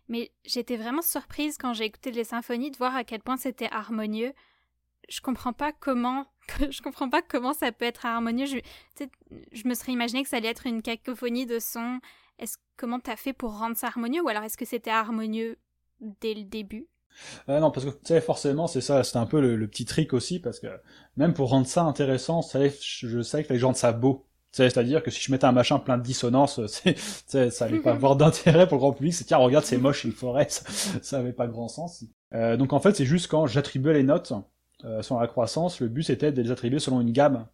Mais 0.08 0.32
j'étais 0.44 0.76
vraiment 0.76 1.02
surprise 1.02 1.56
quand 1.56 1.72
j'ai 1.72 1.84
écouté 1.84 2.10
les 2.10 2.24
symphonies 2.24 2.70
de 2.70 2.76
voir 2.76 2.96
à 2.96 3.04
quel 3.04 3.20
point 3.20 3.36
c'était 3.36 3.68
harmonieux. 3.70 4.32
Je 5.08 5.20
comprends 5.20 5.52
pas 5.52 5.72
comment 5.72 6.26
je 6.70 6.82
comprends 6.82 7.08
pas 7.08 7.22
comment 7.22 7.52
ça 7.52 7.70
peut 7.70 7.84
être 7.84 8.06
harmonieux. 8.06 8.46
Je, 8.46 8.58
je 9.52 9.68
me 9.68 9.74
serais 9.74 9.92
imaginé 9.92 10.22
que 10.22 10.28
ça 10.28 10.38
allait 10.38 10.48
être 10.48 10.66
une 10.66 10.82
cacophonie 10.82 11.46
de 11.46 11.58
sons. 11.58 12.00
Est-ce 12.40 12.56
comment 12.76 12.98
t'as 12.98 13.16
fait 13.16 13.32
pour 13.32 13.58
rendre 13.58 13.76
ça 13.76 13.86
harmonieux 13.86 14.22
ou 14.22 14.28
alors 14.28 14.42
est-ce 14.42 14.56
que 14.56 14.64
c'était 14.64 14.90
harmonieux 14.90 15.58
dès 16.00 16.34
le 16.34 16.44
début? 16.44 16.88
Euh, 17.48 17.60
non, 17.60 17.70
parce 17.70 17.86
que 17.86 17.90
tu 17.90 17.98
sais, 18.04 18.20
forcément, 18.20 18.66
c'est 18.66 18.80
ça, 18.80 19.04
c'était 19.04 19.18
un 19.18 19.26
peu 19.26 19.40
le, 19.40 19.68
petit 19.68 19.84
trick 19.84 20.12
aussi, 20.12 20.38
parce 20.40 20.60
que 20.60 20.68
même 21.16 21.34
pour 21.34 21.50
rendre 21.50 21.66
ça 21.66 21.82
intéressant, 21.82 22.40
je 22.42 23.22
savais 23.22 23.44
que 23.44 23.52
les 23.52 23.58
gens 23.58 23.72
de 23.72 23.76
ça 23.76 23.92
beau. 23.92 24.26
C'est-à-dire 24.52 25.02
que 25.02 25.12
si 25.12 25.20
je 25.20 25.30
mettais 25.30 25.44
un 25.44 25.52
machin 25.52 25.78
plein 25.78 25.96
de 25.96 26.02
dissonances, 26.02 26.60
ça 27.26 27.64
allait 27.64 27.78
pas 27.78 27.92
avoir 27.92 28.16
d'intérêt 28.16 28.66
pour 28.66 28.76
le 28.76 28.80
grand 28.80 28.92
public. 28.92 29.14
C'est 29.14 29.24
tiens, 29.24 29.36
regarde, 29.38 29.64
c'est 29.64 29.78
moche, 29.78 30.04
une 30.04 30.12
forêt, 30.12 30.46
ça, 30.48 30.64
ça 31.02 31.18
avait 31.18 31.32
pas 31.32 31.46
grand 31.46 31.68
sens. 31.68 32.04
Euh, 32.34 32.56
donc 32.56 32.72
en 32.72 32.80
fait, 32.80 32.96
c'est 32.96 33.04
juste 33.04 33.28
quand 33.28 33.46
j'attribuais 33.46 33.94
les 33.94 34.02
notes 34.02 34.32
euh, 34.84 35.02
selon 35.02 35.20
la 35.20 35.28
croissance, 35.28 35.80
le 35.80 35.88
but 35.88 36.04
c'était 36.04 36.32
de 36.32 36.42
les 36.42 36.50
attribuer 36.50 36.78
selon 36.78 37.00
une 37.00 37.12
gamme. 37.12 37.46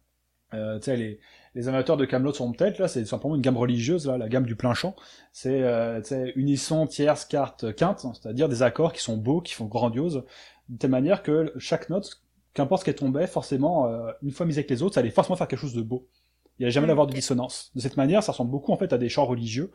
Euh, 0.53 0.79
les, 0.87 1.19
les 1.57 1.67
amateurs 1.67 1.97
de 1.97 2.05
Camelot 2.05 2.33
sont 2.33 2.51
peut-être 2.51 2.77
là, 2.77 2.87
c'est 2.87 3.03
simplement 3.03 3.35
une 3.35 3.41
gamme 3.41 3.57
religieuse 3.57 4.05
là, 4.05 4.19
la 4.19 4.29
gamme 4.29 4.45
du 4.45 4.55
plein 4.55 4.75
champ. 4.75 4.95
C'est 5.33 5.63
euh, 5.63 5.99
unisson, 6.35 6.85
tierce, 6.85 7.25
quarte, 7.25 7.73
quinte, 7.75 8.05
c'est-à-dire 8.13 8.47
des 8.47 8.61
accords 8.61 8.93
qui 8.93 9.01
sont 9.01 9.17
beaux, 9.17 9.41
qui 9.41 9.55
font 9.55 9.65
grandiose, 9.65 10.23
de 10.69 10.77
telle 10.77 10.91
manière 10.91 11.23
que 11.23 11.51
chaque 11.57 11.89
note, 11.89 12.21
qu'importe 12.53 12.81
ce 12.81 12.85
qu'elle 12.85 12.95
tombait, 12.95 13.25
forcément, 13.25 13.87
euh, 13.87 14.11
une 14.21 14.29
fois 14.29 14.45
mise 14.45 14.59
avec 14.59 14.69
les 14.69 14.83
autres, 14.83 14.93
ça 14.93 14.99
allait 14.99 15.09
forcément 15.09 15.35
faire 15.35 15.47
quelque 15.47 15.59
chose 15.59 15.73
de 15.73 15.81
beau. 15.81 16.07
Il 16.59 16.63
n'y 16.63 16.67
a 16.67 16.69
jamais 16.69 16.85
d'avoir 16.85 17.07
de 17.07 17.13
dissonance. 17.13 17.71
De 17.73 17.81
cette 17.81 17.97
manière, 17.97 18.21
ça 18.21 18.33
ressemble 18.33 18.51
beaucoup 18.51 18.71
en 18.71 18.77
fait 18.77 18.93
à 18.93 18.99
des 18.99 19.09
chants 19.09 19.25
religieux, 19.25 19.71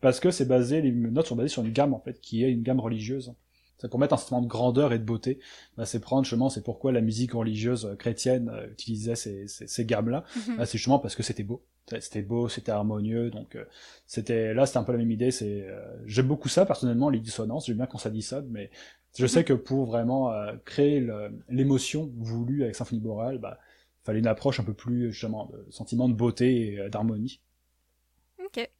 parce 0.00 0.20
que 0.20 0.30
c'est 0.30 0.46
basé, 0.46 0.80
les 0.80 0.92
notes 0.92 1.26
sont 1.26 1.34
basées 1.34 1.48
sur 1.48 1.64
une 1.64 1.72
gamme 1.72 1.92
en 1.92 1.98
fait, 1.98 2.20
qui 2.20 2.44
est 2.44 2.52
une 2.52 2.62
gamme 2.62 2.78
religieuse. 2.78 3.34
C'est 3.78 3.90
pour 3.90 3.98
mettre 3.98 4.14
un 4.14 4.16
sentiment 4.16 4.42
de 4.42 4.46
grandeur 4.46 4.92
et 4.92 4.98
de 4.98 5.04
beauté. 5.04 5.38
Bah, 5.76 5.84
c'est 5.84 6.00
prendre 6.00 6.24
justement, 6.24 6.48
c'est 6.48 6.62
pourquoi 6.62 6.92
la 6.92 7.00
musique 7.00 7.32
religieuse 7.32 7.94
chrétienne 7.98 8.50
euh, 8.50 8.70
utilisait 8.70 9.16
ces, 9.16 9.48
ces, 9.48 9.66
ces 9.66 9.84
gammes-là. 9.84 10.24
Mhm. 10.48 10.56
Bah, 10.56 10.66
c'est 10.66 10.78
justement 10.78 10.98
parce 10.98 11.14
que 11.14 11.22
c'était 11.22 11.44
beau. 11.44 11.64
C'était 12.00 12.22
beau, 12.22 12.48
c'était 12.48 12.72
harmonieux, 12.72 13.30
donc 13.30 13.54
euh, 13.54 13.64
c'était 14.06 14.54
là, 14.54 14.66
c'était 14.66 14.78
un 14.78 14.82
peu 14.82 14.90
la 14.90 14.98
même 14.98 15.12
idée. 15.12 15.30
C'est 15.30 15.68
euh, 15.68 15.80
j'aime 16.04 16.26
beaucoup 16.26 16.48
ça 16.48 16.66
personnellement, 16.66 17.10
les 17.10 17.20
dissonances. 17.20 17.66
J'aime 17.66 17.76
bien 17.76 17.86
quand 17.86 17.98
ça 17.98 18.10
dissonne, 18.10 18.48
mais 18.50 18.70
je 19.16 19.26
sais 19.26 19.40
mhm. 19.40 19.44
que 19.44 19.52
pour 19.52 19.86
vraiment 19.86 20.32
créer 20.64 21.06
l'émotion 21.48 22.10
voulue 22.18 22.64
avec 22.64 22.74
Symphonie 22.74 23.00
Boréale, 23.00 23.38
bah, 23.38 23.58
fallait 24.06 24.20
une 24.20 24.26
approche 24.28 24.60
un 24.60 24.64
peu 24.64 24.72
plus, 24.72 25.12
justement, 25.12 25.46
de 25.46 25.66
sentiment 25.70 26.08
de 26.08 26.14
beauté 26.14 26.72
et 26.72 26.80
euh, 26.80 26.88
d'harmonie. 26.88 27.40
Ok. 28.38 28.70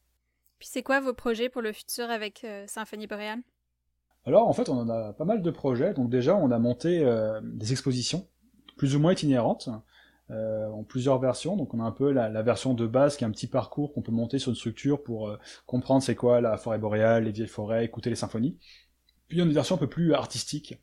Puis 0.59 0.69
c'est 0.71 0.83
quoi 0.83 1.01
vos 1.01 1.13
projets 1.13 1.49
pour 1.49 1.61
le 1.61 1.73
futur 1.73 2.09
avec 2.09 2.45
euh, 2.45 2.65
Symphonie 2.69 3.09
Boréale? 3.09 3.43
Alors, 4.27 4.49
en 4.49 4.53
fait, 4.53 4.69
on 4.69 4.79
en 4.79 4.89
a 4.89 5.13
pas 5.13 5.25
mal 5.25 5.43
de 5.43 5.51
projets. 5.51 5.95
Donc 5.95 6.11
déjà, 6.11 6.37
on 6.37 6.51
a 6.51 6.59
monté 6.59 7.05
euh, 7.05 7.41
des 7.43 7.73
expositions, 7.73 8.27
plus 8.77 8.97
ou 8.97 9.01
moins 9.01 9.13
itinérantes, 9.13 9.69
en 10.29 10.83
plusieurs 10.83 11.21
versions. 11.21 11.57
Donc 11.57 11.73
on 11.73 11.79
a 11.79 11.85
un 11.85 11.93
peu 11.93 12.11
la, 12.11 12.43
version 12.43 12.75
de 12.75 12.85
base, 12.85 13.17
qui 13.17 13.23
est 13.23 13.27
un 13.29 13.31
petit 13.31 13.47
parcours 13.47 13.93
qu'on 13.93 14.03
peut 14.03 14.11
monter 14.11 14.41
sur 14.41 14.51
une 14.51 14.57
structure 14.57 15.05
pour 15.05 15.31
comprendre 15.67 16.03
c'est 16.03 16.17
quoi 16.17 16.41
la 16.41 16.57
forêt 16.57 16.79
boréale, 16.79 17.25
les 17.25 17.31
vieilles 17.31 17.47
forêts, 17.47 17.85
écouter 17.85 18.11
les 18.11 18.17
symphonies. 18.17 18.59
Puis 19.29 19.39
il 19.39 19.41
a 19.41 19.45
une 19.45 19.53
version 19.53 19.77
un 19.77 19.79
peu 19.79 19.89
plus 19.89 20.15
artistique, 20.15 20.81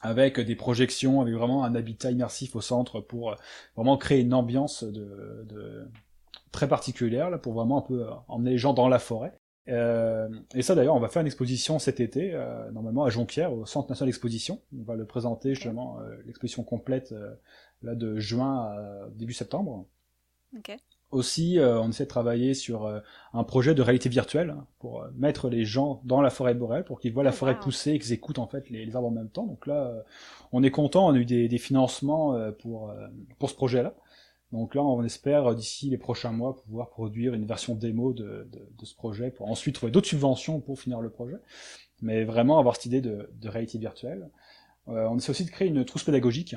avec 0.00 0.40
des 0.40 0.56
projections, 0.56 1.20
avec 1.20 1.34
vraiment 1.34 1.64
un 1.64 1.74
habitat 1.74 2.10
immersif 2.10 2.56
au 2.56 2.60
centre 2.60 3.00
pour 3.00 3.32
euh, 3.32 3.34
vraiment 3.76 3.96
créer 3.96 4.20
une 4.20 4.34
ambiance 4.34 4.82
de, 4.82 5.88
très 6.52 6.68
particulière 6.68 7.30
là, 7.30 7.38
pour 7.38 7.52
vraiment 7.52 7.78
un 7.78 7.82
peu 7.82 8.06
euh, 8.06 8.10
emmener 8.28 8.52
les 8.52 8.58
gens 8.58 8.72
dans 8.72 8.88
la 8.88 8.98
forêt. 8.98 9.39
Euh, 9.68 10.28
et 10.54 10.62
ça 10.62 10.74
d'ailleurs, 10.74 10.96
on 10.96 11.00
va 11.00 11.08
faire 11.08 11.20
une 11.20 11.26
exposition 11.26 11.78
cet 11.78 12.00
été, 12.00 12.34
euh, 12.34 12.70
normalement 12.72 13.04
à 13.04 13.10
Jonquière, 13.10 13.52
au 13.52 13.66
Centre 13.66 13.88
national 13.88 14.08
d'exposition. 14.08 14.60
On 14.78 14.82
va 14.82 14.96
le 14.96 15.04
présenter 15.04 15.54
justement, 15.54 16.00
euh, 16.00 16.16
l'exposition 16.26 16.64
complète 16.64 17.14
là 17.82 17.94
de 17.94 18.18
juin 18.18 18.62
à 18.62 19.08
début 19.14 19.34
septembre. 19.34 19.86
Okay. 20.58 20.76
Aussi, 21.10 21.58
euh, 21.58 21.80
on 21.80 21.88
essaie 21.88 22.04
de 22.04 22.08
travailler 22.08 22.54
sur 22.54 22.86
euh, 22.86 23.00
un 23.32 23.42
projet 23.42 23.74
de 23.74 23.82
réalité 23.82 24.08
virtuelle 24.08 24.54
pour 24.78 25.02
euh, 25.02 25.08
mettre 25.16 25.48
les 25.48 25.64
gens 25.64 26.00
dans 26.04 26.22
la 26.22 26.30
forêt 26.30 26.54
boréale 26.54 26.84
pour 26.84 27.00
qu'ils 27.00 27.12
voient 27.12 27.24
la 27.24 27.30
oh, 27.30 27.32
forêt 27.32 27.58
pousser 27.58 27.92
et 27.92 27.98
qu'ils 27.98 28.12
écoutent 28.12 28.38
en 28.38 28.46
fait 28.46 28.70
les, 28.70 28.94
arbres 28.94 29.08
en 29.08 29.12
même 29.12 29.28
temps. 29.28 29.44
Donc 29.44 29.66
là, 29.66 29.92
on 30.52 30.62
est 30.62 30.70
content, 30.70 31.08
on 31.08 31.14
a 31.14 31.16
eu 31.16 31.24
des, 31.24 31.48
des 31.48 31.58
financements 31.58 32.38
pour 32.60 32.94
pour 33.40 33.50
ce 33.50 33.54
projet-là. 33.56 33.94
Donc 34.52 34.74
là, 34.74 34.82
on 34.82 35.02
espère 35.04 35.54
d'ici 35.54 35.90
les 35.90 35.98
prochains 35.98 36.32
mois 36.32 36.56
pouvoir 36.56 36.90
produire 36.90 37.34
une 37.34 37.46
version 37.46 37.74
démo 37.74 38.12
de, 38.12 38.48
ce 38.82 38.94
projet 38.94 39.30
pour 39.30 39.48
ensuite 39.48 39.76
trouver 39.76 39.92
d'autres 39.92 40.08
subventions 40.08 40.60
pour 40.60 40.80
finir 40.80 41.00
le 41.00 41.10
projet. 41.10 41.36
Mais 42.02 42.24
vraiment 42.24 42.58
avoir 42.58 42.76
cette 42.76 42.86
idée 42.86 43.00
de, 43.00 43.28
réalité 43.44 43.78
virtuelle. 43.78 44.28
on 44.86 45.16
essaie 45.18 45.30
aussi 45.30 45.44
de 45.44 45.50
créer 45.50 45.68
une 45.68 45.84
trousse 45.84 46.04
pédagogique 46.04 46.56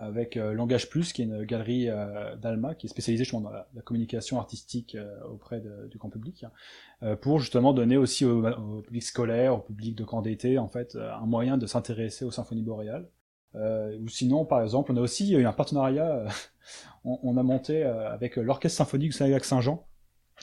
avec 0.00 0.36
euh, 0.36 0.54
Langage 0.54 0.88
Plus, 0.88 1.12
qui 1.12 1.22
est 1.22 1.26
une 1.26 1.44
galerie 1.44 1.88
euh, 1.88 2.34
d'Alma, 2.36 2.74
qui 2.74 2.86
est 2.86 2.90
spécialisée 2.90 3.24
justement 3.24 3.42
dans 3.42 3.50
la, 3.50 3.66
communication 3.84 4.38
artistique 4.38 4.94
euh, 4.94 5.22
auprès 5.24 5.60
du 5.60 5.98
grand 5.98 6.10
public, 6.10 6.44
pour 7.20 7.38
justement 7.38 7.72
donner 7.72 7.96
aussi 7.96 8.24
au, 8.24 8.82
public 8.82 9.02
scolaire, 9.02 9.54
au 9.54 9.58
public 9.58 9.96
de 9.96 10.04
camp 10.04 10.22
d'été, 10.22 10.58
en 10.58 10.68
fait, 10.68 10.96
un 10.96 11.26
moyen 11.26 11.58
de 11.58 11.66
s'intéresser 11.66 12.24
aux 12.24 12.30
symphonies 12.30 12.62
boréales. 12.62 13.08
Ou 13.54 14.08
sinon, 14.08 14.44
par 14.44 14.62
exemple, 14.62 14.92
on 14.92 14.96
a 14.96 15.00
aussi 15.00 15.32
eu 15.32 15.44
un 15.44 15.52
partenariat, 15.52 16.24
on, 17.04 17.36
a 17.36 17.42
monté 17.42 17.82
avec 17.82 18.36
l'Orchestre 18.36 18.78
symphonique 18.78 19.12
du 19.12 19.40
Saint-Jean, 19.42 19.84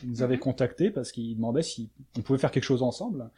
ils 0.03 0.09
nous 0.09 0.21
avaient 0.21 0.35
mhm. 0.35 0.41
contacté 0.41 0.91
parce 0.91 1.11
qu'ils 1.11 1.35
demandaient 1.35 1.63
si 1.63 1.89
on 2.17 2.21
pouvait 2.21 2.39
faire 2.39 2.51
quelque 2.51 2.63
chose 2.63 2.83
ensemble. 2.83 3.29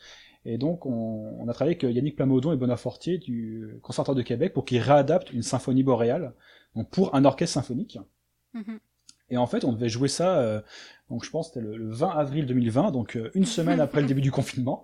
Et 0.46 0.58
donc, 0.58 0.86
on, 0.86 1.48
a 1.48 1.54
travaillé 1.54 1.78
avec 1.78 1.96
Yannick 1.96 2.16
Plamodon 2.16 2.52
et 2.52 2.58
Bonafortier 2.58 3.18
du 3.18 3.78
Conservatoire 3.82 4.16
de 4.16 4.22
Québec 4.22 4.54
pour 4.54 4.66
qu'ils 4.66 4.80
réadaptent 4.80 5.32
une 5.32 5.44
symphonie 5.44 5.84
boréale 5.84 6.34
donc 6.76 6.90
pour 6.90 7.16
un 7.16 7.26
orchestre 7.26 7.56
symphonique. 7.56 7.98
Mhm. 8.54 8.80
Et 9.32 9.38
en 9.38 9.46
fait, 9.46 9.64
on 9.64 9.74
devait 9.74 9.90
jouer 9.90 10.08
ça, 10.08 10.40
euh, 10.40 10.62
donc 11.10 11.24
je 11.24 11.30
pense 11.30 11.50
c'était 11.50 11.62
le, 11.62 11.92
20 11.92 12.10
avril 12.10 12.46
2020, 12.48 12.92
donc 12.92 13.16
euh, 13.16 13.30
une 13.36 13.46
semaine 13.46 13.80
après 13.80 14.02
le 14.02 14.08
début 14.08 14.22
du 14.22 14.32
confinement. 14.32 14.84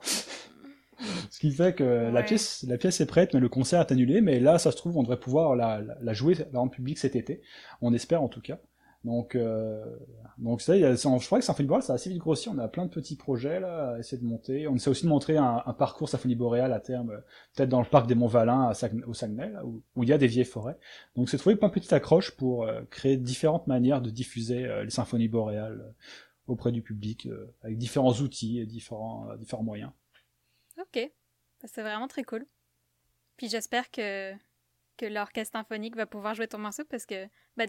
Ce 1.30 1.39
qui 1.39 1.52
fait 1.52 1.74
que 1.76 1.84
la 1.84 2.24
pièce, 2.24 2.66
la 2.68 2.78
pièce 2.78 3.02
est 3.02 3.06
prête, 3.06 3.34
mais 3.34 3.39
le 3.39 3.50
concert 3.50 3.82
est 3.82 3.91
annulé. 3.91 4.22
Mais 4.22 4.39
là, 4.39 4.58
ça 4.58 4.72
se 4.72 4.78
trouve, 4.78 4.98
on 4.98 5.04
devrait 5.04 5.20
pouvoir 5.20 5.56
la, 5.56 5.82
la, 6.02 6.14
jouer, 6.14 6.36
la 6.52 6.60
rendre 6.60 6.72
publique 6.72 6.98
cet 6.98 7.16
été. 7.16 7.41
On 7.82 7.93
espère 7.93 8.22
en 8.22 8.30
tout 8.30 8.41
cas. 8.41 8.60
Donc, 9.06 9.36
euh, 9.36 9.86
donc 10.39 10.62
ça, 10.62 10.76
y 10.76 10.84
a, 10.84 10.96
je 10.96 11.26
crois 11.26 11.38
que 11.38 11.46
Symphonie 11.46 11.68
Boréale, 11.68 11.84
ça 11.84 11.93
a 11.93 11.96
assez 11.96 12.10
vite 12.10 12.18
grossi. 12.18 12.50
On 12.50 12.58
a 12.58 12.68
plein 12.68 12.86
de 12.86 12.89
petits 12.89 13.16
projets 13.16 13.60
là, 13.60 13.91
à 13.91 14.00
essayer 14.00 14.20
de 14.20 14.28
monter. 14.28 14.68
On 14.68 14.76
essaie 14.76 14.89
aussi 14.89 15.04
de 15.04 15.10
montrer 15.10 15.38
un, 15.38 15.62
un 15.64 15.74
parcours 15.74 16.10
Symphonie 16.10 16.36
Boréale 16.36 16.74
à 16.74 16.80
terme, 16.80 17.12
euh, 17.12 17.20
peut-être 17.56 17.70
dans 17.70 17.82
le 17.82 17.88
parc 17.88 18.08
des 18.08 18.16
Monts-Valin 18.16 18.72
au 19.06 19.14
Saguenay, 19.14 19.52
là, 19.52 19.64
où, 19.64 19.84
où, 19.96 20.04
il 20.04 20.10
y 20.10 20.14
a 20.14 20.18
des 20.18 20.26
vieilles 20.26 20.43
forêts. 20.43 20.78
Donc, 21.16 21.30
c'est 21.30 21.38
trouver 21.38 21.56
plein 21.56 21.68
de 21.68 21.74
petites 21.74 21.93
accroches 21.93 22.32
pour 22.32 22.64
euh, 22.64 22.82
créer 22.89 23.16
différentes 23.16 23.68
manières 23.68 24.02
de 24.02 24.10
diffuser 24.10 24.66
euh, 24.66 24.84
les 24.84 24.89
symphonies 24.89 25.30
boréales 25.30 25.93
auprès 26.48 26.72
du 26.72 26.82
public, 26.82 27.28
avec 27.64 27.76
différents 27.78 28.14
outils 28.14 28.60
et 28.60 28.68
différents, 28.68 29.30
différents 29.39 29.64
moyens. 29.64 29.89
Ok, 30.78 31.00
c'est 31.64 31.82
vraiment 31.82 32.08
très 32.08 32.24
cool. 32.24 32.46
Puis 33.38 33.50
j'espère 33.50 33.92
que 33.92 34.34
que 34.98 35.06
l'orchestre 35.06 35.58
symphonique 35.58 35.96
va 35.98 36.06
pouvoir 36.06 36.36
jouer 36.36 36.48
ton 36.48 36.58
morceau 36.58 36.86
parce 36.86 37.06
que 37.06 37.28
bah, 37.58 37.66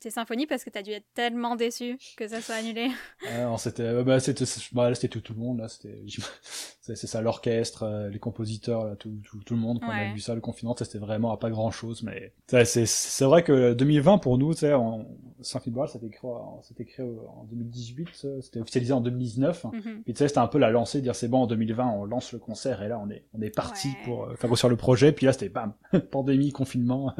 tes 0.00 0.10
symphonies 0.10 0.46
parce 0.46 0.64
que 0.64 0.70
t'as 0.70 0.82
dû 0.82 0.90
être 0.90 1.06
tellement 1.14 1.56
déçu 1.56 1.98
que 2.16 2.28
ça 2.28 2.40
soit 2.40 2.56
annulé. 2.56 2.88
Ah, 3.28 3.54
c'était, 3.58 4.02
bah, 4.02 4.18
c'était, 4.18 4.44
bah, 4.72 4.94
c'était 4.94 5.08
tout, 5.08 5.20
tout, 5.20 5.34
le 5.34 5.40
monde 5.40 5.58
là. 5.58 5.68
C'était, 5.68 6.02
c'est, 6.80 6.96
ça, 6.96 7.20
l'orchestre, 7.20 7.84
euh, 7.84 8.08
les 8.08 8.18
compositeurs, 8.18 8.84
là, 8.84 8.96
tout, 8.96 9.12
tout, 9.24 9.42
tout, 9.44 9.54
le 9.54 9.60
monde. 9.60 9.80
Quand 9.80 9.88
on 9.88 9.90
a 9.90 10.12
vu 10.12 10.20
ça, 10.20 10.34
le 10.34 10.40
confinement, 10.40 10.74
c'était 10.76 10.98
vraiment 10.98 11.32
à 11.32 11.36
pas 11.36 11.50
grand 11.50 11.70
chose. 11.70 12.02
Mais 12.02 12.32
c'est, 12.64 12.86
c'est 12.86 13.24
vrai 13.24 13.44
que 13.44 13.74
2020 13.74 14.18
pour 14.18 14.38
nous, 14.38 14.52
tu 14.54 14.60
sais, 14.60 14.72
Symphony 15.42 15.74
Ball, 15.74 15.88
c'était 15.88 16.08
créé, 16.08 16.30
c'était 16.62 16.84
créé 16.84 17.06
en 17.06 17.44
2018, 17.44 18.08
c'était 18.40 18.60
officialisé 18.60 18.92
en 18.92 19.00
2019. 19.00 19.64
Mm 19.64 19.70
Puis 20.04 20.14
tu 20.14 20.18
sais, 20.18 20.28
c'était 20.28 20.38
un 20.38 20.46
peu 20.46 20.58
la 20.58 20.70
lancée, 20.70 21.00
dire 21.00 21.14
c'est 21.14 21.28
bon 21.28 21.42
en 21.42 21.46
2020, 21.46 21.86
on 21.86 22.04
lance 22.04 22.32
le 22.32 22.38
concert 22.38 22.82
et 22.82 22.88
là 22.88 23.00
on 23.02 23.10
est, 23.10 23.24
on 23.34 23.40
est 23.40 23.54
parti 23.54 23.88
pour 24.04 24.24
euh, 24.24 24.34
faire 24.36 24.48
grossir 24.48 24.68
le 24.68 24.76
projet. 24.76 25.12
Puis 25.12 25.26
là 25.26 25.32
c'était 25.32 25.48
bam, 25.48 25.72
pandémie, 26.10 26.52
confinement. 26.52 27.14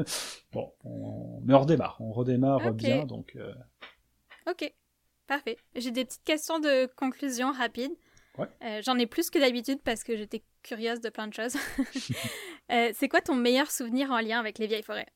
Bon, 0.51 0.73
on, 0.83 1.41
mais 1.43 1.53
on 1.53 1.61
redémarre, 1.61 1.97
on 1.99 2.11
redémarre 2.11 2.73
bien, 2.73 3.05
donc. 3.05 3.33
Euh, 3.35 3.53
ok, 4.49 4.73
parfait. 5.27 5.57
J'ai 5.75 5.91
des 5.91 6.05
petites 6.05 6.23
questions 6.23 6.59
de 6.59 6.87
conclusion 6.95 7.51
rapides. 7.51 7.95
Euh, 8.39 8.81
j'en 8.81 8.97
ai 8.97 9.05
plus 9.05 9.29
que 9.29 9.39
d'habitude 9.39 9.79
parce 9.83 10.03
que 10.03 10.15
j'étais 10.15 10.43
curieuse 10.63 11.01
de 11.01 11.09
plein 11.09 11.27
de 11.27 11.33
choses. 11.33 11.55
Euh, 12.71 12.89
c'est 12.95 13.09
quoi 13.09 13.19
ton 13.19 13.35
meilleur 13.35 13.69
souvenir 13.69 14.11
en 14.11 14.21
lien 14.21 14.39
avec 14.39 14.57
les 14.57 14.65
vieilles 14.65 14.81
forêts? 14.81 15.09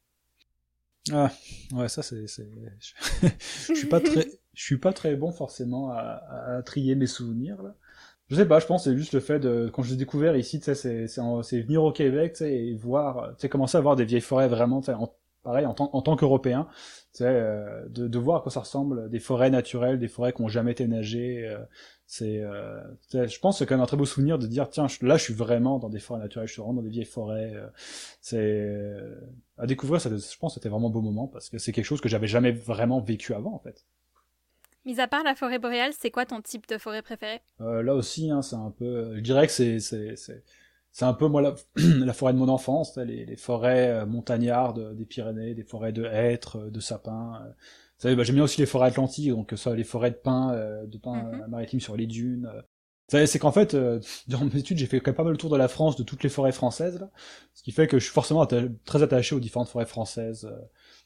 Ah, 1.13 1.31
ouais, 1.71 1.87
ça 1.87 2.03
c'est. 2.03 2.25
je 2.27 3.73
suis 3.73 3.87
pas 3.87 4.01
très, 4.01 4.27
je 4.53 4.61
suis 4.61 4.77
pas 4.77 4.91
très 4.91 5.15
bon 5.15 5.31
forcément 5.31 5.89
à, 5.89 6.61
trier 6.65 6.95
mes 6.95 7.07
souvenirs 7.07 7.63
là. 7.63 7.73
Je 8.27 8.35
sais 8.35 8.45
pas, 8.45 8.59
je 8.59 8.65
pense 8.65 8.83
c'est 8.83 8.97
juste 8.97 9.13
le 9.13 9.21
fait 9.21 9.39
de 9.39 9.71
quand 9.73 9.83
je 9.83 9.91
l'ai 9.91 9.95
découvert 9.95 10.35
ici, 10.35 10.59
c'est 10.61 11.61
venir 11.61 11.81
au 11.81 11.93
Québec, 11.93 12.35
et 12.41 12.75
voir, 12.75 13.37
tu 13.37 13.47
commencer 13.47 13.77
à 13.77 13.81
voir 13.81 13.95
des 13.95 14.03
vieilles 14.03 14.19
forêts 14.19 14.49
vraiment, 14.49 14.81
en 14.85 15.15
pareil, 15.45 15.65
en 15.65 15.73
tant, 15.73 15.89
en 15.93 16.01
tant 16.01 16.15
qu'Européen, 16.17 16.67
euh, 17.21 17.85
de, 17.87 18.07
de 18.07 18.19
voir 18.19 18.39
à 18.39 18.41
quoi 18.41 18.51
ça 18.51 18.61
ressemble, 18.61 19.09
des 19.09 19.19
forêts 19.19 19.51
naturelles, 19.51 19.99
des 19.99 20.09
forêts 20.09 20.33
qui 20.33 20.41
ont 20.41 20.49
jamais 20.49 20.71
été 20.71 20.87
nagées. 20.87 21.47
Euh, 21.47 21.59
c'est, 22.07 22.39
euh, 22.39 22.81
je 23.13 23.39
pense 23.39 23.55
que 23.55 23.59
c'est 23.59 23.65
quand 23.65 23.75
même 23.75 23.83
un 23.83 23.87
très 23.87 23.95
beau 23.95 24.05
souvenir 24.05 24.37
de 24.37 24.47
dire 24.47 24.69
tiens, 24.69 24.87
là, 25.01 25.17
je 25.17 25.23
suis 25.23 25.33
vraiment 25.33 25.79
dans 25.79 25.89
des 25.89 25.99
forêts 25.99 26.19
naturelles, 26.19 26.47
je 26.47 26.53
suis 26.53 26.61
vraiment 26.61 26.73
dans 26.73 26.81
des 26.81 26.89
vieilles 26.89 27.05
forêts. 27.05 27.53
C'est 28.21 28.83
à 29.57 29.67
découvrir, 29.67 30.01
ça, 30.01 30.09
je 30.09 30.37
pense, 30.37 30.53
que 30.53 30.59
c'était 30.59 30.69
vraiment 30.69 30.87
un 30.87 30.91
beau 30.91 31.01
moment 31.01 31.27
parce 31.27 31.49
que 31.49 31.59
c'est 31.59 31.71
quelque 31.71 31.85
chose 31.85 32.01
que 32.01 32.09
j'avais 32.09 32.27
jamais 32.27 32.51
vraiment 32.51 32.99
vécu 32.99 33.33
avant, 33.33 33.53
en 33.53 33.59
fait. 33.59 33.85
Mis 34.85 34.99
à 34.99 35.07
part 35.07 35.23
la 35.23 35.33
forêt 35.33 35.57
boréale, 35.57 35.93
c'est 35.97 36.11
quoi 36.11 36.25
ton 36.25 36.41
type 36.41 36.67
de 36.67 36.77
forêt 36.77 37.01
préféré 37.01 37.41
euh, 37.61 37.81
Là 37.81 37.95
aussi, 37.95 38.29
hein, 38.29 38.43
c'est 38.43 38.55
un 38.55 38.69
peu. 38.69 39.15
Je 39.15 39.21
dirais 39.21 39.47
que 39.47 39.53
c'est 39.53 40.43
c'est 40.95 41.03
un 41.03 41.13
peu 41.13 41.27
moi 41.27 41.41
la, 41.41 42.13
forêt 42.13 42.31
de 42.31 42.37
mon 42.37 42.47
enfance, 42.47 42.95
les, 42.95 43.25
les 43.25 43.35
forêts 43.35 43.89
euh, 43.89 44.05
montagnardes 44.05 44.95
des 44.95 45.03
Pyrénées, 45.03 45.53
des 45.53 45.65
forêts 45.65 45.91
de 45.91 46.05
hêtres, 46.05 46.57
euh, 46.57 46.71
de 46.71 46.79
sapins. 46.79 47.41
Euh. 47.43 47.49
Vous 47.49 48.01
savez, 48.01 48.15
bah, 48.15 48.23
j'aime 48.23 48.35
bien 48.35 48.45
aussi 48.45 48.61
les 48.61 48.65
forêts 48.65 48.87
atlantiques, 48.87 49.29
donc 49.29 49.53
ça, 49.57 49.75
les 49.75 49.83
forêts 49.83 50.11
de 50.11 50.15
pins, 50.15 50.53
de 50.85 50.97
pins 50.97 51.17
mm-hmm. 51.17 51.47
maritimes 51.47 51.81
sur 51.81 51.97
les 51.97 52.07
dunes. 52.07 52.49
C'est 53.09 53.39
qu'en 53.39 53.51
fait, 53.51 53.75
durant 54.27 54.45
mes 54.45 54.55
études, 54.55 54.77
j'ai 54.77 54.85
fait 54.85 55.01
quand 55.01 55.11
même 55.11 55.17
pas 55.17 55.23
mal 55.23 55.33
le 55.33 55.37
tour 55.37 55.49
de 55.49 55.57
la 55.57 55.67
France, 55.67 55.97
de 55.97 56.03
toutes 56.03 56.23
les 56.23 56.29
forêts 56.29 56.53
françaises, 56.53 56.97
là, 56.97 57.11
ce 57.53 57.63
qui 57.63 57.71
fait 57.73 57.87
que 57.87 57.99
je 57.99 58.05
suis 58.05 58.13
forcément 58.13 58.45
très 58.85 59.03
attaché 59.03 59.35
aux 59.35 59.41
différentes 59.41 59.69
forêts 59.69 59.85
françaises. 59.85 60.49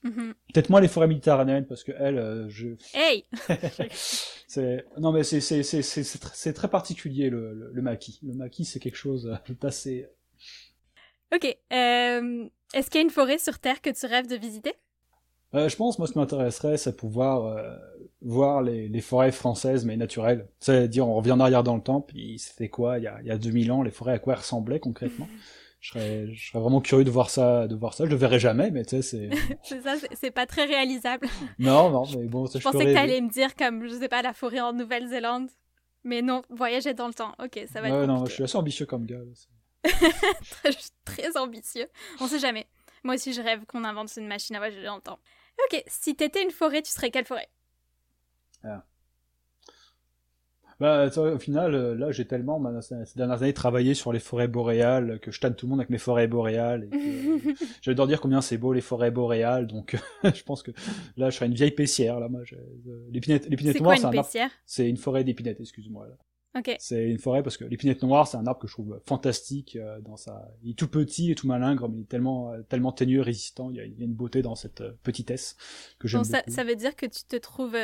Mm-hmm. 0.03 0.33
Peut-être 0.53 0.69
moins 0.69 0.79
les 0.79 0.87
forêts 0.87 1.07
méditerranéennes 1.07 1.65
parce 1.65 1.83
que 1.83 1.91
elles, 1.91 2.17
euh, 2.17 2.47
je. 2.49 2.69
Hey. 2.93 3.25
c'est 4.47 4.85
non 4.97 5.11
mais 5.11 5.23
c'est 5.23 5.41
c'est 5.41 5.63
c'est 5.63 5.81
c'est 5.83 6.53
très 6.53 6.69
particulier 6.69 7.29
le, 7.29 7.53
le, 7.53 7.71
le 7.73 7.81
maquis. 7.81 8.19
Le 8.23 8.33
maquis 8.33 8.65
c'est 8.65 8.79
quelque 8.79 8.95
chose 8.97 9.37
d'assez. 9.61 10.07
Ok. 11.35 11.45
Euh, 11.73 12.45
Est-ce 12.73 12.89
qu'il 12.89 12.99
y 12.99 13.01
a 13.01 13.03
une 13.03 13.09
forêt 13.09 13.37
sur 13.37 13.59
Terre 13.59 13.81
que 13.81 13.89
tu 13.89 14.05
rêves 14.05 14.27
de 14.27 14.35
visiter? 14.35 14.73
Euh, 15.53 15.67
Je 15.67 15.75
pense 15.75 15.99
moi 15.99 16.07
ce 16.07 16.13
qui 16.13 16.19
m'intéresserait 16.19 16.77
c'est 16.77 16.95
pouvoir 16.95 17.45
euh, 17.45 17.75
voir 18.21 18.61
les, 18.61 18.87
les 18.87 19.01
forêts 19.01 19.31
françaises 19.33 19.83
mais 19.83 19.97
naturelles. 19.97 20.47
C'est-à-dire 20.61 21.07
on 21.07 21.15
revient 21.15 21.33
en 21.33 21.39
arrière 21.41 21.63
dans 21.63 21.75
le 21.75 21.81
temps 21.83 22.01
puis 22.01 22.39
c'était 22.39 22.69
quoi 22.69 22.99
il 22.99 23.03
y 23.03 23.07
a 23.07 23.19
il 23.21 23.27
y 23.27 23.31
a 23.31 23.37
2000 23.37 23.71
ans 23.73 23.83
les 23.83 23.91
forêts 23.91 24.13
à 24.13 24.19
quoi 24.19 24.33
elles 24.33 24.39
ressemblaient 24.39 24.79
concrètement. 24.79 25.27
Je 25.79 25.91
serais, 25.91 26.33
je 26.33 26.49
serais 26.49 26.59
vraiment 26.59 26.81
curieux 26.81 27.05
de 27.05 27.09
voir 27.09 27.29
ça, 27.29 27.67
de 27.67 27.75
voir 27.75 27.93
ça. 27.93 28.05
Je 28.05 28.09
le 28.09 28.15
verrai 28.15 28.39
jamais, 28.39 28.69
mais 28.69 28.83
tu 28.83 29.01
sais, 29.01 29.01
c'est. 29.01 29.29
c'est 29.63 29.81
ça, 29.81 29.95
c'est 30.13 30.31
pas 30.31 30.45
très 30.45 30.65
réalisable. 30.65 31.27
non, 31.59 31.89
non, 31.89 32.03
mais 32.17 32.27
bon, 32.27 32.47
ça, 32.47 32.59
je, 32.59 32.63
pensais 32.63 32.85
que 32.85 32.93
t'allais 32.93 33.21
me 33.21 33.29
dire 33.29 33.55
comme, 33.55 33.87
je 33.87 33.95
sais 33.95 34.09
pas, 34.09 34.21
la 34.21 34.33
forêt 34.33 34.59
en 34.59 34.73
Nouvelle-Zélande. 34.73 35.49
Mais 36.03 36.21
non, 36.21 36.43
voyager 36.49 36.93
dans 36.93 37.07
le 37.07 37.13
temps. 37.13 37.33
Ok, 37.43 37.59
ça 37.71 37.81
va 37.81 37.89
être. 37.89 37.95
Ouais, 37.95 38.07
non, 38.07 38.25
je 38.25 38.31
suis 38.31 38.43
assez 38.43 38.57
ambitieux 38.57 38.85
comme 38.85 39.05
gars. 39.05 39.19
très, 39.83 40.71
très 41.05 41.37
ambitieux. 41.37 41.87
On 42.19 42.27
sait 42.27 42.39
jamais. 42.39 42.67
Moi 43.03 43.15
aussi, 43.15 43.33
je 43.33 43.41
rêve 43.41 43.65
qu'on 43.65 43.83
invente 43.83 44.11
une 44.17 44.27
machine 44.27 44.55
à 44.55 44.59
voyager 44.59 44.83
dans 44.83 44.95
le 44.95 45.01
temps. 45.01 45.19
Ok, 45.65 45.83
si 45.87 46.15
t'étais 46.15 46.43
une 46.43 46.51
forêt, 46.51 46.81
tu 46.81 46.91
serais 46.91 47.11
quelle 47.11 47.25
forêt? 47.25 47.49
Ah. 48.63 48.83
Bah, 50.79 51.09
au 51.17 51.39
final, 51.39 51.75
euh, 51.75 51.95
là, 51.95 52.11
j'ai 52.11 52.25
tellement, 52.25 52.63
ces 52.81 52.95
dernières 53.17 53.43
années, 53.43 53.53
travaillé 53.53 53.93
sur 53.93 54.13
les 54.13 54.19
forêts 54.19 54.47
boréales, 54.47 55.19
que 55.19 55.29
je 55.29 55.41
tanne 55.41 55.53
tout 55.53 55.65
le 55.65 55.71
monde 55.71 55.79
avec 55.79 55.89
mes 55.89 55.97
forêts 55.97 56.27
boréales. 56.27 56.87
Que, 56.89 57.53
j'adore 57.81 58.07
dire 58.07 58.21
combien 58.21 58.39
c'est 58.39 58.57
beau 58.57 58.71
les 58.71 58.81
forêts 58.81 59.11
boréales, 59.11 59.67
donc 59.67 59.97
je 60.23 60.43
pense 60.43 60.63
que 60.63 60.71
là, 61.17 61.29
je 61.29 61.35
serais 61.35 61.47
une 61.47 61.53
vieille 61.53 61.71
paissière, 61.71 62.19
là, 62.19 62.29
moi. 62.29 62.41
L'épinette, 63.11 63.49
l'épinette 63.49 63.81
noire, 63.81 63.97
c'est 63.97 64.05
un 64.05 64.13
arbre. 64.13 64.29
C'est 64.65 64.87
une 64.87 64.97
forêt 64.97 65.25
d'épinettes, 65.25 65.59
excuse-moi. 65.59 66.07
Ok. 66.57 66.75
C'est 66.79 67.07
une 67.07 67.19
forêt 67.19 67.43
parce 67.43 67.57
que 67.57 67.65
l'épinette 67.65 68.01
noire, 68.01 68.27
c'est 68.27 68.37
un 68.37 68.47
arbre 68.47 68.59
que 68.59 68.67
je 68.67 68.73
trouve 68.73 68.99
fantastique 69.05 69.75
euh, 69.75 69.99
dans 70.01 70.15
sa. 70.15 70.49
Il 70.63 70.71
est 70.71 70.73
tout 70.73 70.87
petit 70.87 71.31
et 71.31 71.35
tout 71.35 71.45
malingre, 71.45 71.87
mais 71.89 71.97
il 71.97 72.01
est 72.01 72.09
tellement, 72.09 72.53
euh, 72.53 72.61
tellement 72.63 72.91
ténueux, 72.91 73.21
résistant. 73.21 73.69
Il 73.69 73.75
y, 73.75 73.79
a, 73.79 73.83
une 73.83 74.13
beauté 74.13 74.41
dans 74.41 74.55
cette 74.55 74.83
petitesse 75.03 75.57
que 75.99 76.07
j'aime 76.07 76.23
ça, 76.23 76.41
ça, 76.47 76.63
veut 76.63 76.75
dire 76.75 76.95
que 76.95 77.05
tu 77.05 77.23
te 77.23 77.35
trouves 77.35 77.75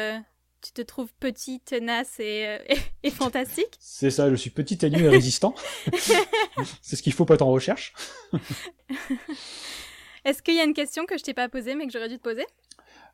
tu 0.66 0.72
te 0.72 0.82
trouves 0.82 1.14
petit, 1.20 1.60
tenace 1.60 2.20
et, 2.20 2.46
euh, 2.48 2.76
et, 3.04 3.12
fantastique. 3.12 3.78
C'est 3.80 4.10
ça, 4.10 4.30
je 4.30 4.36
suis 4.36 4.50
petit, 4.50 4.78
ténu 4.78 5.04
et 5.04 5.10
résistant. 5.10 5.54
c'est 6.82 6.96
ce 6.96 7.04
qu'il 7.04 7.14
faut 7.14 7.26
pour 7.26 7.36
être 7.36 7.44
en 7.44 7.52
recherche. 7.52 7.94
Est-ce 10.26 10.42
qu'il 10.42 10.56
y 10.56 10.60
a 10.60 10.64
une 10.64 10.74
question 10.74 11.06
que 11.06 11.18
je 11.18 11.24
t'ai 11.24 11.36
pas 11.36 11.50
posée 11.50 11.76
mais 11.76 11.86
que 11.86 11.94
j'aurais 11.94 12.10
dû 12.10 12.18
te 12.18 12.24
poser? 12.24 12.46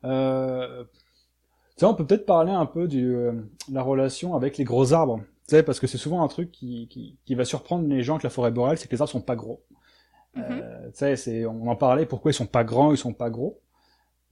Euh... 0.04 0.84
on 1.82 1.94
peut 1.94 2.06
peut-être 2.06 2.24
parler 2.24 2.52
un 2.52 2.66
peu 2.66 2.88
de 2.88 3.00
euh, 3.00 3.32
la 3.70 3.82
relation 3.82 4.34
avec 4.34 4.56
les 4.56 4.64
gros 4.64 4.94
arbres. 4.94 5.20
Tu 5.46 5.56
sais, 5.56 5.62
parce 5.62 5.78
que 5.78 5.86
c'est 5.86 5.98
souvent 5.98 6.22
un 6.22 6.28
truc 6.28 6.50
qui, 6.50 6.88
qui, 6.88 7.18
qui, 7.26 7.34
va 7.34 7.44
surprendre 7.44 7.86
les 7.86 8.02
gens 8.02 8.14
avec 8.14 8.22
la 8.22 8.30
forêt 8.30 8.50
boréale, 8.50 8.78
c'est 8.78 8.88
que 8.88 8.94
les 8.94 9.02
arbres 9.02 9.12
sont 9.12 9.20
pas 9.20 9.36
gros. 9.36 9.62
Mm-hmm. 10.36 10.62
euh, 10.62 10.90
tu 10.90 11.16
sais, 11.16 11.44
on 11.44 11.68
en 11.68 11.76
parlait, 11.76 12.06
pourquoi 12.06 12.30
ils 12.30 12.34
sont 12.34 12.46
pas 12.46 12.64
grands, 12.64 12.92
ils 12.92 12.98
sont 12.98 13.12
pas 13.12 13.28
gros. 13.28 13.60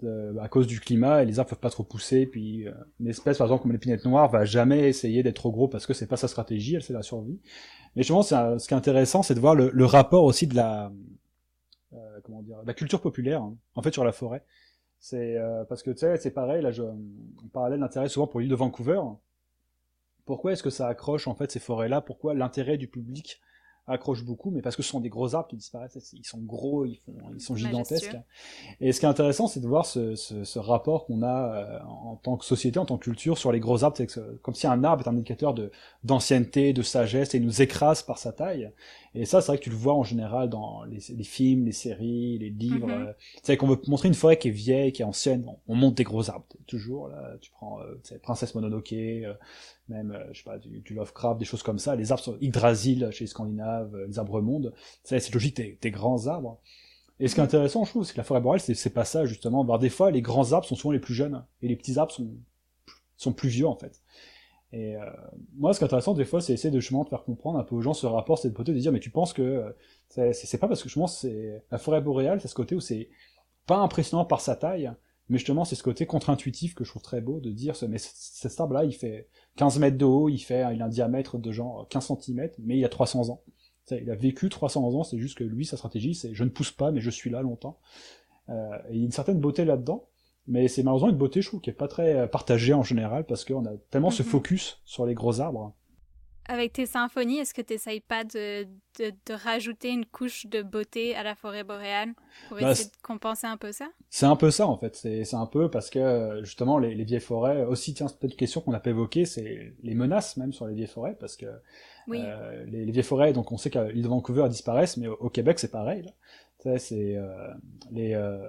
Euh, 0.05 0.39
à 0.39 0.49
cause 0.49 0.67
du 0.67 0.81
climat 0.81 1.23
et 1.23 1.27
les 1.27 1.39
arbres 1.39 1.51
peuvent 1.51 1.59
pas 1.59 1.69
trop 1.69 1.83
pousser 1.83 2.25
puis 2.25 2.67
euh, 2.67 2.73
une 3.01 3.09
espèce 3.09 3.37
par 3.39 3.47
exemple 3.47 3.63
comme 3.63 3.73
l'épinette 3.73 4.05
noire 4.05 4.31
va 4.31 4.45
jamais 4.45 4.89
essayer 4.89 5.23
d'être 5.23 5.37
trop 5.37 5.51
gros 5.51 5.69
parce 5.69 5.87
que 5.87 5.93
c'est 5.93 6.07
pas 6.07 6.17
sa 6.17 6.29
stratégie 6.29 6.77
elle 6.77 6.83
c'est 6.83 6.93
la 6.93 7.03
survie. 7.03 7.41
Mais 7.97 8.03
je 8.03 8.13
pense 8.13 8.29
ce 8.31 8.67
qui 8.67 8.73
est 8.73 8.77
intéressant 8.77 9.23
c'est 9.23 9.35
de 9.35 9.41
voir 9.41 9.55
le, 9.55 9.85
rapport 9.85 10.25
aussi 10.25 10.47
de 10.47 10.55
la 10.55 10.91
euh, 11.93 12.21
comment 12.25 12.41
dire 12.43 12.59
la 12.65 12.73
culture 12.73 13.03
populaire 13.03 13.43
hein, 13.43 13.57
en 13.75 13.83
fait 13.83 13.93
sur 13.93 14.05
la 14.05 14.13
forêt. 14.13 14.43
C'est 14.99 15.37
parce 15.69 15.83
que 15.83 15.91
tu 15.91 15.99
sais 15.99 16.17
c'est 16.17 16.31
pareil 16.31 16.63
là 16.63 16.71
je 16.71 16.83
on 16.83 17.49
parlait 17.53 17.77
l'intérêt 17.77 18.09
souvent 18.09 18.27
pour 18.27 18.41
l'île 18.41 18.51
de 18.51 18.55
Vancouver 18.55 19.01
pourquoi 20.25 20.53
est-ce 20.53 20.63
que 20.63 20.71
ça 20.71 20.89
accroche 20.89 21.27
en 21.27 21.35
fait 21.35 21.51
ces 21.51 21.61
forêts 21.61 21.89
là 21.89 22.01
pourquoi 22.01 22.35
l'intérêt 22.35 22.79
du 22.79 22.89
public 22.89 23.41
accroche 23.91 24.25
beaucoup, 24.25 24.51
mais 24.51 24.63
parce 24.63 24.77
que 24.77 24.83
ce 24.83 24.91
sont 24.91 25.01
des 25.01 25.09
gros 25.09 25.35
arbres 25.35 25.49
qui 25.49 25.57
disparaissent, 25.57 26.13
ils 26.13 26.25
sont 26.25 26.39
gros, 26.39 26.85
ils, 26.85 27.01
font, 27.05 27.15
ils 27.35 27.41
sont 27.41 27.57
gigantesques. 27.57 28.17
Et 28.81 28.93
ce 28.93 29.01
qui 29.01 29.07
est 29.07 29.09
intéressant, 29.09 29.47
c'est 29.47 29.61
de 29.61 29.67
voir 29.67 29.87
ce, 29.87 30.15
ce, 30.15 30.45
ce 30.45 30.59
rapport 30.59 31.07
qu'on 31.07 31.23
a 31.23 31.55
euh, 31.55 31.79
en 31.85 32.17
tant 32.17 32.37
que 32.37 32.45
société, 32.45 32.79
en 32.79 32.87
tant 32.87 32.97
que 32.99 33.05
culture, 33.05 33.39
sur 33.39 33.53
les 33.53 33.61
gros 33.61 33.85
arbres, 33.85 33.97
c'est 33.97 34.09
comme 34.43 34.55
si 34.55 34.67
un 34.67 34.85
arbre 34.85 35.05
est 35.05 35.09
un 35.09 35.15
indicateur 35.15 35.55
de 35.55 35.71
d'ancienneté, 36.05 36.73
de 36.73 36.83
sagesse, 36.83 37.35
et 37.35 37.39
il 37.39 37.45
nous 37.45 37.63
écrase 37.63 38.03
par 38.03 38.19
sa 38.19 38.33
taille. 38.33 38.71
Et 39.15 39.25
ça, 39.25 39.41
c'est 39.41 39.49
vrai 39.49 39.59
que 39.59 39.65
tu 39.65 39.71
le 39.71 39.77
vois 39.77 39.95
en 39.95 40.05
général 40.05 40.49
dans 40.49 40.85
les, 40.85 41.01
les 41.17 41.25
films, 41.25 41.65
les 41.65 41.73
séries, 41.73 42.39
les 42.39 42.51
livres. 42.51 42.87
Mm-hmm. 42.89 43.09
Euh, 43.09 43.13
c'est 43.43 43.57
qu'on 43.57 43.67
veut 43.67 43.81
montrer 43.89 44.09
une 44.09 44.15
forêt 44.15 44.39
qui 44.39 44.49
est 44.49 44.53
vieille, 44.53 44.93
qui 44.93 45.03
est 45.03 45.05
ancienne, 45.05 45.45
on, 45.67 45.75
monte 45.75 45.97
des 45.97 46.05
gros 46.05 46.31
arbres, 46.31 46.47
toujours. 46.67 47.09
Là, 47.09 47.37
tu 47.41 47.51
prends 47.51 47.81
euh, 47.81 48.19
Princesse 48.23 48.55
Mononoke, 48.55 48.93
euh, 48.93 49.35
même, 49.91 50.13
euh, 50.13 50.25
je 50.33 50.39
sais 50.39 50.45
pas, 50.45 50.59
du, 50.59 50.81
du, 50.81 50.95
Lovecraft, 50.95 51.39
des 51.39 51.45
choses 51.45 51.63
comme 51.63 51.79
ça. 51.79 51.97
Les 51.97 52.13
arbres 52.13 52.23
sont 52.23 52.37
Yggdrasil 52.41 53.09
chez 53.13 53.25
les 53.25 53.29
Scandinaves, 53.29 53.95
euh, 53.95 54.07
les 54.07 54.19
arbres 54.19 54.41
mondes. 54.41 54.73
C'est 55.05 55.33
logique 55.35 55.57
des, 55.57 55.79
des, 55.81 55.91
grands 55.91 56.27
arbres. 56.27 56.61
Et 57.19 57.29
ce 57.29 57.35
qui 57.35 57.41
est 57.41 57.45
intéressant, 57.45 57.85
je 57.85 57.91
trouve, 57.91 58.05
c'est 58.05 58.13
que 58.13 58.19
la 58.19 58.25
forêt 58.25 58.41
boréale, 58.41 58.61
c'est 58.61 58.95
pas 58.95 59.05
ça, 59.05 59.27
justement. 59.27 59.65
Voir 59.65 59.79
des 59.79 59.91
fois, 59.91 60.11
les 60.11 60.23
grands 60.23 60.53
arbres 60.53 60.67
sont 60.67 60.77
souvent 60.77 60.93
les 60.93 61.01
plus 61.01 61.15
jeunes, 61.15 61.45
et 61.61 61.69
les 61.69 61.77
petits 61.77 61.99
arbres 61.99 62.13
sont, 62.13 62.31
sont 63.17 63.33
plus 63.33 63.51
vieux, 63.51 63.67
en 63.67 63.77
fait. 63.77 64.01
Et 64.73 64.97
euh, 64.97 65.05
moi, 65.57 65.75
ce 65.75 65.79
qui 65.79 65.85
est 65.85 65.87
intéressant, 65.87 66.15
des 66.15 66.25
fois, 66.25 66.41
c'est 66.41 66.53
essayer 66.53 66.71
de 66.71 66.81
justement 66.81 67.05
de 67.05 67.09
faire 67.09 67.25
comprendre 67.25 67.59
un 67.59 67.65
peu 67.65 67.75
aux 67.75 67.83
gens 67.83 67.93
ce 67.93 68.07
rapport, 68.07 68.39
cette 68.39 68.55
beauté, 68.55 68.73
de 68.73 68.79
dire, 68.79 68.93
mais 68.93 69.01
tu 69.01 69.11
penses 69.11 69.33
que 69.33 69.75
c'est 70.09 70.59
pas 70.59 70.69
parce 70.69 70.83
que 70.83 70.89
justement, 70.89 71.09
c'est 71.09 71.63
la 71.71 71.79
forêt 71.79 72.01
boréale, 72.01 72.41
c'est 72.41 72.49
ce 72.49 72.55
côté 72.55 72.75
où 72.75 72.81
c'est 72.81 73.11
pas 73.67 73.77
impressionnant 73.77 74.25
par 74.25 74.41
sa 74.41 74.57
taille, 74.57 74.91
mais 75.31 75.39
justement, 75.39 75.65
c'est 75.65 75.77
ce 75.77 75.83
côté 75.83 76.05
contre-intuitif 76.05 76.75
que 76.75 76.85
je 76.85 76.91
trouve 76.91 77.03
très 77.03 77.21
beau 77.23 77.41
de 77.41 77.51
dire, 77.51 77.75
mais 77.89 77.97
cet 77.99 78.61
arbre-là, 78.61 78.85
il 78.85 78.93
fait 78.93 79.29
15 79.57 79.79
mètres 79.79 79.97
de 79.97 80.05
haut, 80.05 80.29
il 80.29 80.39
fait, 80.41 80.65
il 80.75 80.83
a 80.83 80.85
un 80.85 80.89
diamètre 80.89 81.39
de 81.39 81.51
genre 81.53 81.87
15 81.89 82.13
cm, 82.21 82.51
mais 82.59 82.77
il 82.77 82.85
a 82.85 82.89
300 82.89 83.31
ans. 83.31 83.43
Il 83.91 84.11
a 84.11 84.15
vécu 84.15 84.49
300 84.49 84.95
ans, 84.95 85.03
c'est 85.03 85.19
juste 85.19 85.39
que 85.39 85.45
lui, 85.45 85.65
sa 85.65 85.77
stratégie, 85.77 86.15
c'est 86.15 86.35
je 86.35 86.45
ne 86.45 86.51
pousse 86.51 86.71
pas, 86.71 86.91
mais 86.93 87.01
je 87.01 87.11
suis 87.11 87.31
là 87.31 87.43
longtemps. 87.43 87.79
Euh, 88.49 88.77
et 88.91 88.95
il 88.95 88.99
y 88.99 89.03
a 89.03 89.05
une 89.07 89.13
certaine 89.13 89.41
beauté 89.41 89.65
là-dedans. 89.65 90.07
Mais 90.47 90.69
c'est 90.69 90.83
malheureusement 90.83 91.11
une 91.11 91.17
beauté, 91.19 91.43
je 91.43 91.49
trouve, 91.49 91.61
qui 91.61 91.71
est 91.71 91.75
pas 91.75 91.87
très 91.87 92.29
partagée 92.29 92.73
en 92.73 92.83
général, 92.83 93.25
parce 93.25 93.45
qu'on 93.45 93.65
a 93.67 93.73
tellement 93.91 94.11
ce 94.11 94.23
Mhm. 94.23 94.29
focus 94.29 94.79
sur 94.85 95.07
les 95.07 95.15
gros 95.15 95.41
arbres. 95.41 95.75
Avec 96.53 96.73
tes 96.73 96.87
symphonies, 96.87 97.39
est-ce 97.39 97.55
que 97.55 97.63
tu 97.63 97.75
n'essayes 97.75 98.01
pas 98.01 98.25
de, 98.25 98.65
de, 98.99 99.13
de 99.27 99.35
rajouter 99.35 99.91
une 99.91 100.05
couche 100.05 100.47
de 100.47 100.63
beauté 100.63 101.15
à 101.15 101.23
la 101.23 101.37
forêt 101.37 101.63
boréale 101.63 102.13
pour 102.49 102.59
Bah, 102.59 102.73
essayer 102.73 102.89
de 102.89 102.97
compenser 103.03 103.47
un 103.47 103.57
peu 103.57 103.71
ça? 103.71 103.89
C'est 104.11 104.27
un 104.27 104.35
peu 104.35 104.51
ça 104.51 104.67
en 104.67 104.77
fait, 104.77 104.97
c'est 104.97 105.35
un 105.35 105.47
peu 105.47 105.71
parce 105.71 105.91
que 105.91 106.41
justement 106.43 106.79
les, 106.79 106.95
les 106.97 107.05
vieilles 107.05 107.21
forêts, 107.21 107.65
aussi 107.65 107.95
tiens 107.95 108.09
c'est 108.09 108.19
peut-être 108.19 108.33
une 108.33 108.39
question 108.39 108.61
qu'on 108.61 108.73
n'a 108.73 108.81
pas 108.81 108.91
évoquée, 108.91 109.27
c'est 109.27 109.75
les 109.83 109.95
menaces 109.95 110.37
même 110.37 110.53
sur 110.53 110.67
les 110.67 110.75
vieilles 110.75 110.89
forêts, 110.89 111.17
parce 111.21 111.37
que 111.37 111.47
Oui. 112.09 112.19
euh, 112.21 112.65
les, 112.67 112.85
les 112.85 112.91
vieilles 112.93 113.05
forêts, 113.05 113.33
donc 113.33 113.53
on 113.53 113.57
sait 113.57 113.71
qu'à 113.71 113.85
l'île 113.85 114.03
de 114.03 114.09
Vancouver 114.09 114.49
disparaissent, 114.49 114.97
mais 114.97 115.07
au, 115.07 115.15
au 115.21 115.31
Québec 115.31 115.61
c'est 115.61 115.71
pareil. 115.71 116.05
C'est 116.79 117.17
euh, 117.17 117.49
les 117.93 118.13
euh, 118.15 118.47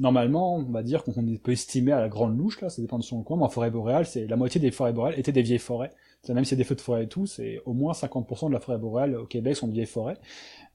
normalement 0.00 0.56
on 0.56 0.62
va 0.72 0.82
dire 0.82 1.04
qu'on 1.04 1.12
peut 1.42 1.52
estimer 1.52 1.92
à 1.92 2.00
la 2.00 2.08
grande 2.08 2.36
louche 2.36 2.60
là, 2.60 2.68
ça 2.68 2.82
dépend 2.82 2.98
de 2.98 3.04
son 3.04 3.22
coin, 3.22 3.36
mais 3.36 3.44
en 3.44 3.48
forêt 3.48 3.70
boréale 3.70 4.06
c'est 4.06 4.26
la 4.26 4.36
moitié 4.36 4.60
des 4.60 4.72
forêts 4.72 4.92
boréales 4.92 5.18
étaient 5.20 5.32
des 5.32 5.42
vieilles 5.42 5.58
forêts. 5.58 5.92
Sais, 6.24 6.32
même 6.32 6.44
s'il 6.44 6.56
y 6.56 6.58
des 6.58 6.64
feux 6.64 6.74
de 6.74 6.80
forêt 6.80 7.04
et 7.04 7.08
tout, 7.08 7.26
c'est 7.26 7.60
au 7.66 7.74
moins 7.74 7.92
50% 7.92 8.48
de 8.48 8.54
la 8.54 8.60
forêt 8.60 8.78
boréale 8.78 9.16
au 9.16 9.26
Québec 9.26 9.56
sont 9.56 9.68
de 9.68 9.72
vieilles 9.72 9.86
forêts. 9.86 10.16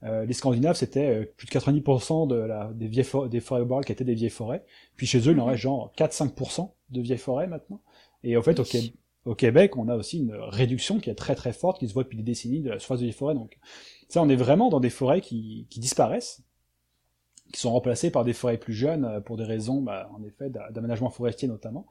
Euh, 0.04 0.24
les 0.24 0.32
Scandinaves, 0.32 0.76
c'était 0.76 1.08
euh, 1.08 1.24
plus 1.36 1.46
de 1.46 1.50
90% 1.50 2.28
de 2.28 2.36
la, 2.36 2.70
des, 2.72 2.86
vieilles 2.86 3.06
des 3.28 3.40
forêts 3.40 3.64
boréales 3.64 3.84
qui 3.84 3.92
étaient 3.92 4.04
des 4.04 4.14
vieilles 4.14 4.30
forêts. 4.30 4.64
Puis 4.96 5.06
chez 5.06 5.18
eux, 5.28 5.32
il 5.32 5.40
en 5.40 5.46
reste 5.46 5.62
genre 5.62 5.92
4-5% 5.98 6.70
de 6.90 7.00
vieilles 7.00 7.18
forêts 7.18 7.48
maintenant. 7.48 7.80
Et 8.22 8.36
au 8.36 8.42
fait, 8.42 8.60
au, 9.24 9.34
Québec, 9.34 9.76
on 9.76 9.88
a 9.88 9.96
aussi 9.96 10.18
une 10.18 10.34
réduction 10.34 10.98
qui 11.00 11.10
est 11.10 11.14
très 11.14 11.34
très 11.34 11.52
forte, 11.52 11.78
qui 11.78 11.88
se 11.88 11.94
voit 11.94 12.04
depuis 12.04 12.16
des 12.16 12.22
décennies 12.22 12.60
de 12.60 12.70
la 12.70 12.78
surface 12.78 13.00
des 13.00 13.06
vieilles 13.06 13.12
forêts. 13.12 13.34
Donc, 13.34 13.58
ça, 14.08 14.22
on 14.22 14.28
est 14.28 14.36
vraiment 14.36 14.68
dans 14.68 14.80
des 14.80 14.90
forêts 14.90 15.20
qui, 15.20 15.66
qui 15.68 15.80
disparaissent, 15.80 16.42
qui 17.52 17.60
sont 17.60 17.72
remplacées 17.72 18.10
par 18.10 18.24
des 18.24 18.32
forêts 18.32 18.58
plus 18.58 18.72
jeunes 18.74 19.04
euh, 19.04 19.20
pour 19.20 19.36
des 19.36 19.44
raisons, 19.44 19.80
bah, 19.82 20.08
en 20.16 20.22
effet, 20.24 20.50
d'a- 20.50 20.70
d'aménagement 20.70 21.10
forestier 21.10 21.48
notamment. 21.48 21.86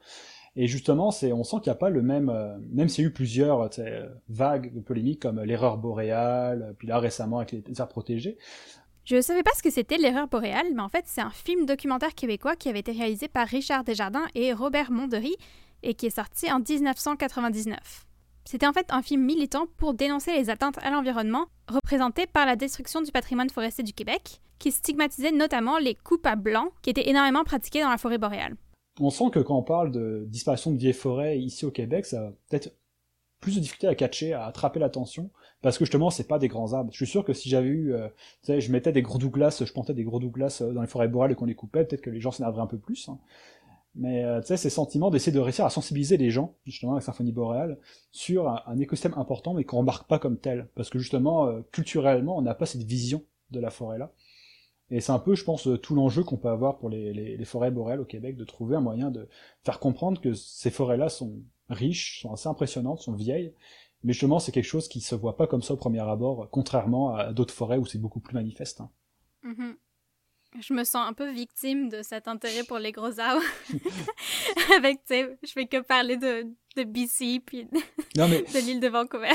Et 0.56 0.66
justement, 0.66 1.10
c'est, 1.12 1.32
on 1.32 1.44
sent 1.44 1.58
qu'il 1.62 1.70
n'y 1.70 1.76
a 1.76 1.78
pas 1.78 1.90
le 1.90 2.02
même, 2.02 2.28
euh, 2.28 2.56
même 2.72 2.88
s'il 2.88 3.04
y 3.04 3.06
a 3.06 3.10
eu 3.10 3.12
plusieurs 3.12 3.70
vagues 4.28 4.74
de 4.74 4.80
polémiques 4.80 5.20
comme 5.22 5.40
l'erreur 5.42 5.78
boréale, 5.78 6.62
euh, 6.70 6.72
puis 6.76 6.88
là 6.88 6.98
récemment 6.98 7.38
avec 7.38 7.52
les 7.52 7.62
aires 7.80 7.88
protégées, 7.88 8.36
Je 9.04 9.20
savais 9.20 9.42
pas 9.42 9.52
ce 9.56 9.62
que 9.62 9.70
c'était 9.70 9.96
l'erreur 9.96 10.26
boréale, 10.28 10.66
mais 10.74 10.82
en 10.82 10.88
fait, 10.88 11.04
c'est 11.06 11.20
un 11.20 11.30
film 11.30 11.66
documentaire 11.66 12.14
québécois 12.14 12.56
qui 12.56 12.68
avait 12.68 12.80
été 12.80 12.92
réalisé 12.92 13.28
par 13.28 13.46
Richard 13.46 13.84
Desjardins 13.84 14.26
et 14.34 14.52
Robert 14.52 14.90
Mondery 14.90 15.36
et 15.82 15.94
qui 15.94 16.06
est 16.06 16.10
sorti 16.16 16.50
en 16.52 16.58
1999. 16.60 18.06
C'était 18.44 18.66
en 18.66 18.72
fait 18.72 18.86
un 18.90 19.02
film 19.02 19.24
militant 19.24 19.66
pour 19.76 19.94
dénoncer 19.94 20.32
les 20.36 20.50
atteintes 20.50 20.78
à 20.82 20.90
l'environnement 20.90 21.46
représentées 21.68 22.26
par 22.26 22.46
la 22.46 22.56
destruction 22.56 23.00
du 23.02 23.12
patrimoine 23.12 23.50
forestier 23.50 23.84
du 23.84 23.92
Québec, 23.92 24.40
qui 24.60 24.70
stigmatisait 24.70 25.32
notamment 25.32 25.78
les 25.78 25.96
coupes 25.96 26.26
à 26.26 26.36
blanc 26.36 26.68
qui 26.82 26.90
étaient 26.90 27.08
énormément 27.08 27.42
pratiquées 27.42 27.80
dans 27.80 27.90
la 27.90 27.98
forêt 27.98 28.18
boréale. 28.18 28.54
on 29.00 29.10
sent 29.10 29.30
que 29.32 29.40
quand 29.40 29.56
on 29.56 29.64
parle 29.64 29.90
de 29.90 30.24
disparition 30.28 30.70
de 30.70 30.76
vieilles 30.76 30.92
forêts 30.92 31.40
ici 31.40 31.64
au 31.66 31.72
Québec, 31.72 32.06
ça 32.06 32.28
a 32.28 32.30
peut-être 32.48 32.72
plus 33.40 33.56
de 33.56 33.60
difficulté 33.60 33.88
à 33.88 33.94
catcher, 33.94 34.32
à 34.34 34.44
attraper 34.44 34.78
l'attention, 34.78 35.30
parce 35.62 35.78
que 35.78 35.84
justement, 35.84 36.10
c'est 36.10 36.28
pas 36.28 36.38
des 36.38 36.48
grands 36.48 36.72
arbres. 36.74 36.90
Je 36.92 36.96
suis 36.96 37.06
sûr 37.06 37.24
que 37.24 37.32
si 37.32 37.48
j'avais 37.48 37.68
eu, 37.68 37.94
euh, 37.94 38.08
tu 38.42 38.46
sais, 38.46 38.60
je 38.60 38.70
mettais 38.70 38.92
des 38.92 39.02
gros 39.02 39.18
Douglas, 39.18 39.62
je 39.64 39.72
plantais 39.72 39.94
des 39.94 40.04
gros 40.04 40.20
Douglas 40.20 40.60
euh, 40.60 40.72
dans 40.72 40.82
les 40.82 40.86
forêts 40.86 41.08
boréales 41.08 41.32
et 41.32 41.34
qu'on 41.34 41.46
les 41.46 41.54
coupait, 41.54 41.84
peut-être 41.84 42.02
que 42.02 42.10
les 42.10 42.20
gens 42.20 42.30
s'énerveraient 42.30 42.62
un 42.62 42.66
peu 42.66 42.78
plus. 42.78 43.08
hein. 43.08 43.18
Mais 43.96 44.24
euh, 44.24 44.40
tu 44.40 44.48
sais, 44.48 44.56
ces 44.56 44.70
sentiments 44.70 45.10
d'essayer 45.10 45.32
de 45.32 45.40
réussir 45.40 45.64
à 45.64 45.70
sensibiliser 45.70 46.16
les 46.16 46.30
gens, 46.30 46.54
justement, 46.64 46.92
avec 46.92 47.02
Symphonie 47.02 47.32
boréale, 47.32 47.78
sur 48.12 48.48
un, 48.48 48.78
écosystème 48.78 49.14
important, 49.16 49.54
mais 49.54 49.64
qu'on 49.64 49.78
remarque 49.78 50.06
pas 50.06 50.18
comme 50.18 50.38
tel. 50.38 50.68
Parce 50.76 50.90
que 50.90 50.98
justement, 50.98 51.60
culturellement, 51.72 52.36
on 52.36 52.42
n'a 52.42 52.54
pas 52.54 52.66
cette 52.66 52.84
vision 52.84 53.24
de 53.50 53.58
la 53.58 53.70
forêt-là. 53.70 54.12
Et 54.90 55.00
c'est 55.00 55.12
un 55.12 55.18
peu, 55.18 55.34
je 55.34 55.44
pense, 55.44 55.68
euh, 55.68 55.78
tout 55.78 55.94
l'enjeu 55.94 56.24
qu'on 56.24 56.36
peut 56.36 56.48
avoir 56.48 56.78
pour 56.78 56.88
les, 56.88 57.44
forêts 57.44 57.70
boréales 57.70 58.00
au 58.00 58.04
Québec, 58.04 58.36
de 58.36 58.44
trouver 58.44 58.76
un 58.76 58.80
moyen 58.80 59.10
de 59.10 59.28
faire 59.64 59.78
comprendre 59.78 60.20
que 60.20 60.34
ces 60.34 60.70
forêts-là 60.70 61.08
sont 61.08 61.42
riches, 61.68 62.20
sont 62.22 62.32
assez 62.32 62.48
impressionnantes, 62.48 63.00
sont 63.00 63.14
vieilles, 63.14 63.54
mais 64.02 64.12
justement, 64.12 64.38
c'est 64.38 64.52
quelque 64.52 64.64
chose 64.64 64.88
qui 64.88 65.00
se 65.00 65.14
voit 65.14 65.36
pas 65.36 65.46
comme 65.46 65.62
ça 65.62 65.74
au 65.74 65.76
premier 65.76 66.00
abord, 66.00 66.48
contrairement 66.50 67.14
à 67.14 67.32
d'autres 67.32 67.54
forêts 67.54 67.78
où 67.78 67.86
c'est 67.86 67.98
beaucoup 67.98 68.20
plus 68.20 68.34
manifeste. 68.34 68.80
hein. 68.80 68.90
Mhm. 69.42 69.76
Je 70.60 70.74
me 70.74 70.82
sens 70.84 71.08
un 71.08 71.12
peu 71.12 71.30
victime 71.30 71.88
de 71.88 72.02
cet 72.02 72.26
intérêt 72.26 72.64
pour 72.64 72.78
les 72.78 72.90
gros 72.92 73.20
arbres. 73.20 73.42
Avec, 74.76 74.98
tu 75.06 75.14
sais, 75.14 75.38
je 75.42 75.52
fais 75.52 75.66
que 75.66 75.80
parler 75.80 76.16
de, 76.16 76.46
de 76.76 76.84
BC 76.84 77.40
puis 77.44 77.64
de 77.66 78.66
l'île 78.66 78.80
de 78.80 78.88
Vancouver. 78.88 79.28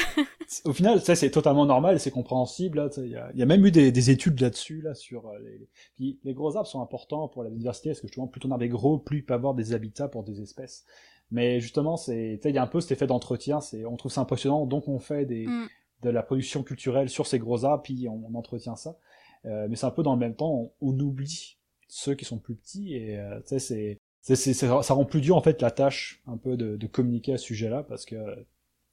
au 0.65 0.73
final, 0.73 1.01
ça 1.01 1.15
c'est 1.15 1.31
totalement 1.31 1.65
normal, 1.65 1.99
c'est 1.99 2.11
compréhensible. 2.11 2.89
sais, 2.91 3.01
Il 3.05 3.11
y, 3.11 3.15
a- 3.15 3.29
il 3.33 3.39
y 3.39 3.43
a 3.43 3.45
même 3.45 3.65
eu 3.65 3.71
des, 3.71 3.91
des 3.91 4.09
études 4.09 4.39
là-dessus, 4.41 4.81
là, 4.81 4.93
sur 4.93 5.27
euh, 5.29 5.39
les, 5.39 5.69
Puis 5.95 6.19
les 6.23 6.33
gros 6.33 6.55
arbres 6.57 6.67
sont 6.67 6.81
importants 6.81 7.27
pour 7.29 7.43
la 7.43 7.49
biodiversité, 7.49 7.89
parce 7.89 8.01
que 8.01 8.07
justement, 8.07 8.27
plus 8.27 8.41
ton 8.41 8.51
arbre 8.51 8.63
est 8.63 8.69
gros, 8.69 8.97
plus 8.97 9.19
il 9.19 9.25
peut 9.25 9.33
avoir 9.33 9.53
des 9.53 9.73
habitats 9.73 10.07
pour 10.07 10.23
des 10.23 10.41
espèces. 10.41 10.85
Mais 11.31 11.59
justement, 11.59 11.95
il 12.07 12.39
y 12.43 12.57
a 12.57 12.61
un 12.63 12.67
peu 12.67 12.81
cet 12.81 12.91
effet 12.91 13.07
d'entretien. 13.07 13.59
C'est, 13.61 13.85
on 13.85 13.95
trouve 13.95 14.11
ça 14.11 14.21
impressionnant, 14.21 14.65
donc 14.65 14.87
on 14.87 14.99
fait 14.99 15.25
des, 15.25 15.47
Mm. 15.47 15.67
de 16.03 16.09
la 16.09 16.21
production 16.23 16.61
culturelle 16.61 17.09
sur 17.09 17.25
ces 17.25 17.39
gros 17.39 17.65
arbres, 17.65 17.83
puis 17.83 18.07
on, 18.09 18.21
on 18.29 18.35
entretient 18.35 18.75
ça. 18.75 18.97
Euh, 19.45 19.67
mais 19.69 19.75
c'est 19.75 19.85
un 19.85 19.91
peu 19.91 20.03
dans 20.03 20.13
le 20.13 20.19
même 20.19 20.35
temps, 20.35 20.51
on, 20.51 20.71
on 20.81 20.99
oublie 20.99 21.57
ceux 21.87 22.15
qui 22.15 22.25
sont 22.25 22.39
plus 22.39 22.55
petits, 22.55 22.95
et 22.95 23.17
euh, 23.19 23.39
tu 23.47 23.59
sais, 23.59 23.99
c'est, 24.21 24.53
ça 24.53 24.93
rend 24.93 25.05
plus 25.05 25.21
dur 25.21 25.35
en 25.37 25.41
fait 25.41 25.61
la 25.61 25.71
tâche 25.71 26.21
un 26.27 26.37
peu 26.37 26.57
de, 26.57 26.75
de 26.77 26.87
communiquer 26.87 27.33
à 27.33 27.37
ce 27.37 27.45
sujet-là, 27.45 27.83
parce 27.83 28.05
que 28.05 28.15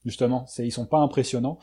justement, 0.05 0.45
c'est, 0.45 0.65
ils 0.67 0.71
sont 0.71 0.85
pas 0.85 0.99
impressionnants. 0.99 1.57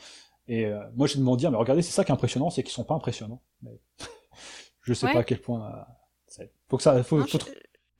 Et 0.47 0.65
euh, 0.65 0.81
moi, 0.95 1.07
je 1.07 1.17
me 1.19 1.37
dire, 1.37 1.51
mais 1.51 1.57
regardez, 1.57 1.81
c'est 1.81 1.91
ça 1.91 2.03
qui 2.03 2.11
est 2.11 2.13
impressionnant, 2.13 2.49
c'est 2.49 2.63
qu'ils 2.63 2.73
sont 2.73 2.83
pas 2.83 2.95
impressionnants. 2.95 3.41
Mais 3.61 3.79
je 4.81 4.93
sais 4.93 5.05
Ouais. 5.05 5.13
pas 5.13 5.19
à 5.19 5.23
quel 5.23 5.39
point. 5.39 5.85
euh, 6.39 6.45
faut 6.67 6.77
que 6.77 6.83
ça, 6.83 7.01
faut, 7.03 7.19
Non, 7.19 7.27
faut 7.27 7.37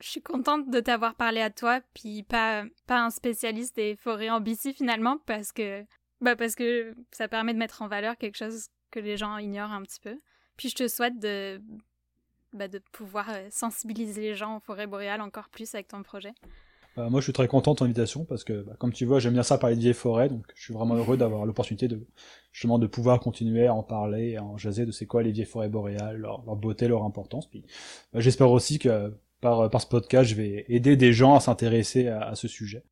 je, 0.00 0.08
suis 0.08 0.20
contente 0.22 0.68
de 0.68 0.80
t'avoir 0.80 1.14
parlé 1.14 1.40
à 1.40 1.50
toi, 1.50 1.80
puis 1.94 2.22
pas, 2.24 2.64
pas 2.86 3.00
un 3.04 3.10
spécialiste 3.10 3.76
des 3.76 3.96
forêts 3.96 4.30
en 4.30 4.40
BC 4.40 4.72
finalement, 4.72 5.18
parce 5.26 5.52
que, 5.52 5.84
bah 6.20 6.36
parce 6.36 6.54
que 6.54 6.94
ça 7.12 7.28
permet 7.28 7.54
de 7.54 7.58
mettre 7.58 7.80
en 7.82 7.88
valeur 7.88 8.16
quelque 8.18 8.36
chose 8.36 8.66
que 8.90 9.00
les 9.00 9.16
gens 9.16 9.38
ignorent 9.38 9.72
un 9.72 9.82
petit 9.82 10.00
peu. 10.00 10.18
Puis 10.56 10.68
je 10.68 10.74
te 10.74 10.88
souhaite 10.88 11.18
de, 11.18 11.60
bah, 12.52 12.68
de 12.68 12.80
pouvoir 12.92 13.30
euh, 13.30 13.48
sensibiliser 13.50 14.20
les 14.20 14.34
gens 14.34 14.56
aux 14.56 14.60
forêts 14.60 14.86
boréales 14.86 15.20
encore 15.20 15.48
plus 15.48 15.74
avec 15.74 15.88
ton 15.88 16.02
projet. 16.02 16.32
Euh, 16.98 17.08
moi, 17.08 17.20
je 17.20 17.24
suis 17.24 17.32
très 17.32 17.48
content 17.48 17.72
de 17.72 17.78
ton 17.78 17.84
invitation 17.86 18.24
parce 18.26 18.44
que, 18.44 18.62
bah, 18.62 18.74
comme 18.78 18.92
tu 18.92 19.06
vois, 19.06 19.18
j'aime 19.18 19.32
bien 19.32 19.42
ça 19.42 19.56
parler 19.56 19.76
de 19.76 19.80
vieilles 19.80 19.94
forêts, 19.94 20.28
donc 20.28 20.44
je 20.54 20.62
suis 20.62 20.74
vraiment 20.74 20.94
heureux 20.94 21.16
d'avoir 21.16 21.46
l'opportunité 21.46 21.88
de 21.88 22.06
justement 22.52 22.78
de 22.78 22.86
pouvoir 22.86 23.18
continuer 23.20 23.66
à 23.66 23.74
en 23.74 23.82
parler, 23.82 24.36
à 24.36 24.44
en 24.44 24.58
jaser 24.58 24.84
de 24.84 24.92
c'est 24.92 25.06
quoi 25.06 25.22
les 25.22 25.32
vieilles 25.32 25.46
forêts 25.46 25.70
boréales, 25.70 26.18
leur, 26.18 26.44
leur 26.44 26.56
beauté, 26.56 26.88
leur 26.88 27.04
importance. 27.04 27.48
Puis, 27.48 27.64
bah, 28.12 28.20
j'espère 28.20 28.50
aussi 28.50 28.78
que 28.78 29.14
par, 29.40 29.70
par 29.70 29.80
ce 29.80 29.86
podcast, 29.86 30.28
je 30.28 30.34
vais 30.34 30.66
aider 30.68 30.96
des 30.96 31.14
gens 31.14 31.34
à 31.34 31.40
s'intéresser 31.40 32.08
à, 32.08 32.28
à 32.28 32.34
ce 32.34 32.46
sujet. 32.46 32.84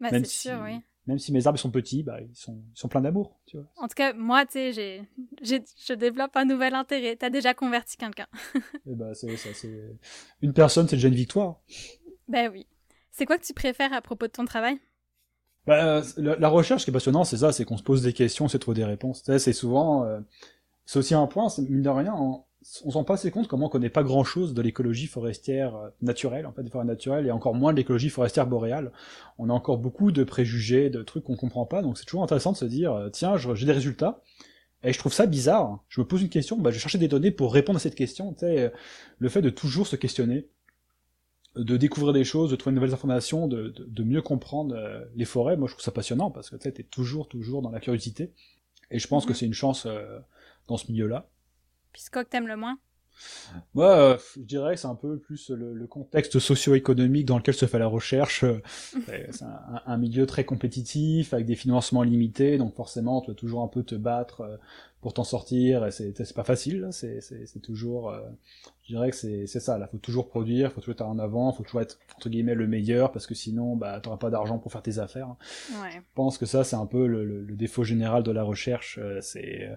Bah, 0.00 0.10
c'est 0.10 0.24
si, 0.24 0.48
sûr, 0.48 0.60
oui. 0.62 0.80
Même 1.08 1.18
si 1.18 1.32
mes 1.32 1.46
arbres 1.46 1.58
sont 1.58 1.70
petits, 1.70 2.02
bah, 2.02 2.20
ils 2.20 2.36
sont, 2.36 2.62
ils 2.74 2.78
sont 2.78 2.88
pleins 2.88 3.00
d'amour, 3.00 3.40
tu 3.46 3.56
vois. 3.56 3.66
En 3.76 3.88
tout 3.88 3.94
cas, 3.94 4.12
moi, 4.12 4.44
tu 4.44 4.74
sais, 4.74 5.08
je 5.42 5.94
développe 5.94 6.36
un 6.36 6.44
nouvel 6.44 6.74
intérêt. 6.74 7.16
T'as 7.16 7.30
déjà 7.30 7.54
converti 7.54 7.96
quelqu'un. 7.96 8.26
Bah, 8.84 9.06
c'est 9.14 9.34
ça, 9.38 9.48
c'est 9.54 9.96
une 10.42 10.52
personne, 10.52 10.86
c'est 10.86 10.96
déjà 10.96 11.08
une 11.08 11.14
victoire. 11.14 11.62
Ben 12.28 12.50
oui. 12.52 12.66
C'est 13.10 13.24
quoi 13.24 13.38
que 13.38 13.44
tu 13.44 13.54
préfères 13.54 13.94
à 13.94 14.02
propos 14.02 14.26
de 14.26 14.32
ton 14.32 14.44
travail? 14.44 14.78
Bah, 15.66 16.02
la, 16.18 16.36
la 16.36 16.48
recherche, 16.48 16.82
ce 16.82 16.84
qui 16.84 16.90
est 16.90 16.92
passionnant, 16.92 17.24
c'est 17.24 17.38
ça, 17.38 17.52
c'est 17.52 17.64
qu'on 17.64 17.78
se 17.78 17.82
pose 17.82 18.02
des 18.02 18.12
questions, 18.12 18.46
c'est 18.46 18.58
trouver 18.58 18.76
des 18.76 18.84
réponses. 18.84 19.22
C'est 19.24 19.52
souvent, 19.54 20.04
euh, 20.04 20.20
c'est 20.84 20.98
aussi 20.98 21.14
un 21.14 21.26
point, 21.26 21.48
mine 21.58 21.82
de 21.82 21.88
rien, 21.88 22.14
on 22.84 22.90
s'en 22.90 23.04
pas 23.04 23.14
assez 23.14 23.30
compte 23.30 23.48
comment 23.48 23.66
on 23.66 23.68
connaît 23.68 23.90
pas 23.90 24.02
grand 24.02 24.24
chose 24.24 24.54
de 24.54 24.62
l'écologie 24.62 25.06
forestière 25.06 25.74
euh, 25.76 25.88
naturelle, 26.02 26.46
en 26.46 26.52
fait, 26.52 26.62
des 26.62 26.70
forêts 26.70 26.84
naturelles, 26.84 27.26
et 27.26 27.30
encore 27.30 27.54
moins 27.54 27.72
de 27.72 27.78
l'écologie 27.78 28.10
forestière 28.10 28.46
boréale. 28.46 28.92
On 29.38 29.50
a 29.50 29.52
encore 29.52 29.78
beaucoup 29.78 30.12
de 30.12 30.24
préjugés, 30.24 30.90
de 30.90 31.02
trucs 31.02 31.24
qu'on 31.24 31.36
comprend 31.36 31.66
pas, 31.66 31.82
donc 31.82 31.98
c'est 31.98 32.04
toujours 32.04 32.22
intéressant 32.22 32.52
de 32.52 32.56
se 32.56 32.64
dire, 32.64 32.92
euh, 32.92 33.08
tiens, 33.10 33.36
j'ai 33.36 33.66
des 33.66 33.72
résultats, 33.72 34.22
et 34.84 34.92
je 34.92 34.98
trouve 34.98 35.12
ça 35.12 35.26
bizarre. 35.26 35.82
Je 35.88 36.00
me 36.00 36.06
pose 36.06 36.22
une 36.22 36.28
question, 36.28 36.56
bah, 36.56 36.70
je 36.70 36.78
chercher 36.78 36.98
des 36.98 37.08
données 37.08 37.30
pour 37.32 37.52
répondre 37.52 37.76
à 37.78 37.80
cette 37.80 37.96
question. 37.96 38.32
Tu 38.32 38.40
sais, 38.40 38.60
euh, 38.60 38.70
le 39.18 39.28
fait 39.28 39.42
de 39.42 39.50
toujours 39.50 39.86
se 39.86 39.96
questionner, 39.96 40.48
de 41.56 41.76
découvrir 41.76 42.12
des 42.12 42.24
choses, 42.24 42.50
de 42.50 42.56
trouver 42.56 42.72
de 42.74 42.80
nouvelles 42.80 42.94
informations, 42.94 43.48
de, 43.48 43.70
de, 43.70 43.84
de 43.84 44.02
mieux 44.04 44.22
comprendre 44.22 44.76
euh, 44.76 45.04
les 45.16 45.24
forêts, 45.24 45.56
moi 45.56 45.66
je 45.66 45.72
trouve 45.72 45.82
ça 45.84 45.90
passionnant 45.90 46.30
parce 46.30 46.50
que 46.50 46.56
tu 46.56 46.62
sais, 46.62 46.72
t'es 46.72 46.84
toujours, 46.84 47.26
toujours 47.28 47.62
dans 47.62 47.70
la 47.70 47.80
curiosité. 47.80 48.32
Et 48.90 48.98
je 48.98 49.08
pense 49.08 49.24
Mhm. 49.24 49.28
que 49.28 49.34
c'est 49.34 49.46
une 49.46 49.54
chance 49.54 49.86
euh, 49.86 50.18
dans 50.68 50.76
ce 50.76 50.92
milieu-là. 50.92 51.28
Puis 51.92 52.02
c'est 52.02 52.12
quoi 52.12 52.24
que 52.24 52.30
t'aimes 52.30 52.48
le 52.48 52.56
moins? 52.56 52.78
Moi, 53.74 53.96
euh, 53.98 54.18
je 54.36 54.42
dirais 54.42 54.74
que 54.74 54.80
c'est 54.80 54.86
un 54.86 54.94
peu 54.94 55.18
plus 55.18 55.50
le, 55.50 55.72
le 55.74 55.86
contexte 55.86 56.38
socio-économique 56.38 57.26
dans 57.26 57.38
lequel 57.38 57.54
se 57.54 57.66
fait 57.66 57.78
la 57.78 57.86
recherche. 57.86 58.44
Euh, 59.08 59.26
C'est 59.30 59.44
un, 59.44 59.82
un 59.86 59.96
milieu 59.96 60.26
très 60.26 60.44
compétitif, 60.44 61.32
avec 61.32 61.46
des 61.46 61.54
financements 61.56 62.02
limités, 62.02 62.58
donc 62.58 62.74
forcément, 62.74 63.20
tu 63.22 63.26
dois 63.26 63.34
toujours 63.34 63.62
un 63.62 63.68
peu 63.68 63.82
te 63.82 63.94
battre 63.94 64.42
euh, 64.42 64.56
pour 65.00 65.14
t'en 65.14 65.24
sortir, 65.24 65.86
et 65.86 65.90
c'est 65.90 66.34
pas 66.34 66.44
facile, 66.44 66.80
là, 66.80 66.92
c'est 66.92 67.62
toujours... 67.62 68.10
euh, 68.10 68.20
je 68.88 68.94
dirais 68.94 69.10
que 69.10 69.16
c'est 69.16 69.46
ça, 69.46 69.76
là, 69.76 69.86
faut 69.86 69.98
toujours 69.98 70.28
produire, 70.28 70.72
faut 70.72 70.80
toujours 70.80 70.94
être 70.94 71.02
en 71.02 71.18
avant, 71.18 71.52
faut 71.52 71.62
toujours 71.62 71.82
être, 71.82 71.98
entre 72.16 72.30
guillemets, 72.30 72.54
le 72.54 72.66
meilleur, 72.66 73.12
parce 73.12 73.26
que 73.26 73.34
sinon, 73.34 73.76
bah, 73.76 74.00
t'auras 74.00 74.16
pas 74.16 74.30
d'argent 74.30 74.58
pour 74.58 74.72
faire 74.72 74.80
tes 74.82 74.98
affaires. 74.98 75.28
Ouais. 75.82 75.90
Je 75.92 75.98
pense 76.14 76.38
que 76.38 76.46
ça, 76.46 76.64
c'est 76.64 76.76
un 76.76 76.86
peu 76.86 77.06
le, 77.06 77.24
le- 77.26 77.42
le 77.44 77.54
défaut 77.54 77.84
général 77.84 78.22
de 78.22 78.30
la 78.30 78.42
recherche. 78.42 78.98
euh, 78.98 79.20
C'est 79.20 79.68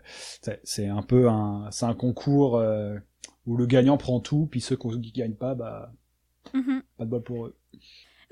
c'est- 0.64 0.88
un 0.88 1.02
peu 1.02 1.28
un, 1.28 1.68
c'est 1.72 1.86
un 1.86 1.94
concours 1.94 2.58
euh, 2.58 2.98
où 3.46 3.58
le 3.58 3.66
gagnant 3.66 3.98
prend 3.98 4.22
tout, 4.22 4.48
puis 4.50 4.62
ceux 4.62 4.78
qui 4.78 5.12
gagnent 5.12 5.36
pas, 5.36 5.56
bah, 5.56 5.92
Mhm. 6.54 6.82
pas 6.98 7.04
de 7.06 7.10
bol 7.10 7.22
pour 7.24 7.46
eux. 7.48 7.56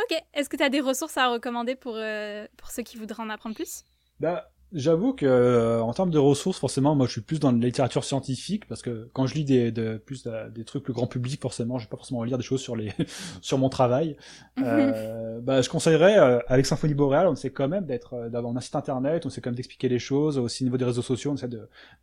Ok, 0.02 0.18
est-ce 0.34 0.48
que 0.48 0.56
tu 0.56 0.64
as 0.64 0.70
des 0.70 0.80
ressources 0.80 1.18
à 1.18 1.28
recommander 1.30 1.76
pour, 1.76 1.96
euh, 1.98 2.48
pour 2.56 2.72
ceux 2.72 2.84
qui 2.84 2.96
voudraient 2.96 3.22
en 3.24 3.30
apprendre 3.30 3.56
plus? 3.56 3.84
Bah, 4.22 4.50
J'avoue 4.72 5.14
que 5.14 5.26
euh, 5.26 5.82
en 5.82 5.94
termes 5.94 6.12
de 6.12 6.20
ressources, 6.20 6.60
forcément, 6.60 6.94
moi 6.94 7.08
je 7.08 7.14
suis 7.14 7.22
plus 7.22 7.40
dans 7.40 7.52
la 7.52 7.58
littérature 7.58 8.04
scientifique 8.04 8.68
parce 8.68 8.84
que 8.84 9.10
quand 9.14 9.26
je 9.26 9.34
lis 9.34 9.44
des, 9.44 9.72
de, 9.72 9.98
plus 9.98 10.28
des 10.54 10.64
trucs 10.64 10.84
plus 10.84 10.94
grand 10.94 11.08
public, 11.08 11.42
forcément, 11.42 11.80
je 11.80 11.86
vais 11.86 11.90
pas 11.90 11.98
forcément 11.98 12.24
lire 12.24 12.38
des 12.38 12.44
choses 12.44 12.62
sur 12.62 12.76
les 12.76 12.92
sur 13.42 13.58
mon 13.58 13.70
travail. 13.70 14.16
euh, 14.60 15.40
bah, 15.42 15.64
je 15.64 15.70
conseillerais 15.70 16.20
euh, 16.20 16.40
avec 16.48 16.68
Symphonie 16.68 16.94
Boréale, 16.94 17.28
on 17.28 17.34
essaie 17.34 17.50
quand 17.50 17.68
même 17.68 17.86
d'être 17.86 18.14
euh, 18.14 18.30
d'avoir 18.30 18.56
un 18.56 18.62
site 18.62 18.76
internet, 18.76 19.26
on 19.26 19.30
essaie 19.30 19.42
quand 19.42 19.50
même 19.50 19.56
d'expliquer 19.56 19.90
les 19.90 19.98
choses, 19.98 20.38
aussi 20.38 20.64
au 20.64 20.66
niveau 20.66 20.78
des 20.78 20.86
réseaux 20.86 21.02
sociaux, 21.02 21.32
on 21.32 21.36
essaie 21.36 21.50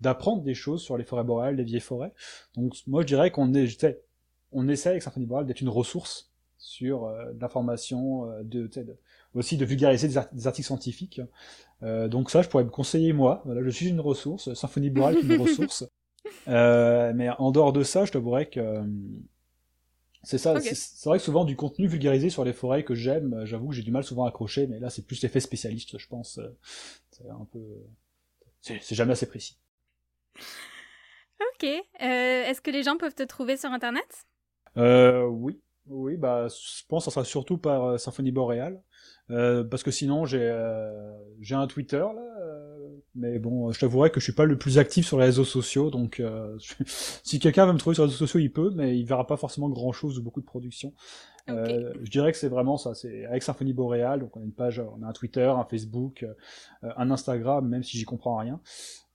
d'apprendre 0.01 0.43
des 0.43 0.55
choses 0.55 0.83
sur 0.83 0.97
les 0.97 1.05
forêts 1.05 1.23
boréales, 1.23 1.55
les 1.55 1.64
vieilles 1.64 1.79
forêts. 1.81 2.12
Donc 2.57 2.75
moi 2.89 3.03
je 3.03 3.07
dirais 3.07 3.31
qu'on 3.31 3.55
est, 3.55 3.87
on 4.51 4.69
essaie 4.69 4.89
avec 4.89 5.03
Symphonie 5.03 5.27
Boréale 5.27 5.47
d'être 5.47 5.61
une 5.61 5.69
ressource 5.69 6.33
sur 6.59 7.05
euh, 7.05 7.33
l'information, 7.41 8.27
de, 8.43 8.67
de, 8.67 8.97
aussi 9.37 9.57
de 9.57 9.64
vulgariser 9.64 10.09
des, 10.09 10.16
articles 10.47 10.66
scientifiques. 10.66 11.20
Euh, 11.82 12.09
donc 12.09 12.30
ça, 12.30 12.43
je 12.43 12.49
pourrais 12.49 12.64
me 12.64 12.70
conseiller 12.70 13.12
moi. 13.12 13.43
Voilà, 13.45 13.62
je 13.62 13.70
suis 13.70 13.89
une 13.89 14.01
ressource. 14.01 14.53
Symphonie 14.55 14.91
Boréale 14.91 15.18
est 15.18 15.22
une 15.22 15.41
ressource. 15.41 15.84
Euh, 16.49 17.12
mais 17.14 17.28
en 17.39 17.51
dehors 17.53 17.72
de 17.72 17.82
ça, 17.82 18.05
je 18.05 18.12
t'avouerais 18.12 18.49
que 18.49 18.61
euh, 18.61 18.82
c'est 20.22 20.39
ça. 20.39 20.59
C'est 20.61 21.09
vrai 21.09 21.18
que 21.18 21.24
souvent 21.24 21.45
du 21.45 21.55
contenu 21.55 21.87
vulgarisé 21.87 22.30
sur 22.30 22.45
les 22.45 22.53
forêts 22.53 22.82
que 22.82 22.95
j'aime, 22.95 23.45
j'avoue 23.45 23.68
que 23.68 23.74
j'ai 23.74 23.82
du 23.82 23.93
mal 23.93 24.03
souvent 24.03 24.24
à 24.24 24.28
accrocher. 24.28 24.66
Mais 24.66 24.80
là, 24.80 24.91
c'est 24.91 25.07
plus 25.07 25.22
l'effet 25.22 25.41
spécialiste, 25.41 25.99
je 25.99 26.09
pense. 26.09 26.41
C'est 27.11 27.28
un 27.28 27.47
peu, 27.53 27.61
c'est 28.61 28.95
jamais 28.95 29.12
assez 29.12 29.26
précis. 29.26 29.59
Ok. 31.55 31.68
Est-ce 32.01 32.61
que 32.61 32.70
les 32.70 32.82
gens 32.82 32.97
peuvent 32.97 33.14
te 33.14 33.22
trouver 33.22 33.57
sur 33.57 33.70
Internet? 33.70 34.26
Oui. 34.76 35.61
Oui, 35.89 36.16
bah, 36.16 36.49
je 36.49 36.82
pense 36.89 37.05
que 37.05 37.11
ça 37.11 37.14
sera 37.14 37.24
surtout 37.24 37.59
par 37.59 38.01
Symphonie 38.01 38.32
Boréale. 38.32 38.82
Euh, 39.31 39.64
parce 39.64 39.83
que 39.83 39.91
sinon 39.91 40.24
j'ai 40.24 40.41
euh, 40.41 41.12
j'ai 41.41 41.57
un 41.57 41.66
Twitter 41.66 41.99
là, 41.99 42.22
euh, 42.41 42.89
mais 43.16 43.41
bon, 43.41 43.72
je 43.72 43.81
t'avouerai 43.81 44.11
que 44.11 44.20
je 44.20 44.24
suis 44.24 44.33
pas 44.33 44.45
le 44.45 44.57
plus 44.57 44.79
actif 44.79 45.05
sur 45.05 45.18
les 45.18 45.24
réseaux 45.24 45.45
sociaux, 45.45 45.91
donc 45.91 46.22
si 46.87 47.39
quelqu'un 47.41 47.66
veut 47.66 47.72
me 47.72 47.79
trouver 47.79 47.95
sur 47.95 48.05
les 48.05 48.11
réseaux 48.11 48.18
sociaux, 48.18 48.41
il 48.41 48.53
peut, 48.53 48.70
mais 48.74 48.97
il 48.97 49.05
verra 49.05 49.27
pas 49.27 49.37
forcément 49.37 49.68
grand 49.68 49.93
chose 49.93 50.18
ou 50.18 50.22
beaucoup 50.22 50.41
de 50.41 50.47
production. 50.47 50.93
je 51.49 52.11
dirais 52.11 52.31
que 52.31 52.39
c'est 52.39 52.49
vraiment 52.49 52.77
ça, 52.77 52.95
c'est 52.95 53.24
avec 53.24 53.43
Symphonie 53.43 53.72
Boréale, 53.72 54.20
donc 54.20 54.37
on 54.37 54.41
a 54.41 54.45
une 54.45 54.53
page, 54.53 54.81
on 54.81 55.03
a 55.03 55.09
un 55.09 55.12
Twitter, 55.12 55.47
un 55.47 55.64
Facebook, 55.64 56.24
un 56.83 57.11
Instagram, 57.11 57.66
même 57.66 57.83
si 57.83 57.99
j'y 57.99 58.05
comprends 58.05 58.37
rien, 58.37 58.61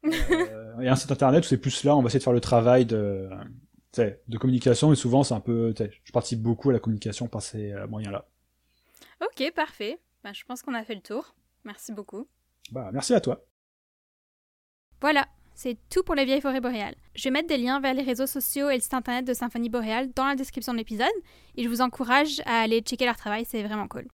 et 0.81 0.89
un 0.89 0.95
site 0.95 1.11
internet 1.11 1.45
où 1.45 1.47
c'est 1.47 1.57
plus 1.57 1.83
là, 1.83 1.95
on 1.95 2.01
va 2.01 2.07
essayer 2.07 2.19
de 2.19 2.23
faire 2.23 2.33
le 2.33 2.41
travail 2.41 2.85
de 2.85 3.29
de 3.97 4.37
communication 4.37 4.93
et 4.93 4.95
souvent 4.95 5.21
c'est 5.23 5.33
un 5.33 5.41
peu 5.41 5.73
je 5.77 6.11
participe 6.13 6.41
beaucoup 6.41 6.69
à 6.69 6.73
la 6.73 6.79
communication 6.79 7.27
par 7.27 7.41
ces 7.41 7.73
moyens 7.89 8.13
là 8.13 8.25
Ok, 9.21 9.51
parfait. 9.53 9.99
Bah, 10.23 10.33
je 10.33 10.43
pense 10.43 10.61
qu'on 10.61 10.73
a 10.73 10.83
fait 10.83 10.95
le 10.95 11.01
tour. 11.01 11.35
Merci 11.63 11.91
beaucoup. 11.91 12.27
Bah, 12.71 12.89
merci 12.91 13.13
à 13.13 13.21
toi. 13.21 13.45
Voilà, 14.99 15.27
c'est 15.53 15.77
tout 15.89 16.03
pour 16.03 16.15
les 16.15 16.25
vieilles 16.25 16.41
forêts 16.41 16.61
boréales. 16.61 16.95
Je 17.15 17.23
vais 17.25 17.31
mettre 17.31 17.47
des 17.47 17.57
liens 17.57 17.79
vers 17.79 17.93
les 17.93 18.03
réseaux 18.03 18.27
sociaux 18.27 18.69
et 18.69 18.75
le 18.75 18.81
site 18.81 18.93
internet 18.93 19.25
de 19.25 19.33
Symphonie 19.33 19.69
Boréale 19.69 20.11
dans 20.13 20.25
la 20.25 20.35
description 20.35 20.73
de 20.73 20.77
l'épisode 20.79 21.07
et 21.55 21.63
je 21.63 21.69
vous 21.69 21.81
encourage 21.81 22.41
à 22.45 22.61
aller 22.61 22.81
checker 22.81 23.05
leur 23.05 23.17
travail, 23.17 23.45
c'est 23.45 23.63
vraiment 23.63 23.87
cool. 23.87 24.07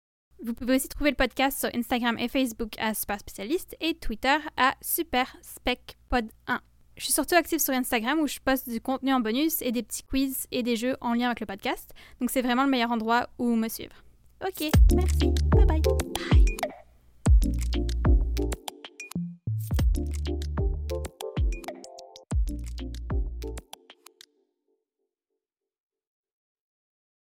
Vous 0.43 0.55
pouvez 0.55 0.77
aussi 0.77 0.89
trouver 0.89 1.11
le 1.11 1.17
podcast 1.17 1.59
sur 1.59 1.71
Instagram 1.75 2.19
et 2.19 2.29
Facebook 2.29 2.73
à 2.79 2.95
Super 2.95 3.21
Spécialiste 3.21 3.77
et 3.81 3.95
Twitter 3.95 4.37
à 4.57 4.75
Super 4.83 5.37
Spec 5.41 5.97
Pod 6.09 6.31
1. 6.47 6.61
Je 6.97 7.05
suis 7.05 7.13
surtout 7.13 7.35
active 7.35 7.59
sur 7.59 7.75
Instagram 7.75 8.21
où 8.21 8.27
je 8.27 8.39
poste 8.39 8.69
du 8.69 8.81
contenu 8.81 9.13
en 9.13 9.21
bonus 9.21 9.61
et 9.63 9.73
des 9.73 9.83
petits 9.83 10.03
quiz 10.03 10.47
et 10.51 10.63
des 10.63 10.77
jeux 10.77 10.97
en 11.01 11.15
lien 11.15 11.27
avec 11.27 11.41
le 11.41 11.47
podcast, 11.47 11.93
donc 12.21 12.31
c'est 12.31 12.43
vraiment 12.43 12.65
le 12.65 12.71
meilleur 12.71 12.91
endroit 12.91 13.29
où 13.39 13.55
me 13.55 13.69
suivre. 13.69 14.06
Ok, 14.41 14.71
merci. 14.95 15.33